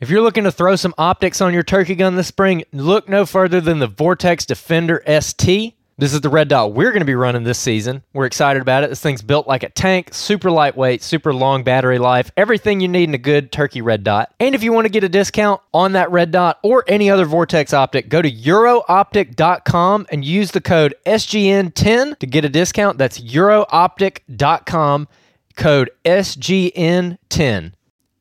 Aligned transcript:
If 0.00 0.10
you're 0.10 0.22
looking 0.22 0.44
to 0.44 0.52
throw 0.52 0.76
some 0.76 0.94
optics 0.96 1.40
on 1.40 1.52
your 1.52 1.64
turkey 1.64 1.96
gun 1.96 2.14
this 2.14 2.28
spring, 2.28 2.62
look 2.72 3.08
no 3.08 3.26
further 3.26 3.60
than 3.60 3.80
the 3.80 3.88
Vortex 3.88 4.46
Defender 4.46 5.02
ST. 5.20 5.74
This 5.96 6.14
is 6.14 6.20
the 6.20 6.28
red 6.28 6.46
dot 6.46 6.72
we're 6.72 6.92
going 6.92 7.00
to 7.00 7.04
be 7.04 7.16
running 7.16 7.42
this 7.42 7.58
season. 7.58 8.04
We're 8.12 8.26
excited 8.26 8.62
about 8.62 8.84
it. 8.84 8.90
This 8.90 9.00
thing's 9.00 9.22
built 9.22 9.48
like 9.48 9.64
a 9.64 9.70
tank, 9.70 10.14
super 10.14 10.52
lightweight, 10.52 11.02
super 11.02 11.34
long 11.34 11.64
battery 11.64 11.98
life, 11.98 12.30
everything 12.36 12.78
you 12.78 12.86
need 12.86 13.08
in 13.08 13.14
a 13.14 13.18
good 13.18 13.50
turkey 13.50 13.82
red 13.82 14.04
dot. 14.04 14.32
And 14.38 14.54
if 14.54 14.62
you 14.62 14.72
want 14.72 14.84
to 14.84 14.88
get 14.88 15.02
a 15.02 15.08
discount 15.08 15.60
on 15.74 15.94
that 15.94 16.12
red 16.12 16.30
dot 16.30 16.60
or 16.62 16.84
any 16.86 17.10
other 17.10 17.24
Vortex 17.24 17.72
optic, 17.74 18.08
go 18.08 18.22
to 18.22 18.30
eurooptic.com 18.30 20.06
and 20.12 20.24
use 20.24 20.52
the 20.52 20.60
code 20.60 20.94
SGN10 21.06 22.20
to 22.20 22.26
get 22.28 22.44
a 22.44 22.48
discount. 22.48 22.98
That's 22.98 23.18
eurooptic.com, 23.18 25.08
code 25.56 25.90
SGN10. 26.04 27.72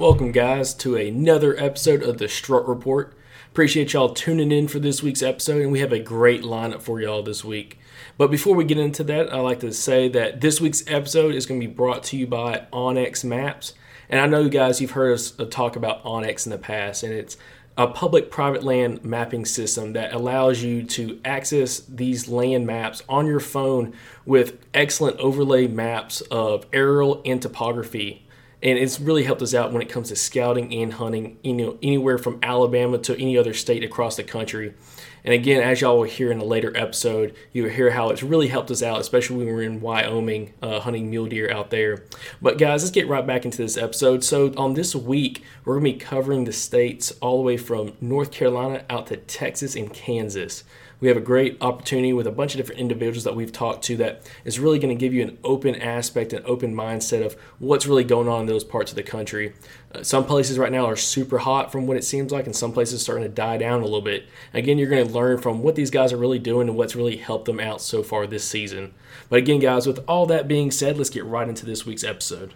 Welcome, 0.00 0.32
guys, 0.32 0.72
to 0.76 0.96
another 0.96 1.54
episode 1.58 2.02
of 2.02 2.16
the 2.16 2.26
Strut 2.26 2.66
Report. 2.66 3.14
Appreciate 3.50 3.92
y'all 3.92 4.14
tuning 4.14 4.50
in 4.50 4.66
for 4.66 4.78
this 4.78 5.02
week's 5.02 5.20
episode, 5.20 5.60
and 5.60 5.70
we 5.70 5.80
have 5.80 5.92
a 5.92 5.98
great 5.98 6.40
lineup 6.40 6.80
for 6.80 7.02
y'all 7.02 7.22
this 7.22 7.44
week. 7.44 7.78
But 8.16 8.30
before 8.30 8.54
we 8.54 8.64
get 8.64 8.78
into 8.78 9.04
that, 9.04 9.30
I'd 9.30 9.40
like 9.40 9.60
to 9.60 9.74
say 9.74 10.08
that 10.08 10.40
this 10.40 10.58
week's 10.58 10.82
episode 10.86 11.34
is 11.34 11.44
going 11.44 11.60
to 11.60 11.66
be 11.66 11.70
brought 11.74 12.02
to 12.04 12.16
you 12.16 12.26
by 12.26 12.66
onX 12.72 13.24
Maps. 13.24 13.74
And 14.08 14.18
I 14.18 14.26
know, 14.26 14.48
guys, 14.48 14.80
you've 14.80 14.92
heard 14.92 15.12
us 15.12 15.38
uh, 15.38 15.44
talk 15.44 15.76
about 15.76 16.02
onX 16.02 16.46
in 16.46 16.52
the 16.52 16.56
past, 16.56 17.02
and 17.02 17.12
it's 17.12 17.36
a 17.76 17.86
public 17.86 18.30
private 18.30 18.64
land 18.64 19.04
mapping 19.04 19.44
system 19.44 19.92
that 19.92 20.14
allows 20.14 20.62
you 20.62 20.82
to 20.82 21.20
access 21.26 21.80
these 21.80 22.26
land 22.26 22.66
maps 22.66 23.02
on 23.06 23.26
your 23.26 23.38
phone 23.38 23.92
with 24.24 24.64
excellent 24.72 25.18
overlay 25.18 25.66
maps 25.66 26.22
of 26.22 26.64
aerial 26.72 27.20
and 27.26 27.42
topography 27.42 28.24
and 28.62 28.78
it's 28.78 29.00
really 29.00 29.24
helped 29.24 29.42
us 29.42 29.54
out 29.54 29.72
when 29.72 29.82
it 29.82 29.88
comes 29.88 30.08
to 30.08 30.16
scouting 30.16 30.72
and 30.74 30.94
hunting 30.94 31.38
you 31.42 31.52
know 31.52 31.78
anywhere 31.82 32.18
from 32.18 32.38
alabama 32.42 32.98
to 32.98 33.18
any 33.20 33.36
other 33.36 33.54
state 33.54 33.84
across 33.84 34.16
the 34.16 34.24
country. 34.24 34.74
And 35.22 35.34
again 35.34 35.62
as 35.62 35.80
y'all 35.80 35.98
will 35.98 36.04
hear 36.04 36.30
in 36.32 36.40
a 36.40 36.44
later 36.44 36.76
episode 36.76 37.34
you'll 37.52 37.70
hear 37.70 37.90
how 37.90 38.10
it's 38.10 38.22
really 38.22 38.48
helped 38.48 38.70
us 38.70 38.82
out 38.82 39.00
especially 39.00 39.36
when 39.36 39.46
we 39.46 39.52
were 39.52 39.62
in 39.62 39.80
wyoming 39.80 40.54
uh, 40.62 40.80
hunting 40.80 41.10
mule 41.10 41.26
deer 41.26 41.50
out 41.50 41.70
there. 41.70 42.04
But 42.40 42.58
guys 42.58 42.82
let's 42.82 42.90
get 42.90 43.08
right 43.08 43.26
back 43.26 43.44
into 43.44 43.58
this 43.58 43.76
episode. 43.76 44.24
So 44.24 44.52
on 44.56 44.74
this 44.74 44.94
week 44.94 45.42
we're 45.64 45.78
going 45.78 45.92
to 45.92 45.98
be 45.98 45.98
covering 45.98 46.44
the 46.44 46.52
states 46.52 47.12
all 47.20 47.38
the 47.38 47.44
way 47.44 47.56
from 47.56 47.92
north 48.00 48.30
carolina 48.30 48.84
out 48.88 49.06
to 49.08 49.16
texas 49.16 49.74
and 49.74 49.92
kansas 49.92 50.64
we 51.00 51.08
have 51.08 51.16
a 51.16 51.20
great 51.20 51.56
opportunity 51.60 52.12
with 52.12 52.26
a 52.26 52.30
bunch 52.30 52.54
of 52.54 52.58
different 52.58 52.80
individuals 52.80 53.24
that 53.24 53.34
we've 53.34 53.52
talked 53.52 53.82
to 53.84 53.96
that 53.96 54.30
is 54.44 54.58
really 54.58 54.78
going 54.78 54.96
to 54.96 55.00
give 55.00 55.14
you 55.14 55.22
an 55.22 55.38
open 55.42 55.74
aspect, 55.74 56.32
an 56.32 56.42
open 56.44 56.74
mindset 56.74 57.24
of 57.24 57.34
what's 57.58 57.86
really 57.86 58.04
going 58.04 58.28
on 58.28 58.42
in 58.42 58.46
those 58.46 58.64
parts 58.64 58.92
of 58.92 58.96
the 58.96 59.02
country. 59.02 59.54
Uh, 59.94 60.02
some 60.02 60.24
places 60.24 60.58
right 60.58 60.70
now 60.70 60.84
are 60.86 60.96
super 60.96 61.38
hot 61.38 61.72
from 61.72 61.86
what 61.86 61.96
it 61.96 62.04
seems 62.04 62.30
like, 62.30 62.44
and 62.44 62.54
some 62.54 62.72
places 62.72 63.02
starting 63.02 63.24
to 63.24 63.30
die 63.30 63.56
down 63.56 63.80
a 63.80 63.84
little 63.84 64.02
bit. 64.02 64.28
Again, 64.52 64.78
you're 64.78 64.88
going 64.88 65.06
to 65.06 65.12
learn 65.12 65.38
from 65.38 65.62
what 65.62 65.74
these 65.74 65.90
guys 65.90 66.12
are 66.12 66.18
really 66.18 66.38
doing 66.38 66.68
and 66.68 66.76
what's 66.76 66.94
really 66.94 67.16
helped 67.16 67.46
them 67.46 67.60
out 67.60 67.80
so 67.80 68.02
far 68.02 68.26
this 68.26 68.44
season. 68.44 68.92
But 69.28 69.38
again, 69.38 69.60
guys, 69.60 69.86
with 69.86 70.00
all 70.06 70.26
that 70.26 70.48
being 70.48 70.70
said, 70.70 70.98
let's 70.98 71.10
get 71.10 71.24
right 71.24 71.48
into 71.48 71.64
this 71.64 71.86
week's 71.86 72.04
episode. 72.04 72.52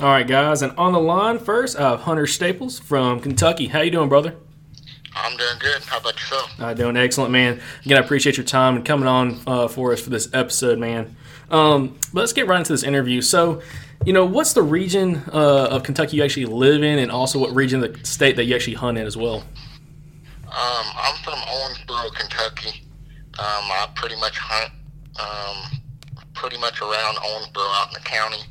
All 0.00 0.08
right, 0.08 0.26
guys, 0.26 0.62
and 0.62 0.72
on 0.78 0.92
the 0.92 1.00
line 1.00 1.38
first, 1.38 1.78
I 1.78 1.90
have 1.90 2.00
Hunter 2.00 2.26
Staples 2.26 2.78
from 2.78 3.20
Kentucky. 3.20 3.66
How 3.66 3.82
you 3.82 3.90
doing, 3.90 4.08
brother? 4.08 4.36
I'm 5.14 5.36
doing 5.36 5.58
good. 5.58 5.82
How 5.82 5.98
about 5.98 6.14
yourself? 6.14 6.50
Uh, 6.58 6.74
doing 6.74 6.96
excellent, 6.96 7.30
man. 7.30 7.60
Again, 7.84 7.98
I 7.98 8.00
appreciate 8.00 8.36
your 8.36 8.46
time 8.46 8.76
and 8.76 8.84
coming 8.84 9.06
on 9.06 9.40
uh, 9.46 9.68
for 9.68 9.92
us 9.92 10.00
for 10.00 10.10
this 10.10 10.28
episode, 10.32 10.78
man. 10.78 11.14
Um, 11.50 11.98
but 12.12 12.20
let's 12.20 12.32
get 12.32 12.46
right 12.46 12.58
into 12.58 12.72
this 12.72 12.82
interview. 12.82 13.20
So, 13.20 13.62
you 14.04 14.12
know, 14.12 14.24
what's 14.24 14.52
the 14.54 14.62
region 14.62 15.22
uh, 15.32 15.68
of 15.70 15.82
Kentucky 15.82 16.16
you 16.16 16.24
actually 16.24 16.46
live 16.46 16.82
in, 16.82 16.98
and 16.98 17.10
also 17.10 17.38
what 17.38 17.54
region 17.54 17.84
of 17.84 17.92
the 17.92 18.06
state 18.06 18.36
that 18.36 18.44
you 18.44 18.54
actually 18.54 18.74
hunt 18.74 18.98
in 18.98 19.06
as 19.06 19.16
well? 19.16 19.44
Um, 20.46 20.86
I'm 20.96 21.16
from 21.22 21.34
Owensboro, 21.34 22.14
Kentucky. 22.14 22.84
Um, 23.38 23.44
I 23.70 23.88
pretty 23.94 24.16
much 24.16 24.36
hunt 24.38 24.72
um, 25.20 25.80
pretty 26.34 26.58
much 26.58 26.80
around 26.80 27.16
Owensboro 27.16 27.68
out 27.74 27.88
in 27.88 27.94
the 27.94 28.00
county. 28.08 28.42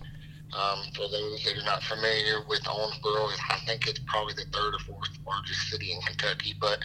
Um, 0.53 0.83
for 0.95 1.07
those 1.09 1.43
that 1.45 1.57
are 1.57 1.65
not 1.65 1.83
familiar 1.83 2.41
with 2.47 2.61
Owensboro, 2.63 3.29
I 3.49 3.57
think 3.65 3.87
it's 3.87 3.99
probably 4.07 4.33
the 4.33 4.45
third 4.51 4.75
or 4.75 4.79
fourth 4.79 5.09
largest 5.25 5.69
city 5.69 5.93
in 5.93 6.01
Kentucky. 6.01 6.55
But 6.59 6.79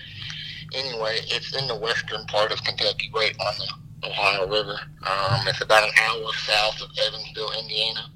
anyway, 0.75 1.21
it's 1.29 1.55
in 1.57 1.67
the 1.69 1.77
western 1.77 2.25
part 2.27 2.53
of 2.53 2.63
Kentucky, 2.65 3.11
right 3.15 3.35
on 3.41 3.55
the 4.03 4.09
Ohio 4.09 4.47
River. 4.49 4.79
Um, 5.07 5.49
it's 5.49 5.63
about 5.63 5.85
an 5.85 5.95
hour 6.01 6.33
south 6.47 6.81
of 6.83 6.91
Evansville, 7.07 7.53
Indiana. 7.61 8.11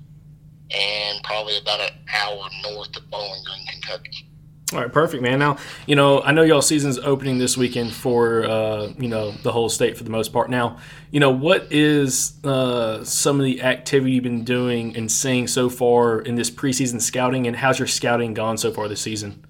and 0.70 1.22
probably 1.24 1.58
about 1.58 1.80
an 1.80 1.90
hour 2.14 2.48
north 2.62 2.96
of 2.96 3.10
Bowling 3.10 3.42
Green, 3.44 3.66
Kentucky. 3.66 4.29
All 4.72 4.78
right, 4.78 4.92
perfect, 4.92 5.20
man. 5.20 5.40
Now, 5.40 5.56
you 5.86 5.96
know, 5.96 6.22
I 6.22 6.30
know 6.30 6.42
y'all 6.42 6.62
season's 6.62 6.96
opening 6.98 7.38
this 7.38 7.56
weekend 7.56 7.92
for, 7.92 8.44
uh, 8.44 8.92
you 8.98 9.08
know, 9.08 9.32
the 9.32 9.50
whole 9.50 9.68
state 9.68 9.96
for 9.96 10.04
the 10.04 10.10
most 10.10 10.32
part. 10.32 10.48
Now, 10.48 10.78
you 11.10 11.18
know, 11.18 11.30
what 11.30 11.66
is 11.72 12.34
uh, 12.44 13.02
some 13.02 13.40
of 13.40 13.44
the 13.44 13.62
activity 13.62 14.12
you've 14.12 14.22
been 14.22 14.44
doing 14.44 14.96
and 14.96 15.10
seeing 15.10 15.48
so 15.48 15.68
far 15.68 16.20
in 16.20 16.36
this 16.36 16.52
preseason 16.52 17.02
scouting, 17.02 17.48
and 17.48 17.56
how's 17.56 17.80
your 17.80 17.88
scouting 17.88 18.32
gone 18.32 18.56
so 18.58 18.70
far 18.70 18.86
this 18.86 19.00
season? 19.00 19.44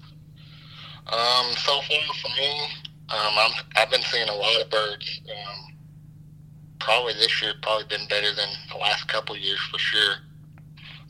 Um, 1.05 1.45
so 1.55 1.81
far 1.81 2.15
for 2.21 2.29
me, 2.29 2.61
um, 3.09 3.33
I'm, 3.37 3.51
I've 3.75 3.91
been 3.91 4.01
seeing 4.01 4.27
a 4.27 4.35
lot 4.35 4.59
of 4.59 4.71
birds. 4.71 5.21
Um, 5.29 5.77
probably 6.79 7.13
this 7.13 7.43
year, 7.43 7.53
probably 7.61 7.85
been 7.85 8.07
better 8.07 8.33
than 8.33 8.49
the 8.71 8.77
last 8.77 9.07
couple 9.07 9.37
years 9.37 9.59
for 9.69 9.77
sure. 9.77 10.15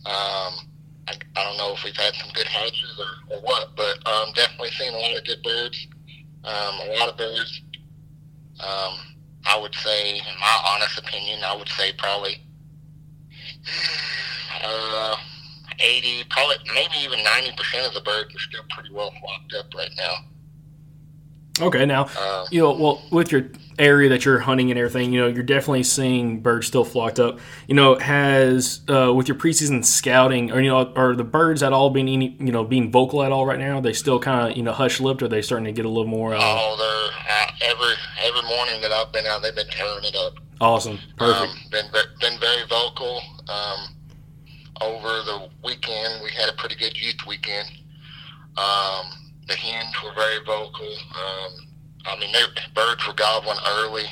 Um, 0.05 0.70
I, 1.07 1.13
I 1.35 1.43
don't 1.43 1.57
know 1.57 1.73
if 1.73 1.83
we've 1.83 1.95
had 1.95 2.13
some 2.15 2.29
good 2.33 2.47
hatches 2.47 2.99
or, 2.99 3.35
or 3.35 3.41
what, 3.41 3.75
but 3.75 4.05
um, 4.07 4.31
definitely 4.33 4.71
seen 4.71 4.93
a 4.93 4.97
lot 4.97 5.17
of 5.17 5.25
good 5.25 5.41
birds. 5.43 5.87
Um, 6.43 6.79
a 6.89 6.95
lot 6.99 7.09
of 7.09 7.17
birds. 7.17 7.61
Um, 8.59 8.99
I 9.45 9.57
would 9.59 9.73
say, 9.75 10.17
in 10.17 10.39
my 10.39 10.63
honest 10.69 10.99
opinion, 10.99 11.39
I 11.43 11.55
would 11.55 11.69
say 11.69 11.93
probably 11.97 12.43
uh, 14.63 15.15
80, 15.79 16.23
probably 16.29 16.55
maybe 16.73 16.93
even 17.03 17.19
90% 17.19 17.87
of 17.87 17.93
the 17.93 18.01
birds 18.01 18.35
are 18.35 18.39
still 18.39 18.63
pretty 18.69 18.93
well 18.93 19.11
flocked 19.19 19.53
up 19.57 19.73
right 19.75 19.91
now. 19.97 21.65
Okay, 21.65 21.85
now 21.85 22.03
Um, 22.19 22.47
you 22.51 22.61
know, 22.61 22.71
well, 22.71 23.01
with 23.11 23.31
your 23.31 23.49
area 23.81 24.07
that 24.09 24.23
you're 24.23 24.39
hunting 24.39 24.69
and 24.69 24.79
everything, 24.79 25.11
you 25.11 25.19
know, 25.19 25.27
you're 25.27 25.43
definitely 25.43 25.83
seeing 25.83 26.39
birds 26.41 26.67
still 26.67 26.85
flocked 26.85 27.19
up. 27.19 27.39
You 27.67 27.75
know, 27.75 27.95
has 27.95 28.81
uh, 28.87 29.11
with 29.13 29.27
your 29.27 29.37
preseason 29.37 29.83
scouting, 29.83 30.51
or 30.51 30.61
you 30.61 30.69
know, 30.69 30.93
are 30.95 31.15
the 31.15 31.23
birds 31.23 31.63
at 31.63 31.73
all 31.73 31.89
being 31.89 32.07
any, 32.07 32.37
you 32.39 32.51
know 32.51 32.63
being 32.63 32.91
vocal 32.91 33.23
at 33.23 33.31
all 33.31 33.45
right 33.45 33.59
now? 33.59 33.79
Are 33.79 33.81
they 33.81 33.93
still 33.93 34.19
kind 34.19 34.51
of 34.51 34.57
you 34.57 34.63
know 34.63 34.71
hush 34.71 34.99
lipped, 34.99 35.21
or 35.21 35.25
are 35.25 35.29
they 35.29 35.41
starting 35.41 35.65
to 35.65 35.71
get 35.71 35.85
a 35.85 35.89
little 35.89 36.05
more 36.07 36.33
uh, 36.35 36.39
Oh, 36.41 36.75
they're 36.77 37.35
uh, 37.37 37.51
every 37.71 37.93
every 38.23 38.47
morning 38.47 38.81
that 38.81 38.91
I've 38.91 39.11
been 39.11 39.25
out, 39.25 39.41
they've 39.41 39.55
been 39.55 39.67
tearing 39.67 40.03
it 40.03 40.15
up. 40.15 40.33
awesome, 40.61 40.99
perfect? 41.17 41.51
Um, 41.51 41.57
been 41.71 41.85
been 42.19 42.39
very 42.39 42.65
vocal. 42.69 43.21
Um, 43.49 43.95
over 44.79 45.09
the 45.23 45.49
weekend, 45.63 46.23
we 46.23 46.31
had 46.31 46.49
a 46.49 46.53
pretty 46.53 46.75
good 46.75 46.97
youth 46.99 47.25
weekend. 47.27 47.67
Um, 48.57 49.05
the 49.47 49.55
hens 49.55 49.93
were 50.03 50.13
very 50.13 50.43
vocal. 50.45 50.87
Um, 51.15 51.67
I 52.05 52.17
mean, 52.19 52.31
they, 52.31 52.41
birds 52.73 53.05
were 53.07 53.13
gobbling 53.13 53.57
early 53.67 54.05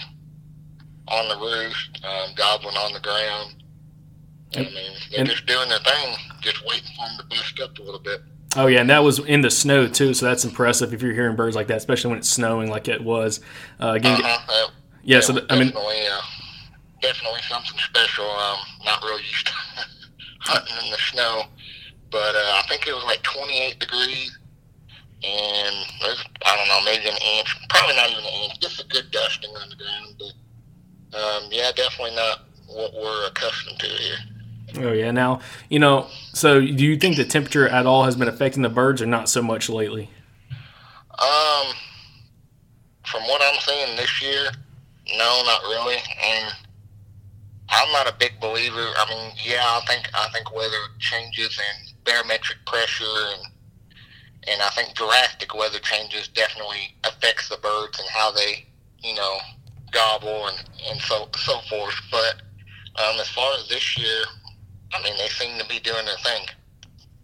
on 1.07 1.27
the 1.29 1.37
roost, 1.37 1.99
um, 2.05 2.29
gobbling 2.35 2.75
on 2.75 2.93
the 2.93 2.99
ground. 2.99 3.55
I 4.55 4.59
mean, 4.61 4.73
they're 5.11 5.19
and- 5.21 5.29
just 5.29 5.45
doing 5.45 5.69
their 5.69 5.79
thing, 5.79 6.15
just 6.41 6.63
waiting 6.65 6.89
for 6.95 7.07
them 7.07 7.17
to 7.19 7.25
bust 7.35 7.59
up 7.61 7.77
a 7.79 7.81
little 7.81 7.99
bit. 7.99 8.21
Oh 8.55 8.65
yeah, 8.65 8.81
and 8.81 8.89
that 8.89 9.03
was 9.03 9.19
in 9.19 9.41
the 9.41 9.51
snow 9.51 9.87
too, 9.87 10.13
so 10.15 10.25
that's 10.25 10.43
impressive 10.43 10.91
if 10.93 11.03
you're 11.03 11.13
hearing 11.13 11.35
birds 11.35 11.55
like 11.55 11.67
that, 11.67 11.77
especially 11.77 12.09
when 12.09 12.17
it's 12.19 12.29
snowing 12.29 12.69
like 12.69 12.87
it 12.87 13.03
was. 13.03 13.41
Uh, 13.79 13.89
again, 13.91 14.13
Uh-huh. 14.23 14.39
That- 14.47 14.71
yeah. 15.03 15.19
So 15.19 15.33
that 15.33 15.41
th- 15.47 15.51
I 15.51 15.55
mean, 15.63 15.67
definitely, 15.67 16.07
uh, 16.07 16.21
definitely 17.01 17.41
something 17.47 17.77
special. 17.79 18.25
Um, 18.29 18.57
not 18.85 19.03
real 19.03 19.19
used 19.19 19.45
to 19.47 19.53
hunting 20.39 20.75
in 20.83 20.91
the 20.91 20.97
snow, 20.97 21.43
but 22.11 22.35
uh, 22.35 22.39
I 22.55 22.63
think 22.67 22.87
it 22.87 22.93
was 22.93 23.03
like 23.05 23.21
28 23.21 23.79
degrees, 23.79 24.37
and 25.23 25.75
there's 26.01 26.23
I 26.45 26.55
don't 26.55 26.67
know 26.67 26.81
maybe 26.83 27.09
an 27.09 27.17
inch, 27.37 27.55
probably 27.69 27.95
not 27.95 28.09
even 28.09 28.23
an 28.23 28.43
inch, 28.43 28.59
just 28.59 28.81
a 28.81 28.87
good 28.87 29.11
dusting 29.11 29.51
on 29.51 29.69
the 29.69 29.75
ground. 29.75 30.15
But 30.17 31.17
um, 31.17 31.43
yeah, 31.51 31.71
definitely 31.75 32.15
not 32.15 32.45
what 32.67 32.93
we're 32.93 33.27
accustomed 33.27 33.79
to 33.79 33.87
here. 33.87 34.17
oh 34.85 34.91
yeah. 34.93 35.11
Now 35.11 35.41
you 35.69 35.79
know. 35.79 36.07
So 36.33 36.61
do 36.61 36.85
you 36.85 36.97
think 36.97 37.17
the 37.17 37.25
temperature 37.25 37.67
at 37.67 37.85
all 37.85 38.05
has 38.05 38.15
been 38.15 38.27
affecting 38.27 38.61
the 38.61 38.69
birds, 38.69 39.01
or 39.01 39.05
not 39.05 39.29
so 39.29 39.41
much 39.41 39.69
lately? 39.69 40.09
Um, 41.19 41.73
from 43.05 43.23
what 43.23 43.41
I'm 43.41 43.59
seeing 43.59 43.95
this 43.97 44.21
year, 44.21 44.51
no, 45.17 45.43
not 45.45 45.61
really. 45.63 45.97
And 45.97 46.53
I'm 47.69 47.91
not 47.91 48.07
a 48.07 48.15
big 48.17 48.39
believer. 48.39 48.93
I 48.97 49.05
mean, 49.09 49.31
yeah, 49.43 49.63
I 49.63 49.81
think 49.85 50.09
I 50.13 50.29
think 50.29 50.55
weather 50.55 50.77
changes 50.99 51.59
and 51.59 51.93
barometric 52.05 52.65
pressure 52.65 53.03
and 53.05 53.53
and 54.47 54.61
I 54.61 54.69
think 54.69 54.95
drastic 54.95 55.53
weather 55.55 55.79
changes 55.79 56.27
definitely 56.29 56.95
affects 57.03 57.49
the 57.49 57.57
birds 57.57 57.99
and 57.99 58.07
how 58.09 58.31
they, 58.31 58.65
you 59.03 59.15
know, 59.15 59.37
gobble 59.91 60.47
and 60.47 60.57
and 60.89 61.01
so 61.01 61.29
so 61.35 61.59
forth. 61.69 61.95
But 62.11 62.41
um, 62.95 63.19
as 63.19 63.29
far 63.29 63.53
as 63.57 63.67
this 63.67 63.97
year, 63.97 64.23
I 64.93 65.03
mean, 65.03 65.13
they 65.17 65.27
seem 65.27 65.59
to 65.59 65.67
be 65.67 65.79
doing 65.79 66.05
their 66.05 66.17
thing. 66.17 66.45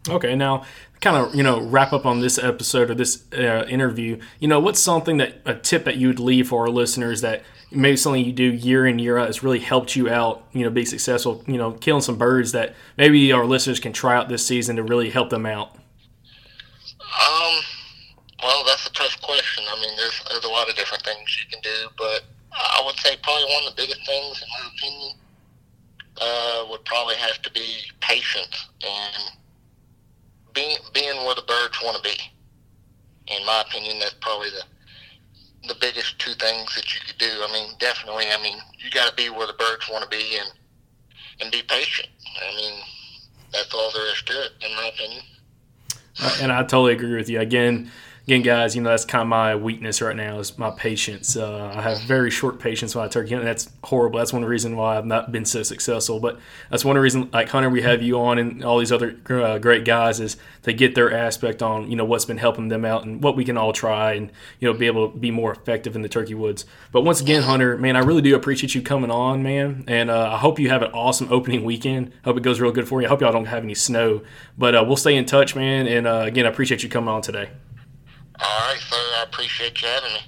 Okay, 0.09 0.35
now 0.35 0.65
kind 1.06 1.17
of 1.17 1.35
you 1.35 1.44
know 1.44 1.62
wrap 1.62 1.94
up 1.94 2.06
on 2.06 2.19
this 2.19 2.39
episode 2.39 2.89
or 2.89 2.95
this 2.95 3.23
uh, 3.33 3.65
interview. 3.69 4.19
You 4.39 4.47
know, 4.47 4.59
what's 4.59 4.79
something 4.79 5.18
that 5.18 5.41
a 5.45 5.53
tip 5.53 5.85
that 5.85 5.97
you 5.97 6.07
would 6.07 6.19
leave 6.19 6.50
for 6.50 6.63
our 6.63 6.69
listeners 6.69 7.21
that 7.21 7.44
maybe 7.71 7.97
something 7.97 8.23
you 8.23 8.33
do 8.33 8.44
year 8.44 8.85
in 8.85 9.00
year 9.00 9.18
out 9.18 9.27
has 9.27 9.44
really 9.44 9.59
helped 9.59 9.95
you 9.95 10.09
out. 10.09 10.47
You 10.51 10.63
know, 10.63 10.69
be 10.69 10.85
successful. 10.85 11.44
You 11.47 11.57
know, 11.57 11.71
killing 11.71 12.01
some 12.01 12.18
birds 12.18 12.51
that 12.53 12.75
maybe 12.97 13.31
our 13.31 13.45
listeners 13.45 13.79
can 13.79 13.94
try 13.94 14.15
out 14.15 14.29
this 14.29 14.45
season 14.45 14.75
to 14.77 14.83
really 14.83 15.09
help 15.09 15.29
them 15.29 15.45
out. 15.45 15.75
Um, 17.15 17.63
well, 18.44 18.63
that's 18.65 18.85
a 18.88 18.91
tough 18.91 19.19
question. 19.21 19.63
I 19.69 19.79
mean, 19.79 19.95
there's 19.97 20.21
there's 20.29 20.44
a 20.44 20.50
lot 20.50 20.69
of 20.69 20.75
different 20.75 21.03
things 21.03 21.38
you 21.39 21.50
can 21.50 21.62
do, 21.62 21.89
but 21.97 22.23
I 22.51 22.81
would 22.85 22.97
say 22.97 23.15
probably 23.23 23.45
one 23.53 23.63
of 23.67 23.75
the 23.75 23.81
biggest 23.81 24.06
things, 24.06 24.41
in 24.41 24.47
my 24.50 24.69
opinion, 24.75 25.12
uh, 26.21 26.65
would 26.69 26.83
probably 26.85 27.15
have 27.15 27.41
to 27.41 27.51
be 27.51 27.79
patience 28.01 28.67
and 28.83 29.31
being 30.53 30.77
being 30.94 31.25
where 31.25 31.35
the 31.35 31.44
birds 31.47 31.79
want 31.83 31.97
to 31.97 32.03
be. 32.03 32.17
In 33.27 33.45
my 33.45 33.61
opinion, 33.61 34.00
that's 34.00 34.15
probably 34.21 34.50
the 34.50 34.63
the 35.68 35.75
biggest 35.81 36.19
two 36.19 36.33
things 36.33 36.75
that 36.75 36.94
you 36.94 37.00
could 37.07 37.18
do. 37.18 37.31
I 37.47 37.51
mean, 37.51 37.73
definitely. 37.79 38.25
I 38.29 38.41
mean, 38.41 38.57
you 38.77 38.91
got 38.91 39.09
to 39.09 39.15
be 39.15 39.29
where 39.29 39.47
the 39.47 39.53
birds 39.53 39.89
want 39.89 40.03
to 40.03 40.09
be 40.09 40.38
and 40.38 40.50
and 41.41 41.51
be 41.51 41.61
patient. 41.63 42.09
I 42.41 42.56
mean, 42.56 42.81
that's 43.51 43.73
all 43.73 43.91
there 43.94 44.07
is 44.11 44.21
to 44.23 44.33
it, 44.45 44.51
in 44.61 44.75
my 44.75 44.88
opinion. 44.94 45.23
And 46.41 46.51
I 46.51 46.62
totally 46.62 46.94
agree 46.94 47.15
with 47.15 47.29
you. 47.29 47.39
Again, 47.39 47.91
again, 48.25 48.42
guys, 48.42 48.75
you 48.75 48.81
know 48.81 48.89
that's 48.89 49.06
kind 49.06 49.22
of 49.22 49.27
my 49.27 49.56
weakness 49.56 50.01
right 50.01 50.16
now 50.16 50.39
is 50.39 50.57
my 50.57 50.72
patience. 50.72 51.38
Uh, 51.38 51.72
I 51.75 51.81
have 51.81 52.01
very 52.01 52.31
short 52.31 52.60
patience 52.60 52.95
when 52.95 53.06
I 53.06 53.07
turkey 53.07 53.30
hunt. 53.30 53.42
and 53.42 53.48
That's 53.48 53.69
horrible. 53.83 54.18
That's 54.19 54.33
one 54.33 54.42
of 54.42 54.48
the 54.48 54.51
reasons 54.51 54.75
why 54.75 54.98
I've 54.98 55.06
not 55.06 55.31
been 55.31 55.45
so 55.45 55.62
successful. 55.63 56.19
But 56.19 56.39
that's 56.72 56.83
one 56.83 56.95
of 56.95 57.00
the 57.00 57.04
reasons, 57.04 57.31
like 57.33 57.50
Hunter, 57.50 57.69
we 57.69 57.83
have 57.83 58.01
you 58.01 58.19
on 58.19 58.39
and 58.39 58.63
all 58.63 58.80
these 58.80 58.92
other 58.92 59.18
uh, 59.30 59.60
great 59.60 59.86
guys 59.86 60.19
is 60.19 60.38
to 60.64 60.73
get 60.73 60.95
their 60.95 61.14
aspect 61.14 61.61
on 61.61 61.90
you 61.90 61.95
know 61.95 62.06
what's 62.06 62.26
been 62.26 62.38
helping 62.38 62.69
them 62.69 62.83
out 62.83 63.06
and 63.06 63.21
what 63.23 63.35
we 63.35 63.45
can 63.45 63.57
all 63.57 63.73
try 63.73 64.14
and 64.14 64.31
you 64.59 64.71
know 64.71 64.78
be 64.78 64.88
able 64.88 65.11
to 65.11 65.18
be 65.18 65.30
more 65.30 65.52
effective 65.52 65.95
in 65.95 66.02
the 66.02 66.09
turkey 66.09 66.33
woods. 66.33 66.66
But 66.92 67.02
once 67.02 67.21
again, 67.21 67.44
Hunter, 67.44 67.78
man, 67.78 67.95
I 67.95 67.99
really 67.99 68.21
do 68.21 68.35
appreciate 68.35 68.73
you 68.73 68.81
coming 68.81 69.11
on, 69.11 69.44
man, 69.44 69.83
and 69.88 70.09
uh, 70.09 70.31
I 70.31 70.38
hope 70.38 70.59
you 70.59 70.69
have 70.69 70.81
an 70.81 70.92
awesome 70.94 71.28
opening 71.31 71.64
weekend. 71.64 72.11
Hope 72.23 72.38
it 72.38 72.44
goes 72.44 72.59
real 72.59 72.71
good 72.71 72.88
for 72.88 73.02
you. 73.02 73.07
I 73.07 73.09
hope 73.09 73.21
y'all 73.21 73.31
don't 73.31 73.45
have 73.45 73.64
any 73.64 73.76
snow, 73.76 74.21
but 74.57 74.73
uh, 74.73 74.83
we'll 74.85 74.97
stay 74.97 75.16
in 75.16 75.26
touch, 75.26 75.56
man. 75.56 75.88
And 75.88 76.07
uh, 76.07 76.23
again, 76.26 76.45
I 76.45 76.49
appreciate 76.49 76.81
you 76.81 76.90
coming 76.90 77.09
on 77.09 77.21
today. 77.21 77.49
All 78.39 78.68
right, 78.69 78.77
sir. 78.80 78.95
I 78.95 79.23
appreciate 79.23 79.81
you 79.81 79.87
having 79.87 80.13
me. 80.13 80.19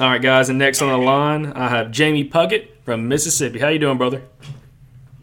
All 0.00 0.08
right, 0.08 0.22
guys, 0.22 0.48
and 0.48 0.58
next 0.58 0.80
on 0.82 0.88
the 0.88 0.96
line, 1.04 1.46
I 1.52 1.68
have 1.68 1.90
Jamie 1.90 2.28
Puckett 2.28 2.68
from 2.84 3.08
Mississippi. 3.08 3.58
How 3.58 3.68
you 3.68 3.78
doing, 3.78 3.98
brother? 3.98 4.22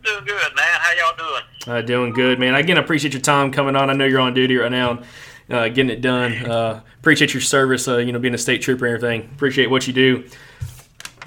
Doing 0.03 0.25
good, 0.25 0.55
man. 0.55 0.65
How 0.65 0.93
y'all 0.93 1.17
doing? 1.17 1.41
Uh, 1.77 1.81
doing 1.81 2.13
good, 2.13 2.39
man. 2.39 2.55
Again, 2.55 2.77
I 2.77 2.81
appreciate 2.81 3.13
your 3.13 3.21
time 3.21 3.51
coming 3.51 3.75
on. 3.75 3.89
I 3.89 3.93
know 3.93 4.05
you're 4.05 4.19
on 4.19 4.33
duty 4.33 4.55
right 4.57 4.71
now, 4.71 4.91
and 4.91 5.03
uh, 5.49 5.67
getting 5.69 5.89
it 5.89 6.01
done. 6.01 6.33
Uh, 6.45 6.81
appreciate 6.99 7.33
your 7.33 7.41
service. 7.41 7.87
Uh, 7.87 7.97
you 7.97 8.11
know, 8.11 8.19
being 8.19 8.33
a 8.33 8.37
state 8.37 8.61
trooper 8.61 8.85
and 8.85 8.95
everything. 8.95 9.29
Appreciate 9.33 9.69
what 9.69 9.87
you 9.87 9.93
do. 9.93 10.25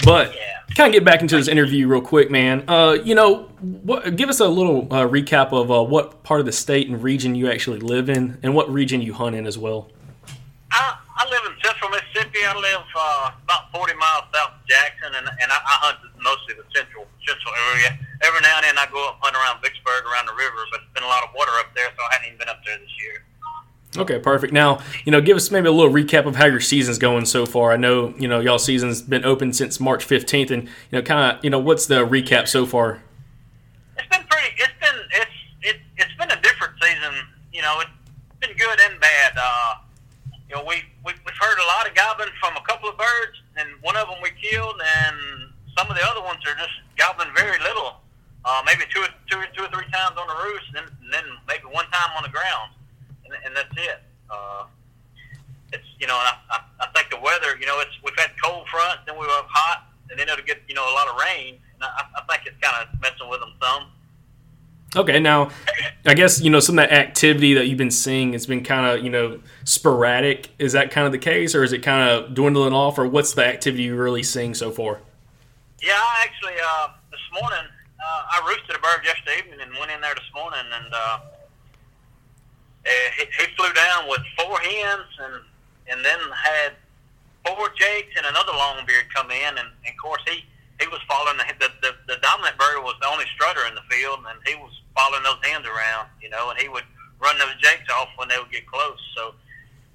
But 0.04 0.34
Yeah. 0.34 0.74
kind 0.76 0.88
of 0.88 0.92
get 0.94 1.04
back 1.04 1.20
into 1.20 1.36
this 1.36 1.48
interview 1.48 1.88
real 1.88 2.00
quick, 2.00 2.30
man. 2.30 2.64
Uh, 2.68 2.96
you 3.04 3.14
know, 3.14 3.44
what, 3.60 4.16
give 4.16 4.28
us 4.30 4.40
a 4.40 4.48
little 4.48 4.86
uh, 4.90 5.06
recap 5.06 5.52
of 5.52 5.70
uh, 5.70 5.82
what 5.82 6.22
part 6.22 6.40
of 6.40 6.46
the 6.46 6.52
state 6.52 6.88
and 6.88 7.02
region 7.02 7.34
you 7.34 7.50
actually 7.50 7.80
live 7.80 8.08
in, 8.08 8.38
and 8.42 8.54
what 8.54 8.72
region 8.72 9.02
you 9.02 9.12
hunt 9.12 9.34
in 9.36 9.46
as 9.46 9.58
well. 9.58 9.88
I, 12.44 12.52
I 12.52 12.56
live 12.56 12.80
in 12.80 12.80
central 12.80 12.80
Mississippi. 12.80 12.80
I 12.80 12.80
live 12.80 12.84
uh, 12.96 13.30
about 13.44 13.62
40 13.72 13.94
miles 13.94 14.24
south 14.32 14.52
of 14.56 14.64
Jackson, 14.66 15.12
and, 15.16 15.26
and 15.28 15.48
I, 15.52 15.58
I 15.60 15.74
hunt 15.84 15.98
mostly 16.22 16.54
the 16.54 16.64
central 16.74 17.06
central 17.26 17.52
area. 17.72 17.98
Every 18.22 18.40
now 18.40 18.56
and 18.56 18.64
then 18.64 18.78
I 18.78 18.86
go 18.90 19.00
up 19.08 19.18
hunt 19.20 19.36
around 19.36 19.62
Vicksburg, 19.62 20.04
around 20.08 20.26
the 20.26 20.36
river, 20.36 20.64
but 20.72 20.80
it's 20.84 20.92
been 20.94 21.04
a 21.04 21.12
lot 21.12 21.24
of 21.24 21.30
water 21.36 21.52
up 21.60 21.72
there, 21.74 21.88
so 21.96 22.00
I 22.04 22.14
hadn't 22.14 22.26
even 22.28 22.38
been 22.38 22.48
up 22.48 22.60
there 22.64 22.78
this 22.78 22.94
year. 23.00 23.24
Okay, 23.96 24.18
perfect. 24.20 24.52
Now, 24.52 24.78
you 25.04 25.10
know, 25.10 25.20
give 25.20 25.36
us 25.36 25.50
maybe 25.50 25.66
a 25.66 25.72
little 25.72 25.92
recap 25.92 26.24
of 26.24 26.36
how 26.36 26.46
your 26.46 26.60
season's 26.60 26.98
going 26.98 27.26
so 27.26 27.44
far. 27.44 27.72
I 27.72 27.76
know, 27.76 28.14
you 28.18 28.28
know, 28.28 28.38
y'all 28.38 28.58
season's 28.58 29.02
been 29.02 29.24
open 29.24 29.52
since 29.52 29.80
March 29.80 30.06
15th, 30.06 30.50
and 30.50 30.64
you 30.64 30.70
know, 30.92 31.02
kind 31.02 31.36
of, 31.36 31.44
you 31.44 31.50
know, 31.50 31.58
what's 31.58 31.86
the 31.86 32.06
recap 32.06 32.46
so 32.46 32.66
far? 32.66 33.02
It's 33.98 34.06
been 34.06 34.24
pretty. 34.30 34.54
It's 34.56 34.72
been 34.80 34.96
it's 35.10 35.30
it, 35.62 35.76
it's 35.96 36.14
been 36.14 36.30
a 36.30 36.40
different 36.40 36.74
season. 36.80 37.14
You 37.52 37.62
know, 37.62 37.80
it's 37.80 37.90
been 38.38 38.56
good 38.56 38.80
and 38.80 39.00
bad. 39.00 39.32
Uh, 39.36 39.74
you 40.48 40.56
know, 40.56 40.64
we, 40.64 40.82
heard 41.40 41.58
a 41.58 41.66
lot 41.72 41.88
of 41.88 41.96
gobbling 41.96 42.30
from 42.38 42.56
a 42.56 42.64
couple 42.68 42.88
of 42.88 42.96
birds, 43.00 43.36
and 43.56 43.68
one 43.80 43.96
of 43.96 44.06
them 44.08 44.20
we 44.22 44.30
killed, 44.36 44.76
and 44.76 45.48
some 45.76 45.88
of 45.88 45.96
the 45.96 46.04
other 46.04 46.20
ones 46.20 46.44
are 46.46 46.54
just 46.60 46.76
gobbling 47.00 47.32
very 47.34 47.58
little. 47.64 47.96
Uh, 48.44 48.62
maybe 48.64 48.84
two, 48.92 49.00
or- 49.00 49.14
two, 49.30 49.40
or- 49.40 49.72
three 49.72 49.88
times 49.92 50.16
on 50.16 50.26
the 50.28 50.36
roost, 50.44 50.68
and 50.68 50.76
then, 50.76 50.86
and 51.04 51.10
then 51.12 51.26
maybe 51.48 51.64
one 51.72 51.84
time 51.90 52.12
on 52.16 52.22
the 52.22 52.32
ground, 52.32 52.72
and, 53.24 53.32
and 53.44 53.56
that's 53.56 53.72
it. 53.76 54.00
Uh, 54.30 54.64
it's 55.72 55.86
you 55.98 56.06
know, 56.06 56.16
I, 56.16 56.34
I, 56.50 56.58
I 56.80 56.86
think 56.94 57.10
the 57.10 57.20
weather, 57.20 57.56
you 57.58 57.66
know, 57.66 57.80
it's 57.80 57.92
we've 58.04 58.16
had 58.18 58.30
cold 58.42 58.66
front, 58.68 59.00
then 59.06 59.16
we 59.18 59.26
have 59.26 59.46
hot, 59.48 59.86
and 60.10 60.18
then 60.18 60.28
it'll 60.28 60.44
get 60.44 60.58
you 60.68 60.74
know 60.74 60.82
a 60.84 60.94
lot 60.94 61.08
of 61.08 61.16
rain. 61.20 61.58
And 61.74 61.82
I, 61.84 62.04
I 62.16 62.20
think 62.28 62.46
it's 62.46 62.58
kind 62.60 62.74
of 62.82 63.00
messing 63.00 63.28
with 63.28 63.40
them 63.40 63.52
some. 63.62 63.88
Okay, 64.96 65.20
now 65.20 65.50
I 66.04 66.14
guess 66.14 66.40
you 66.40 66.50
know 66.50 66.58
some 66.58 66.78
of 66.78 66.88
that 66.88 66.92
activity 66.92 67.54
that 67.54 67.68
you've 67.68 67.78
been 67.78 67.92
seeing 67.92 68.32
has 68.32 68.46
been 68.46 68.64
kind 68.64 68.86
of 68.86 69.04
you 69.04 69.10
know 69.10 69.40
sporadic. 69.64 70.50
Is 70.58 70.72
that 70.72 70.90
kind 70.90 71.06
of 71.06 71.12
the 71.12 71.18
case, 71.18 71.54
or 71.54 71.62
is 71.62 71.72
it 71.72 71.78
kind 71.82 72.10
of 72.10 72.34
dwindling 72.34 72.72
off, 72.72 72.98
or 72.98 73.06
what's 73.06 73.34
the 73.34 73.46
activity 73.46 73.84
you're 73.84 74.02
really 74.02 74.24
seeing 74.24 74.52
so 74.52 74.72
far? 74.72 75.00
Yeah, 75.80 75.92
I 75.94 76.24
actually 76.24 76.54
uh, 76.58 76.88
this 77.12 77.20
morning 77.40 77.70
uh, 78.02 78.22
I 78.34 78.42
roosted 78.48 78.74
a 78.74 78.80
bird 78.80 79.04
yesterday 79.04 79.38
evening 79.38 79.60
and 79.62 79.70
went 79.78 79.92
in 79.92 80.00
there 80.00 80.14
this 80.14 80.30
morning, 80.34 80.66
and 80.74 80.92
uh, 80.92 81.18
eh, 82.86 82.90
he, 83.16 83.24
he 83.38 83.54
flew 83.54 83.72
down 83.72 84.08
with 84.08 84.22
four 84.36 84.58
hens 84.58 85.06
and 85.22 85.34
and 85.86 86.04
then 86.04 86.18
had 86.34 86.72
four 87.46 87.68
jakes 87.78 88.10
and 88.16 88.26
another 88.26 88.52
longbeard 88.52 89.06
come 89.14 89.30
in, 89.30 89.54
and, 89.54 89.70
and 89.70 89.86
of 89.86 90.02
course 90.02 90.22
he 90.26 90.42
he 90.80 90.88
was 90.88 90.98
following 91.06 91.38
the, 91.38 91.46
the 91.60 91.70
the 91.78 91.92
the 92.08 92.16
dominant 92.26 92.58
bird 92.58 92.82
was 92.82 92.96
the 93.00 93.06
only 93.06 93.24
strutter 93.38 93.68
in 93.68 93.76
the 93.76 93.86
field, 93.86 94.18
and 94.26 94.34
he 94.44 94.56
was 94.56 94.80
following 94.96 95.22
those 95.22 95.38
hens 95.42 95.66
around, 95.66 96.08
you 96.20 96.28
know, 96.28 96.50
and 96.50 96.58
he 96.58 96.68
would 96.68 96.84
run 97.20 97.38
those 97.38 97.54
jakes 97.60 97.88
off 97.92 98.08
when 98.16 98.28
they 98.28 98.38
would 98.38 98.50
get 98.50 98.66
close. 98.66 98.98
So, 99.16 99.34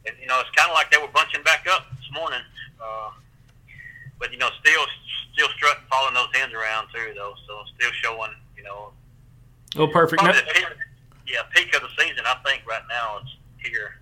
and, 0.06 0.16
you 0.22 0.28
know, 0.28 0.40
it's 0.40 0.50
kind 0.56 0.70
of 0.70 0.76
like 0.76 0.92
they 0.92 0.98
were 0.98 1.12
bunching 1.14 1.44
back 1.44 1.66
up 1.70 1.90
this 1.90 2.10
morning. 2.14 2.42
Uh, 2.82 3.12
but 4.20 4.32
you 4.32 4.38
know, 4.38 4.50
still 4.62 4.86
still 5.34 5.50
strutting, 5.56 5.84
following 5.90 6.14
those 6.14 6.34
hens 6.34 6.54
around 6.54 6.88
too, 6.94 7.14
though. 7.16 7.34
So 7.48 7.64
still 7.78 7.92
showing, 8.02 8.32
you 8.58 8.64
know. 8.64 8.92
Oh, 9.90 9.92
perfect. 9.92 10.24
Now- 10.24 10.32
peak, 10.32 10.66
yeah, 11.28 11.42
peak 11.56 11.76
of 11.76 11.82
the 11.82 11.90
season. 12.04 12.24
I 12.26 12.36
think 12.46 12.64
right 12.68 12.82
now 12.90 13.20
it's 13.22 13.36
here. 13.68 13.96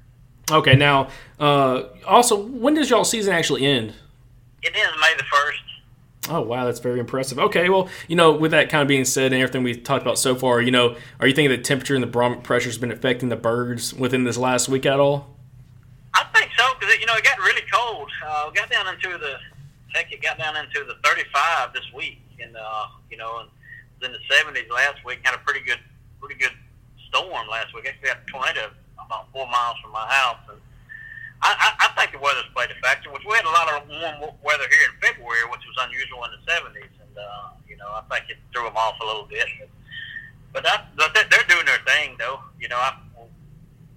okay, 0.52 0.76
now 0.76 1.10
uh, 1.40 1.84
also, 2.06 2.36
when 2.36 2.74
does 2.74 2.90
y'all 2.90 3.06
season 3.06 3.34
actually 3.34 3.66
end? 3.66 3.94
It 4.62 4.76
ends 4.76 4.98
May 5.00 5.14
the 5.18 5.24
first. 5.24 5.60
Oh 6.30 6.42
wow, 6.42 6.66
that's 6.66 6.80
very 6.80 7.00
impressive. 7.00 7.38
Okay, 7.38 7.68
well, 7.70 7.90
you 8.08 8.16
know, 8.16 8.32
with 8.32 8.52
that 8.52 8.70
kind 8.70 8.82
of 8.82 8.88
being 8.88 9.04
said 9.04 9.34
and 9.34 9.42
everything 9.42 9.64
we've 9.64 9.84
talked 9.84 10.02
about 10.02 10.18
so 10.18 10.36
far, 10.36 10.62
you 10.62 10.72
know, 10.72 10.96
are 11.20 11.28
you 11.28 11.34
thinking 11.34 11.50
the 11.50 11.62
temperature 11.62 11.96
and 11.96 12.04
the 12.04 12.08
barometer 12.08 12.42
pressure 12.42 12.70
has 12.70 12.78
been 12.78 12.92
affecting 12.92 13.28
the 13.30 13.36
birds 13.36 13.94
within 13.94 14.24
this 14.24 14.38
last 14.38 14.70
week 14.70 14.86
at 14.86 15.00
all? 15.02 15.36
I 16.14 16.24
think 16.34 16.52
so 16.58 16.66
because 16.80 16.98
you 17.00 17.06
know 17.06 17.16
it 17.16 17.24
got 17.26 17.40
really 17.40 17.64
cold. 17.74 18.10
Uh, 18.26 18.50
we 18.50 18.58
got 18.58 18.70
down 18.70 18.88
into 18.88 19.18
the 19.18 19.36
heck, 19.94 20.12
it 20.14 20.22
got 20.22 20.38
down 20.38 20.56
into 20.56 20.86
the 20.86 20.96
35 21.04 21.74
this 21.74 21.92
week, 21.94 22.22
and 22.42 22.56
uh, 22.56 22.86
you 23.12 23.18
know, 23.18 23.40
and 23.40 23.50
in 24.04 24.12
the 24.12 24.24
70s 24.30 24.70
last 24.70 25.04
week. 25.06 25.20
Had 25.24 25.36
a 25.36 25.44
pretty 25.44 25.62
good, 25.62 25.80
pretty 26.20 26.36
good 26.36 26.54
storm 27.10 27.48
last 27.48 27.74
week. 27.74 27.86
Actually, 27.88 28.10
had 28.10 28.20
a 28.28 28.32
tornado 28.32 28.72
about 29.00 29.32
four 29.32 29.48
miles 29.48 29.78
from 29.82 29.92
my 29.92 30.06
house, 30.08 30.40
and 30.50 30.60
I, 31.42 31.52
I, 31.52 31.70
I 31.86 31.88
think 32.00 32.12
the 32.12 32.20
weather's 32.20 32.48
played 32.54 32.72
a 32.72 32.78
factor. 32.80 33.12
Which 33.12 33.24
we 33.28 33.36
had 33.36 33.46
a 33.46 33.56
lot 33.56 33.68
of 33.72 33.88
warm 33.90 34.36
weather 34.44 34.68
here 34.70 34.86
in 34.88 34.96
February, 35.02 35.44
which 35.52 35.64
was 35.68 35.78
unusual 35.88 36.24
in 36.26 36.32
the 36.36 36.42
70s, 36.48 36.94
and 37.02 37.16
uh, 37.18 37.56
you 37.68 37.78
know, 37.78 37.90
I 37.90 38.02
think 38.12 38.30
it 38.30 38.38
threw 38.54 38.64
them 38.64 38.78
off 38.78 39.00
a 39.02 39.06
little 39.06 39.26
bit. 39.26 39.48
But, 40.54 40.64
but 40.96 41.14
that, 41.14 41.30
they're 41.32 41.50
doing 41.50 41.66
their 41.66 41.82
thing, 41.86 42.16
though. 42.20 42.40
You 42.60 42.70
know, 42.70 42.78
I, 42.78 42.96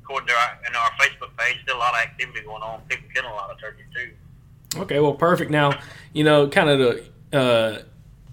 according 0.02 0.28
to 0.28 0.34
our, 0.34 0.58
in 0.66 0.74
our 0.74 0.90
Facebook 0.98 1.36
page, 1.36 1.58
still 1.62 1.76
a 1.76 1.78
lot 1.78 1.94
of 1.94 2.00
activity 2.00 2.40
going 2.40 2.62
on. 2.62 2.80
People 2.88 3.08
killing 3.14 3.30
a 3.30 3.34
lot 3.34 3.50
of 3.50 3.60
turkey 3.60 3.82
too. 3.94 4.10
Okay, 4.80 5.00
well, 5.00 5.14
perfect. 5.14 5.50
Now, 5.50 5.78
you 6.12 6.24
know, 6.24 6.48
kind 6.48 6.68
of 6.68 6.78
to 7.32 7.38
uh, 7.38 7.82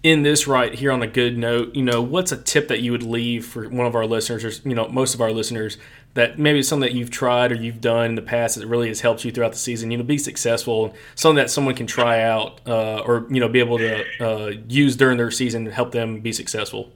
end 0.03 0.25
this 0.25 0.47
right 0.47 0.73
here 0.73 0.91
on 0.91 1.01
a 1.01 1.07
good 1.07 1.37
note, 1.37 1.75
you 1.75 1.83
know, 1.83 2.01
what's 2.01 2.31
a 2.31 2.37
tip 2.37 2.67
that 2.67 2.81
you 2.81 2.91
would 2.91 3.03
leave 3.03 3.45
for 3.45 3.69
one 3.69 3.87
of 3.87 3.95
our 3.95 4.05
listeners, 4.05 4.43
or 4.43 4.67
you 4.67 4.75
know, 4.75 4.87
most 4.89 5.13
of 5.13 5.21
our 5.21 5.31
listeners, 5.31 5.77
that 6.13 6.37
maybe 6.37 6.59
it's 6.59 6.67
something 6.67 6.87
that 6.87 6.95
you've 6.95 7.09
tried 7.09 7.51
or 7.51 7.55
you've 7.55 7.81
done 7.81 8.07
in 8.07 8.15
the 8.15 8.21
past 8.21 8.57
that 8.57 8.67
really 8.67 8.89
has 8.89 9.01
helped 9.01 9.23
you 9.23 9.31
throughout 9.31 9.53
the 9.53 9.57
season, 9.57 9.91
you 9.91 9.97
know, 9.97 10.03
be 10.03 10.17
successful, 10.17 10.93
something 11.15 11.37
that 11.37 11.49
someone 11.49 11.73
can 11.73 11.87
try 11.87 12.21
out 12.21 12.59
uh, 12.67 12.99
or 12.99 13.25
you 13.29 13.39
know, 13.39 13.47
be 13.47 13.59
able 13.59 13.77
to 13.77 14.03
uh, 14.19 14.51
use 14.67 14.95
during 14.95 15.17
their 15.17 15.31
season 15.31 15.65
to 15.65 15.71
help 15.71 15.91
them 15.91 16.19
be 16.19 16.33
successful. 16.33 16.91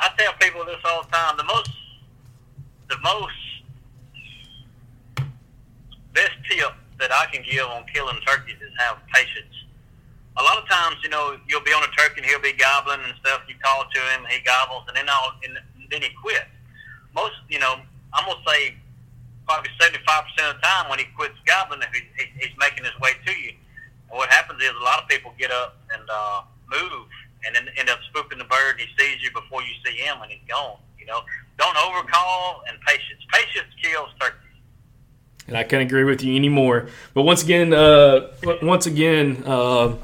I 0.00 0.10
tell 0.18 0.32
people 0.40 0.64
this 0.64 0.76
all 0.84 1.02
the 1.02 1.08
time. 1.08 1.36
The 1.36 1.44
most, 1.44 1.70
the 2.88 2.98
most 3.02 3.34
best 6.14 6.32
tip 6.50 6.72
that 6.98 7.12
I 7.12 7.26
can 7.32 7.42
give 7.42 7.66
on 7.66 7.84
killing 7.92 8.18
turkeys 8.26 8.56
is 8.56 8.72
have 8.78 8.98
patience. 9.12 9.55
A 10.36 10.42
lot 10.42 10.58
of 10.58 10.68
times, 10.68 10.96
you 11.02 11.08
know, 11.08 11.38
you'll 11.48 11.64
be 11.64 11.72
on 11.72 11.82
a 11.82 11.90
turkey 11.96 12.20
and 12.20 12.26
he'll 12.26 12.40
be 12.40 12.52
gobbling 12.52 13.00
and 13.04 13.14
stuff. 13.20 13.42
You 13.48 13.54
call 13.62 13.84
to 13.88 14.00
him, 14.12 14.26
he 14.28 14.40
gobbles, 14.44 14.84
and 14.88 14.96
then 14.96 15.08
all, 15.08 15.32
and 15.44 15.56
then 15.90 16.02
he 16.02 16.10
quits. 16.20 16.44
Most, 17.14 17.36
you 17.48 17.58
know, 17.58 17.80
I'm 18.12 18.26
gonna 18.26 18.40
say 18.46 18.76
probably 19.48 19.70
75% 19.80 19.96
of 20.50 20.56
the 20.56 20.62
time 20.62 20.90
when 20.90 20.98
he 20.98 21.06
quits 21.16 21.38
gobbling, 21.46 21.80
if 21.80 21.88
he, 21.94 22.02
he, 22.18 22.26
he's 22.38 22.56
making 22.58 22.84
his 22.84 22.98
way 23.00 23.12
to 23.24 23.32
you. 23.32 23.52
And 24.10 24.18
what 24.18 24.28
happens 24.28 24.60
is 24.62 24.70
a 24.78 24.84
lot 24.84 25.02
of 25.02 25.08
people 25.08 25.32
get 25.38 25.50
up 25.50 25.78
and 25.94 26.02
uh, 26.10 26.42
move 26.68 27.06
and 27.46 27.54
then 27.54 27.68
end 27.76 27.88
up 27.88 27.98
spoofing 28.10 28.38
the 28.38 28.44
bird. 28.44 28.78
And 28.78 28.80
he 28.80 28.88
sees 28.98 29.22
you 29.22 29.30
before 29.32 29.62
you 29.62 29.72
see 29.84 29.96
him, 29.96 30.20
and 30.20 30.30
he's 30.30 30.44
gone. 30.48 30.78
You 30.98 31.06
know, 31.06 31.20
don't 31.58 31.76
overcall 31.76 32.62
and 32.68 32.78
patience. 32.82 33.22
Patience 33.32 33.68
kills 33.80 34.10
turkeys. 34.20 34.40
And 35.48 35.56
I 35.56 35.62
can't 35.62 35.82
agree 35.82 36.02
with 36.02 36.24
you 36.24 36.34
anymore. 36.34 36.88
But 37.14 37.22
once 37.22 37.44
again, 37.44 37.72
uh, 37.72 38.32
once 38.62 38.86
again, 38.86 39.44
uh, 39.46 39.94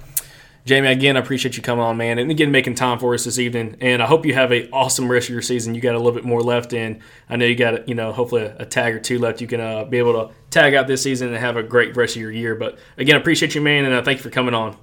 Jamie, 0.65 0.89
again, 0.89 1.17
I 1.17 1.21
appreciate 1.21 1.57
you 1.57 1.63
coming 1.63 1.85
on, 1.85 1.97
man, 1.97 2.21
and 2.21 2.31
again 2.31 2.53
making 2.53 2.77
time 2.77 3.01
for 3.01 3.15
us 3.15 3.25
this 3.25 3.39
evening. 3.39 3.77
And 3.81 4.01
I 4.01 4.07
hope 4.07 4.25
you 4.25 4.35
have 4.35 4.53
a 4.53 4.71
awesome 4.71 5.11
rest 5.11 5.29
of 5.29 5.33
your 5.33 5.43
season. 5.43 5.75
You 5.75 5.81
got 5.81 5.97
a 5.97 5.99
little 5.99 6.13
bit 6.13 6.25
more 6.25 6.41
left 6.41 6.73
in. 6.73 7.01
I 7.29 7.35
know 7.35 7.47
you 7.47 7.57
got, 7.57 7.89
you 7.89 7.97
know, 7.97 8.13
hopefully 8.13 8.43
a, 8.43 8.57
a 8.59 8.65
tag 8.65 8.95
or 8.95 9.01
two 9.01 9.19
left. 9.19 9.41
You 9.41 9.49
can 9.49 9.61
uh, 9.61 9.85
be 9.85 9.99
able 9.99 10.13
to 10.13 10.35
tag 10.51 10.75
out 10.75 10.87
this 10.87 11.03
season 11.03 11.29
and 11.29 11.37
have 11.37 11.57
a 11.57 11.65
great 11.65 11.97
rest 11.97 12.15
of 12.15 12.23
your 12.23 12.31
year. 12.31 12.55
But 12.55 12.79
again, 12.97 13.17
I 13.17 13.19
appreciate 13.19 13.57
you, 13.57 13.61
man, 13.61 13.85
and 13.85 13.95
uh, 13.95 14.03
thank 14.03 14.19
you 14.19 14.23
for 14.23 14.31
coming 14.31 14.55
on. 14.55 14.77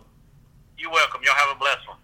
You're 0.78 0.92
welcome. 0.92 1.22
Y'all 1.24 1.36
have 1.36 1.56
a 1.56 1.60
blessed 1.60 1.88
one. 1.88 1.98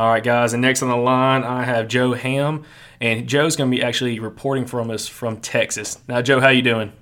All 0.00 0.08
right, 0.08 0.24
guys. 0.24 0.52
And 0.52 0.62
next 0.62 0.82
on 0.82 0.88
the 0.88 0.96
line, 0.96 1.44
I 1.44 1.62
have 1.62 1.86
Joe 1.86 2.14
Ham, 2.14 2.64
and 3.00 3.28
Joe's 3.28 3.54
going 3.54 3.70
to 3.70 3.76
be 3.76 3.82
actually 3.82 4.18
reporting 4.18 4.66
from 4.66 4.90
us 4.90 5.06
from 5.06 5.36
Texas. 5.36 6.00
Now, 6.08 6.20
Joe, 6.20 6.40
how 6.40 6.48
you 6.48 6.62
doing? 6.62 6.92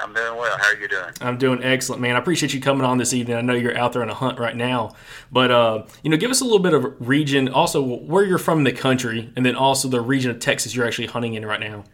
I'm 0.00 0.14
doing 0.14 0.36
well. 0.36 0.56
How 0.58 0.68
are 0.68 0.76
you 0.76 0.88
doing? 0.88 1.10
I'm 1.20 1.38
doing 1.38 1.62
excellent, 1.62 2.00
man. 2.00 2.16
I 2.16 2.18
appreciate 2.18 2.54
you 2.54 2.60
coming 2.60 2.84
on 2.84 2.98
this 2.98 3.12
evening. 3.12 3.36
I 3.36 3.40
know 3.40 3.54
you're 3.54 3.76
out 3.76 3.92
there 3.92 4.02
on 4.02 4.10
a 4.10 4.14
hunt 4.14 4.38
right 4.38 4.56
now, 4.56 4.94
but 5.30 5.50
uh, 5.50 5.86
you 6.02 6.10
know, 6.10 6.16
give 6.16 6.30
us 6.30 6.40
a 6.40 6.44
little 6.44 6.58
bit 6.58 6.74
of 6.74 6.94
region, 7.00 7.48
also 7.48 7.82
where 7.82 8.24
you're 8.24 8.38
from 8.38 8.58
in 8.58 8.64
the 8.64 8.72
country, 8.72 9.32
and 9.36 9.44
then 9.44 9.54
also 9.56 9.88
the 9.88 10.00
region 10.00 10.30
of 10.30 10.38
Texas 10.40 10.74
you're 10.74 10.86
actually 10.86 11.06
hunting 11.08 11.34
in 11.34 11.44
right 11.44 11.60
now. 11.60 11.84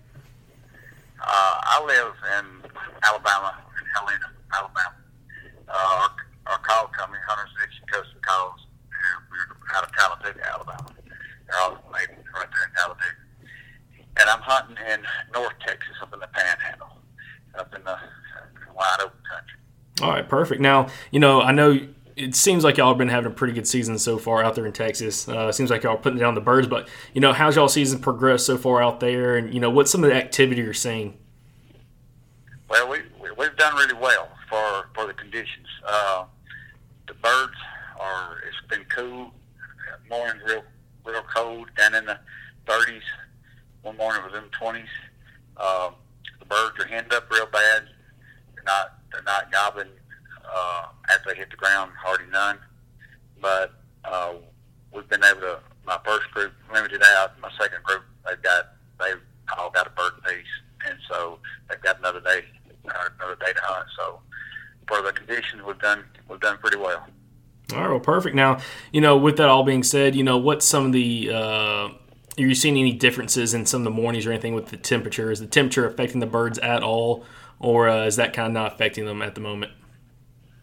Uh, 1.20 1.60
I 1.62 1.84
live 1.86 2.14
in 2.38 2.70
Alabama, 3.02 3.56
in 3.80 3.86
Helena, 3.94 4.30
Alabama. 4.52 4.94
Uh, 5.68 5.72
our, 5.72 6.10
our 6.52 6.58
call 6.58 6.86
company, 6.88 7.18
Hunters 7.26 7.50
Addiction 7.58 7.86
Custom 7.86 8.18
Calls, 8.22 8.66
we're 9.30 9.76
out 9.76 9.84
of 9.84 9.92
Talladega, 9.96 10.46
Alabama. 10.52 10.90
They're 11.48 11.60
all 11.60 11.82
made 11.92 12.08
right 12.34 12.48
there 12.52 12.68
in 12.68 12.74
Talladega. 12.76 13.24
And 14.20 14.30
I'm 14.30 14.40
hunting 14.42 14.76
in 14.92 15.00
North 15.32 15.54
Texas, 15.66 15.96
up 16.00 16.12
in 16.12 16.20
the 16.20 16.28
Panhandle, 16.28 16.93
up 17.58 17.74
in 17.74 17.82
the 17.84 17.96
wide 18.74 18.96
open 19.00 19.18
country. 19.30 19.58
All 20.02 20.10
right, 20.10 20.28
perfect. 20.28 20.60
Now, 20.60 20.88
you 21.10 21.20
know, 21.20 21.40
I 21.40 21.52
know 21.52 21.78
it 22.16 22.34
seems 22.34 22.64
like 22.64 22.76
y'all 22.76 22.88
have 22.88 22.98
been 22.98 23.08
having 23.08 23.32
a 23.32 23.34
pretty 23.34 23.52
good 23.52 23.66
season 23.66 23.98
so 23.98 24.18
far 24.18 24.44
out 24.44 24.54
there 24.54 24.66
in 24.66 24.72
Texas. 24.72 25.28
Uh, 25.28 25.50
seems 25.52 25.70
like 25.70 25.82
y'all 25.82 25.94
are 25.94 25.98
putting 25.98 26.18
down 26.18 26.34
the 26.34 26.40
birds, 26.40 26.66
but 26.66 26.88
you 27.12 27.20
know, 27.20 27.32
how's 27.32 27.56
y'all 27.56 27.68
season 27.68 27.98
progressed 27.98 28.46
so 28.46 28.56
far 28.56 28.82
out 28.82 29.00
there, 29.00 29.36
and 29.36 29.52
you 29.52 29.60
know, 29.60 29.70
what's 29.70 29.90
some 29.90 30.04
of 30.04 30.10
the 30.10 30.16
activity 30.16 30.62
you're 30.62 30.72
seeing? 30.72 31.16
Well, 32.68 32.88
we, 32.88 32.98
we 33.20 33.30
we've 33.36 33.56
done 33.56 33.74
really 33.76 33.94
well 33.94 34.28
for 34.48 34.88
for 34.94 35.06
the 35.06 35.14
conditions. 35.14 35.66
Uh, 35.86 36.24
the 37.06 37.14
birds 37.14 37.54
are. 38.00 38.38
It's 38.48 38.68
been 38.68 38.84
cool. 38.94 39.32
Morning 40.08 40.40
real 40.46 40.62
real 41.04 41.22
cold, 41.34 41.68
down 41.76 41.94
in 41.94 42.06
the 42.06 42.18
30s. 42.66 43.00
One 43.82 43.96
morning 43.96 44.22
it 44.22 44.32
was 44.32 44.42
in 44.42 44.44
the 44.44 44.56
20s. 44.56 44.86
Um, 45.56 45.94
birds 46.48 46.78
are 46.78 46.86
henned 46.86 47.12
up 47.12 47.30
real 47.30 47.46
bad. 47.46 47.84
They're 48.54 48.64
not 48.64 48.98
they're 49.12 49.22
not 49.22 49.52
gobbling 49.52 49.88
uh, 50.44 50.86
after 51.10 51.30
they 51.30 51.36
hit 51.36 51.50
the 51.50 51.56
ground. 51.56 51.92
Hardly 52.02 52.26
none. 52.30 52.58
But 53.40 53.72
uh, 54.04 54.34
we've 54.92 55.08
been 55.08 55.24
able 55.24 55.40
to. 55.40 55.60
My 55.86 55.98
first 56.02 56.30
group 56.30 56.52
limited 56.72 57.02
out. 57.04 57.38
My 57.40 57.50
second 57.60 57.82
group 57.82 58.02
they've 58.26 58.40
got 58.40 58.72
they've 58.98 59.20
all 59.58 59.70
got 59.70 59.86
a 59.86 59.90
bird 59.90 60.12
apiece, 60.18 60.46
and 60.88 60.98
so 61.08 61.38
they've 61.68 61.80
got 61.82 61.98
another 61.98 62.20
day 62.20 62.42
uh, 62.88 63.08
another 63.18 63.36
day 63.36 63.52
to 63.52 63.60
hunt. 63.62 63.86
So 63.96 64.20
for 64.88 65.02
the 65.02 65.12
conditions, 65.12 65.62
we've 65.66 65.78
done 65.78 66.04
we've 66.28 66.40
done 66.40 66.56
pretty 66.58 66.78
well. 66.78 67.06
All 67.72 67.80
right, 67.80 67.90
well, 67.90 68.00
perfect. 68.00 68.34
Now, 68.36 68.60
you 68.92 69.00
know, 69.00 69.16
with 69.16 69.38
that 69.38 69.48
all 69.48 69.64
being 69.64 69.82
said, 69.82 70.14
you 70.14 70.22
know, 70.22 70.36
what's 70.38 70.66
some 70.66 70.86
of 70.86 70.92
the 70.92 71.30
uh, 71.32 71.88
are 72.38 72.42
you 72.42 72.54
seeing 72.54 72.76
any 72.76 72.92
differences 72.92 73.54
in 73.54 73.66
some 73.66 73.82
of 73.82 73.84
the 73.84 73.90
mornings 73.90 74.26
or 74.26 74.32
anything 74.32 74.54
with 74.54 74.68
the 74.68 74.76
temperature? 74.76 75.30
Is 75.30 75.40
the 75.40 75.46
temperature 75.46 75.86
affecting 75.86 76.20
the 76.20 76.26
birds 76.26 76.58
at 76.58 76.82
all, 76.82 77.24
or 77.60 77.88
uh, 77.88 78.06
is 78.06 78.16
that 78.16 78.32
kind 78.32 78.48
of 78.48 78.52
not 78.52 78.74
affecting 78.74 79.06
them 79.06 79.22
at 79.22 79.34
the 79.34 79.40
moment? 79.40 79.72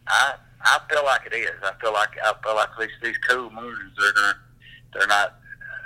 I 0.08 0.34
I 0.64 0.80
feel 0.90 1.04
like 1.06 1.26
it 1.26 1.34
is. 1.34 1.50
I 1.64 1.74
feel 1.82 1.94
like 1.94 2.10
I 2.24 2.34
feel 2.44 2.56
like 2.56 2.70
these 2.80 2.90
these 3.02 3.18
cool 3.30 3.50
mornings 3.50 3.94
they're 3.98 4.14
not 4.14 4.36
they're 4.94 5.08
not 5.08 5.36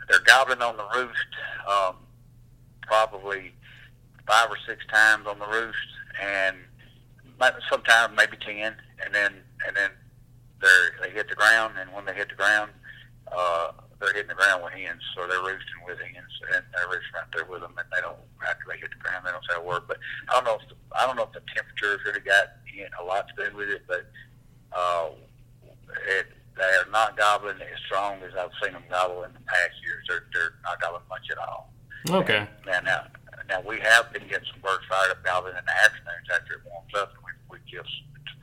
they're 0.09 0.19
gobbling 0.21 0.61
on 0.61 0.77
the 0.77 0.85
roost 0.95 1.27
um, 1.67 1.95
probably 2.83 3.53
five 4.27 4.49
or 4.49 4.57
six 4.67 4.85
times 4.87 5.27
on 5.27 5.39
the 5.39 5.47
roost, 5.47 5.77
and 6.21 6.57
sometimes 7.69 8.13
maybe 8.17 8.37
ten, 8.37 8.75
and 9.03 9.13
then 9.13 9.33
and 9.67 9.75
then 9.75 9.91
they 10.61 10.67
they 11.01 11.09
hit 11.11 11.29
the 11.29 11.35
ground, 11.35 11.75
and 11.79 11.91
when 11.93 12.05
they 12.05 12.13
hit 12.13 12.29
the 12.29 12.35
ground, 12.35 12.71
uh, 13.31 13.71
they're 13.99 14.13
hitting 14.13 14.29
the 14.29 14.35
ground 14.35 14.63
with 14.63 14.73
hens, 14.73 15.01
so 15.15 15.27
they're 15.27 15.39
roosting 15.39 15.81
with 15.85 15.99
hens, 15.99 16.33
and 16.53 16.63
they're 16.73 16.87
roosting 16.87 17.15
right 17.15 17.31
there 17.33 17.45
with 17.45 17.61
them, 17.61 17.73
and 17.77 17.87
they 17.93 18.01
don't 18.01 18.19
after 18.43 18.65
they 18.67 18.77
hit 18.77 18.91
the 18.91 19.01
ground, 19.01 19.25
they 19.25 19.31
don't 19.31 19.45
say 19.47 19.55
a 19.55 19.63
word. 19.63 19.87
But 19.87 19.97
I 20.29 20.35
don't 20.35 20.45
know 20.45 20.59
if 20.59 20.67
the, 20.67 20.75
I 20.95 21.07
don't 21.07 21.15
know 21.15 21.27
if 21.27 21.33
the 21.33 21.43
temperature 21.55 21.95
has 21.95 22.03
really 22.05 22.23
got 22.23 22.59
a 22.99 23.03
lot 23.03 23.27
to 23.27 23.33
do 23.39 23.55
with 23.55 23.69
it, 23.69 23.83
but 23.87 24.11
uh, 24.75 25.09
it 26.07 26.27
they 26.57 26.63
are 26.63 26.87
not 26.91 27.17
gobbling 27.17 27.59
as 27.59 27.79
strong 27.85 28.23
as 28.23 28.31
I've 28.35 28.51
seen 28.63 28.73
them 28.73 28.83
gobble 28.89 29.23
in 29.23 29.33
the 29.33 29.43
past 29.47 29.75
years. 29.83 30.03
They're 30.07 30.27
they're 30.33 30.55
not 30.63 30.81
gobbling 30.81 31.07
much 31.09 31.27
at 31.31 31.37
all. 31.37 31.71
Okay. 32.09 32.47
And, 32.67 32.85
now 32.85 33.07
now 33.47 33.61
we 33.61 33.79
have 33.79 34.11
been 34.11 34.27
getting 34.27 34.47
some 34.51 34.61
birds 34.61 34.83
fired 34.89 35.11
up 35.11 35.23
gobbling 35.23 35.55
in 35.55 35.65
the 35.65 35.77
afternoons 35.83 36.27
after 36.33 36.53
it 36.55 36.61
warms 36.67 36.93
up, 36.95 37.13
and 37.15 37.23
we 37.23 37.57
we 37.57 37.71
kill 37.71 37.83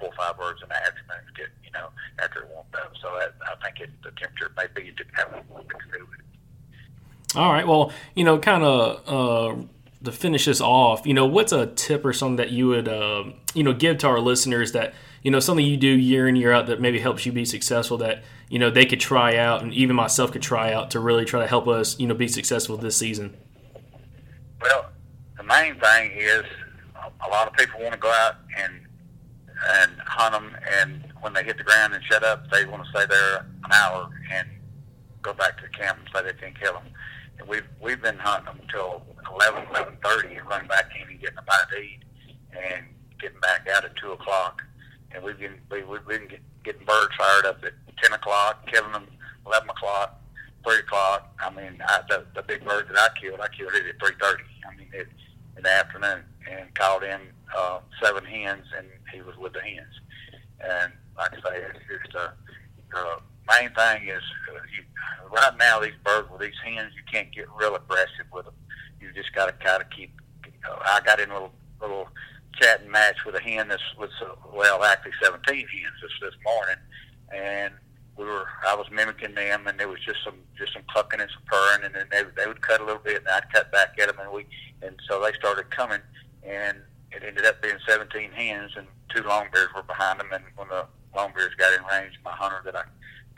four 0.03 0.11
or 0.11 0.17
five 0.17 0.37
birds 0.37 0.61
in 0.63 0.69
the 0.69 0.75
afternoon 0.75 1.23
get 1.37 1.47
you 1.65 1.71
know 1.73 1.89
after 2.19 2.43
it 2.43 2.49
warms 2.49 2.69
up. 2.75 2.93
So 3.01 3.09
that, 3.19 3.35
I 3.47 3.55
think 3.65 3.81
it, 3.81 3.91
the 4.03 4.11
temperature 4.11 4.51
may 4.57 4.67
be 4.75 4.91
to 4.91 5.05
have 5.15 5.33
a 5.33 5.37
little 5.53 5.65
bit 5.65 5.77
to 5.79 5.99
do 5.99 6.05
with 6.07 6.19
it. 6.19 7.37
All 7.37 7.53
right. 7.53 7.67
Well, 7.67 7.93
you 8.15 8.25
know, 8.25 8.39
kind 8.39 8.65
of. 8.65 9.09
Uh, 9.09 9.63
to 10.05 10.11
finish 10.11 10.47
this 10.47 10.61
off, 10.61 11.07
you 11.07 11.15
know, 11.15 11.27
what's 11.27 11.53
a 11.53 11.67
tip 11.67 12.05
or 12.05 12.13
something 12.13 12.35
that 12.35 12.51
you 12.51 12.67
would, 12.67 12.89
uh, 12.89 13.23
you 13.55 13.63
know, 13.63 13.73
give 13.73 13.99
to 13.99 14.09
our 14.09 14.19
listeners 14.19 14.73
that 14.73 14.95
you 15.23 15.31
know 15.31 15.41
something 15.41 15.65
you 15.65 15.77
do 15.77 15.87
year 15.87 16.29
in 16.29 16.37
year 16.37 16.53
out 16.53 16.67
that 16.67 16.81
maybe 16.81 16.99
helps 16.99 17.25
you 17.25 17.33
be 17.33 17.45
successful 17.45 17.97
that 17.99 18.23
you 18.49 18.59
know 18.59 18.71
they 18.71 18.85
could 18.85 19.01
try 19.01 19.37
out 19.37 19.63
and 19.63 19.73
even 19.73 19.97
myself 19.97 20.33
could 20.33 20.43
try 20.43 20.73
out 20.73 20.91
to 20.91 21.01
really 21.01 21.25
try 21.25 21.41
to 21.41 21.47
help 21.47 21.69
us 21.69 21.99
you 21.99 22.07
know 22.07 22.15
be 22.15 22.29
successful 22.29 22.77
this 22.77 22.97
season 22.97 23.37
well 24.61 24.91
the 25.37 25.45
main 25.45 25.79
thing 25.79 26.13
is 26.17 26.45
a 27.25 27.29
lot 27.29 27.47
of 27.47 27.55
people 27.55 27.81
want 27.81 27.93
to 27.93 27.99
go 27.99 28.11
out 28.11 28.37
and 28.59 28.82
and 29.81 29.93
hunt 30.07 30.33
them 30.33 30.57
and 30.81 31.05
when 31.21 31.33
they 31.33 31.45
hit 31.45 31.59
the 31.59 31.65
ground 31.65 31.95
and 31.95 32.03
shut 32.05 32.25
up 32.25 32.51
they 32.51 32.65
want 32.65 32.83
to 32.85 32.91
stay 32.91 33.07
there 33.09 33.47
an 33.65 33.73
hour 33.73 34.09
and 34.33 34.49
go 35.23 35.33
back 35.33 35.57
to 35.57 35.65
the 35.65 35.69
camp 35.71 35.99
and 35.99 36.09
say 36.15 36.23
they 36.23 36.39
can't 36.39 36.59
kill 36.59 36.73
them 36.73 36.87
and 37.39 37.49
we've 37.49 37.67
we've 37.81 38.03
been 38.03 38.19
hunting 38.19 38.47
them 38.47 38.59
until 38.63 39.03
11 39.35 39.65
11.30 39.67 40.39
and 40.39 40.49
running 40.49 40.69
back 40.69 40.91
in 41.01 41.09
and 41.09 41.21
getting 41.21 41.39
a 41.39 41.43
bite 41.43 41.67
to 41.71 41.79
eat 41.79 42.01
and 42.53 42.87
getting 43.21 43.41
back 43.41 43.67
out 43.75 43.85
at 43.85 43.97
2 43.97 44.13
o'clock 44.13 44.63
and 45.15 45.23
we've 45.23 45.39
been 45.39 45.55
we, 45.71 45.83
we've 45.85 46.07
been 46.07 46.29
getting 46.65 46.85
birds 46.85 47.15
fired 47.17 47.47
up 47.47 47.63
at 47.65 47.73
ten 48.03 48.13
o'clock, 48.13 48.67
killing 48.71 48.93
them 48.93 49.07
eleven 49.47 49.69
o'clock, 49.71 50.21
three 50.65 50.79
o'clock. 50.79 51.35
I 51.41 51.51
mean, 51.51 51.83
I, 51.87 52.01
the 52.09 52.25
the 52.35 52.43
big 52.43 52.65
bird 52.65 52.89
that 52.89 52.99
I 52.99 53.09
killed, 53.21 53.41
I 53.41 53.49
killed 53.49 53.73
it 53.75 53.87
at 53.87 53.99
three 54.01 54.17
thirty. 54.21 54.45
I 54.69 54.77
mean, 54.77 54.89
it, 54.93 55.09
in 55.57 55.63
the 55.63 55.71
afternoon, 55.71 56.23
and 56.51 56.75
called 56.75 57.03
in 57.03 57.21
uh, 57.57 57.81
seven 58.03 58.25
hens, 58.25 58.67
and 58.77 58.87
he 59.13 59.21
was 59.23 59.37
with 59.37 59.53
the 59.53 59.61
hens. 59.61 60.01
And 60.61 60.93
like 61.17 61.33
I 61.33 61.51
say, 61.51 61.63
it's 61.63 62.05
just 62.05 62.17
uh, 62.17 62.31
the 62.91 63.19
main 63.49 63.71
thing 63.75 64.09
is 64.09 64.23
uh, 64.51 64.61
you, 64.75 64.85
right 65.31 65.57
now 65.59 65.81
these 65.81 65.93
birds 66.05 66.31
with 66.31 66.41
these 66.41 66.59
hens, 66.65 66.93
you 66.95 67.03
can't 67.11 67.33
get 67.33 67.47
real 67.59 67.75
aggressive 67.75 68.27
with 68.33 68.47
them. 68.47 68.55
You 69.01 69.13
just 69.13 69.35
got 69.35 69.47
to 69.47 69.65
kind 69.65 69.83
of 69.83 69.91
keep. 69.91 70.13
Uh, 70.69 70.77
I 70.85 71.01
got 71.05 71.21
in 71.21 71.31
a 71.31 71.35
little 71.35 71.53
little 71.81 72.09
chatting 72.61 72.91
match 72.91 73.25
with 73.27 73.35
a 73.35 73.41
hen 73.41 73.69
that's 73.69 73.83
was 73.99 74.11
uh, 74.23 74.35
well 74.55 74.85
actually 74.85 75.13
17 75.23 75.55
hens 75.55 75.67
this 76.01 76.13
this 76.21 76.35
morning, 76.45 76.77
and 77.35 77.75
we 78.17 78.25
were 78.25 78.47
I 78.67 78.75
was 78.75 78.87
mimicking 78.91 79.35
them, 79.35 79.67
and 79.67 79.79
there 79.79 79.89
was 79.89 80.01
just 80.01 80.19
some 80.25 80.37
just 80.57 80.73
some 80.73 80.83
clucking 80.89 81.21
and 81.21 81.31
some 81.31 81.43
purring, 81.47 81.85
and 81.85 81.95
then 81.95 82.07
they 82.11 82.23
they 82.37 82.47
would 82.47 82.61
cut 82.61 82.81
a 82.81 82.85
little 82.85 83.03
bit, 83.03 83.19
and 83.19 83.29
I'd 83.29 83.53
cut 83.53 83.73
back 83.73 83.99
at 84.01 84.09
them, 84.09 84.19
and 84.21 84.33
we 84.33 84.47
and 84.83 84.99
so 85.09 85.23
they 85.23 85.33
started 85.33 85.71
coming, 85.71 86.01
and 86.43 86.79
it 87.11 87.23
ended 87.25 87.45
up 87.45 87.63
being 87.63 87.77
17 87.87 88.31
hens, 88.33 88.73
and 88.77 88.87
two 89.15 89.23
longbeards 89.23 89.75
were 89.75 89.83
behind 89.83 90.21
them, 90.21 90.29
and 90.33 90.45
when 90.57 90.69
the 90.69 90.87
longbeards 91.15 91.57
got 91.59 91.73
in 91.73 91.85
range, 91.85 92.19
my 92.25 92.33
hunter 92.33 92.61
that 92.65 92.77
I 92.77 92.85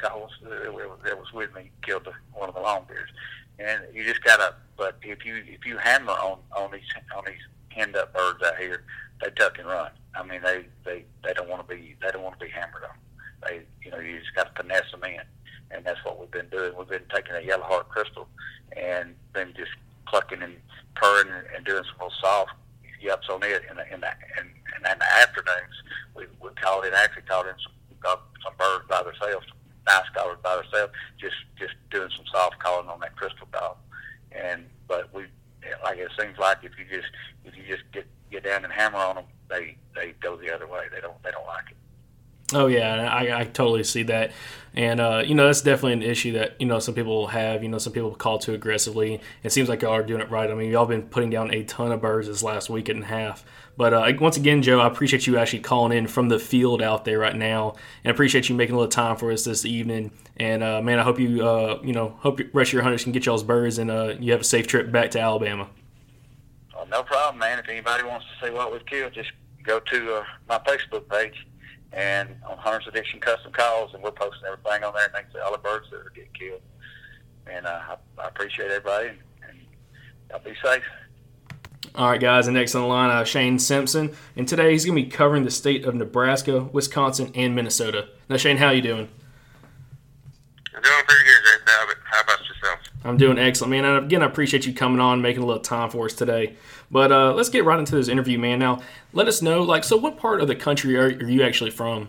it 0.03 0.73
was, 0.73 0.99
it 1.07 1.19
was 1.19 1.33
with 1.33 1.55
me 1.55 1.71
killed 1.83 2.05
the, 2.05 2.13
one 2.33 2.49
of 2.49 2.55
the 2.55 2.61
longbeards, 2.61 3.11
and 3.59 3.83
you 3.95 4.05
just 4.05 4.23
gotta. 4.23 4.55
But 4.77 4.97
if 5.03 5.25
you 5.25 5.43
if 5.47 5.65
you 5.65 5.79
hammer 5.79 6.13
on 6.13 6.39
on 6.57 6.73
these 6.73 6.83
on 7.17 7.25
these 7.27 7.41
henned 7.69 7.97
up 7.97 8.13
birds 8.13 8.43
out 8.43 8.59
here, 8.59 8.85
they 9.23 9.31
tuck 9.31 9.59
and 9.59 9.69
run. 9.69 9.91
I 10.15 10.23
mean, 10.25 10.43
they 10.43 10.67
they 10.85 11.05
they 11.23 11.33
don't 11.33 11.49
want 11.49 11.67
to 11.67 11.75
be 11.75 11.97
they 12.03 12.11
don't 12.11 12.23
want 12.23 12.39
to 12.39 12.45
be 12.45 12.51
hammered 12.51 12.85
on. 12.85 12.97
They 13.43 13.63
you 13.85 13.91
know 13.91 13.99
you 13.99 14.19
just 14.21 14.35
got 14.35 14.55
to 14.55 14.63
finesse 14.63 14.91
them 14.91 15.05
in, 15.05 15.21
and 15.71 15.85
that's 15.85 16.03
what 16.05 16.19
we've 16.19 16.31
been 16.31 16.49
doing. 16.49 16.73
We've 16.77 16.89
been 16.89 17.09
taking 17.15 17.35
a 17.35 17.41
yellow 17.41 17.65
heart 17.65 17.89
crystal 17.89 18.29
and 18.77 19.15
been 19.33 19.53
just 19.57 19.73
clucking 20.07 20.43
and 20.43 20.55
purring 20.95 21.33
and, 21.33 21.47
and 21.57 21.65
doing 21.65 21.85
some 21.85 22.07
little 22.07 22.19
soft 22.21 22.53
yups 23.03 23.29
on 23.31 23.43
it. 23.43 23.63
In 23.71 23.77
the 23.77 23.85
in 23.93 24.01
the 24.01 24.13
in, 24.39 24.47
in 24.77 24.99
the 24.99 25.13
afternoons, 25.23 25.77
we 26.15 26.25
we 26.41 26.51
called 26.61 26.85
it 26.85 26.95
actually 26.95 27.23
called 27.23 27.47
in 27.47 27.55
some 27.63 27.73
got 28.05 28.23
some 28.45 28.53
birds 28.59 28.85
by 28.89 29.03
themselves, 29.03 29.47
nice 29.87 30.09
callers 30.15 30.39
by 30.43 30.57
themselves, 30.57 30.93
just 31.19 31.37
just 31.59 31.75
doing 31.91 32.11
some 32.17 32.27
soft 32.31 32.59
calling 32.61 32.89
on 32.89 33.01
that 33.01 33.17
crystal 33.17 33.49
dog. 33.53 33.77
And 34.31 34.67
but 34.87 35.13
we 35.13 35.25
like 35.83 35.99
it 35.99 36.11
seems 36.21 36.39
like 36.39 36.59
if 36.63 36.73
you 36.79 36.85
just 36.85 37.11
if 37.45 37.57
you 37.57 37.65
just 37.67 37.85
get 37.93 38.07
get 38.31 38.45
down 38.45 38.65
and 38.65 38.73
hammer 38.73 38.99
on 38.99 39.17
them, 39.17 39.25
they 39.49 39.77
they 39.97 40.13
go 40.21 40.37
the 40.37 40.55
other 40.55 40.69
way. 40.69 40.87
They 40.93 41.01
don't 41.01 41.21
they 41.23 41.31
don't 41.31 41.47
like 41.47 41.71
it. 41.71 41.77
Oh 42.53 42.67
yeah, 42.67 43.09
I, 43.11 43.41
I 43.41 43.45
totally 43.45 43.85
see 43.85 44.03
that, 44.05 44.33
and 44.75 45.01
uh, 45.01 45.23
you 45.25 45.35
know 45.35 45.47
that's 45.47 45.63
definitely 45.63 45.95
an 45.95 46.03
issue 46.03 46.33
that 46.33 46.61
you 46.61 46.67
know 46.67 46.79
some 46.79 46.95
people 46.95 47.29
have. 47.29 47.63
You 47.63 47.71
know 47.71 47.79
some 47.79 47.93
people 47.95 48.15
call 48.15 48.39
too 48.39 48.53
aggressively. 48.53 49.21
It 49.43 49.51
seems 49.51 49.69
like 49.69 49.81
y'all 49.81 49.93
are 49.93 50.03
doing 50.03 50.21
it 50.21 50.31
right. 50.31 50.51
I 50.51 50.55
mean, 50.55 50.71
y'all 50.71 50.85
been 50.85 51.05
putting 51.05 51.31
down 51.31 51.55
a 51.55 51.65
ton 51.65 51.91
of 51.91 52.03
birds 52.03 52.29
this 52.29 52.43
last 52.43 52.69
week 52.69 52.91
and 52.91 53.03
a 53.03 53.07
half. 53.07 53.45
But 53.77 53.95
uh, 53.95 54.13
once 54.21 54.37
again, 54.37 54.61
Joe, 54.61 54.79
I 54.79 54.87
appreciate 54.87 55.27
you 55.27 55.39
actually 55.39 55.61
calling 55.61 55.97
in 55.97 56.07
from 56.07 56.29
the 56.29 56.39
field 56.39 56.83
out 56.83 57.07
there 57.07 57.19
right 57.19 57.35
now, 57.35 57.77
and 58.05 58.11
appreciate 58.11 58.51
you 58.51 58.55
making 58.55 58.75
a 58.75 58.79
little 58.79 58.91
time 58.91 59.17
for 59.17 59.33
us 59.33 59.45
this 59.45 59.65
evening. 59.65 60.13
And 60.37 60.63
uh, 60.63 60.83
man, 60.83 60.99
I 60.99 61.03
hope 61.03 61.19
you 61.19 61.47
uh, 61.47 61.81
you 61.83 61.95
know 61.95 62.11
hope 62.19 62.37
the 62.37 62.51
rest 62.53 62.69
of 62.69 62.75
your 62.75 62.83
hunters 62.83 63.05
can 63.05 63.13
get 63.13 63.25
y'all's 63.25 63.43
birds, 63.43 63.79
and 63.79 63.91
uh, 63.91 64.15
you 64.21 64.33
have 64.33 64.43
a 64.43 64.45
safe 64.45 64.67
trip 64.67 64.93
back 64.93 65.13
to 65.13 65.21
Alabama. 65.21 65.69
Oh, 66.77 66.85
no 66.91 67.03
problem, 67.03 67.39
man. 67.39 67.59
If 67.59 67.69
anybody 67.71 68.05
wants 68.05 68.27
to 68.27 68.47
see 68.47 68.53
what 68.53 68.71
we've 68.71 68.85
killed, 68.85 69.15
just 69.15 69.33
go 69.63 69.81
to 69.81 70.17
uh, 70.17 70.25
my 70.47 70.59
Facebook 70.59 71.09
page 71.09 71.47
and 71.95 72.29
on 72.49 72.59
Hunter's 72.59 72.87
Addiction 72.89 73.21
Custom 73.21 73.53
Calls, 73.53 73.95
and 73.95 74.03
we're 74.03 74.11
posting 74.11 74.45
everything 74.47 74.85
on 74.85 74.93
there. 74.95 75.09
Thanks 75.13 75.33
to 75.33 75.45
all 75.45 75.53
the 75.53 75.59
birds 75.59 75.87
that 75.91 75.99
are 75.99 76.13
getting 76.15 76.33
killed. 76.33 76.61
And 77.47 77.67
uh, 77.67 77.81
I, 77.89 78.23
I 78.23 78.29
appreciate 78.29 78.71
everybody, 78.71 79.09
and, 79.09 79.19
and 79.49 79.59
y'all 80.31 80.41
be 80.41 80.55
safe. 80.63 80.83
All 81.95 82.11
right, 82.11 82.21
guys, 82.21 82.49
and 82.49 82.57
next 82.57 82.75
on 82.75 82.83
the 82.83 82.89
line, 82.89 83.11
uh, 83.11 83.23
Shane 83.23 83.59
Simpson, 83.59 84.17
and 84.35 84.49
today 84.49 84.73
he's 84.73 84.85
going 84.85 84.99
to 84.99 85.05
be 85.05 85.09
covering 85.09 85.45
the 85.45 85.51
state 85.51 85.85
of 85.85 85.95
Nebraska, 85.95 86.65
Wisconsin, 86.73 87.31
and 87.37 87.55
Minnesota. 87.55 88.09
Now, 88.29 88.37
Shane, 88.37 88.57
how 88.57 88.71
you 88.71 88.83
doing? 88.83 89.09
I'm 90.75 90.83
doing 90.83 91.05
pretty 91.07 91.25
good, 91.25 91.45
Jay. 91.45 91.64
I'm 93.05 93.19
doing 93.19 93.39
excellent, 93.39 93.71
man. 93.71 93.85
And 93.85 94.07
again, 94.07 94.23
I 94.23 94.27
appreciate 94.27 94.65
you 94.67 94.73
coming 94.73 94.99
on, 94.99 95.21
making 95.21 95.43
a 95.43 95.47
little 95.47 95.63
time 95.63 95.91
for 95.91 96.07
us 96.07 96.15
today. 96.15 96.57
But 96.91 97.13
uh, 97.13 97.35
let's 97.35 97.51
get 97.51 97.65
right 97.65 97.79
into 97.79 97.95
this 97.95 98.09
interview, 98.09 98.39
man. 98.39 98.59
Now, 98.59 98.81
let 99.13 99.29
us 99.29 99.43
know, 99.43 99.63
like, 99.63 99.85
so 99.85 99.97
what 99.97 100.17
part 100.17 100.41
of 100.41 100.49
the 100.49 100.57
country 100.57 100.97
are, 100.97 101.09
are 101.09 101.29
you 101.29 101.43
actually 101.43 101.71
from? 101.71 102.09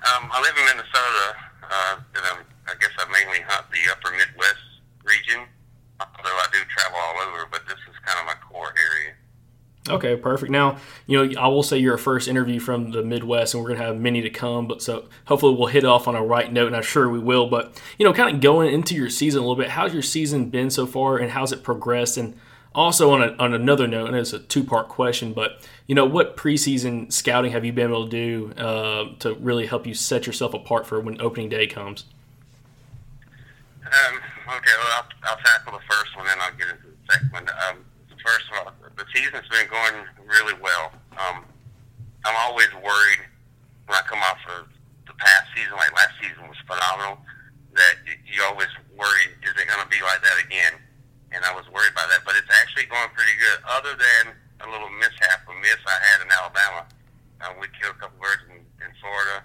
Um, 0.00 0.30
I 0.32 0.40
live 0.40 0.54
in 0.56 0.64
Minnesota, 0.64 1.36
uh, 1.62 1.96
and 2.16 2.24
I'm, 2.24 2.38
I 2.68 2.74
guess 2.80 2.90
I 2.98 3.04
mainly 3.12 3.40
hunt 3.46 3.66
the 3.70 3.92
upper 3.92 4.16
Midwest 4.16 4.64
region, 5.04 5.44
although 6.00 6.30
I 6.30 6.46
do 6.50 6.58
travel 6.74 6.98
all 6.98 7.20
over, 7.28 7.46
but 7.50 7.66
this 7.68 7.76
is 7.84 7.94
kind 8.06 8.18
of 8.18 8.24
my 8.24 8.34
core 8.48 8.72
area. 8.80 9.12
Okay, 9.90 10.16
perfect. 10.16 10.50
Now, 10.50 10.78
you 11.06 11.26
know, 11.26 11.40
I 11.40 11.48
will 11.48 11.62
say 11.62 11.78
you're 11.78 11.94
a 11.94 11.98
first 11.98 12.28
interview 12.28 12.60
from 12.60 12.90
the 12.92 13.02
Midwest, 13.02 13.54
and 13.54 13.62
we're 13.62 13.70
gonna 13.70 13.84
have 13.84 13.96
many 13.98 14.22
to 14.22 14.30
come. 14.30 14.66
But 14.66 14.82
so 14.82 15.08
hopefully 15.26 15.54
we'll 15.54 15.68
hit 15.68 15.84
off 15.84 16.08
on 16.08 16.14
a 16.14 16.22
right 16.22 16.52
note, 16.52 16.68
and 16.68 16.76
I'm 16.76 16.82
sure 16.82 17.08
we 17.08 17.18
will. 17.18 17.48
But 17.48 17.80
you 17.98 18.06
know, 18.06 18.12
kind 18.12 18.34
of 18.34 18.40
going 18.40 18.72
into 18.72 18.94
your 18.94 19.10
season 19.10 19.38
a 19.38 19.42
little 19.42 19.56
bit, 19.56 19.70
how's 19.70 19.92
your 19.92 20.02
season 20.02 20.50
been 20.50 20.70
so 20.70 20.86
far, 20.86 21.18
and 21.18 21.30
how's 21.32 21.52
it 21.52 21.62
progressed? 21.62 22.16
And 22.16 22.36
also 22.74 23.10
on 23.10 23.22
a, 23.22 23.34
on 23.38 23.52
another 23.52 23.86
note, 23.86 24.08
and 24.08 24.16
it's 24.16 24.32
a 24.32 24.38
two 24.38 24.64
part 24.64 24.88
question, 24.88 25.32
but 25.32 25.66
you 25.86 25.94
know, 25.94 26.04
what 26.04 26.36
preseason 26.36 27.12
scouting 27.12 27.52
have 27.52 27.64
you 27.64 27.72
been 27.72 27.88
able 27.88 28.08
to 28.08 28.10
do 28.10 28.52
uh, 28.62 29.08
to 29.18 29.34
really 29.34 29.66
help 29.66 29.86
you 29.86 29.94
set 29.94 30.26
yourself 30.26 30.54
apart 30.54 30.86
for 30.86 31.00
when 31.00 31.20
opening 31.20 31.48
day 31.48 31.66
comes? 31.66 32.04
Um, 33.84 34.16
okay, 34.46 34.70
well, 34.78 35.02
I'll, 35.02 35.30
I'll 35.30 35.36
tackle 35.38 35.72
the 35.72 35.84
first 35.90 36.16
one, 36.16 36.26
then 36.26 36.36
I'll 36.40 36.52
get 36.52 36.68
into 36.68 36.82
the 36.84 37.12
second 37.12 37.32
one. 37.32 37.48
Um, 37.48 37.84
first 38.24 38.46
of 38.52 38.66
all, 38.66 38.72
the 39.00 39.08
season's 39.16 39.48
been 39.48 39.64
going 39.72 39.96
really 40.28 40.52
well. 40.60 40.92
Um, 41.16 41.48
I'm 42.28 42.36
always 42.44 42.68
worried 42.84 43.24
when 43.88 43.96
I 43.96 44.04
come 44.04 44.20
off 44.20 44.36
of 44.60 44.68
the 45.08 45.16
past 45.16 45.48
season, 45.56 45.72
like 45.72 45.88
last 45.96 46.12
season 46.20 46.44
was 46.44 46.60
phenomenal, 46.68 47.16
that 47.72 48.04
you 48.04 48.44
always 48.44 48.68
worry, 48.92 49.24
is 49.40 49.56
it 49.56 49.64
going 49.64 49.80
to 49.80 49.88
be 49.88 50.04
like 50.04 50.20
that 50.20 50.36
again? 50.44 50.76
And 51.32 51.40
I 51.48 51.56
was 51.56 51.64
worried 51.72 51.96
about 51.96 52.12
that, 52.12 52.28
but 52.28 52.36
it's 52.36 52.50
actually 52.60 52.92
going 52.92 53.08
pretty 53.16 53.32
good. 53.40 53.64
Other 53.64 53.96
than 53.96 54.36
a 54.60 54.68
little 54.68 54.92
mishap, 55.00 55.48
a 55.48 55.54
miss 55.64 55.80
I 55.88 55.96
had 55.96 56.18
in 56.20 56.28
Alabama, 56.28 56.84
uh, 57.40 57.56
we 57.56 57.72
killed 57.80 57.96
a 57.96 58.00
couple 58.04 58.20
birds 58.20 58.44
in, 58.52 58.60
in 58.84 58.90
Florida, 59.00 59.40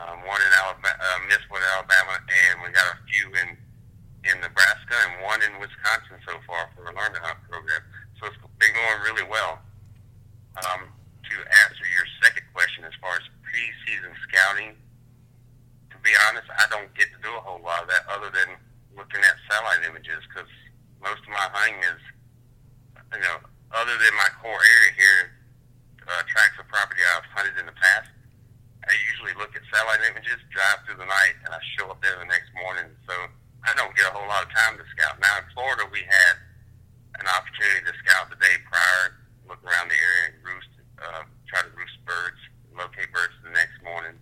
um, 0.00 0.24
one 0.24 0.40
in 0.40 0.52
Alabama, 0.56 0.96
uh, 0.96 1.20
missed 1.28 1.44
one 1.52 1.60
in 1.60 1.68
Alabama, 1.76 2.16
and 2.16 2.64
we 2.64 2.72
got 2.72 2.96
a 2.96 2.98
few 3.12 3.28
in 3.44 3.60
in 4.26 4.42
Nebraska 4.42 4.96
and 5.06 5.22
one 5.22 5.38
in 5.38 5.54
Wisconsin 5.62 6.18
so 6.26 6.34
far 6.50 6.66
for 6.74 6.90
a 6.90 6.92
learn 6.98 7.14
to 7.14 7.22
hunt 7.22 7.38
program. 7.46 7.78
So 8.18 8.26
it's 8.26 8.40
been 8.58 8.72
going 8.72 9.00
really 9.04 9.26
well. 9.28 9.60
Um, 10.56 10.88
to 10.88 11.36
answer 11.66 11.84
your 11.92 12.06
second 12.22 12.46
question 12.54 12.86
as 12.88 12.94
far 13.02 13.12
as 13.18 13.26
preseason 13.44 14.14
scouting, 14.24 14.72
to 15.92 15.96
be 16.00 16.14
honest, 16.28 16.48
I 16.48 16.64
don't 16.72 16.88
get 16.96 17.12
to 17.12 17.18
do 17.20 17.28
a 17.34 17.42
whole 17.42 17.60
lot 17.60 17.82
of 17.84 17.88
that 17.92 18.08
other 18.08 18.30
than 18.32 18.56
looking 18.96 19.20
at 19.20 19.36
satellite 19.50 19.84
images 19.84 20.22
because 20.30 20.48
most 21.02 21.20
of 21.26 21.30
my 21.34 21.46
hunting 21.52 21.76
is, 21.84 22.00
you 23.12 23.20
know, 23.20 23.36
other 23.74 23.92
than 24.00 24.12
my 24.16 24.30
core 24.40 24.56
area 24.56 24.92
here, 24.96 25.22
uh, 26.06 26.22
tracts 26.30 26.56
of 26.56 26.64
property 26.70 27.02
I've 27.02 27.26
hunted 27.34 27.58
in 27.58 27.66
the 27.66 27.76
past, 27.76 28.08
I 28.86 28.94
usually 29.12 29.34
look 29.34 29.52
at 29.58 29.66
satellite 29.68 30.06
images, 30.06 30.38
drive 30.54 30.86
through 30.86 31.02
the 31.02 31.10
night, 31.10 31.36
and 31.42 31.50
I 31.50 31.58
show 31.74 31.90
up 31.90 31.98
there 31.98 32.14
the 32.16 32.30
next 32.30 32.54
morning. 32.54 32.86
So 33.04 33.14
I 33.66 33.74
don't 33.74 33.90
get 33.98 34.06
a 34.06 34.14
whole 34.14 34.30
lot 34.30 34.46
of 34.46 34.50
time 34.54 34.78
to 34.78 34.86
scout. 34.94 35.18
Now 35.18 35.42
in 35.42 35.46
Florida, 35.50 35.90
we 35.90 36.06
had 36.06 36.45
an 37.18 37.26
opportunity 37.26 37.84
to 37.86 37.94
scout 38.04 38.28
the 38.30 38.38
day 38.40 38.56
prior, 38.68 39.16
look 39.48 39.60
around 39.64 39.88
the 39.88 39.98
area 39.98 40.24
and 40.32 40.36
roost, 40.44 40.72
uh, 41.00 41.22
try 41.48 41.62
to 41.62 41.72
roost 41.76 41.96
birds, 42.04 42.40
locate 42.76 43.10
birds 43.12 43.32
the 43.44 43.52
next 43.52 43.78
morning, 43.82 44.16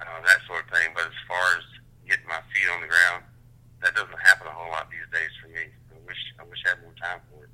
uh, 0.00 0.18
that 0.24 0.40
sort 0.46 0.64
of 0.64 0.68
thing. 0.70 0.92
But 0.94 1.10
as 1.10 1.18
far 1.26 1.58
as 1.58 1.64
getting 2.06 2.26
my 2.28 2.40
feet 2.54 2.68
on 2.70 2.80
the 2.80 2.90
ground, 2.90 3.24
that 3.82 3.94
doesn't 3.94 4.20
happen 4.22 4.46
a 4.46 4.54
whole 4.54 4.70
lot 4.70 4.88
these 4.90 5.08
days 5.10 5.32
for 5.42 5.48
me. 5.48 5.66
I 5.90 5.98
wish 6.06 6.22
I 6.38 6.44
wish 6.46 6.62
I 6.66 6.70
had 6.70 6.82
more 6.82 6.94
time 7.00 7.20
for 7.30 7.44
it. 7.44 7.50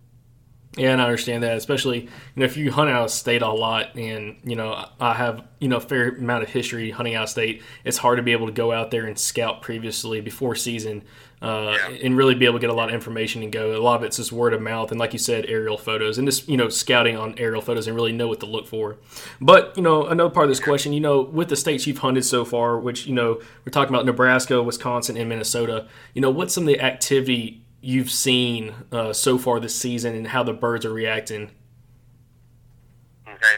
Yeah, 0.77 0.93
and 0.93 1.01
I 1.01 1.05
understand 1.07 1.43
that, 1.43 1.57
especially 1.57 2.03
you 2.03 2.09
know 2.37 2.45
if 2.45 2.57
you 2.57 2.71
hunt 2.71 2.91
out 2.91 3.05
of 3.05 3.11
state 3.11 3.43
a 3.43 3.49
lot, 3.49 3.97
and 3.97 4.37
you 4.45 4.55
know 4.55 4.89
I 5.01 5.15
have 5.15 5.45
you 5.59 5.69
know 5.69 5.79
a 5.79 5.81
fair 5.81 6.11
amount 6.11 6.43
of 6.43 6.51
history 6.51 6.91
hunting 6.91 7.15
out 7.15 7.25
of 7.25 7.31
state. 7.31 7.63
It's 7.85 7.99
hard 7.99 8.19
to 8.19 8.23
be 8.23 8.33
able 8.33 8.47
to 8.47 8.53
go 8.53 8.73
out 8.73 8.91
there 8.91 9.07
and 9.07 9.19
scout 9.19 9.63
previously 9.63 10.21
before 10.21 10.55
season, 10.55 11.05
uh, 11.41 11.77
Yeah. 11.91 11.97
and 12.03 12.17
really 12.17 12.35
be 12.35 12.45
able 12.47 12.55
to 12.59 12.61
get 12.61 12.71
a 12.71 12.75
lot 12.75 12.89
of 12.89 12.95
information 12.95 13.43
and 13.43 13.53
go. 13.53 13.77
A 13.77 13.83
lot 13.83 13.97
of 13.97 14.03
it's 14.03 14.17
just 14.17 14.33
word 14.33 14.53
of 14.55 14.61
mouth, 14.61 14.91
and 14.91 14.99
like 14.99 15.13
you 15.13 15.19
said, 15.19 15.45
aerial 15.47 15.79
photos, 15.79 16.19
and 16.19 16.27
just 16.27 16.49
you 16.49 16.57
know 16.57 16.69
scouting 16.69 17.17
on 17.17 17.35
aerial 17.39 17.61
photos 17.63 17.87
and 17.87 17.95
really 17.97 18.13
know 18.13 18.29
what 18.29 18.41
to 18.41 18.47
look 18.47 18.67
for. 18.67 18.97
But 19.41 19.77
you 19.77 19.83
know 19.83 20.07
another 20.07 20.31
part 20.31 20.45
of 20.45 20.51
this 20.51 20.61
question, 20.61 20.93
you 20.93 21.01
know, 21.01 21.21
with 21.21 21.49
the 21.49 21.57
states 21.57 21.87
you've 21.87 21.99
hunted 21.99 22.25
so 22.25 22.45
far, 22.45 22.79
which 22.79 23.07
you 23.07 23.15
know 23.15 23.35
we're 23.65 23.71
talking 23.73 23.95
about 23.95 24.07
Nebraska, 24.07 24.63
Wisconsin, 24.63 25.17
and 25.17 25.29
Minnesota. 25.29 25.87
You 26.15 26.21
know, 26.23 26.31
what's 26.31 26.55
some 26.55 26.65
of 26.65 26.69
the 26.69 26.81
activity 26.81 27.63
you've 27.81 28.11
seen 28.11 28.75
uh, 28.91 29.13
so 29.13 29.39
far 29.39 29.61
this 29.61 29.75
season, 29.77 30.15
and 30.17 30.27
how 30.29 30.43
the 30.43 30.53
birds 30.53 30.85
are 30.85 30.93
reacting? 30.93 31.51
Okay. 33.29 33.55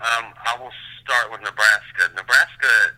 Um, 0.00 0.32
I 0.44 0.56
will 0.60 0.70
start 1.02 1.32
with 1.32 1.40
Nebraska. 1.40 2.14
Nebraska, 2.14 2.94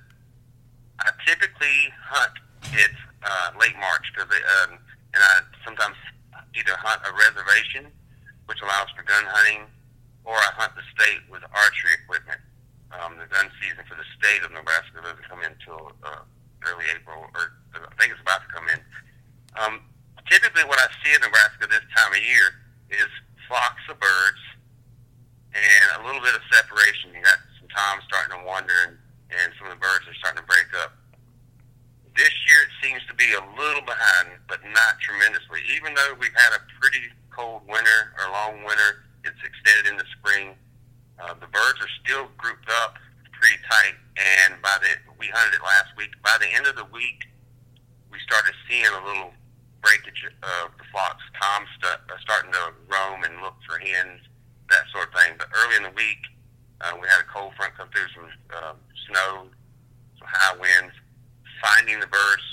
I 1.01 1.11
typically 1.27 1.93
hunt 2.05 2.33
it 2.73 2.91
uh, 3.27 3.51
late 3.59 3.75
March 3.83 4.07
because 4.15 4.31
um, 4.31 4.79
and 5.13 5.21
I 5.21 5.43
sometimes 5.67 5.99
either 6.55 6.79
hunt 6.79 7.03
a 7.05 7.13
reservation, 7.13 7.91
which 8.47 8.63
allows 8.63 8.89
for 8.95 9.03
gun 9.03 9.27
hunting, 9.27 9.67
or 10.25 10.39
I 10.39 10.51
hunt 10.55 10.73
the 10.79 10.87
state 10.95 11.27
with 11.29 11.43
archery 11.51 11.95
equipment. 12.01 12.41
Um, 12.95 13.19
the 13.19 13.27
gun 13.27 13.51
season 13.59 13.83
for 13.91 13.99
the 13.99 14.07
state 14.17 14.47
of 14.47 14.55
Nebraska 14.55 15.03
doesn't 15.03 15.27
come 15.27 15.43
in 15.43 15.53
until 15.59 15.91
uh, 16.07 16.23
early 16.65 16.87
April, 16.95 17.27
or 17.35 17.59
I 17.75 17.93
think 17.99 18.15
it's 18.15 18.23
about 18.23 18.47
to 18.47 18.51
come 18.55 18.67
in. 18.71 18.81
Um, 19.59 19.75
typically, 20.31 20.63
what 20.65 20.79
I 20.79 20.87
see 21.03 21.13
in 21.13 21.21
Nebraska 21.21 21.67
this 21.67 21.85
time 21.99 22.15
of 22.15 22.23
year 22.23 22.63
is 22.95 23.11
flocks 23.51 23.83
of 23.91 23.99
birds 23.99 24.43
and 25.57 25.87
a 25.99 26.07
little 26.07 26.23
bit 26.23 26.35
of 26.35 26.43
separation. 26.53 27.11
You 27.11 27.23
got 27.25 27.41
some 27.59 27.69
toms 27.73 28.05
starting 28.07 28.39
to 28.39 28.43
wander, 28.47 28.77
and, 28.87 28.95
and 29.35 29.49
some 29.59 29.67
of 29.69 29.75
the 29.75 29.83
birds 29.83 30.07
are 30.07 30.17
starting 30.23 30.43
to 30.43 30.49
break 30.49 30.71
up. 30.79 30.95
This 32.17 32.33
year 32.49 32.65
it 32.65 32.73
seems 32.81 33.05
to 33.07 33.15
be 33.15 33.29
a 33.37 33.45
little 33.61 33.85
behind, 33.85 34.41
but 34.49 34.65
not 34.65 34.97
tremendously. 35.05 35.61
Even 35.77 35.93
though 35.93 36.17
we've 36.17 36.33
had 36.33 36.57
a 36.57 36.65
pretty 36.81 37.13
cold 37.29 37.61
winter 37.69 38.17
or 38.17 38.33
long 38.33 38.65
winter, 38.65 39.05
it's 39.25 39.37
extended 39.45 39.93
into 39.93 40.05
spring. 40.17 40.57
Uh, 41.21 41.37
the 41.37 41.49
birds 41.53 41.77
are 41.81 41.93
still 42.01 42.29
grouped 42.41 42.69
up 42.85 42.97
pretty 43.37 43.61
tight, 43.69 44.01
and 44.17 44.57
by 44.65 44.73
the 44.81 44.89
we 45.21 45.29
hunted 45.29 45.61
it 45.61 45.63
last 45.63 45.93
week. 45.97 46.09
By 46.25 46.37
the 46.41 46.49
end 46.49 46.65
of 46.65 46.77
the 46.77 46.89
week, 46.89 47.29
we 48.09 48.17
started 48.25 48.57
seeing 48.65 48.89
a 48.89 49.03
little 49.05 49.37
breakage 49.85 50.25
of 50.25 50.73
the 50.81 50.85
flocks. 50.89 51.23
Toms 51.37 51.69
st- 51.81 52.01
are 52.09 52.21
starting 52.25 52.53
to 52.53 52.73
roam 52.89 53.25
and 53.25 53.45
look 53.45 53.61
for 53.69 53.77
hens 53.79 54.25
that 54.71 54.89
sort 54.93 55.09
of 55.09 55.15
thing. 55.21 55.37
But 55.39 55.49
early 55.53 55.77
in 55.77 55.85
the 55.85 55.95
week, 55.95 56.25
uh, 56.81 56.97
we 56.97 57.07
had 57.09 57.21
a 57.21 57.29
cold 57.29 57.55
front 57.55 57.77
come 57.77 57.89
through, 57.93 58.09
some 58.17 58.29
uh, 58.51 58.75
snow, 59.09 59.53
some 60.19 60.29
high 60.29 60.57
winds. 60.57 60.97
Finding 61.61 62.01
the 62.01 62.07
birds 62.07 62.47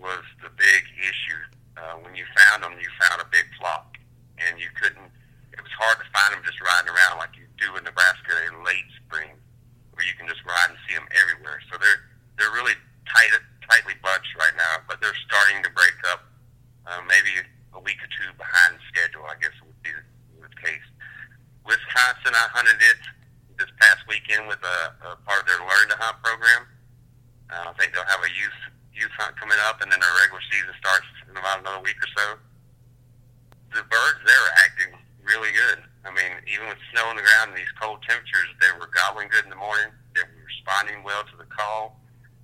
was 0.00 0.24
the 0.42 0.52
big 0.56 0.82
issue. 1.00 1.42
Uh, 1.76 1.96
when 2.04 2.14
you 2.14 2.24
found 2.36 2.62
them, 2.62 2.76
you 2.76 2.88
found 3.00 3.20
a 3.20 3.28
big 3.32 3.48
flock, 3.56 3.96
and 4.36 4.60
you 4.60 4.68
couldn't. 4.76 5.08
It 5.52 5.60
was 5.60 5.72
hard 5.76 5.96
to 6.00 6.06
find 6.12 6.36
them 6.36 6.44
just 6.44 6.60
riding 6.60 6.92
around 6.92 7.18
like 7.18 7.36
you 7.36 7.48
do 7.56 7.76
in 7.76 7.84
Nebraska 7.84 8.36
in 8.48 8.64
late 8.64 8.88
spring, 9.00 9.32
where 9.92 10.04
you 10.04 10.12
can 10.16 10.28
just 10.28 10.44
ride 10.44 10.72
and 10.72 10.80
see 10.88 10.94
them 10.96 11.08
everywhere. 11.12 11.60
So 11.72 11.80
they're 11.80 12.00
they're 12.36 12.52
really 12.52 12.76
tight, 13.08 13.32
tightly 13.68 13.96
bunched 14.00 14.32
right 14.36 14.56
now, 14.56 14.84
but 14.88 15.00
they're 15.00 15.16
starting 15.24 15.64
to 15.64 15.70
break 15.72 15.96
up. 16.12 16.28
Uh, 16.88 17.04
maybe 17.06 17.36
a 17.76 17.80
week 17.80 18.00
or 18.00 18.10
two 18.16 18.32
behind 18.40 18.80
schedule, 18.88 19.22
I 19.28 19.36
guess 19.36 19.52
would 19.60 19.76
be 19.84 19.92
the, 19.92 20.04
the 20.48 20.52
case. 20.58 20.86
Wisconsin, 21.64 22.32
I 22.32 22.48
hunted 22.50 22.80
it 22.80 23.00
this 23.60 23.68
past 23.78 24.00
weekend 24.08 24.48
with 24.48 24.58
a, 24.64 24.78
a 25.04 25.20
part 25.28 25.44
of 25.44 25.46
their 25.46 25.60
Learn 25.60 25.92
to 25.92 25.96
Hunt 26.00 26.16
program. 26.24 26.66
I 27.50 27.74
think 27.78 27.92
they'll 27.92 28.06
have 28.06 28.22
a 28.22 28.32
youth 28.32 28.60
youth 28.94 29.14
hunt 29.16 29.34
coming 29.38 29.58
up, 29.66 29.80
and 29.80 29.88
then 29.90 29.98
their 29.98 30.16
regular 30.20 30.42
season 30.50 30.74
starts 30.76 31.08
in 31.24 31.34
about 31.34 31.62
another 31.62 31.80
week 31.82 31.96
or 31.98 32.10
so. 32.14 32.26
The 33.72 33.86
birds 33.86 34.20
there 34.26 34.42
are 34.50 34.54
acting 34.66 34.92
really 35.22 35.54
good. 35.54 35.86
I 36.04 36.10
mean, 36.10 36.32
even 36.50 36.68
with 36.68 36.80
snow 36.90 37.06
on 37.06 37.16
the 37.16 37.24
ground 37.24 37.54
and 37.54 37.58
these 37.58 37.70
cold 37.78 38.02
temperatures, 38.02 38.50
they 38.58 38.72
were 38.76 38.90
gobbling 38.90 39.30
good 39.30 39.46
in 39.46 39.52
the 39.52 39.60
morning. 39.60 39.94
They 40.16 40.26
were 40.26 40.42
responding 40.42 41.06
well 41.06 41.22
to 41.28 41.36
the 41.38 41.46
call. 41.46 42.00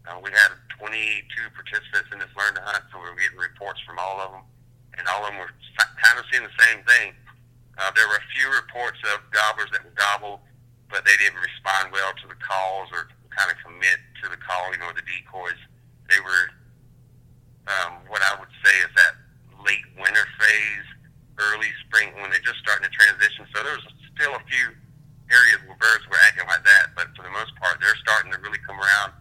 Uh, 0.06 0.22
we 0.22 0.30
had 0.30 0.54
22 0.78 1.50
participants 1.50 2.08
in 2.14 2.22
this 2.22 2.30
Learn 2.38 2.54
to 2.54 2.62
Hunt, 2.62 2.86
so 2.94 3.02
we 3.02 3.10
were 3.10 3.18
getting 3.18 3.42
reports 3.42 3.82
from 3.82 3.98
all 3.98 4.22
of 4.22 4.30
them, 4.30 4.44
and 4.96 5.04
all 5.10 5.26
of 5.26 5.34
them 5.34 5.42
were 5.42 5.50
kind 5.98 6.16
of 6.16 6.24
seeing 6.30 6.46
the 6.46 6.58
same 6.62 6.84
thing. 6.86 7.10
Uh, 7.76 7.90
there 7.98 8.06
were 8.06 8.22
a 8.22 8.28
few 8.32 8.46
reports 8.54 9.02
of 9.12 9.18
gobblers 9.34 9.68
that 9.74 9.82
would 9.82 9.98
gobble, 9.98 10.40
but 10.88 11.02
they 11.04 11.16
didn't 11.18 11.42
respond 11.42 11.90
well 11.90 12.14
to 12.22 12.26
the 12.30 12.38
calls 12.38 12.88
or 12.94 13.10
kind 13.36 13.52
of 13.52 13.56
commit 13.60 14.00
to 14.24 14.32
the 14.32 14.40
call, 14.40 14.72
you 14.72 14.80
know, 14.80 14.90
the 14.96 15.04
decoys. 15.04 15.60
They 16.08 16.18
were, 16.24 16.44
um, 17.68 18.00
what 18.08 18.24
I 18.24 18.34
would 18.40 18.50
say 18.64 18.74
is 18.80 18.90
that 18.96 19.12
late 19.60 19.84
winter 20.00 20.24
phase, 20.40 20.88
early 21.36 21.68
spring, 21.84 22.16
when 22.16 22.32
they're 22.32 22.42
just 22.42 22.58
starting 22.64 22.88
to 22.88 22.92
transition. 22.96 23.44
So 23.52 23.60
there's 23.62 23.84
still 24.16 24.32
a 24.32 24.42
few 24.48 24.72
areas 25.28 25.60
where 25.68 25.76
birds 25.76 26.08
were 26.08 26.20
acting 26.24 26.48
like 26.48 26.64
that, 26.64 26.96
but 26.96 27.12
for 27.12 27.22
the 27.22 27.34
most 27.34 27.52
part, 27.60 27.76
they're 27.78 27.98
starting 28.00 28.32
to 28.32 28.38
really 28.40 28.62
come 28.64 28.78
around. 28.80 29.12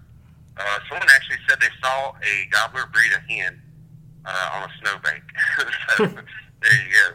Uh, 0.55 0.79
someone 0.87 1.09
actually 1.11 1.41
said 1.49 1.59
they 1.59 1.73
saw 1.83 2.15
a 2.23 2.47
gobbler 2.47 2.87
breed 2.93 3.11
a 3.11 3.19
hen 3.27 3.59
uh, 4.23 4.55
on 4.55 4.69
a 4.69 4.71
snowbank. 4.79 5.23
so 5.97 6.07
there 6.07 6.77
you 6.79 6.89
go. 6.95 7.07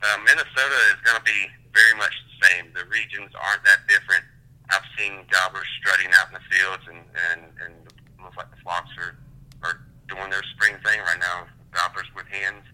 Uh, 0.00 0.16
Minnesota 0.24 0.78
is 0.94 1.00
going 1.04 1.18
to 1.18 1.26
be 1.26 1.50
very 1.74 1.92
much 1.98 2.14
the 2.24 2.48
same. 2.48 2.72
The 2.72 2.88
regions 2.88 3.32
aren't 3.36 3.64
that 3.64 3.84
different. 3.88 4.24
I've 4.70 4.86
seen 4.98 5.22
gobblers 5.30 5.68
strutting 5.80 6.10
out 6.14 6.28
in 6.28 6.34
the 6.34 6.46
fields, 6.50 6.82
and 6.88 7.02
and 7.32 7.42
and 7.64 7.74
looks 8.22 8.36
like 8.36 8.50
the 8.50 8.60
flocks 8.62 8.90
are 8.98 9.16
are 9.62 9.86
doing 10.08 10.30
their 10.30 10.42
spring 10.54 10.74
thing 10.84 11.00
right 11.00 11.20
now. 11.20 11.46
Gobblers 11.72 12.06
with 12.14 12.26
hens. 12.26 12.64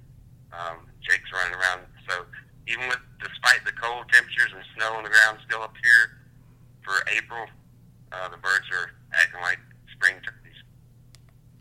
Um, 0.52 0.86
Jake's 1.00 1.30
running 1.32 1.54
around. 1.54 1.80
So 2.08 2.24
even 2.68 2.88
with 2.88 3.00
despite 3.20 3.64
the 3.64 3.72
cold 3.72 4.06
temperatures 4.12 4.52
and 4.54 4.62
snow 4.76 4.94
on 4.94 5.04
the 5.04 5.10
ground 5.10 5.38
still 5.46 5.62
up 5.62 5.74
here 5.82 6.20
for 6.84 6.94
April, 7.10 7.46
uh, 8.12 8.28
the 8.28 8.36
birds 8.36 8.66
are 8.72 8.92
acting 9.12 9.40
like 9.40 9.58
spring 9.92 10.16
turkeys. 10.24 10.58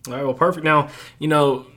All 0.08 0.14
right, 0.14 0.24
well, 0.24 0.34
perfect. 0.34 0.66
Now, 0.66 0.90
you 1.20 1.28
know, 1.28 1.68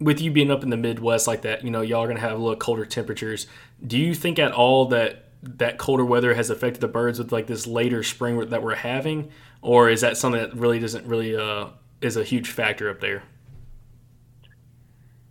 with 0.00 0.20
you 0.20 0.30
being 0.30 0.50
up 0.50 0.62
in 0.62 0.70
the 0.70 0.76
Midwest 0.76 1.26
like 1.26 1.42
that, 1.42 1.64
you 1.64 1.70
know, 1.70 1.80
y'all 1.80 2.02
are 2.02 2.06
going 2.06 2.16
to 2.16 2.22
have 2.22 2.38
a 2.38 2.42
little 2.42 2.56
colder 2.56 2.84
temperatures. 2.84 3.46
Do 3.84 3.98
you 3.98 4.14
think 4.14 4.38
at 4.38 4.52
all 4.52 4.86
that 4.86 5.27
that 5.42 5.78
colder 5.78 6.04
weather 6.04 6.34
has 6.34 6.50
affected 6.50 6.80
the 6.80 6.88
birds 6.88 7.18
with 7.18 7.32
like 7.32 7.46
this 7.46 7.66
later 7.66 8.02
spring 8.02 8.48
that 8.50 8.62
we're 8.62 8.74
having, 8.74 9.30
or 9.62 9.88
is 9.88 10.00
that 10.00 10.16
something 10.16 10.40
that 10.40 10.54
really 10.54 10.78
doesn't 10.78 11.06
really 11.06 11.36
uh, 11.36 11.68
is 12.00 12.16
a 12.16 12.24
huge 12.24 12.50
factor 12.50 12.90
up 12.90 13.00
there? 13.00 13.22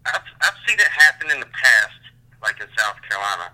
I've, 0.05 0.21
I've 0.41 0.53
seen 0.67 0.79
it 0.79 0.87
happen 0.87 1.31
in 1.31 1.39
the 1.39 1.47
past, 1.47 1.99
like 2.41 2.59
in 2.61 2.67
South 2.77 3.01
Carolina, 3.09 3.51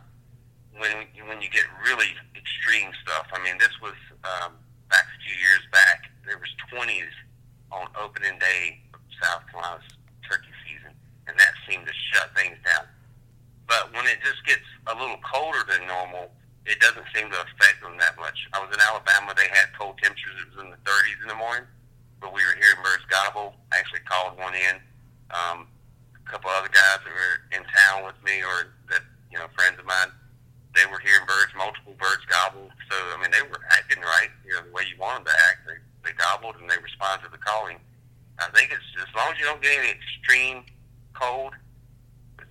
when 0.78 1.28
when 1.28 1.42
you 1.42 1.50
get 1.50 1.64
really 1.88 2.14
extreme 2.36 2.92
stuff. 3.02 3.28
I 3.34 3.44
mean, 3.44 3.58
this 3.58 3.74
was 3.82 3.96
um, 4.24 4.54
back 4.90 5.06
a 5.06 5.18
few 5.26 5.36
years 5.40 5.62
back. 5.72 6.12
There 6.26 6.38
was 6.38 6.50
20s 6.72 7.10
on 7.72 7.88
opening 8.00 8.38
day 8.40 8.80
of 8.94 9.00
South 9.22 9.44
Carolina's 9.50 9.84
turkey 10.30 10.54
season, 10.68 10.94
and 11.28 11.38
that 11.38 11.54
seemed 11.68 11.86
to 11.88 11.94
shut 12.14 12.30
things 12.36 12.58
down. 12.64 12.86
But 13.68 13.94
when 13.94 14.06
it 14.06 14.20
just 14.24 14.46
gets 14.46 14.66
a 14.88 14.94
little 14.94 15.18
colder 15.26 15.64
than 15.68 15.88
normal, 15.88 16.32
it 16.66 16.80
doesn't 16.80 17.06
seem 17.12 17.28
to 17.28 17.40
affect 17.44 17.84
them 17.84 18.00
that 18.00 18.16
much. 18.16 18.48
I 18.54 18.60
was 18.64 18.72
in 18.72 18.80
Alabama; 18.80 19.36
they 19.36 19.52
had 19.52 19.76
cold 19.78 20.00
temperatures. 20.00 20.40
It 20.40 20.48
was 20.56 20.64
in 20.64 20.72
the 20.72 20.82
30s 20.88 21.20
in 21.22 21.28
the 21.28 21.40
morning, 21.40 21.68
but 22.24 22.32
we 22.32 22.40
were 22.44 22.56
hearing 22.56 22.80
birds 22.84 23.04
gobble. 23.12 23.56
I 23.72 23.80
actually 23.80 24.06
called 24.08 24.40
one 24.40 24.56
in. 24.56 24.80
Um, 25.34 25.68
a 26.16 26.26
couple 26.30 26.50
other 26.56 26.72
guys 26.72 27.04
that 27.04 27.12
were 27.12 27.36
in 27.52 27.64
town 27.68 28.08
with 28.08 28.16
me, 28.24 28.40
or 28.40 28.72
that 28.90 29.04
you 29.28 29.38
know, 29.38 29.52
friends 29.58 29.76
of 29.76 29.86
mine, 29.86 30.14
they 30.72 30.88
were 30.88 31.04
hearing 31.04 31.28
birds, 31.28 31.52
multiple 31.58 31.98
birds 32.00 32.24
gobble. 32.32 32.72
So 32.88 32.96
I 33.12 33.20
mean, 33.20 33.32
they 33.36 33.44
were 33.44 33.60
acting 33.76 34.00
right, 34.00 34.32
you 34.48 34.56
know, 34.56 34.64
the 34.64 34.72
way 34.72 34.88
you 34.88 34.96
want 34.96 35.24
them 35.24 35.34
to 35.34 35.38
act. 35.52 35.68
They 35.68 35.78
they 36.08 36.16
gobbled 36.16 36.56
and 36.60 36.70
they 36.70 36.80
responded 36.80 37.28
to 37.28 37.32
the 37.32 37.42
calling. 37.44 37.80
I 38.40 38.48
think 38.56 38.72
it's 38.72 38.88
as 39.04 39.12
long 39.16 39.32
as 39.32 39.40
you 39.40 39.46
don't 39.46 39.62
get 39.62 39.78
any 39.80 39.92
extreme 39.92 40.64
cold 41.14 41.54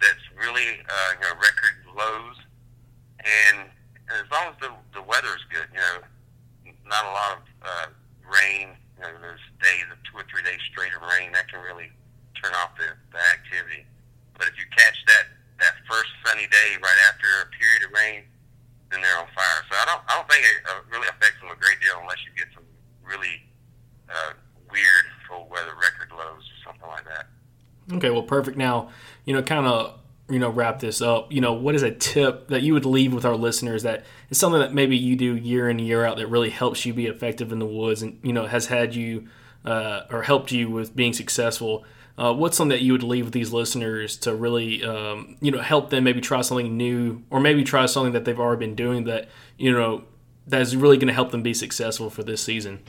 that's 0.02 0.26
really 0.34 0.82
uh, 0.82 1.10
you 1.16 1.24
know 1.24 1.34
record 1.38 1.76
lows, 1.94 2.36
and 3.22 3.70
as 4.20 4.28
long 4.30 4.52
as 4.52 4.56
the 4.60 4.70
the 4.92 5.02
weather 5.02 5.32
is 5.32 5.44
good, 5.48 5.68
you 5.72 5.80
know, 5.80 6.74
not 6.86 7.04
a 7.04 7.12
lot 7.12 7.30
of 7.36 7.40
uh, 7.62 7.86
rain. 8.28 8.76
You 8.98 9.08
know, 9.08 9.18
those 9.18 9.42
days 9.58 9.88
of 9.90 9.98
two 10.06 10.20
or 10.20 10.26
three 10.30 10.44
days 10.46 10.60
straight 10.70 10.94
of 10.94 11.02
rain 11.02 11.32
that 11.32 11.48
can 11.50 11.58
really 11.64 11.90
turn 12.38 12.52
off 12.62 12.76
the, 12.78 12.92
the 13.10 13.22
activity. 13.34 13.86
But 14.38 14.46
if 14.46 14.54
you 14.58 14.66
catch 14.70 14.98
that 15.06 15.26
that 15.58 15.74
first 15.88 16.10
sunny 16.26 16.46
day 16.46 16.78
right 16.78 17.00
after 17.10 17.26
a 17.42 17.48
period 17.54 17.86
of 17.86 17.90
rain, 17.94 18.26
then 18.90 19.00
they're 19.02 19.18
on 19.18 19.26
fire. 19.34 19.60
So 19.70 19.74
I 19.78 19.84
don't 19.86 20.02
I 20.06 20.12
don't 20.18 20.28
think 20.30 20.44
it 20.44 20.58
uh, 20.68 20.82
really 20.90 21.08
affects 21.08 21.40
them 21.40 21.50
a 21.50 21.58
great 21.58 21.80
deal 21.80 21.98
unless 22.00 22.22
you 22.26 22.30
get 22.36 22.52
some 22.54 22.66
really 23.02 23.42
uh, 24.08 24.36
weird 24.70 25.06
full 25.28 25.48
weather 25.50 25.74
record 25.74 26.10
lows 26.12 26.44
or 26.44 26.58
something 26.64 26.88
like 26.88 27.04
that. 27.08 27.26
Okay, 27.92 28.10
well, 28.10 28.22
perfect. 28.22 28.56
Now, 28.56 28.90
you 29.24 29.34
know, 29.34 29.42
kind 29.42 29.66
of, 29.66 29.98
you 30.28 30.38
know, 30.38 30.48
wrap 30.48 30.80
this 30.80 31.02
up. 31.02 31.32
You 31.32 31.40
know, 31.40 31.52
what 31.52 31.74
is 31.74 31.82
a 31.82 31.90
tip 31.90 32.48
that 32.48 32.62
you 32.62 32.72
would 32.74 32.86
leave 32.86 33.12
with 33.12 33.24
our 33.24 33.36
listeners 33.36 33.82
that 33.82 34.04
is 34.30 34.38
something 34.38 34.60
that 34.60 34.72
maybe 34.74 34.96
you 34.96 35.16
do 35.16 35.36
year 35.36 35.68
in 35.68 35.78
year 35.78 36.04
out 36.04 36.16
that 36.16 36.28
really 36.28 36.50
helps 36.50 36.86
you 36.86 36.94
be 36.94 37.06
effective 37.06 37.52
in 37.52 37.58
the 37.58 37.66
woods 37.66 38.02
and 38.02 38.18
you 38.22 38.32
know 38.32 38.46
has 38.46 38.66
had 38.66 38.94
you 38.94 39.28
uh, 39.64 40.02
or 40.10 40.22
helped 40.22 40.52
you 40.52 40.70
with 40.70 40.94
being 40.96 41.12
successful? 41.12 41.84
Uh, 42.18 42.32
what's 42.32 42.58
something 42.58 42.76
that 42.76 42.84
you 42.84 42.92
would 42.92 43.02
leave 43.02 43.24
with 43.24 43.32
these 43.32 43.52
listeners 43.52 44.18
to 44.18 44.34
really, 44.34 44.84
um, 44.84 45.36
you 45.40 45.50
know, 45.50 45.60
help 45.60 45.88
them 45.88 46.04
maybe 46.04 46.20
try 46.20 46.42
something 46.42 46.76
new 46.76 47.22
or 47.30 47.40
maybe 47.40 47.64
try 47.64 47.86
something 47.86 48.12
that 48.12 48.24
they've 48.24 48.38
already 48.38 48.66
been 48.66 48.74
doing 48.74 49.04
that 49.04 49.28
you 49.56 49.72
know 49.72 50.04
that 50.46 50.60
is 50.60 50.76
really 50.76 50.96
going 50.96 51.08
to 51.08 51.14
help 51.14 51.30
them 51.30 51.42
be 51.42 51.54
successful 51.54 52.10
for 52.10 52.22
this 52.22 52.42
season? 52.42 52.80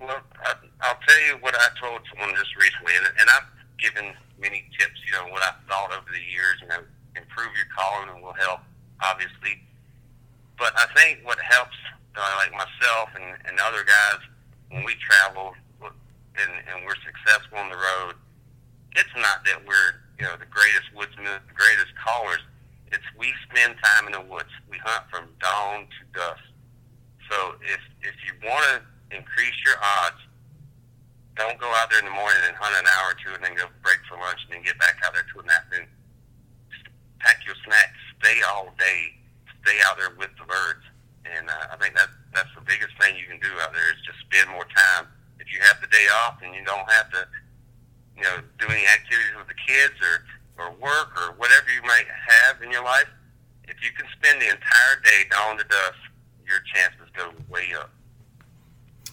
Well, 0.00 0.20
I'll 0.80 0.98
tell 1.06 1.20
you 1.26 1.36
what 1.40 1.54
I 1.54 1.68
told 1.80 2.00
someone 2.10 2.34
just 2.36 2.56
recently, 2.56 2.94
and, 2.96 3.06
and 3.06 3.30
I've 3.30 3.46
given 3.78 4.14
many 4.40 4.64
tips. 4.78 4.98
You 5.06 5.12
know 5.20 5.28
what 5.32 5.42
I've 5.42 5.60
thought 5.68 5.92
over 5.92 6.08
the 6.10 6.24
years. 6.24 6.58
You 6.62 6.68
know, 6.68 6.82
improve 7.16 7.52
your 7.54 7.68
calling 7.70 8.08
and 8.08 8.22
will 8.22 8.36
help, 8.36 8.60
obviously. 9.04 9.60
But 10.58 10.72
I 10.76 10.86
think 10.96 11.20
what 11.24 11.38
helps, 11.40 11.76
uh, 12.16 12.34
like 12.36 12.52
myself 12.52 13.08
and, 13.14 13.36
and 13.46 13.56
other 13.60 13.84
guys, 13.84 14.20
when 14.70 14.84
we 14.84 14.94
travel 15.00 15.54
and, 15.82 16.52
and 16.68 16.86
we're 16.86 16.98
successful 17.04 17.58
on 17.58 17.68
the 17.68 17.76
road, 17.76 18.14
it's 18.96 19.14
not 19.16 19.44
that 19.44 19.60
we're 19.66 20.00
you 20.18 20.24
know 20.26 20.36
the 20.36 20.48
greatest 20.50 20.92
woodsmen, 20.94 21.40
the 21.48 21.56
greatest 21.56 21.92
callers. 21.96 22.40
It's 22.92 23.06
we 23.18 23.32
spend 23.48 23.76
time 23.82 24.06
in 24.06 24.12
the 24.12 24.20
woods. 24.20 24.50
We 24.68 24.78
hunt 24.78 25.04
from 25.10 25.28
dawn 25.40 25.86
to 25.86 26.00
dusk. 26.12 26.42
So 27.30 27.54
if 27.62 27.80
if 28.02 28.16
you 28.26 28.34
want 28.44 28.64
to 28.66 29.16
increase 29.16 29.54
your 29.64 29.76
odds, 29.78 30.20
don't 31.36 31.58
go 31.58 31.70
out 31.78 31.90
there 31.90 32.00
in 32.00 32.08
the 32.08 32.14
morning 32.14 32.42
and 32.46 32.56
hunt 32.56 32.74
an 32.74 32.86
hour 32.86 33.14
or 33.14 33.18
two 33.18 33.32
and 33.34 33.42
then 33.44 33.54
go 33.54 33.66
break 33.82 33.98
for 34.08 34.18
lunch 34.18 34.42
and 34.46 34.58
then 34.58 34.62
get 34.66 34.78
back 34.78 34.98
out 35.04 35.14
there 35.14 35.24
to 35.24 35.36
an 35.40 35.50
afternoon. 35.50 35.88
Pack 37.20 37.44
your 37.46 37.56
snacks. 37.64 38.00
Stay 38.20 38.40
all 38.42 38.72
day. 38.78 39.14
Stay 39.62 39.78
out 39.86 39.96
there 39.96 40.12
with 40.16 40.32
the 40.40 40.46
birds. 40.48 40.84
And 41.24 41.48
uh, 41.48 41.72
I 41.72 41.76
think 41.76 41.94
that 41.96 42.08
that's 42.32 42.50
the 42.56 42.64
biggest 42.64 42.96
thing 42.98 43.14
you 43.16 43.28
can 43.28 43.38
do 43.38 43.52
out 43.60 43.72
there 43.72 43.88
is 43.92 44.00
just 44.02 44.18
spend 44.24 44.50
more 44.50 44.66
time. 44.72 45.06
If 45.38 45.52
you 45.52 45.60
have 45.62 45.80
the 45.80 45.88
day 45.88 46.06
off 46.24 46.40
and 46.42 46.54
you 46.54 46.64
don't 46.64 46.88
have 46.90 47.08
to, 47.12 47.22
you 48.16 48.24
know, 48.24 48.40
do 48.58 48.66
any 48.68 48.84
activities 48.88 49.36
with 49.36 49.48
the 49.48 49.60
kids 49.60 49.96
or 50.00 50.24
or 50.60 50.72
work 50.76 51.16
or 51.16 51.32
whatever 51.40 51.72
you 51.72 51.80
might 51.88 52.04
have 52.04 52.60
in 52.60 52.70
your 52.70 52.84
life, 52.84 53.08
if 53.64 53.80
you 53.80 53.88
can 53.96 54.04
spend 54.12 54.42
the 54.42 54.48
entire 54.48 55.00
day 55.04 55.24
dawn 55.30 55.56
to 55.56 55.64
dusk, 55.64 55.96
your 56.44 56.60
chances 56.74 57.08
go 57.16 57.32
way 57.48 57.72
up. 57.78 57.90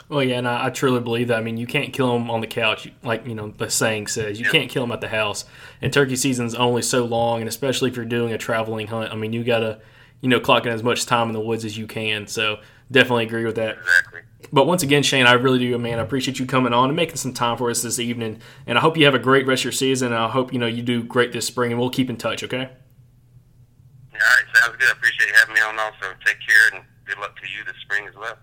Well, 0.10 0.24
yeah, 0.24 0.38
and 0.38 0.48
I, 0.48 0.68
I, 0.68 0.70
truly 0.70 1.02
believe 1.02 1.28
that. 1.28 1.38
I 1.38 1.42
mean, 1.42 1.58
you 1.58 1.68
can't 1.68 1.92
kill 1.92 2.14
them 2.14 2.32
on 2.32 2.40
the 2.40 2.48
couch, 2.48 2.90
like 3.04 3.28
you 3.28 3.36
know 3.36 3.50
the 3.50 3.70
saying 3.70 4.08
says. 4.08 4.40
You 4.40 4.50
can't 4.50 4.70
kill 4.70 4.84
them 4.84 4.92
at 4.94 5.02
the 5.02 5.10
house. 5.10 5.44
And 5.82 5.92
turkey 5.92 6.16
season's 6.16 6.56
only 6.56 6.82
so 6.82 7.04
long, 7.04 7.42
and 7.42 7.50
especially 7.50 7.90
if 7.90 7.98
you're 7.98 8.06
doing 8.06 8.32
a 8.32 8.38
traveling 8.38 8.88
hunt, 8.88 9.12
I 9.12 9.16
mean, 9.16 9.34
you 9.34 9.44
gotta, 9.44 9.82
you 10.22 10.30
know, 10.30 10.40
clock 10.40 10.66
in 10.66 10.72
as 10.72 10.82
much 10.82 11.06
time 11.06 11.28
in 11.28 11.34
the 11.34 11.42
woods 11.42 11.66
as 11.66 11.78
you 11.78 11.88
can. 11.88 12.26
So 12.28 12.60
definitely 12.90 13.26
agree 13.26 13.44
with 13.44 13.56
that. 13.56 13.80
Exactly. 13.80 14.22
But 14.54 14.66
once 14.66 14.82
again, 14.82 15.04
Shane, 15.04 15.28
I 15.28 15.34
really 15.34 15.60
do, 15.60 15.78
man. 15.78 16.00
I 16.00 16.04
appreciate 16.04 16.40
you 16.40 16.46
coming 16.46 16.72
on 16.72 16.90
and 16.90 16.96
making 16.96 17.18
some 17.18 17.34
time 17.34 17.58
for 17.58 17.70
us 17.70 17.82
this 17.82 18.00
evening. 18.00 18.40
And 18.66 18.78
I 18.78 18.82
hope 18.82 18.96
you 18.96 19.04
have 19.06 19.16
a 19.16 19.20
great 19.20 19.46
rest 19.46 19.62
of 19.62 19.66
your 19.66 19.72
season. 19.74 20.14
And 20.14 20.22
I 20.22 20.30
hope 20.30 20.54
you 20.54 20.60
know 20.60 20.68
you 20.68 20.84
do 20.84 21.04
great 21.04 21.34
this 21.34 21.46
spring. 21.46 21.72
And 21.72 21.82
we'll 21.82 21.90
keep 21.90 22.10
in 22.10 22.16
touch. 22.16 22.44
Okay. 22.44 22.58
All 22.60 24.20
right, 24.20 24.46
sounds 24.56 24.78
good. 24.78 24.88
I 24.88 24.92
appreciate 24.94 25.28
you 25.28 25.36
having 25.40 25.56
me 25.56 25.62
on. 25.62 25.78
Also, 25.78 26.14
take 26.26 26.38
care 26.40 26.80
and 26.80 26.86
good 27.06 27.20
luck 27.20 27.36
to 27.36 27.44
you 27.44 27.66
this 27.66 27.76
spring 27.82 28.08
as 28.08 28.16
well. 28.16 28.38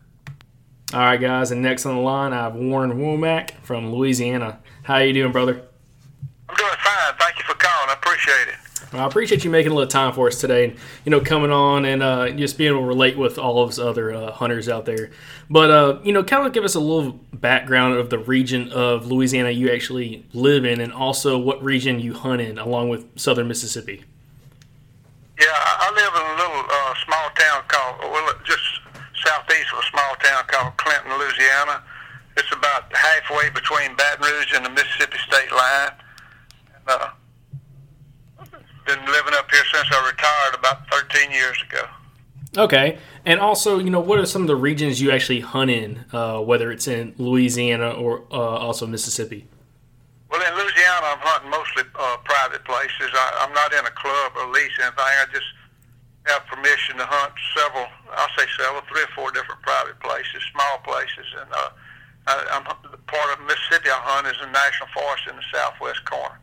All 0.94 1.00
right, 1.00 1.20
guys, 1.20 1.50
and 1.50 1.60
next 1.60 1.86
on 1.86 1.96
the 1.96 2.00
line, 2.00 2.32
I 2.32 2.36
have 2.36 2.54
Warren 2.54 2.92
Womack 2.92 3.50
from 3.62 3.92
Louisiana. 3.92 4.60
How 4.84 4.98
you 4.98 5.12
doing, 5.12 5.32
brother? 5.32 5.60
I'm 6.48 6.54
doing 6.54 6.70
fine. 6.84 7.14
Thank 7.18 7.36
you 7.36 7.44
for 7.44 7.54
calling. 7.54 7.90
I 7.90 7.94
appreciate 7.94 8.46
it. 8.46 8.92
Well, 8.92 9.02
I 9.02 9.06
appreciate 9.08 9.42
you 9.42 9.50
making 9.50 9.72
a 9.72 9.74
little 9.74 9.90
time 9.90 10.12
for 10.12 10.28
us 10.28 10.40
today, 10.40 10.66
and 10.66 10.76
you 11.04 11.10
know, 11.10 11.18
coming 11.18 11.50
on 11.50 11.84
and 11.84 12.00
uh, 12.00 12.30
just 12.30 12.56
being 12.56 12.70
able 12.70 12.82
to 12.82 12.86
relate 12.86 13.18
with 13.18 13.40
all 13.40 13.60
of 13.60 13.70
us 13.70 13.80
other 13.80 14.14
uh, 14.14 14.30
hunters 14.30 14.68
out 14.68 14.84
there. 14.84 15.10
But 15.50 15.70
uh, 15.72 15.98
you 16.04 16.12
know, 16.12 16.22
kind 16.22 16.46
of 16.46 16.52
give 16.52 16.62
us 16.62 16.76
a 16.76 16.80
little 16.80 17.18
background 17.32 17.94
of 17.94 18.08
the 18.08 18.20
region 18.20 18.70
of 18.70 19.08
Louisiana 19.08 19.50
you 19.50 19.72
actually 19.72 20.24
live 20.32 20.64
in, 20.64 20.80
and 20.80 20.92
also 20.92 21.36
what 21.36 21.60
region 21.60 21.98
you 21.98 22.14
hunt 22.14 22.40
in, 22.40 22.56
along 22.56 22.90
with 22.90 23.18
Southern 23.18 23.48
Mississippi. 23.48 24.04
Yeah, 25.40 25.46
I 25.50 25.90
live 25.90 26.14
in 26.14 26.22
a 26.22 26.36
little 26.38 26.64
uh, 26.70 26.94
small 27.04 27.30
town 27.34 27.64
called 27.66 28.12
well, 28.12 28.32
just 28.44 28.63
southeast 29.34 29.72
of 29.72 29.78
a 29.78 29.86
small 29.90 30.14
town 30.22 30.44
called 30.46 30.76
Clinton, 30.76 31.10
Louisiana. 31.18 31.82
It's 32.36 32.52
about 32.52 32.94
halfway 32.94 33.50
between 33.50 33.96
Baton 33.96 34.24
Rouge 34.24 34.52
and 34.54 34.64
the 34.64 34.70
Mississippi 34.70 35.18
state 35.26 35.52
line. 35.52 35.92
And, 36.74 36.88
uh, 36.88 37.08
been 38.86 39.04
living 39.06 39.32
up 39.34 39.50
here 39.50 39.62
since 39.72 39.86
I 39.90 40.10
retired 40.10 40.58
about 40.58 40.88
13 40.90 41.30
years 41.30 41.56
ago. 41.70 41.86
Okay, 42.56 42.98
and 43.24 43.40
also, 43.40 43.78
you 43.78 43.90
know, 43.90 44.00
what 44.00 44.18
are 44.18 44.26
some 44.26 44.42
of 44.42 44.48
the 44.48 44.56
regions 44.56 45.00
you 45.00 45.10
actually 45.10 45.40
hunt 45.40 45.70
in, 45.70 46.04
uh, 46.12 46.38
whether 46.38 46.70
it's 46.70 46.86
in 46.86 47.14
Louisiana 47.16 47.90
or 47.90 48.24
uh, 48.30 48.36
also 48.36 48.86
Mississippi? 48.86 49.48
Well, 50.30 50.40
in 50.40 50.54
Louisiana, 50.54 51.06
I'm 51.06 51.18
hunting 51.18 51.50
mostly 51.50 51.82
uh, 51.98 52.16
private 52.24 52.64
places. 52.64 53.10
I, 53.12 53.46
I'm 53.46 53.52
not 53.54 53.72
in 53.72 53.86
a 53.86 53.90
club 53.90 54.32
or 54.36 54.52
lease 54.52 54.70
anything. 54.80 54.98
I 54.98 55.24
just 55.32 55.46
have 56.24 56.46
permission 56.46 56.96
to 56.96 57.06
hunt 57.06 57.32
several, 57.56 57.86
I'll 58.16 58.32
say 58.36 58.46
several, 58.56 58.82
three 58.88 59.02
or 59.02 59.12
four 59.14 59.30
different 59.30 59.60
private 59.62 60.00
places, 60.00 60.40
small 60.52 60.78
places. 60.84 61.26
And 61.40 61.48
uh, 61.52 61.70
I, 62.26 62.32
I'm 62.52 62.64
part 62.64 63.28
of 63.32 63.44
Mississippi 63.44 63.90
I 63.92 64.00
hunt 64.00 64.26
is 64.26 64.40
the 64.40 64.50
National 64.50 64.88
Forest 64.94 65.24
in 65.28 65.36
the 65.36 65.46
southwest 65.52 66.04
corner 66.04 66.40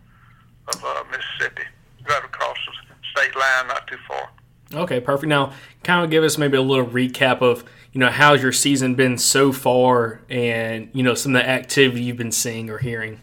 of 0.70 0.84
uh, 0.86 1.04
Mississippi, 1.10 1.65
right 2.08 2.24
across 2.24 2.58
the 2.65 2.94
state 3.10 3.36
line, 3.36 3.67
not 3.67 3.88
too 3.88 3.98
far. 4.08 4.30
Okay, 4.74 5.00
perfect. 5.02 5.28
Now, 5.28 5.54
kind 5.84 6.06
of 6.06 6.12
give 6.12 6.24
us 6.24 6.38
maybe 6.38 6.58
a 6.58 6.62
little 6.62 6.86
recap 6.86 7.41
of 7.41 7.65
you 7.91 8.00
know 8.00 8.10
how's 8.10 8.41
your 8.41 8.54
season 8.54 8.96
been 8.96 9.17
so 9.17 9.52
far, 9.52 10.22
and 10.30 10.89
you 10.94 11.04
know 11.04 11.13
some 11.13 11.36
of 11.36 11.41
the 11.41 11.50
activity 11.50 12.04
you've 12.04 12.17
been 12.17 12.32
seeing 12.32 12.70
or 12.70 12.78
hearing. 12.78 13.20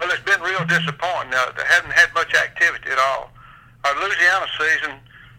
Well, 0.00 0.10
it's 0.10 0.22
been 0.22 0.40
real 0.40 0.64
disappointing. 0.66 1.34
Uh, 1.34 1.52
they 1.56 1.62
haven't 1.64 1.92
had 1.92 2.12
much 2.14 2.34
activity 2.34 2.90
at 2.90 2.98
all. 2.98 3.30
Our 3.84 3.94
Louisiana 4.02 4.46
season 4.58 4.96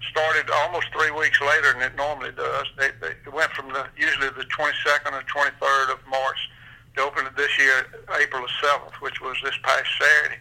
started 0.10 0.50
almost 0.50 0.88
three 0.92 1.12
weeks 1.12 1.40
later 1.42 1.74
than 1.74 1.84
it 1.84 1.96
normally 1.96 2.32
does. 2.32 2.68
They, 2.78 2.90
they 3.02 3.14
it 3.26 3.34
went 3.34 3.52
from 3.52 3.70
the 3.70 3.86
usually 3.98 4.30
the 4.30 4.46
22nd 4.46 5.14
or 5.14 5.24
23rd 5.24 5.94
of 5.94 6.00
March 6.10 6.50
to 6.96 7.02
open 7.02 7.26
it 7.26 7.36
this 7.36 7.58
year, 7.58 7.86
April 8.20 8.44
the 8.44 8.68
7th, 8.68 8.94
which 9.02 9.22
was 9.22 9.38
this 9.44 9.56
past 9.64 9.88
Saturday. 10.00 10.40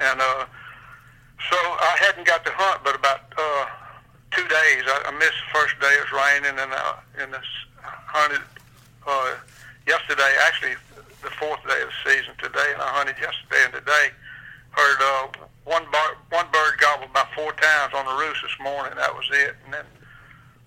And 0.00 0.20
uh, 0.20 0.46
so 1.50 1.56
I 1.56 1.96
hadn't 2.00 2.26
got 2.26 2.44
to 2.44 2.52
hunt 2.54 2.82
but 2.84 2.94
about 2.94 3.32
uh, 3.36 3.66
two 4.30 4.46
days. 4.48 4.82
I, 4.86 5.02
I 5.06 5.10
missed 5.18 5.38
the 5.44 5.58
first 5.58 5.78
day. 5.80 5.92
It 5.92 6.04
was 6.08 6.12
raining, 6.12 6.58
and 6.58 6.72
uh, 6.72 6.94
and 7.18 7.32
this 7.32 7.50
hunted 7.82 8.42
uh, 9.06 9.34
yesterday. 9.86 10.32
Actually, 10.46 10.74
the 11.22 11.30
fourth 11.30 11.60
day 11.66 11.80
of 11.82 11.90
the 11.90 12.10
season 12.10 12.34
today, 12.42 12.72
and 12.72 12.82
I 12.82 12.88
hunted 12.88 13.16
yesterday 13.20 13.62
and 13.64 13.74
today. 13.74 14.06
Heard 14.70 15.00
uh, 15.00 15.46
one 15.64 15.84
bar, 15.90 16.16
one 16.30 16.46
bird 16.52 16.78
gobbled 16.78 17.10
about 17.10 17.32
four 17.34 17.52
times 17.52 17.92
on 17.94 18.04
the 18.04 18.14
roost 18.14 18.42
this 18.42 18.56
morning. 18.60 18.92
That 18.96 19.14
was 19.14 19.24
it. 19.32 19.56
And 19.64 19.74
then 19.74 19.86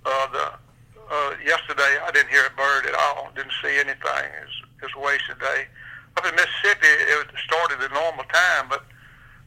uh, 0.06 0.28
the 0.34 0.46
uh, 1.10 1.32
yesterday 1.46 2.02
I 2.04 2.12
didn't 2.12 2.30
hear 2.30 2.46
a 2.46 2.56
bird 2.58 2.86
at 2.86 2.96
all. 2.96 3.30
Didn't 3.36 3.54
see 3.64 3.78
anything. 3.78 4.26
It 4.82 4.84
was, 4.84 4.92
a 4.96 5.00
wasted 5.00 5.40
day. 5.40 5.66
Up 6.18 6.26
in 6.26 6.34
Mississippi, 6.34 6.90
it 6.90 7.30
started 7.46 7.80
at 7.82 7.94
normal 7.94 8.26
time, 8.26 8.68
but 8.70 8.84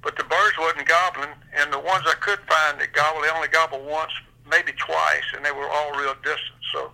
but 0.02 0.16
the 0.16 0.24
birds 0.24 0.56
wasn't 0.56 0.88
gobbling, 0.88 1.34
and 1.52 1.70
the 1.70 1.78
ones 1.78 2.08
I 2.08 2.16
could 2.24 2.40
find 2.48 2.80
that 2.80 2.94
gobbled, 2.94 3.22
they 3.22 3.28
only 3.28 3.48
gobbled 3.48 3.84
once, 3.84 4.12
maybe 4.48 4.72
twice, 4.80 5.28
and 5.36 5.44
they 5.44 5.52
were 5.52 5.68
all 5.68 5.92
real 5.92 6.14
distant. 6.24 6.56
So 6.72 6.92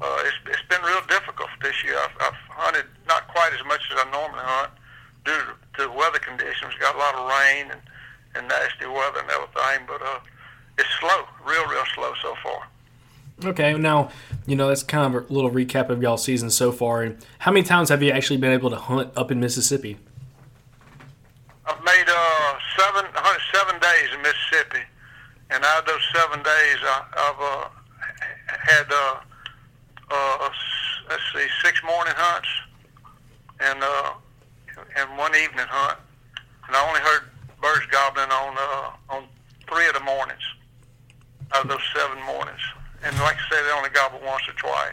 uh, 0.00 0.26
it's 0.26 0.40
it's 0.48 0.66
been 0.66 0.82
real 0.82 1.04
difficult 1.06 1.50
this 1.62 1.84
year. 1.84 2.00
I've, 2.00 2.16
I've 2.18 2.40
hunted 2.48 2.86
not 3.06 3.28
quite 3.28 3.52
as 3.52 3.62
much 3.68 3.84
as 3.92 4.00
I 4.00 4.10
normally 4.10 4.42
hunt 4.42 4.72
due 5.24 5.32
to, 5.76 5.82
to 5.82 5.92
weather 5.92 6.18
conditions. 6.18 6.74
Got 6.80 6.94
a 6.94 6.98
lot 6.98 7.14
of 7.14 7.28
rain 7.28 7.70
and, 7.70 7.80
and 8.34 8.48
nasty 8.48 8.86
weather 8.86 9.20
and 9.20 9.30
everything, 9.30 9.86
but 9.86 10.02
uh, 10.02 10.20
it's 10.78 10.88
slow, 11.00 11.24
real, 11.46 11.66
real 11.68 11.84
slow 11.94 12.12
so 12.22 12.34
far. 12.42 12.68
Okay, 13.44 13.74
now 13.74 14.10
you 14.46 14.54
know 14.54 14.68
that's 14.68 14.82
kind 14.82 15.14
of 15.14 15.28
a 15.28 15.32
little 15.32 15.50
recap 15.50 15.88
of 15.88 16.02
y'all 16.02 16.16
season 16.16 16.50
so 16.50 16.70
far. 16.70 17.02
And 17.02 17.18
how 17.38 17.50
many 17.50 17.64
times 17.64 17.88
have 17.88 18.02
you 18.02 18.12
actually 18.12 18.36
been 18.36 18.52
able 18.52 18.70
to 18.70 18.76
hunt 18.76 19.10
up 19.16 19.30
in 19.30 19.40
Mississippi? 19.40 19.98
I've 21.66 21.82
made 21.84 22.04
uh, 22.08 22.58
seven 22.78 23.06
Mississippi, 24.52 24.84
and 25.50 25.64
out 25.64 25.80
of 25.80 25.86
those 25.86 26.08
seven 26.14 26.42
days, 26.42 26.78
I, 26.82 27.02
I've 27.16 27.40
uh, 27.40 27.68
had 28.46 28.86
uh, 28.90 29.16
uh, 30.10 30.50
let's 31.08 31.22
see, 31.34 31.46
six 31.62 31.82
morning 31.84 32.14
hunts 32.16 32.48
and 33.60 33.82
uh, 33.82 34.12
one 35.16 35.34
evening 35.34 35.66
hunt, 35.68 35.98
and 36.66 36.76
I 36.76 36.88
only 36.88 37.00
heard 37.00 37.30
birds 37.60 37.86
gobbling 37.90 38.30
on 38.30 38.56
uh, 38.58 39.14
on 39.14 39.24
three 39.68 39.86
of 39.88 39.94
the 39.94 40.00
mornings 40.00 40.42
out 41.52 41.62
of 41.62 41.68
those 41.68 41.82
seven 41.94 42.22
mornings. 42.24 42.60
And 43.04 43.16
like 43.18 43.36
I 43.36 43.50
say, 43.50 43.62
they 43.62 43.72
only 43.72 43.90
gobble 43.90 44.20
once 44.24 44.42
or 44.48 44.54
twice. 44.54 44.92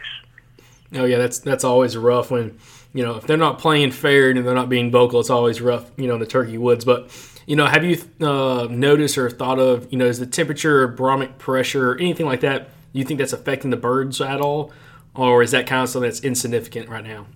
Oh 0.94 1.04
yeah, 1.04 1.18
that's 1.18 1.38
that's 1.38 1.64
always 1.64 1.96
rough 1.96 2.30
when 2.30 2.58
you 2.92 3.04
know 3.04 3.16
if 3.16 3.26
they're 3.26 3.36
not 3.36 3.58
playing 3.58 3.92
fair 3.92 4.30
and 4.30 4.44
they're 4.44 4.54
not 4.54 4.68
being 4.68 4.90
vocal. 4.90 5.20
It's 5.20 5.30
always 5.30 5.60
rough, 5.60 5.90
you 5.96 6.06
know, 6.08 6.14
in 6.14 6.20
the 6.20 6.26
turkey 6.26 6.58
woods. 6.58 6.84
But 6.84 7.10
you 7.46 7.56
know, 7.56 7.66
have 7.66 7.84
you 7.84 7.98
uh, 8.20 8.66
noticed 8.70 9.16
or 9.16 9.30
thought 9.30 9.58
of 9.58 9.90
you 9.92 9.98
know 9.98 10.06
is 10.06 10.18
the 10.18 10.26
temperature, 10.26 10.88
barometric 10.88 11.38
pressure, 11.38 11.92
or 11.92 11.98
anything 11.98 12.26
like 12.26 12.40
that? 12.40 12.70
You 12.92 13.04
think 13.04 13.18
that's 13.18 13.32
affecting 13.32 13.70
the 13.70 13.76
birds 13.76 14.20
at 14.20 14.40
all, 14.40 14.72
or 15.14 15.42
is 15.42 15.52
that 15.52 15.68
kind 15.68 15.84
of 15.84 15.88
something 15.88 16.08
that's 16.08 16.20
insignificant 16.20 16.88
right 16.88 17.04
now? 17.04 17.26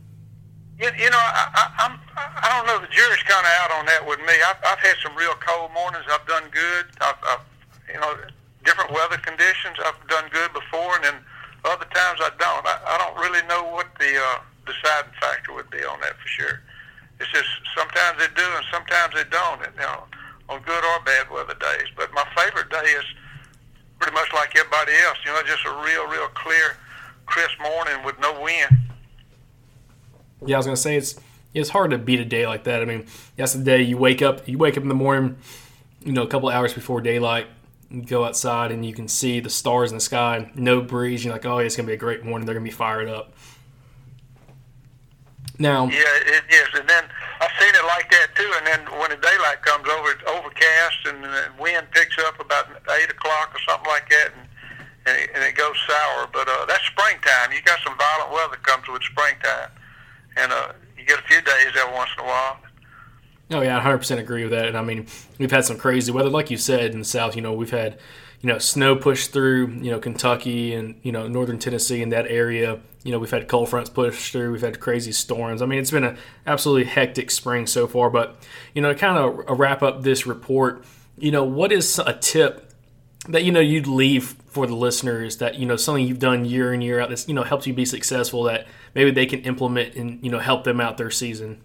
You, 0.81 0.91
you 0.99 1.11
know, 1.11 1.17
I, 1.17 1.49
I, 1.55 1.87
I'm 1.87 2.01
I 2.45 2.53
don't 2.53 2.69
know. 2.69 2.77
The 2.77 2.93
jury's 2.93 3.25
kind 3.25 3.41
of 3.41 3.53
out 3.65 3.73
on 3.73 3.89
that 3.89 4.05
with 4.05 4.21
me. 4.21 4.37
I've, 4.45 4.61
I've 4.69 4.79
had 4.85 5.01
some 5.01 5.17
real 5.17 5.33
cold 5.41 5.73
mornings. 5.73 6.05
I've 6.13 6.29
done 6.29 6.45
good. 6.53 6.93
I've, 7.01 7.17
I've 7.25 7.45
you 7.89 7.97
know 7.97 8.13
different 8.69 8.93
weather 8.93 9.17
conditions. 9.17 9.81
I've 9.81 9.97
done 10.13 10.29
good 10.29 10.53
before, 10.53 10.93
and 11.01 11.05
then 11.09 11.17
other 11.65 11.89
times 11.89 12.21
I 12.21 12.29
don't. 12.37 12.65
I, 12.69 12.77
I 12.85 12.95
don't 13.01 13.17
really 13.17 13.41
know 13.49 13.65
what 13.73 13.89
the 13.97 14.13
uh, 14.21 14.45
deciding 14.69 15.17
factor 15.17 15.57
would 15.57 15.73
be 15.73 15.81
on 15.89 15.97
that 16.05 16.21
for 16.21 16.29
sure. 16.29 16.61
It's 17.17 17.33
just 17.33 17.49
sometimes 17.73 18.21
they 18.21 18.29
do 18.37 18.45
and 18.45 18.67
sometimes 18.69 19.17
they 19.17 19.25
don't. 19.33 19.65
You 19.65 19.81
know, 19.81 20.05
on 20.53 20.61
good 20.69 20.85
or 20.85 21.01
bad 21.01 21.33
weather 21.33 21.57
days. 21.57 21.89
But 21.97 22.13
my 22.13 22.29
favorite 22.37 22.69
day 22.69 22.93
is 22.93 23.09
pretty 23.97 24.13
much 24.13 24.29
like 24.37 24.53
everybody 24.53 24.93
else. 25.09 25.17
You 25.25 25.33
know, 25.33 25.41
just 25.49 25.65
a 25.65 25.73
real, 25.81 26.05
real 26.13 26.29
clear, 26.37 26.77
crisp 27.25 27.57
morning 27.57 28.05
with 28.05 28.21
no 28.21 28.37
wind. 28.37 28.93
Yeah, 30.45 30.57
I 30.57 30.59
was 30.59 30.67
gonna 30.67 30.77
say 30.77 31.01
it's 31.01 31.17
it's 31.55 31.71
hard 31.71 31.93
to 31.93 31.99
beat 31.99 32.21
a 32.21 32.25
day 32.25 32.47
like 32.47 32.65
that. 32.65 32.83
I 32.83 32.85
mean, 32.85 33.07
that's 33.37 33.53
the 33.55 33.63
day 33.65 33.83
you 33.83 33.97
wake 33.97 34.21
up. 34.23 34.47
You 34.49 34.59
wake 34.59 34.77
up 34.77 34.83
in 34.83 34.89
the 34.89 34.95
morning, 34.95 35.37
you 36.05 36.13
know, 36.13 36.23
a 36.23 36.27
couple 36.27 36.49
hours 36.49 36.75
before 36.75 37.01
daylight. 37.01 37.47
You 37.91 38.03
go 38.03 38.25
outside 38.25 38.73
and 38.73 38.85
you 38.85 38.93
can 38.93 39.07
see 39.07 39.41
the 39.41 39.51
stars 39.51 39.93
in 39.93 39.97
the 39.97 40.01
sky. 40.01 40.51
No 40.55 40.81
breeze. 40.81 41.25
You're 41.25 41.33
like, 41.33 41.47
oh, 41.47 41.59
yeah, 41.61 41.67
it's 41.67 41.77
gonna 41.77 41.87
be 41.87 41.93
a 41.93 41.97
great 41.97 42.25
morning. 42.25 42.45
They're 42.45 42.55
gonna 42.55 42.65
be 42.65 42.71
fired 42.73 43.09
up. 43.09 43.33
Now, 45.59 45.87
Yeah, 45.87 46.01
it 46.27 46.43
is. 46.51 46.69
And 46.75 46.89
then 46.89 47.05
I've 47.41 47.53
seen 47.61 47.73
it 47.75 47.87
like 47.87 48.11
that 48.11 48.35
too. 48.35 48.51
And 48.59 48.67
then 48.67 48.99
when 48.99 49.11
the 49.11 49.17
daylight 49.17 49.63
comes 49.63 49.87
over, 49.89 50.11
it's 50.11 50.23
overcast 50.29 51.07
and 51.07 51.23
the 51.23 51.45
wind 51.61 51.87
picks 51.93 52.19
up 52.19 52.41
about 52.41 52.67
eight 53.01 53.11
o'clock 53.11 53.55
or 53.55 53.61
something 53.69 53.87
like 53.89 54.09
that, 54.11 54.33
and 54.35 54.49
and 55.07 55.17
it, 55.21 55.31
and 55.35 55.45
it 55.45 55.55
goes 55.55 55.77
sour. 55.87 56.29
But 56.33 56.49
uh, 56.49 56.65
that's 56.67 56.85
springtime. 56.87 57.53
You 57.53 57.63
got 57.63 57.79
some 57.85 57.97
violent 57.97 58.33
weather 58.33 58.57
comes 58.63 58.89
with 58.89 59.03
springtime, 59.03 59.71
and 60.37 60.51
uh, 60.53 60.73
you 61.05 61.15
get 61.15 61.25
a 61.25 61.27
few 61.29 61.41
days 61.43 61.73
every 61.81 61.95
once 61.95 62.11
in 62.17 62.25
a 62.25 62.27
while. 62.27 62.59
Oh 63.51 63.61
yeah, 63.61 63.79
I 63.79 63.83
100% 63.83 64.19
agree 64.19 64.43
with 64.43 64.53
that. 64.53 64.67
And 64.67 64.77
I 64.77 64.83
mean, 64.83 65.07
we've 65.39 65.51
had 65.51 65.65
some 65.65 65.77
crazy 65.77 66.11
weather, 66.11 66.31
like 66.31 66.51
you 66.51 66.57
said, 66.57 66.93
in 66.93 67.01
the 67.01 67.05
South. 67.05 67.37
You 67.37 67.43
know, 67.43 67.53
we've 67.53 67.71
had 67.71 67.99
you 68.41 68.49
know 68.49 68.59
snow 68.59 68.97
push 68.97 69.27
through, 69.27 69.69
you 69.69 69.91
know, 69.91 69.99
Kentucky 69.99 70.75
and 70.75 70.99
you 71.03 71.13
know 71.13 71.29
northern 71.29 71.59
Tennessee 71.59 72.03
and 72.03 72.13
that 72.13 72.27
area. 72.27 72.81
You 73.03 73.13
know, 73.13 73.19
we've 73.19 73.31
had 73.31 73.49
cold 73.49 73.69
fronts 73.69 73.91
push 73.91 74.33
through. 74.33 74.53
We've 74.53 74.63
had 74.63 74.81
crazy 74.81 75.13
storms. 75.13 75.61
I 75.61 75.67
mean, 75.67 75.79
it's 75.79 75.91
been 75.91 76.05
an 76.05 76.17
absolutely 76.47 76.85
hectic 76.85 77.31
spring 77.31 77.67
so 77.67 77.87
far. 77.87 78.09
But 78.09 78.43
you 78.75 78.81
know, 78.81 78.93
to 78.93 78.99
kind 78.99 79.19
of 79.19 79.51
uh, 79.51 79.55
wrap 79.55 79.83
up 79.83 80.03
this 80.03 80.27
report, 80.27 80.85
you 81.19 81.31
know, 81.31 81.45
what 81.45 81.71
is 81.71 81.99
a 81.99 82.15
tip 82.15 82.64
that 83.29 83.45
you 83.45 83.53
know 83.53 83.61
you'd 83.61 83.87
leave 83.87 84.37
for 84.47 84.67
the 84.67 84.75
listeners 84.75 85.39
that 85.39 85.57
you 85.57 85.67
know 85.67 85.77
something 85.77 86.07
you've 86.07 86.19
done 86.19 86.45
year 86.45 86.73
in 86.73 86.81
year 86.81 87.01
out 87.01 87.09
that's 87.09 87.27
you 87.27 87.35
know 87.35 87.43
helps 87.43 87.67
you 87.67 87.73
be 87.73 87.85
successful 87.85 88.43
that 88.45 88.67
maybe 88.95 89.11
they 89.11 89.27
can 89.27 89.41
implement 89.41 89.95
and 89.95 90.23
you 90.23 90.31
know 90.31 90.39
help 90.39 90.65
them 90.65 90.81
out 90.81 90.97
their 90.97 91.11
season. 91.11 91.61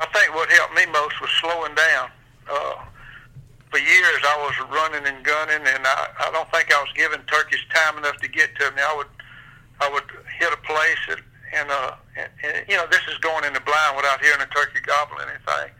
I 0.00 0.06
think 0.06 0.34
what 0.34 0.48
helped 0.50 0.74
me 0.74 0.86
most 0.86 1.20
was 1.20 1.30
slowing 1.40 1.74
down. 1.74 2.10
Uh, 2.50 2.84
for 3.70 3.78
years, 3.78 4.20
I 4.24 4.36
was 4.40 4.54
running 4.70 5.06
and 5.06 5.24
gunning, 5.24 5.66
and 5.66 5.86
I, 5.86 6.08
I 6.20 6.30
don't 6.32 6.50
think 6.50 6.72
I 6.72 6.80
was 6.80 6.92
giving 6.94 7.20
turkeys 7.26 7.60
time 7.74 7.98
enough 7.98 8.16
to 8.18 8.28
get 8.28 8.54
to 8.56 8.70
me. 8.72 8.80
I 8.80 8.96
would, 8.96 9.06
I 9.80 9.90
would 9.92 10.04
hit 10.38 10.52
a 10.52 10.56
place, 10.64 11.02
and, 11.10 11.20
and, 11.52 11.70
uh, 11.70 11.92
and, 12.16 12.30
and 12.44 12.64
you 12.68 12.76
know, 12.76 12.86
this 12.90 13.02
is 13.10 13.18
going 13.18 13.44
in 13.44 13.52
the 13.52 13.60
blind 13.60 13.96
without 13.96 14.22
hearing 14.22 14.40
a 14.40 14.46
turkey 14.46 14.80
gobble 14.80 15.20
anything. 15.20 15.74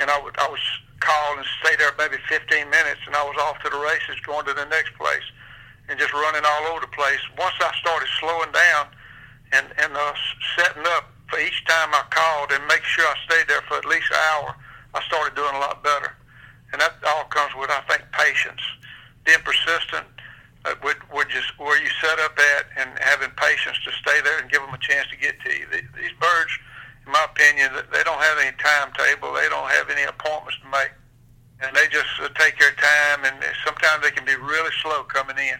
And 0.00 0.10
I 0.10 0.20
would, 0.20 0.36
I 0.38 0.48
was 0.48 0.60
call 1.00 1.36
and 1.36 1.46
stay 1.64 1.76
there 1.76 1.92
maybe 1.98 2.16
15 2.28 2.70
minutes, 2.70 3.00
and 3.06 3.16
I 3.16 3.24
was 3.24 3.36
off 3.40 3.60
to 3.64 3.70
the 3.70 3.80
races, 3.80 4.20
going 4.24 4.46
to 4.46 4.54
the 4.54 4.66
next 4.66 4.94
place, 4.94 5.24
and 5.88 5.98
just 5.98 6.12
running 6.12 6.44
all 6.44 6.72
over 6.72 6.80
the 6.80 6.92
place. 6.94 7.20
Once 7.38 7.56
I 7.60 7.72
started 7.80 8.08
slowing 8.20 8.52
down 8.52 8.86
and 9.52 9.66
and 9.78 9.92
uh, 9.96 10.14
setting 10.56 10.84
up 10.96 11.10
for 11.28 11.38
each 11.40 11.64
time 11.66 11.90
I 11.94 12.02
called 12.10 12.52
and 12.52 12.62
make 12.68 12.82
sure 12.84 13.04
I 13.06 13.16
stayed 13.26 13.48
there 13.48 13.62
for 13.68 13.78
at 13.78 13.86
least 13.86 14.10
an 14.10 14.18
hour, 14.34 14.54
I 14.94 15.02
started 15.06 15.34
doing 15.34 15.54
a 15.54 15.60
lot 15.60 15.82
better. 15.82 16.12
And 16.72 16.80
that 16.80 16.94
all 17.06 17.24
comes 17.30 17.54
with, 17.58 17.70
I 17.70 17.80
think, 17.90 18.02
patience, 18.12 18.62
being 19.24 19.42
persistent, 19.42 20.06
uh, 20.64 20.74
with, 20.84 20.98
with 21.12 21.28
just 21.28 21.50
where 21.58 21.80
you 21.82 21.88
set 22.00 22.18
up 22.20 22.38
at, 22.38 22.66
and 22.78 22.90
having 23.00 23.30
patience 23.38 23.78
to 23.84 23.90
stay 24.02 24.20
there 24.22 24.38
and 24.38 24.50
give 24.50 24.62
them 24.62 24.74
a 24.74 24.78
chance 24.78 25.06
to 25.10 25.16
get 25.16 25.34
to 25.42 25.50
you. 25.50 25.66
The- 25.70 25.86
These 25.98 26.14
birds, 26.20 26.52
my 27.10 27.26
opinion, 27.30 27.72
that 27.74 27.92
they 27.92 28.02
don't 28.04 28.20
have 28.20 28.38
any 28.38 28.56
timetable. 28.56 29.32
They 29.34 29.48
don't 29.48 29.70
have 29.70 29.90
any 29.90 30.02
appointments 30.02 30.58
to 30.62 30.68
make, 30.70 30.90
and 31.62 31.74
they 31.76 31.86
just 31.88 32.08
uh, 32.22 32.28
take 32.38 32.58
their 32.58 32.72
time. 32.72 33.24
And 33.24 33.36
sometimes 33.64 34.02
they 34.02 34.10
can 34.10 34.24
be 34.24 34.36
really 34.36 34.70
slow 34.82 35.02
coming 35.04 35.36
in. 35.38 35.58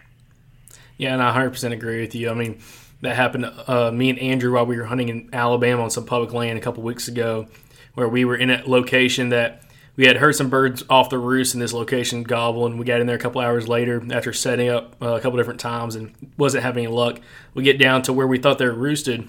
Yeah, 0.96 1.14
and 1.14 1.22
I 1.22 1.34
100% 1.34 1.72
agree 1.72 2.00
with 2.00 2.14
you. 2.14 2.30
I 2.30 2.34
mean, 2.34 2.60
that 3.00 3.16
happened 3.16 3.44
to 3.44 3.88
uh, 3.88 3.90
me 3.90 4.10
and 4.10 4.18
Andrew 4.18 4.52
while 4.52 4.66
we 4.66 4.76
were 4.76 4.84
hunting 4.84 5.08
in 5.08 5.30
Alabama 5.32 5.82
on 5.82 5.90
some 5.90 6.04
public 6.04 6.32
land 6.32 6.58
a 6.58 6.62
couple 6.62 6.82
weeks 6.82 7.08
ago, 7.08 7.48
where 7.94 8.08
we 8.08 8.24
were 8.24 8.36
in 8.36 8.50
a 8.50 8.62
location 8.66 9.30
that 9.30 9.62
we 9.96 10.06
had 10.06 10.16
heard 10.16 10.34
some 10.34 10.48
birds 10.48 10.82
off 10.88 11.10
the 11.10 11.18
roost 11.18 11.54
in 11.54 11.60
this 11.60 11.72
location 11.72 12.22
gobbling. 12.22 12.78
We 12.78 12.84
got 12.84 13.00
in 13.00 13.06
there 13.06 13.16
a 13.16 13.20
couple 13.20 13.40
hours 13.40 13.68
later 13.68 14.02
after 14.12 14.32
setting 14.32 14.68
up 14.68 14.96
uh, 15.02 15.14
a 15.14 15.20
couple 15.20 15.36
different 15.36 15.60
times 15.60 15.94
and 15.94 16.14
wasn't 16.38 16.64
having 16.64 16.84
any 16.84 16.94
luck. 16.94 17.20
We 17.54 17.62
get 17.64 17.78
down 17.78 18.02
to 18.02 18.12
where 18.12 18.26
we 18.26 18.38
thought 18.38 18.58
they 18.58 18.66
were 18.66 18.72
roosted 18.72 19.28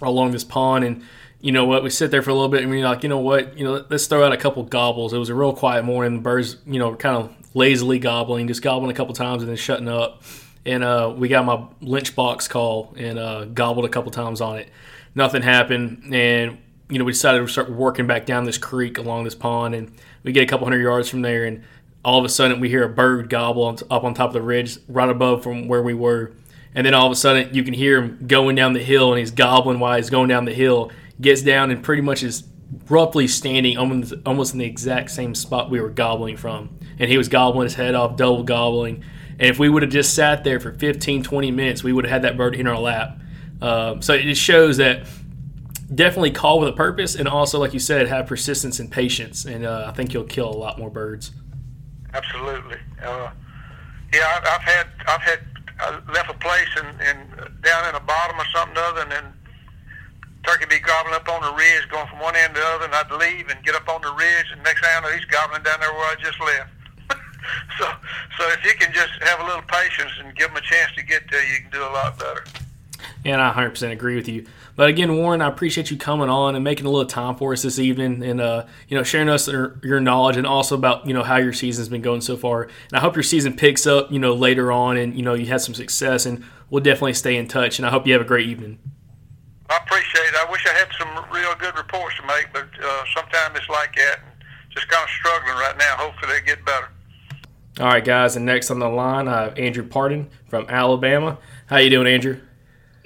along 0.00 0.32
this 0.32 0.44
pond 0.44 0.84
and 0.84 1.02
you 1.46 1.52
know 1.52 1.64
what 1.64 1.84
we 1.84 1.90
sit 1.90 2.10
there 2.10 2.22
for 2.22 2.30
a 2.30 2.34
little 2.34 2.48
bit 2.48 2.62
and 2.62 2.70
we're 2.72 2.84
like 2.84 3.04
you 3.04 3.08
know 3.08 3.20
what 3.20 3.56
you 3.56 3.62
know 3.62 3.84
let's 3.88 4.08
throw 4.08 4.26
out 4.26 4.32
a 4.32 4.36
couple 4.36 4.64
gobbles. 4.64 5.12
It 5.12 5.18
was 5.18 5.28
a 5.28 5.34
real 5.34 5.52
quiet 5.52 5.84
morning. 5.84 6.20
Birds 6.20 6.56
you 6.66 6.80
know 6.80 6.96
kind 6.96 7.16
of 7.16 7.36
lazily 7.54 8.00
gobbling 8.00 8.48
just 8.48 8.62
gobbling 8.62 8.90
a 8.90 8.94
couple 8.94 9.14
times 9.14 9.44
and 9.44 9.48
then 9.48 9.56
shutting 9.56 9.86
up. 9.86 10.24
And 10.64 10.82
uh, 10.82 11.14
we 11.16 11.28
got 11.28 11.44
my 11.44 11.64
Lynch 11.80 12.16
box 12.16 12.48
call 12.48 12.92
and 12.98 13.16
uh, 13.16 13.44
gobbled 13.44 13.84
a 13.84 13.88
couple 13.88 14.10
times 14.10 14.40
on 14.40 14.58
it. 14.58 14.68
Nothing 15.14 15.42
happened 15.42 16.12
and 16.12 16.58
you 16.90 16.98
know 16.98 17.04
we 17.04 17.12
decided 17.12 17.38
to 17.38 17.46
start 17.46 17.70
working 17.70 18.08
back 18.08 18.26
down 18.26 18.42
this 18.42 18.58
creek 18.58 18.98
along 18.98 19.22
this 19.22 19.36
pond 19.36 19.76
and 19.76 19.92
we 20.24 20.32
get 20.32 20.42
a 20.42 20.46
couple 20.46 20.66
hundred 20.66 20.82
yards 20.82 21.08
from 21.08 21.22
there 21.22 21.44
and 21.44 21.62
all 22.04 22.18
of 22.18 22.24
a 22.24 22.28
sudden 22.28 22.58
we 22.58 22.68
hear 22.70 22.82
a 22.82 22.88
bird 22.88 23.30
gobble 23.30 23.62
on, 23.62 23.76
up 23.88 24.02
on 24.02 24.14
top 24.14 24.30
of 24.30 24.34
the 24.34 24.42
ridge 24.42 24.78
right 24.88 25.08
above 25.08 25.44
from 25.44 25.68
where 25.68 25.82
we 25.82 25.94
were. 25.94 26.32
And 26.74 26.84
then 26.84 26.92
all 26.92 27.06
of 27.06 27.12
a 27.12 27.16
sudden, 27.16 27.54
you 27.54 27.64
can 27.64 27.72
hear 27.72 28.02
him 28.02 28.26
going 28.26 28.54
down 28.54 28.74
the 28.74 28.82
hill, 28.82 29.10
and 29.10 29.18
he's 29.18 29.30
gobbling 29.30 29.80
while 29.80 29.96
he's 29.96 30.10
going 30.10 30.28
down 30.28 30.44
the 30.44 30.52
hill. 30.52 30.92
Gets 31.20 31.42
down 31.42 31.70
and 31.70 31.82
pretty 31.82 32.02
much 32.02 32.22
is 32.22 32.44
roughly 32.88 33.26
standing 33.28 33.78
almost, 33.78 34.14
almost 34.24 34.52
in 34.52 34.58
the 34.58 34.64
exact 34.64 35.10
same 35.10 35.34
spot 35.34 35.70
we 35.70 35.80
were 35.80 35.90
gobbling 35.90 36.36
from. 36.36 36.78
And 36.98 37.10
he 37.10 37.16
was 37.16 37.28
gobbling 37.28 37.64
his 37.64 37.74
head 37.74 37.94
off, 37.94 38.16
double 38.16 38.42
gobbling. 38.42 39.04
And 39.38 39.50
if 39.50 39.58
we 39.58 39.68
would 39.68 39.82
have 39.82 39.92
just 39.92 40.14
sat 40.14 40.44
there 40.44 40.60
for 40.60 40.72
15, 40.72 41.22
20 41.22 41.50
minutes, 41.50 41.84
we 41.84 41.92
would 41.92 42.04
have 42.04 42.12
had 42.12 42.22
that 42.22 42.36
bird 42.36 42.54
in 42.54 42.66
our 42.66 42.78
lap. 42.78 43.18
Um, 43.60 44.02
so 44.02 44.14
it 44.14 44.22
just 44.22 44.40
shows 44.40 44.78
that 44.78 45.06
definitely 45.94 46.30
call 46.30 46.60
with 46.60 46.68
a 46.68 46.72
purpose, 46.72 47.14
and 47.14 47.28
also, 47.28 47.58
like 47.58 47.72
you 47.72 47.80
said, 47.80 48.08
have 48.08 48.26
persistence 48.26 48.80
and 48.80 48.90
patience. 48.90 49.44
And 49.44 49.64
uh, 49.64 49.86
I 49.86 49.92
think 49.92 50.12
you'll 50.12 50.24
kill 50.24 50.48
a 50.48 50.56
lot 50.56 50.78
more 50.78 50.90
birds. 50.90 51.32
Absolutely. 52.12 52.78
Uh, 53.02 53.30
yeah, 54.12 54.26
I've, 54.36 54.44
I've 54.46 54.62
had 54.62 54.86
I've 55.06 55.20
had 55.20 55.40
I 55.78 56.12
left 56.12 56.30
a 56.30 56.34
place 56.34 56.68
and, 56.76 57.00
and 57.00 57.62
down 57.62 57.86
in 57.88 57.94
the 57.94 58.00
bottom 58.00 58.38
or 58.38 58.44
something 58.54 58.76
other, 58.78 59.02
and 59.02 59.10
then 59.10 59.24
turkey 60.46 60.66
be 60.66 60.78
gobbling 60.78 61.14
up 61.14 61.28
on 61.28 61.42
the 61.42 61.52
ridge, 61.52 61.88
going 61.90 62.06
from 62.06 62.20
one 62.20 62.36
end 62.36 62.54
to 62.54 62.60
the 62.60 62.66
other, 62.66 62.84
and 62.86 62.94
I'd 62.94 63.10
leave 63.10 63.48
and 63.48 63.62
get 63.64 63.74
up 63.74 63.88
on 63.88 64.00
the 64.00 64.12
ridge, 64.12 64.46
and 64.52 64.62
next 64.62 64.80
thing 64.80 64.90
I 64.94 65.00
know, 65.00 65.10
he's 65.10 65.24
gobbling 65.26 65.62
down 65.62 65.80
there 65.80 65.92
where 65.92 66.06
I 66.06 66.14
just 66.22 66.38
left. 66.40 66.70
so, 67.78 67.90
so 68.38 68.48
if 68.54 68.64
you 68.64 68.72
can 68.78 68.92
just 68.94 69.12
have 69.22 69.40
a 69.40 69.44
little 69.44 69.62
patience 69.62 70.12
and 70.22 70.34
give 70.36 70.48
them 70.48 70.56
a 70.56 70.60
chance 70.60 70.92
to 70.96 71.04
get 71.04 71.28
there, 71.30 71.42
you 71.42 71.62
can 71.62 71.70
do 71.72 71.82
a 71.82 71.90
lot 71.90 72.18
better. 72.18 72.44
And 73.24 73.40
I 73.40 73.52
100% 73.52 73.90
agree 73.90 74.14
with 74.14 74.28
you. 74.28 74.46
But 74.76 74.88
again, 74.88 75.16
Warren, 75.16 75.40
I 75.40 75.48
appreciate 75.48 75.90
you 75.90 75.96
coming 75.96 76.28
on 76.28 76.54
and 76.54 76.62
making 76.62 76.86
a 76.86 76.90
little 76.90 77.08
time 77.08 77.34
for 77.34 77.52
us 77.52 77.62
this 77.62 77.78
evening, 77.78 78.22
and 78.22 78.40
uh, 78.40 78.66
you 78.88 78.96
know, 78.96 79.02
sharing 79.02 79.28
us 79.28 79.48
your, 79.48 79.80
your 79.82 80.00
knowledge 80.00 80.36
and 80.36 80.46
also 80.46 80.76
about 80.76 81.06
you 81.06 81.14
know 81.14 81.22
how 81.22 81.36
your 81.36 81.52
season's 81.52 81.88
been 81.88 82.02
going 82.02 82.20
so 82.20 82.36
far. 82.36 82.62
And 82.62 82.92
I 82.92 83.00
hope 83.00 83.16
your 83.16 83.22
season 83.22 83.56
picks 83.56 83.86
up, 83.86 84.12
you 84.12 84.18
know, 84.18 84.34
later 84.34 84.70
on, 84.70 84.96
and 84.96 85.16
you 85.16 85.22
know, 85.22 85.34
you 85.34 85.46
had 85.46 85.60
some 85.60 85.74
success. 85.74 86.24
And 86.24 86.44
we'll 86.70 86.82
definitely 86.82 87.14
stay 87.14 87.36
in 87.36 87.48
touch. 87.48 87.78
And 87.78 87.86
I 87.86 87.90
hope 87.90 88.06
you 88.06 88.12
have 88.12 88.22
a 88.22 88.26
great 88.26 88.48
evening. 88.48 88.78
I 89.68 89.78
appreciate 89.78 90.28
it. 90.28 90.34
I 90.34 90.50
wish 90.50 90.64
I 90.66 90.72
had 90.72 90.88
some 90.98 91.24
real 91.32 91.54
good 91.58 91.76
reports 91.76 92.16
to 92.16 92.26
make, 92.26 92.48
but 92.52 92.68
uh, 92.82 93.04
sometimes 93.14 93.58
it's 93.58 93.68
like 93.68 93.94
that. 93.96 94.20
And 94.24 94.36
just 94.70 94.88
kind 94.88 95.02
of 95.02 95.10
struggling 95.10 95.56
right 95.56 95.76
now. 95.78 95.96
Hopefully, 95.96 96.32
they 96.32 96.46
get 96.46 96.64
better. 96.64 96.88
All 97.80 97.88
right, 97.88 98.04
guys, 98.04 98.36
and 98.36 98.46
next 98.46 98.70
on 98.70 98.78
the 98.78 98.88
line, 98.88 99.28
I 99.28 99.42
have 99.42 99.58
Andrew 99.58 99.86
Pardon 99.86 100.30
from 100.48 100.66
Alabama. 100.68 101.38
How 101.66 101.76
you 101.76 101.90
doing, 101.90 102.06
Andrew? 102.06 102.40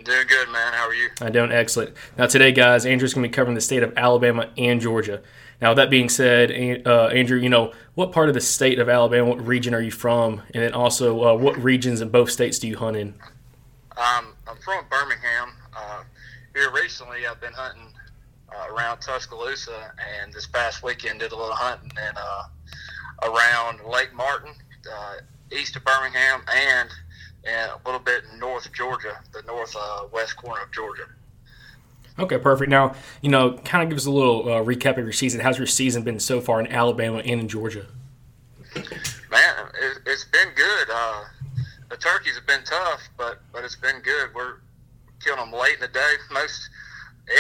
Doing 0.05 0.27
good, 0.29 0.49
man. 0.49 0.73
How 0.73 0.87
are 0.87 0.95
you? 0.95 1.09
I'm 1.21 1.33
doing 1.33 1.53
excellent. 1.53 1.95
Now, 2.17 2.27
today, 2.27 2.53
guys, 2.53 2.87
Andrew's 2.87 3.13
going 3.13 3.23
to 3.23 3.29
be 3.29 3.33
covering 3.33 3.55
the 3.55 3.61
state 3.61 3.83
of 3.83 3.93
Alabama 3.97 4.51
and 4.57 4.81
Georgia. 4.81 5.23
Now, 5.61 5.75
that 5.75 5.91
being 5.91 6.09
said, 6.09 6.87
uh, 6.87 7.09
Andrew, 7.09 7.39
you 7.39 7.51
know, 7.51 7.73
what 7.95 8.13
part 8.13 8.29
of 8.29 8.35
the 8.35 8.41
state 8.41 8.79
of 8.79 8.89
Alabama, 8.89 9.29
what 9.29 9.47
region 9.47 9.75
are 9.75 9.81
you 9.81 9.91
from? 9.91 10.43
And 10.55 10.63
then 10.63 10.73
also, 10.73 11.23
uh, 11.23 11.35
what 11.35 11.57
regions 11.63 12.01
in 12.01 12.09
both 12.09 12.31
states 12.31 12.59
do 12.59 12.67
you 12.67 12.77
hunt 12.79 12.97
in? 12.97 13.09
Um, 13.97 14.35
I'm 14.49 14.57
from 14.65 14.85
Birmingham. 14.89 15.53
Uh, 16.61 16.63
here 16.63 16.83
recently, 16.83 17.27
I've 17.27 17.41
been 17.41 17.53
hunting 17.53 17.93
uh, 18.51 18.73
around 18.73 19.01
Tuscaloosa, 19.01 19.93
and 20.21 20.33
this 20.33 20.47
past 20.47 20.83
weekend 20.83 21.21
did 21.21 21.33
a 21.33 21.37
little 21.37 21.55
hunting 21.55 21.91
in, 21.91 22.17
uh, 22.17 22.43
around 23.23 23.81
Lake 23.91 24.13
Martin, 24.15 24.53
uh, 24.93 25.15
east 25.53 25.77
of 25.77 25.85
Birmingham, 25.85 26.43
and, 26.53 26.89
and 27.45 27.71
a 27.71 27.81
little 27.85 28.01
bit 28.01 28.25
in 28.33 28.39
north 28.39 28.71
Georgia, 28.73 29.21
the 29.33 29.43
northwest 29.43 30.37
corner 30.37 30.63
of 30.63 30.73
Georgia. 30.73 31.05
Okay, 32.19 32.39
perfect. 32.39 32.71
Now, 32.71 32.95
you 33.23 33.31
know, 33.31 33.57
kind 33.65 33.83
of 33.83 33.89
give 33.89 33.97
us 33.97 34.07
a 34.07 34.11
little 34.11 34.43
uh, 34.43 34.63
recap 34.63 34.99
of 34.99 35.05
your 35.05 35.13
season. 35.13 35.41
How's 35.41 35.59
your 35.59 35.67
season 35.67 36.03
been 36.03 36.21
so 36.21 36.41
far 36.41 36.61
in 36.61 36.67
Alabama 36.67 37.19
and 37.19 37.41
in 37.41 37.49
Georgia? 37.49 37.87
Man, 38.75 38.85
it, 39.31 39.99
has 40.07 40.25
been 40.25 40.49
good. 40.55 40.89
Uh, 40.93 41.25
the 41.89 41.97
turkeys 41.97 42.35
have 42.35 42.47
been 42.47 42.65
tough, 42.65 43.09
but 43.17 43.41
but 43.53 43.65
it's 43.65 43.77
been 43.77 44.01
good. 44.03 44.31
We're 44.35 44.57
killing 45.25 45.41
them 45.41 45.53
late 45.59 45.75
in 45.75 45.81
the 45.81 45.89
day. 45.89 46.15
Most 46.33 46.69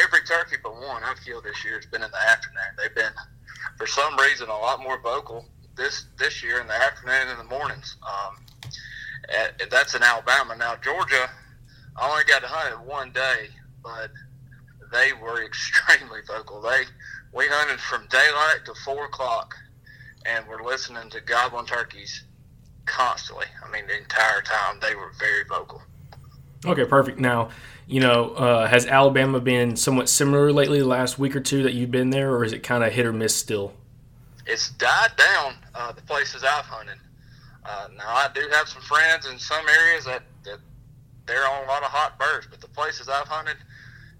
every 0.04 0.20
turkey 0.22 0.56
but 0.62 0.74
one 0.74 1.02
I've 1.02 1.22
killed 1.24 1.44
this 1.44 1.64
year 1.64 1.76
has 1.76 1.86
been 1.86 2.02
in 2.02 2.10
the 2.10 2.28
afternoon. 2.28 2.62
They've 2.78 2.94
been, 2.94 3.12
for 3.76 3.86
some 3.86 4.16
reason, 4.16 4.48
a 4.48 4.56
lot 4.56 4.82
more 4.82 5.00
vocal 5.00 5.46
this 5.76 6.04
this 6.18 6.42
year 6.42 6.60
in 6.60 6.66
the 6.66 6.74
afternoon 6.74 7.28
and 7.28 7.40
the 7.40 7.44
mornings. 7.44 7.96
Um, 8.02 8.36
and 9.28 9.70
that's 9.70 9.94
in 9.94 10.02
Alabama. 10.02 10.56
Now 10.56 10.76
Georgia, 10.76 11.30
I 11.96 12.10
only 12.10 12.24
got 12.24 12.40
to 12.42 12.48
hunt 12.48 12.74
it 12.74 12.86
one 12.86 13.12
day, 13.12 13.48
but 13.82 14.10
they 14.92 15.12
were 15.12 15.44
extremely 15.46 16.20
vocal. 16.26 16.60
They 16.60 16.82
we 17.32 17.46
hunted 17.48 17.80
from 17.80 18.06
daylight 18.08 18.64
to 18.66 18.74
four 18.84 19.06
o'clock, 19.06 19.54
and 20.26 20.46
we're 20.48 20.64
listening 20.64 21.10
to 21.10 21.20
gobbling 21.20 21.66
turkeys 21.66 22.24
constantly. 22.86 23.46
I 23.64 23.70
mean, 23.70 23.86
the 23.86 23.96
entire 23.96 24.42
time 24.42 24.78
they 24.80 24.94
were 24.94 25.12
very 25.18 25.44
vocal. 25.48 25.82
Okay, 26.64 26.84
perfect. 26.84 27.18
Now, 27.18 27.48
you 27.86 28.00
know, 28.00 28.30
uh, 28.30 28.66
has 28.66 28.86
Alabama 28.86 29.40
been 29.40 29.76
somewhat 29.76 30.08
similar 30.08 30.52
lately, 30.52 30.80
the 30.80 30.86
last 30.86 31.18
week 31.18 31.34
or 31.34 31.40
two 31.40 31.62
that 31.62 31.72
you've 31.72 31.90
been 31.90 32.10
there, 32.10 32.34
or 32.34 32.44
is 32.44 32.52
it 32.52 32.62
kind 32.62 32.84
of 32.84 32.92
hit 32.92 33.06
or 33.06 33.12
miss 33.12 33.34
still? 33.34 33.72
It's 34.46 34.70
died 34.70 35.12
down. 35.16 35.54
Uh, 35.74 35.92
the 35.92 36.02
places 36.02 36.44
I've 36.44 36.66
hunted. 36.66 36.98
Uh, 37.64 37.88
now, 37.96 38.08
I 38.08 38.28
do 38.34 38.46
have 38.52 38.68
some 38.68 38.82
friends 38.82 39.26
in 39.26 39.38
some 39.38 39.66
areas 39.68 40.04
that, 40.04 40.22
that 40.44 40.58
they're 41.26 41.46
on 41.48 41.64
a 41.64 41.66
lot 41.66 41.82
of 41.82 41.90
hot 41.90 42.18
birds, 42.18 42.46
but 42.50 42.60
the 42.60 42.68
places 42.68 43.08
I've 43.08 43.28
hunted, 43.28 43.56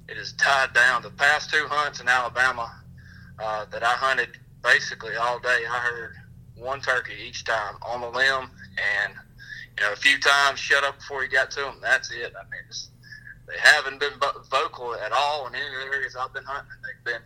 it 0.09 0.17
is 0.17 0.33
tied 0.35 0.73
down. 0.73 1.03
The 1.03 1.11
past 1.11 1.51
two 1.51 1.67
hunts 1.69 2.01
in 2.01 2.09
Alabama 2.09 2.83
uh, 3.39 3.67
that 3.67 3.83
I 3.83 3.93
hunted 3.93 4.39
basically 4.63 5.17
all 5.17 5.39
day, 5.41 5.65
I 5.71 5.79
heard 5.79 6.15
one 6.57 6.81
turkey 6.81 7.15
each 7.27 7.45
time 7.45 7.77
on 7.83 8.01
the 8.01 8.09
limb, 8.09 8.51
and 9.05 9.15
you 9.81 9.87
know 9.87 9.93
a 9.93 9.97
few 9.97 10.19
times 10.21 10.59
shut 10.59 10.85
up 10.85 10.99
before 10.99 11.25
you 11.25 11.31
got 11.31 11.51
to 11.53 11.61
them. 11.61 11.77
That's 11.81 12.11
it. 12.11 12.35
I 12.39 12.43
mean, 12.45 12.63
they 13.47 13.55
haven't 13.59 13.99
been 13.99 14.13
vocal 14.51 14.95
at 14.95 15.13
all 15.13 15.47
in 15.47 15.55
any 15.55 15.65
of 15.65 15.73
the 15.73 15.97
areas 15.97 16.17
I've 16.17 16.33
been 16.35 16.45
hunting. 16.45 16.71
They've 16.85 17.15
been 17.15 17.23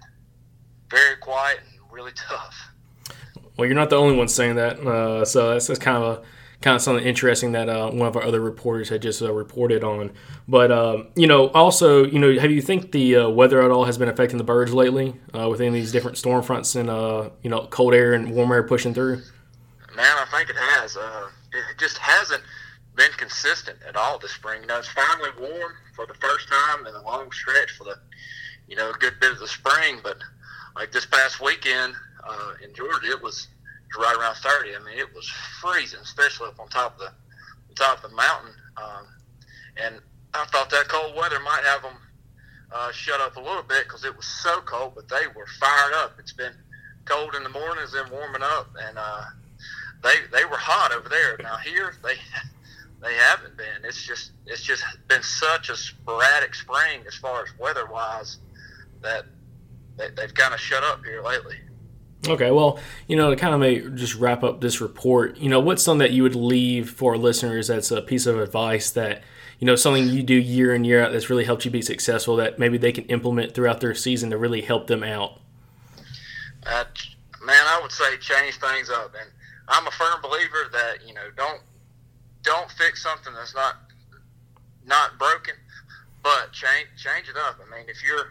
very 0.88 1.16
quiet 1.16 1.60
and 1.68 1.92
really 1.92 2.12
tough. 2.14 2.70
Well, 3.56 3.66
you're 3.66 3.74
not 3.74 3.90
the 3.90 3.96
only 3.96 4.16
one 4.16 4.28
saying 4.28 4.56
that. 4.56 4.78
Uh, 4.78 5.24
so 5.24 5.50
that's, 5.50 5.66
that's 5.66 5.80
kind 5.80 6.02
of 6.02 6.18
a 6.18 6.22
kind 6.60 6.76
of 6.76 6.82
something 6.82 7.04
interesting 7.04 7.52
that 7.52 7.68
uh, 7.68 7.90
one 7.90 8.08
of 8.08 8.16
our 8.16 8.22
other 8.22 8.40
reporters 8.40 8.88
had 8.88 9.02
just 9.02 9.20
uh, 9.20 9.30
reported 9.30 9.84
on. 9.84 10.12
But 10.48 10.70
um, 10.70 11.08
you 11.16 11.26
know, 11.26 11.48
also, 11.48 12.04
you 12.04 12.18
know, 12.20 12.38
have 12.38 12.52
you 12.52 12.62
think 12.62 12.92
the 12.92 13.16
uh, 13.16 13.28
weather 13.28 13.60
at 13.62 13.70
all 13.70 13.84
has 13.84 13.98
been 13.98 14.08
affecting 14.08 14.38
the 14.38 14.44
birds 14.44 14.72
lately 14.72 15.16
uh, 15.36 15.48
with 15.48 15.60
any 15.60 15.68
of 15.68 15.74
these 15.74 15.92
different 15.92 16.16
storm 16.18 16.42
fronts 16.42 16.76
and 16.76 16.88
uh, 16.88 17.30
you 17.42 17.50
know, 17.50 17.66
cold 17.66 17.94
air 17.94 18.14
and 18.14 18.32
warm 18.32 18.52
air 18.52 18.62
pushing 18.62 18.94
through? 18.94 19.22
Man, 19.96 20.06
I 20.06 20.24
think 20.30 20.50
it 20.50 20.56
has. 20.56 20.96
Uh, 21.74 21.76
it 21.76 21.78
just 21.78 21.98
hasn't 21.98 22.42
been 22.94 23.10
consistent 23.16 23.78
at 23.86 23.96
all 23.96 24.18
this 24.18 24.32
spring. 24.32 24.62
You 24.62 24.68
know, 24.68 24.78
it's 24.78 24.88
finally 24.88 25.30
warm 25.38 25.72
for 25.94 26.06
the 26.06 26.14
first 26.14 26.48
time 26.48 26.86
in 26.86 26.94
a 26.94 27.02
long 27.02 27.30
stretch 27.32 27.70
for 27.72 27.84
the, 27.84 27.96
you 28.68 28.76
know, 28.76 28.90
a 28.90 28.94
good 28.94 29.14
bit 29.20 29.32
of 29.32 29.38
the 29.38 29.48
spring. 29.48 29.98
But 30.02 30.18
like 30.76 30.92
this 30.92 31.06
past 31.06 31.40
weekend 31.40 31.94
in 32.62 32.74
Georgia, 32.74 33.10
it 33.10 33.22
was 33.22 33.48
right 33.98 34.16
around 34.16 34.36
30. 34.36 34.76
I 34.76 34.78
mean, 34.78 34.98
it 34.98 35.14
was 35.14 35.28
freezing, 35.60 36.00
especially 36.00 36.48
up 36.48 36.60
on 36.60 36.68
top 36.68 36.94
of 36.94 37.00
the 37.00 37.74
top 37.74 38.02
of 38.04 38.10
the 38.10 38.16
mountain. 38.16 38.54
Um, 38.76 39.06
and 39.76 40.00
I 40.34 40.44
thought 40.46 40.70
that 40.70 40.88
cold 40.88 41.16
weather 41.16 41.40
might 41.40 41.62
have 41.64 41.82
them 41.82 41.96
uh, 42.72 42.92
shut 42.92 43.20
up 43.20 43.36
a 43.36 43.40
little 43.40 43.62
bit 43.62 43.84
because 43.84 44.04
it 44.04 44.16
was 44.16 44.26
so 44.26 44.60
cold, 44.60 44.92
but 44.94 45.08
they 45.08 45.26
were 45.34 45.46
fired 45.60 45.94
up. 45.94 46.16
It's 46.18 46.32
been 46.32 46.54
cold 47.04 47.34
in 47.34 47.42
the 47.42 47.48
mornings, 47.50 47.92
then 47.92 48.10
warming 48.10 48.42
up, 48.42 48.68
and 48.80 48.96
uh, 48.98 49.24
they 50.04 50.14
they 50.30 50.44
were 50.44 50.58
hot 50.58 50.92
over 50.92 51.08
there. 51.08 51.36
Now 51.42 51.56
here 51.56 51.94
they 52.04 52.14
they 53.02 53.14
haven't 53.14 53.56
been. 53.56 53.84
It's 53.84 54.02
just 54.02 54.32
it's 54.46 54.62
just 54.62 54.84
been 55.08 55.22
such 55.22 55.70
a 55.70 55.76
sporadic 55.76 56.54
spring 56.54 57.00
as 57.08 57.16
far 57.16 57.42
as 57.42 57.48
weather 57.58 57.86
wise 57.86 58.38
that 59.02 59.24
they, 59.96 60.10
they've 60.10 60.34
kind 60.34 60.54
of 60.54 60.60
shut 60.60 60.84
up 60.84 61.04
here 61.04 61.22
lately. 61.22 61.56
Okay, 62.26 62.50
well, 62.50 62.78
you 63.06 63.16
know, 63.16 63.30
to 63.30 63.36
kind 63.36 63.52
of 63.52 63.60
make, 63.60 63.94
just 63.96 64.14
wrap 64.14 64.42
up 64.42 64.62
this 64.62 64.80
report, 64.80 65.36
you 65.36 65.50
know, 65.50 65.60
what's 65.60 65.82
something 65.82 65.98
that 65.98 66.12
you 66.12 66.22
would 66.22 66.34
leave 66.34 66.88
for 66.88 67.12
our 67.12 67.18
listeners 67.18 67.68
that's 67.68 67.90
a 67.90 68.00
piece 68.00 68.24
of 68.24 68.38
advice 68.40 68.90
that, 68.92 69.22
you 69.58 69.66
know, 69.66 69.76
something 69.76 70.08
you 70.08 70.22
do 70.22 70.34
year 70.34 70.74
in, 70.74 70.84
year 70.84 71.04
out 71.04 71.12
that's 71.12 71.28
really 71.28 71.44
helped 71.44 71.66
you 71.66 71.70
be 71.70 71.82
successful 71.82 72.36
that 72.36 72.58
maybe 72.58 72.78
they 72.78 72.92
can 72.92 73.04
implement 73.06 73.54
throughout 73.54 73.80
their 73.80 73.94
season 73.94 74.30
to 74.30 74.38
really 74.38 74.62
help 74.62 74.86
them 74.86 75.02
out? 75.02 75.38
Uh, 76.64 76.84
man, 77.44 77.62
I 77.66 77.78
would 77.82 77.92
say 77.92 78.16
change 78.16 78.56
things 78.56 78.88
up. 78.88 79.14
And 79.20 79.30
I'm 79.68 79.86
a 79.86 79.90
firm 79.90 80.20
believer 80.22 80.68
that, 80.72 81.06
you 81.06 81.14
know, 81.14 81.28
don't 81.36 81.60
don't 82.42 82.70
fix 82.72 83.02
something 83.02 83.32
that's 83.34 83.54
not 83.54 83.76
not 84.84 85.18
broken, 85.18 85.54
but 86.22 86.52
change 86.52 86.88
change 86.96 87.28
it 87.28 87.36
up. 87.36 87.58
I 87.60 87.76
mean, 87.76 87.88
if 87.88 88.04
you're 88.04 88.28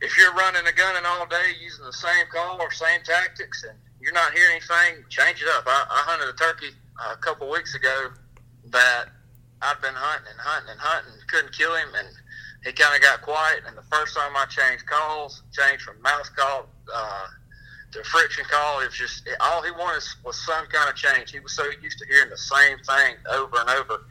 if 0.00 0.16
you're 0.18 0.34
running 0.34 0.66
a 0.66 0.72
gunning 0.72 1.06
all 1.06 1.26
day 1.26 1.54
using 1.62 1.84
the 1.84 1.92
same 1.92 2.26
call 2.32 2.60
or 2.60 2.70
same 2.72 3.00
tactics 3.04 3.64
and 3.64 3.78
you're 4.00 4.12
not 4.12 4.32
hearing 4.32 4.56
anything, 4.56 5.04
change 5.08 5.42
it 5.42 5.48
up. 5.56 5.64
I, 5.66 5.86
I 5.88 6.00
hunted 6.04 6.28
a 6.28 6.36
turkey 6.36 6.74
a 7.12 7.16
couple 7.16 7.50
weeks 7.50 7.74
ago 7.74 8.10
that 8.70 9.06
I'd 9.62 9.80
been 9.80 9.94
hunting 9.94 10.28
and 10.30 10.40
hunting 10.40 10.70
and 10.70 10.80
hunting, 10.80 11.14
couldn't 11.28 11.52
kill 11.52 11.74
him, 11.74 11.88
and 11.96 12.08
he 12.64 12.72
kind 12.72 12.94
of 12.94 13.00
got 13.00 13.22
quiet. 13.22 13.62
And 13.66 13.76
the 13.76 13.86
first 13.90 14.14
time 14.14 14.36
I 14.36 14.44
changed 14.46 14.86
calls, 14.86 15.42
changed 15.52 15.82
from 15.82 16.00
mouth 16.02 16.28
call 16.36 16.68
uh, 16.92 17.26
to 17.92 18.04
friction 18.04 18.44
call, 18.48 18.80
is 18.80 18.92
just 18.92 19.28
all 19.40 19.62
he 19.62 19.70
wanted 19.70 20.02
was 20.24 20.44
some 20.44 20.66
kind 20.66 20.88
of 20.88 20.96
change. 20.96 21.30
He 21.30 21.40
was 21.40 21.52
so 21.52 21.64
used 21.82 21.98
to 21.98 22.06
hearing 22.06 22.30
the 22.30 22.36
same 22.36 22.78
thing 22.78 23.16
over 23.30 23.56
and 23.60 23.70
over. 23.70 24.04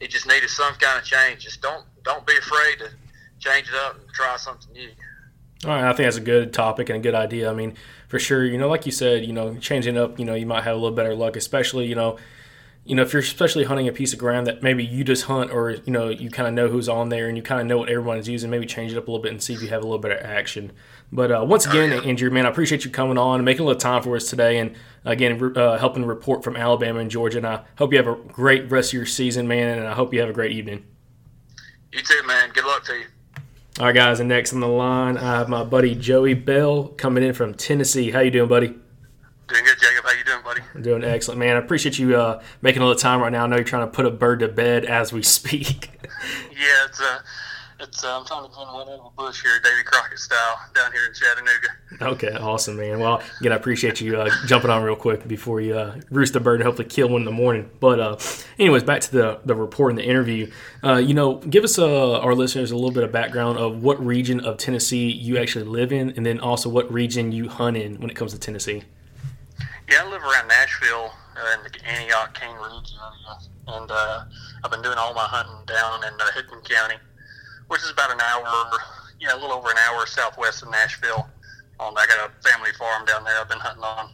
He 0.00 0.06
just 0.06 0.26
needed 0.26 0.50
some 0.50 0.74
kind 0.74 0.98
of 0.98 1.04
change. 1.04 1.44
Just 1.44 1.60
don't 1.60 1.84
don't 2.04 2.26
be 2.26 2.36
afraid 2.36 2.78
to 2.78 2.90
change 3.38 3.68
it 3.68 3.74
up 3.74 3.96
and 3.96 4.08
try 4.12 4.36
something 4.36 4.72
new. 4.72 4.90
All 5.64 5.70
right, 5.70 5.84
I 5.84 5.92
think 5.92 6.06
that's 6.06 6.16
a 6.16 6.20
good 6.20 6.52
topic 6.52 6.88
and 6.88 6.98
a 6.98 7.02
good 7.02 7.16
idea. 7.16 7.50
I 7.50 7.54
mean, 7.54 7.74
for 8.06 8.18
sure, 8.20 8.44
you 8.44 8.58
know, 8.58 8.68
like 8.68 8.86
you 8.86 8.92
said, 8.92 9.24
you 9.24 9.32
know, 9.32 9.56
changing 9.56 9.98
up, 9.98 10.18
you 10.18 10.24
know, 10.24 10.34
you 10.34 10.46
might 10.46 10.62
have 10.62 10.76
a 10.76 10.78
little 10.78 10.94
better 10.94 11.16
luck, 11.16 11.34
especially, 11.34 11.86
you 11.86 11.96
know, 11.96 12.16
you 12.84 12.94
know, 12.94 13.02
if 13.02 13.12
you're 13.12 13.20
especially 13.20 13.64
hunting 13.64 13.88
a 13.88 13.92
piece 13.92 14.12
of 14.12 14.18
ground 14.18 14.46
that 14.46 14.62
maybe 14.62 14.84
you 14.84 15.02
just 15.04 15.24
hunt 15.24 15.50
or, 15.50 15.72
you 15.72 15.92
know, 15.92 16.08
you 16.08 16.30
kind 16.30 16.48
of 16.48 16.54
know 16.54 16.68
who's 16.68 16.88
on 16.88 17.08
there 17.08 17.28
and 17.28 17.36
you 17.36 17.42
kind 17.42 17.60
of 17.60 17.66
know 17.66 17.76
what 17.76 17.90
everyone's 17.90 18.28
using, 18.28 18.50
maybe 18.50 18.66
change 18.66 18.92
it 18.92 18.96
up 18.96 19.08
a 19.08 19.10
little 19.10 19.22
bit 19.22 19.32
and 19.32 19.42
see 19.42 19.52
if 19.52 19.60
you 19.60 19.68
have 19.68 19.82
a 19.82 19.84
little 19.84 19.98
better 19.98 20.18
action. 20.22 20.72
But 21.10 21.32
uh, 21.32 21.44
once 21.46 21.66
again, 21.66 21.92
Andrew, 22.04 22.30
man, 22.30 22.44
I 22.44 22.50
appreciate 22.50 22.84
you 22.84 22.90
coming 22.90 23.16
on 23.16 23.36
and 23.36 23.44
making 23.44 23.62
a 23.62 23.64
little 23.64 23.80
time 23.80 24.02
for 24.02 24.14
us 24.14 24.28
today 24.28 24.58
and, 24.58 24.74
again, 25.04 25.56
uh, 25.56 25.78
helping 25.78 26.04
report 26.04 26.44
from 26.44 26.54
Alabama 26.54 27.00
and 27.00 27.10
Georgia. 27.10 27.38
And 27.38 27.46
I 27.46 27.62
hope 27.78 27.92
you 27.92 27.98
have 27.98 28.06
a 28.06 28.14
great 28.14 28.70
rest 28.70 28.90
of 28.90 28.94
your 28.94 29.06
season, 29.06 29.48
man, 29.48 29.78
and 29.78 29.88
I 29.88 29.94
hope 29.94 30.12
you 30.12 30.20
have 30.20 30.28
a 30.28 30.34
great 30.34 30.52
evening. 30.52 30.84
You 31.92 32.02
too, 32.02 32.20
man. 32.26 32.50
Good 32.52 32.64
luck 32.64 32.84
to 32.84 32.92
you. 32.92 33.06
All 33.80 33.86
right, 33.86 33.94
guys, 33.94 34.20
and 34.20 34.28
next 34.28 34.52
on 34.52 34.60
the 34.60 34.66
line, 34.66 35.16
I 35.16 35.36
have 35.38 35.48
my 35.48 35.64
buddy 35.64 35.94
Joey 35.94 36.34
Bell 36.34 36.88
coming 36.88 37.22
in 37.22 37.32
from 37.32 37.54
Tennessee. 37.54 38.10
How 38.10 38.20
you 38.20 38.30
doing, 38.30 38.48
buddy? 38.48 38.66
Doing 38.66 39.64
good, 39.64 39.78
Jacob. 39.80 40.04
How 40.04 40.10
you 40.10 40.24
doing, 40.24 40.42
buddy? 40.44 40.60
I'm 40.74 40.82
doing 40.82 41.04
excellent, 41.04 41.38
man. 41.38 41.56
I 41.56 41.60
appreciate 41.60 41.98
you 41.98 42.16
uh, 42.16 42.42
making 42.60 42.82
a 42.82 42.84
little 42.84 43.00
time 43.00 43.20
right 43.22 43.32
now. 43.32 43.44
I 43.44 43.46
know 43.46 43.56
you're 43.56 43.64
trying 43.64 43.86
to 43.86 43.92
put 43.92 44.04
a 44.04 44.10
bird 44.10 44.40
to 44.40 44.48
bed 44.48 44.84
as 44.84 45.12
we 45.12 45.22
speak. 45.38 45.90
yeah, 46.50 46.86
it's 46.86 47.00
uh, 47.00 47.20
it's 47.80 48.04
uh, 48.04 48.18
I'm 48.18 48.26
trying 48.26 48.44
to 48.44 48.56
pin 48.56 48.66
one 48.66 48.88
over 48.88 49.10
bush 49.16 49.42
here, 49.42 49.52
Davy 49.62 49.82
Crockett 49.84 50.18
style, 50.18 50.60
down 50.74 50.92
here 50.92 51.06
in 51.06 51.14
Chattanooga. 51.14 51.68
Okay, 52.12 52.32
awesome, 52.38 52.76
man. 52.76 52.98
Well, 52.98 53.22
again, 53.40 53.52
I 53.52 53.56
appreciate 53.56 54.00
you 54.00 54.20
uh, 54.20 54.30
jumping 54.46 54.70
on 54.70 54.82
real 54.82 54.96
quick 54.96 55.26
before 55.26 55.60
you 55.60 55.76
uh, 55.76 56.00
roost 56.10 56.32
the 56.32 56.40
bird 56.40 56.60
and 56.60 56.64
hopefully 56.64 56.88
kill 56.88 57.08
one 57.08 57.22
in 57.22 57.24
the 57.24 57.30
morning. 57.32 57.70
But, 57.80 58.00
uh, 58.00 58.16
anyways, 58.58 58.82
back 58.82 59.00
to 59.02 59.12
the 59.12 59.40
the 59.44 59.54
report 59.54 59.92
and 59.92 59.98
the 59.98 60.04
interview. 60.04 60.50
Uh, 60.82 60.96
you 60.96 61.14
know, 61.14 61.36
give 61.36 61.64
us 61.64 61.78
uh, 61.78 62.20
our 62.20 62.34
listeners 62.34 62.70
a 62.70 62.74
little 62.74 62.90
bit 62.90 63.04
of 63.04 63.12
background 63.12 63.58
of 63.58 63.82
what 63.82 64.04
region 64.04 64.40
of 64.40 64.58
Tennessee 64.58 65.10
you 65.10 65.38
actually 65.38 65.64
live 65.64 65.92
in, 65.92 66.10
and 66.10 66.24
then 66.26 66.40
also 66.40 66.68
what 66.68 66.92
region 66.92 67.32
you 67.32 67.48
hunt 67.48 67.76
in 67.76 68.00
when 68.00 68.10
it 68.10 68.14
comes 68.14 68.32
to 68.32 68.38
Tennessee. 68.38 68.82
Yeah, 69.90 70.04
I 70.04 70.10
live 70.10 70.22
around 70.22 70.48
Nashville 70.48 71.12
uh, 71.36 71.56
in 71.56 71.72
the 71.72 71.88
Antioch, 71.88 72.34
Cane 72.34 72.56
Ridge 72.56 72.92
area, 72.92 73.38
and 73.68 73.90
uh, 73.90 74.24
I've 74.62 74.70
been 74.70 74.82
doing 74.82 74.98
all 74.98 75.14
my 75.14 75.24
hunting 75.24 75.64
down 75.66 76.04
in 76.04 76.12
uh, 76.20 76.32
Hickman 76.34 76.60
County, 76.60 76.96
which 77.68 77.82
is 77.82 77.90
about 77.90 78.10
an 78.10 78.20
hour, 78.20 78.70
yeah, 79.20 79.34
a 79.34 79.36
little 79.36 79.52
over 79.52 79.70
an 79.70 79.76
hour 79.88 80.06
southwest 80.06 80.62
of 80.62 80.70
Nashville. 80.70 81.28
On 81.80 81.96
I 81.96 82.06
got 82.06 82.30
a 82.30 82.48
family 82.48 82.70
farm 82.72 83.04
down 83.04 83.24
there. 83.24 83.38
I've 83.40 83.48
been 83.48 83.58
hunting 83.58 83.84
on. 83.84 84.10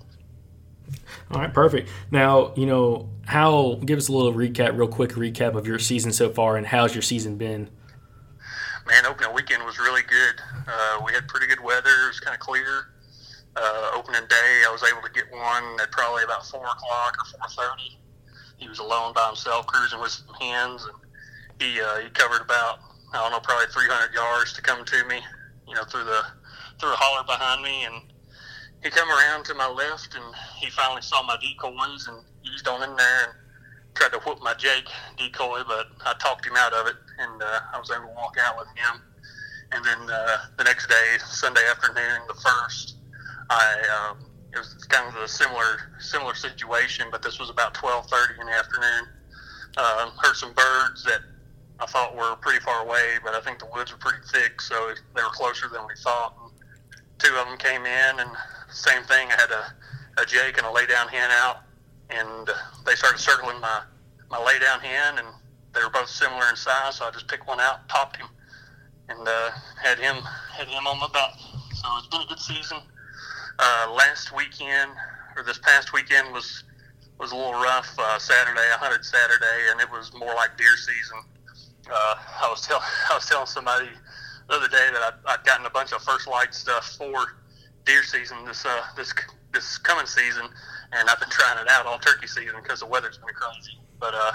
All 1.31 1.41
right, 1.41 1.53
perfect. 1.53 1.89
Now, 2.11 2.53
you 2.57 2.67
know, 2.67 3.09
how 3.25 3.81
give 3.85 3.99
us 3.99 4.09
a 4.09 4.13
little 4.13 4.35
recap, 4.35 4.77
real 4.77 4.89
quick 4.89 5.13
recap 5.13 5.55
of 5.55 5.67
your 5.67 5.79
season 5.79 6.13
so 6.13 6.29
far, 6.31 6.57
and 6.57 6.67
how's 6.67 6.95
your 6.95 7.03
season 7.03 7.37
been? 7.37 7.71
Man, 8.87 9.07
opening 9.07 9.33
weekend 9.35 9.65
was 9.65 9.79
really 9.79 10.03
good. 10.03 10.41
Uh, 10.69 11.01
we 11.07 11.13
had 11.13 11.27
pretty 11.27 11.47
good 11.47 11.61
weather. 11.61 11.89
It 12.05 12.09
was 12.09 12.21
kind 12.21 12.35
of 12.35 12.41
clear. 12.41 12.89
Uh, 13.57 13.93
opening 13.95 14.21
day, 14.29 14.65
I 14.67 14.71
was 14.71 14.83
able 14.83 15.01
to 15.01 15.13
get 15.13 15.31
one 15.31 15.81
at 15.81 15.91
probably 15.91 16.25
about 16.25 16.45
four 16.47 16.67
o'clock 16.67 17.17
or 17.19 17.25
four 17.39 17.49
thirty. 17.49 17.99
He 18.59 18.69
was 18.69 18.81
alone 18.81 19.15
by 19.15 19.27
himself, 19.27 19.67
cruising 19.67 20.01
with 20.01 20.11
some 20.11 20.35
hens, 20.35 20.85
and 20.85 20.95
he 21.61 21.81
uh, 21.81 22.01
he 22.01 22.11
covered 22.11 22.43
about 22.43 22.81
I 23.15 23.23
don't 23.23 23.31
know, 23.31 23.41
probably 23.41 23.67
300 23.67 24.12
yards 24.12 24.53
to 24.55 24.62
come 24.62 24.85
to 24.85 25.05
me. 25.07 25.21
You 25.69 25.75
know, 25.75 25.85
through 25.85 26.05
the 26.05 26.21
through 26.81 26.93
a 26.93 26.97
holler 26.97 27.25
behind 27.25 27.62
me, 27.62 27.85
and 27.85 28.03
he 28.83 28.91
come 28.91 29.09
around 29.09 29.45
to 29.47 29.55
my 29.55 29.69
left, 29.69 30.15
and 30.15 30.25
he 30.59 30.69
finally 30.71 31.01
saw 31.01 31.23
my 31.23 31.37
decoys 31.41 32.09
and 32.09 32.19
eased 32.45 32.67
on 32.67 32.83
in 32.83 32.95
there 32.97 33.25
and 33.25 33.33
tried 33.95 34.12
to 34.12 34.19
whoop 34.19 34.43
my 34.43 34.53
Jake 34.55 34.89
decoy, 35.17 35.62
but 35.67 35.87
I 36.05 36.15
talked 36.19 36.45
him 36.45 36.55
out 36.57 36.73
of 36.73 36.89
it, 36.89 36.97
and 37.19 37.41
uh, 37.41 37.61
I 37.73 37.79
was 37.79 37.91
able 37.91 38.09
to 38.09 38.15
walk 38.15 38.37
out 38.39 38.59
with 38.59 38.69
him. 38.75 39.01
And 39.71 39.85
then 39.85 40.11
uh, 40.11 40.37
the 40.59 40.65
next 40.65 40.89
day, 40.89 41.17
Sunday 41.25 41.62
afternoon, 41.71 42.27
the 42.27 42.35
first, 42.35 42.97
I 43.49 44.11
um, 44.11 44.27
it 44.53 44.59
was 44.59 44.75
kind 44.91 45.09
of 45.09 45.23
a 45.23 45.29
similar 45.29 45.95
similar 46.01 46.35
situation, 46.35 47.07
but 47.11 47.23
this 47.23 47.39
was 47.39 47.49
about 47.49 47.75
12:30 47.75 48.41
in 48.41 48.47
the 48.47 48.53
afternoon. 48.53 49.07
Uh, 49.77 50.11
heard 50.23 50.37
some 50.37 50.53
birds 50.53 51.05
that 51.05 51.23
I 51.81 51.87
thought 51.87 52.12
we 52.12 52.18
were 52.18 52.37
pretty 52.37 52.61
far 52.61 52.85
away, 52.85 53.16
but 53.25 53.35
I 53.35 53.41
think 53.41 53.59
the 53.59 53.66
woods 53.66 53.93
were 53.93 53.99
pretty 53.99 54.25
thick, 54.33 54.61
so 54.61 54.95
they 55.14 55.22
were 55.22 55.31
closer 55.31 55.68
than 55.68 55.83
we 55.87 55.95
thought. 56.03 56.35
And 56.41 56.53
two 57.18 57.35
of 57.35 57.47
them 57.49 57.59
came 57.59 57.85
in, 57.85 58.20
and 58.20 58.31
same 58.70 59.03
thing. 59.05 59.29
I 59.31 59.41
had 59.41 59.51
a, 59.51 60.22
a 60.22 60.25
Jake 60.25 60.59
and 60.59 60.66
a 60.66 60.70
lay 60.70 60.87
down 60.87 61.09
hen 61.09 61.31
out, 61.31 61.62
and 62.11 62.49
they 62.87 62.95
started 62.95 63.18
circling 63.18 63.61
my 63.61 63.83
my 64.31 64.43
lay 64.43 64.59
down 64.59 64.81
hen, 64.81 65.18
and 65.18 65.29
they 65.75 65.81
were 65.83 65.91
both 65.91 66.09
similar 66.09 66.49
in 66.49 66.57
size. 66.57 66.97
So 66.97 67.07
I 67.07 67.11
just 67.11 67.29
picked 67.29 67.47
one 67.47 67.61
out, 67.61 67.89
topped 67.89 68.16
him, 68.16 68.29
and 69.09 69.27
uh, 69.27 69.51
had 69.83 69.99
him 69.99 70.16
had 70.53 70.68
him 70.68 70.87
on 70.87 70.99
my 71.01 71.09
back. 71.12 71.35
So 71.75 71.89
it's 71.99 72.07
been 72.07 72.22
a 72.22 72.27
good 72.27 72.41
season. 72.41 72.79
Uh, 73.59 73.93
last 73.95 74.35
weekend 74.35 74.91
or 75.37 75.43
this 75.43 75.59
past 75.59 75.93
weekend 75.93 76.33
was 76.33 76.64
was 77.18 77.33
a 77.33 77.37
little 77.37 77.53
rough. 77.53 77.95
Uh, 77.99 78.18
Saturday, 78.18 78.61
I 78.61 78.77
hunted 78.79 79.05
Saturday, 79.05 79.70
and 79.70 79.81
it 79.81 79.91
was 79.91 80.12
more 80.14 80.35
like 80.35 80.57
deer 80.57 80.77
season. 80.77 81.18
Uh, 81.91 82.14
I 82.43 82.49
was 82.51 82.66
telling 82.66 82.82
I 83.11 83.14
was 83.14 83.26
telling 83.26 83.47
somebody 83.47 83.89
the 84.49 84.55
other 84.55 84.68
day 84.68 84.89
that 84.93 85.14
I'd 85.26 85.45
gotten 85.45 85.66
a 85.66 85.70
bunch 85.70 85.93
of 85.93 86.03
First 86.03 86.28
Lite 86.28 86.55
stuff 86.55 86.97
for 86.99 87.37
deer 87.85 88.03
season 88.03 88.45
this 88.45 88.64
uh, 88.64 88.82
this 88.97 89.12
this 89.53 89.78
coming 89.78 90.07
season, 90.07 90.47
and 90.93 91.09
I've 91.09 91.20
been 91.20 91.30
trying 91.30 91.59
it 91.59 91.70
out 91.70 91.87
all 91.87 91.99
turkey 91.99 92.26
season 92.26 92.57
because 92.62 92.80
the 92.80 92.87
weather's 92.87 93.18
been 93.18 93.35
crazy. 93.35 93.78
But 94.01 94.14
uh, 94.14 94.32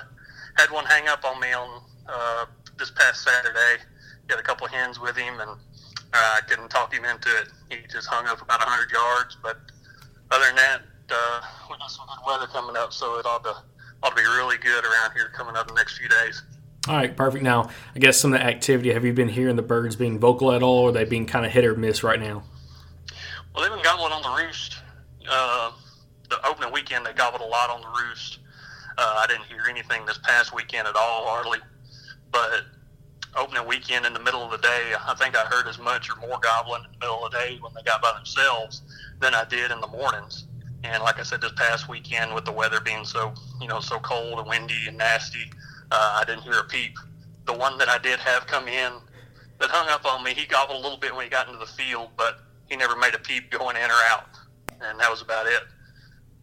had 0.56 0.72
one 0.72 0.86
hang 0.86 1.08
up 1.08 1.26
on 1.26 1.40
me 1.40 1.52
on 1.54 1.82
uh, 2.08 2.46
this 2.78 2.92
past 2.92 3.24
Saturday. 3.24 3.84
Had 4.30 4.40
a 4.40 4.44
couple 4.44 4.68
hens 4.68 5.00
with 5.00 5.18
him, 5.18 5.40
and 5.40 5.50
uh, 5.50 5.58
I 6.14 6.42
couldn't 6.48 6.70
talk 6.70 6.94
him 6.94 7.04
into 7.04 7.30
it. 7.30 7.50
He 7.70 7.78
just 7.92 8.08
hung 8.08 8.28
up 8.28 8.42
about 8.42 8.60
100 8.60 8.92
yards. 8.92 9.38
But 9.42 9.58
other 10.30 10.46
than 10.46 10.56
that, 10.56 10.82
uh, 11.10 11.42
we 11.70 11.78
got 11.78 11.90
some 11.90 12.06
good 12.08 12.26
weather 12.26 12.48
coming 12.48 12.78
up, 12.78 12.94
so 12.94 13.18
it 13.18 13.26
ought 13.26 13.44
to 13.44 13.56
ought 14.04 14.10
to 14.12 14.16
be 14.16 14.22
really 14.22 14.58
good 14.58 14.86
around 14.86 15.12
here 15.14 15.32
coming 15.36 15.56
up 15.56 15.68
the 15.68 15.74
next 15.74 15.98
few 15.98 16.08
days. 16.08 16.44
All 16.90 16.96
right, 16.96 17.16
perfect. 17.16 17.44
Now, 17.44 17.70
I 17.96 18.00
guess 18.00 18.18
some 18.18 18.34
of 18.34 18.40
the 18.40 18.46
activity, 18.48 18.92
have 18.94 19.06
you 19.06 19.14
been 19.14 19.30
hearing 19.30 19.56
the 19.56 19.62
birds 19.62 19.96
being 19.96 20.18
vocal 20.18 20.52
at 20.52 20.64
all, 20.64 20.80
or 20.80 20.92
they 20.92 21.04
being 21.04 21.28
kind 21.28 21.46
of 21.46 21.52
hit 21.52 21.64
or 21.64 21.76
miss 21.76 22.02
right 22.02 22.20
now? 22.20 22.42
Well, 23.54 23.64
they've 23.64 23.72
been 23.72 23.84
gobbling 23.84 24.12
on 24.12 24.24
the 24.24 24.44
roost. 24.44 24.76
Uh, 25.30 25.72
the 26.32 26.44
opening 26.48 26.74
weekend, 26.74 27.06
they 27.06 27.14
gobbled 27.14 27.44
a 27.44 27.46
lot 27.46 27.70
on 27.70 27.82
the 27.82 27.88
roost. 27.90 28.40
Uh, 28.98 29.22
I 29.24 29.28
didn't 29.28 29.44
hear 29.44 29.66
anything 29.70 30.04
this 30.08 30.18
past 30.18 30.52
weekend 30.52 30.88
at 30.88 30.96
all, 30.96 31.28
hardly. 31.28 31.60
But 32.32 32.64
opening 33.38 33.68
weekend 33.68 34.08
in 34.08 34.14
the 34.16 34.20
middle 34.20 34.42
of 34.42 34.50
the 34.50 34.58
day, 34.58 34.94
I 35.00 35.14
think 35.14 35.38
I 35.38 35.46
heard 35.46 35.68
as 35.68 35.78
much 35.78 36.10
or 36.10 36.16
more 36.28 36.40
gobbling 36.40 36.86
in 36.86 36.92
the 36.94 37.06
middle 37.06 37.24
of 37.24 37.32
the 37.32 37.38
day 37.38 37.60
when 37.62 37.72
they 37.76 37.84
got 37.84 38.02
by 38.02 38.14
themselves 38.14 38.82
than 39.20 39.36
I 39.36 39.46
did 39.46 39.70
in 39.70 39.80
the 39.80 39.88
mornings. 39.88 40.48
And 40.84 41.04
like 41.04 41.20
I 41.20 41.24
said, 41.24 41.40
this 41.40 41.52
past 41.56 41.88
weekend 41.88 42.34
with 42.34 42.46
the 42.46 42.52
weather 42.52 42.80
being 42.80 43.06
so, 43.06 43.36
you 43.62 43.68
know, 43.68 43.80
so 43.80 44.00
cold 44.00 44.40
and 44.40 44.48
windy 44.48 44.88
and 44.88 44.98
nasty, 44.98 45.52
uh, 45.92 46.20
I 46.22 46.24
didn't 46.26 46.44
hear 46.44 46.60
a 46.60 46.64
peep. 46.64 46.98
The 47.46 47.54
one 47.54 47.78
that 47.78 47.90
I 47.90 47.98
did 47.98 48.20
have 48.20 48.46
come 48.48 48.68
in 48.68 48.94
that 49.60 49.70
hung 49.70 49.90
up 49.90 50.06
on 50.06 50.24
me, 50.24 50.34
he 50.34 50.46
gobbled 50.46 50.80
a 50.80 50.82
little 50.82 50.98
bit 50.98 51.16
when 51.16 51.24
he 51.26 51.30
got 51.30 51.48
into 51.48 51.60
the 51.60 51.66
field, 51.66 52.10
but 52.18 52.40
he 52.68 52.76
never 52.76 52.96
made 52.96 53.14
a 53.14 53.20
peep 53.20 53.50
going 53.52 53.76
in 53.76 53.90
or 53.90 54.02
out, 54.10 54.30
and 54.82 55.00
that 55.00 55.10
was 55.10 55.22
about 55.22 55.48
it. 55.48 55.64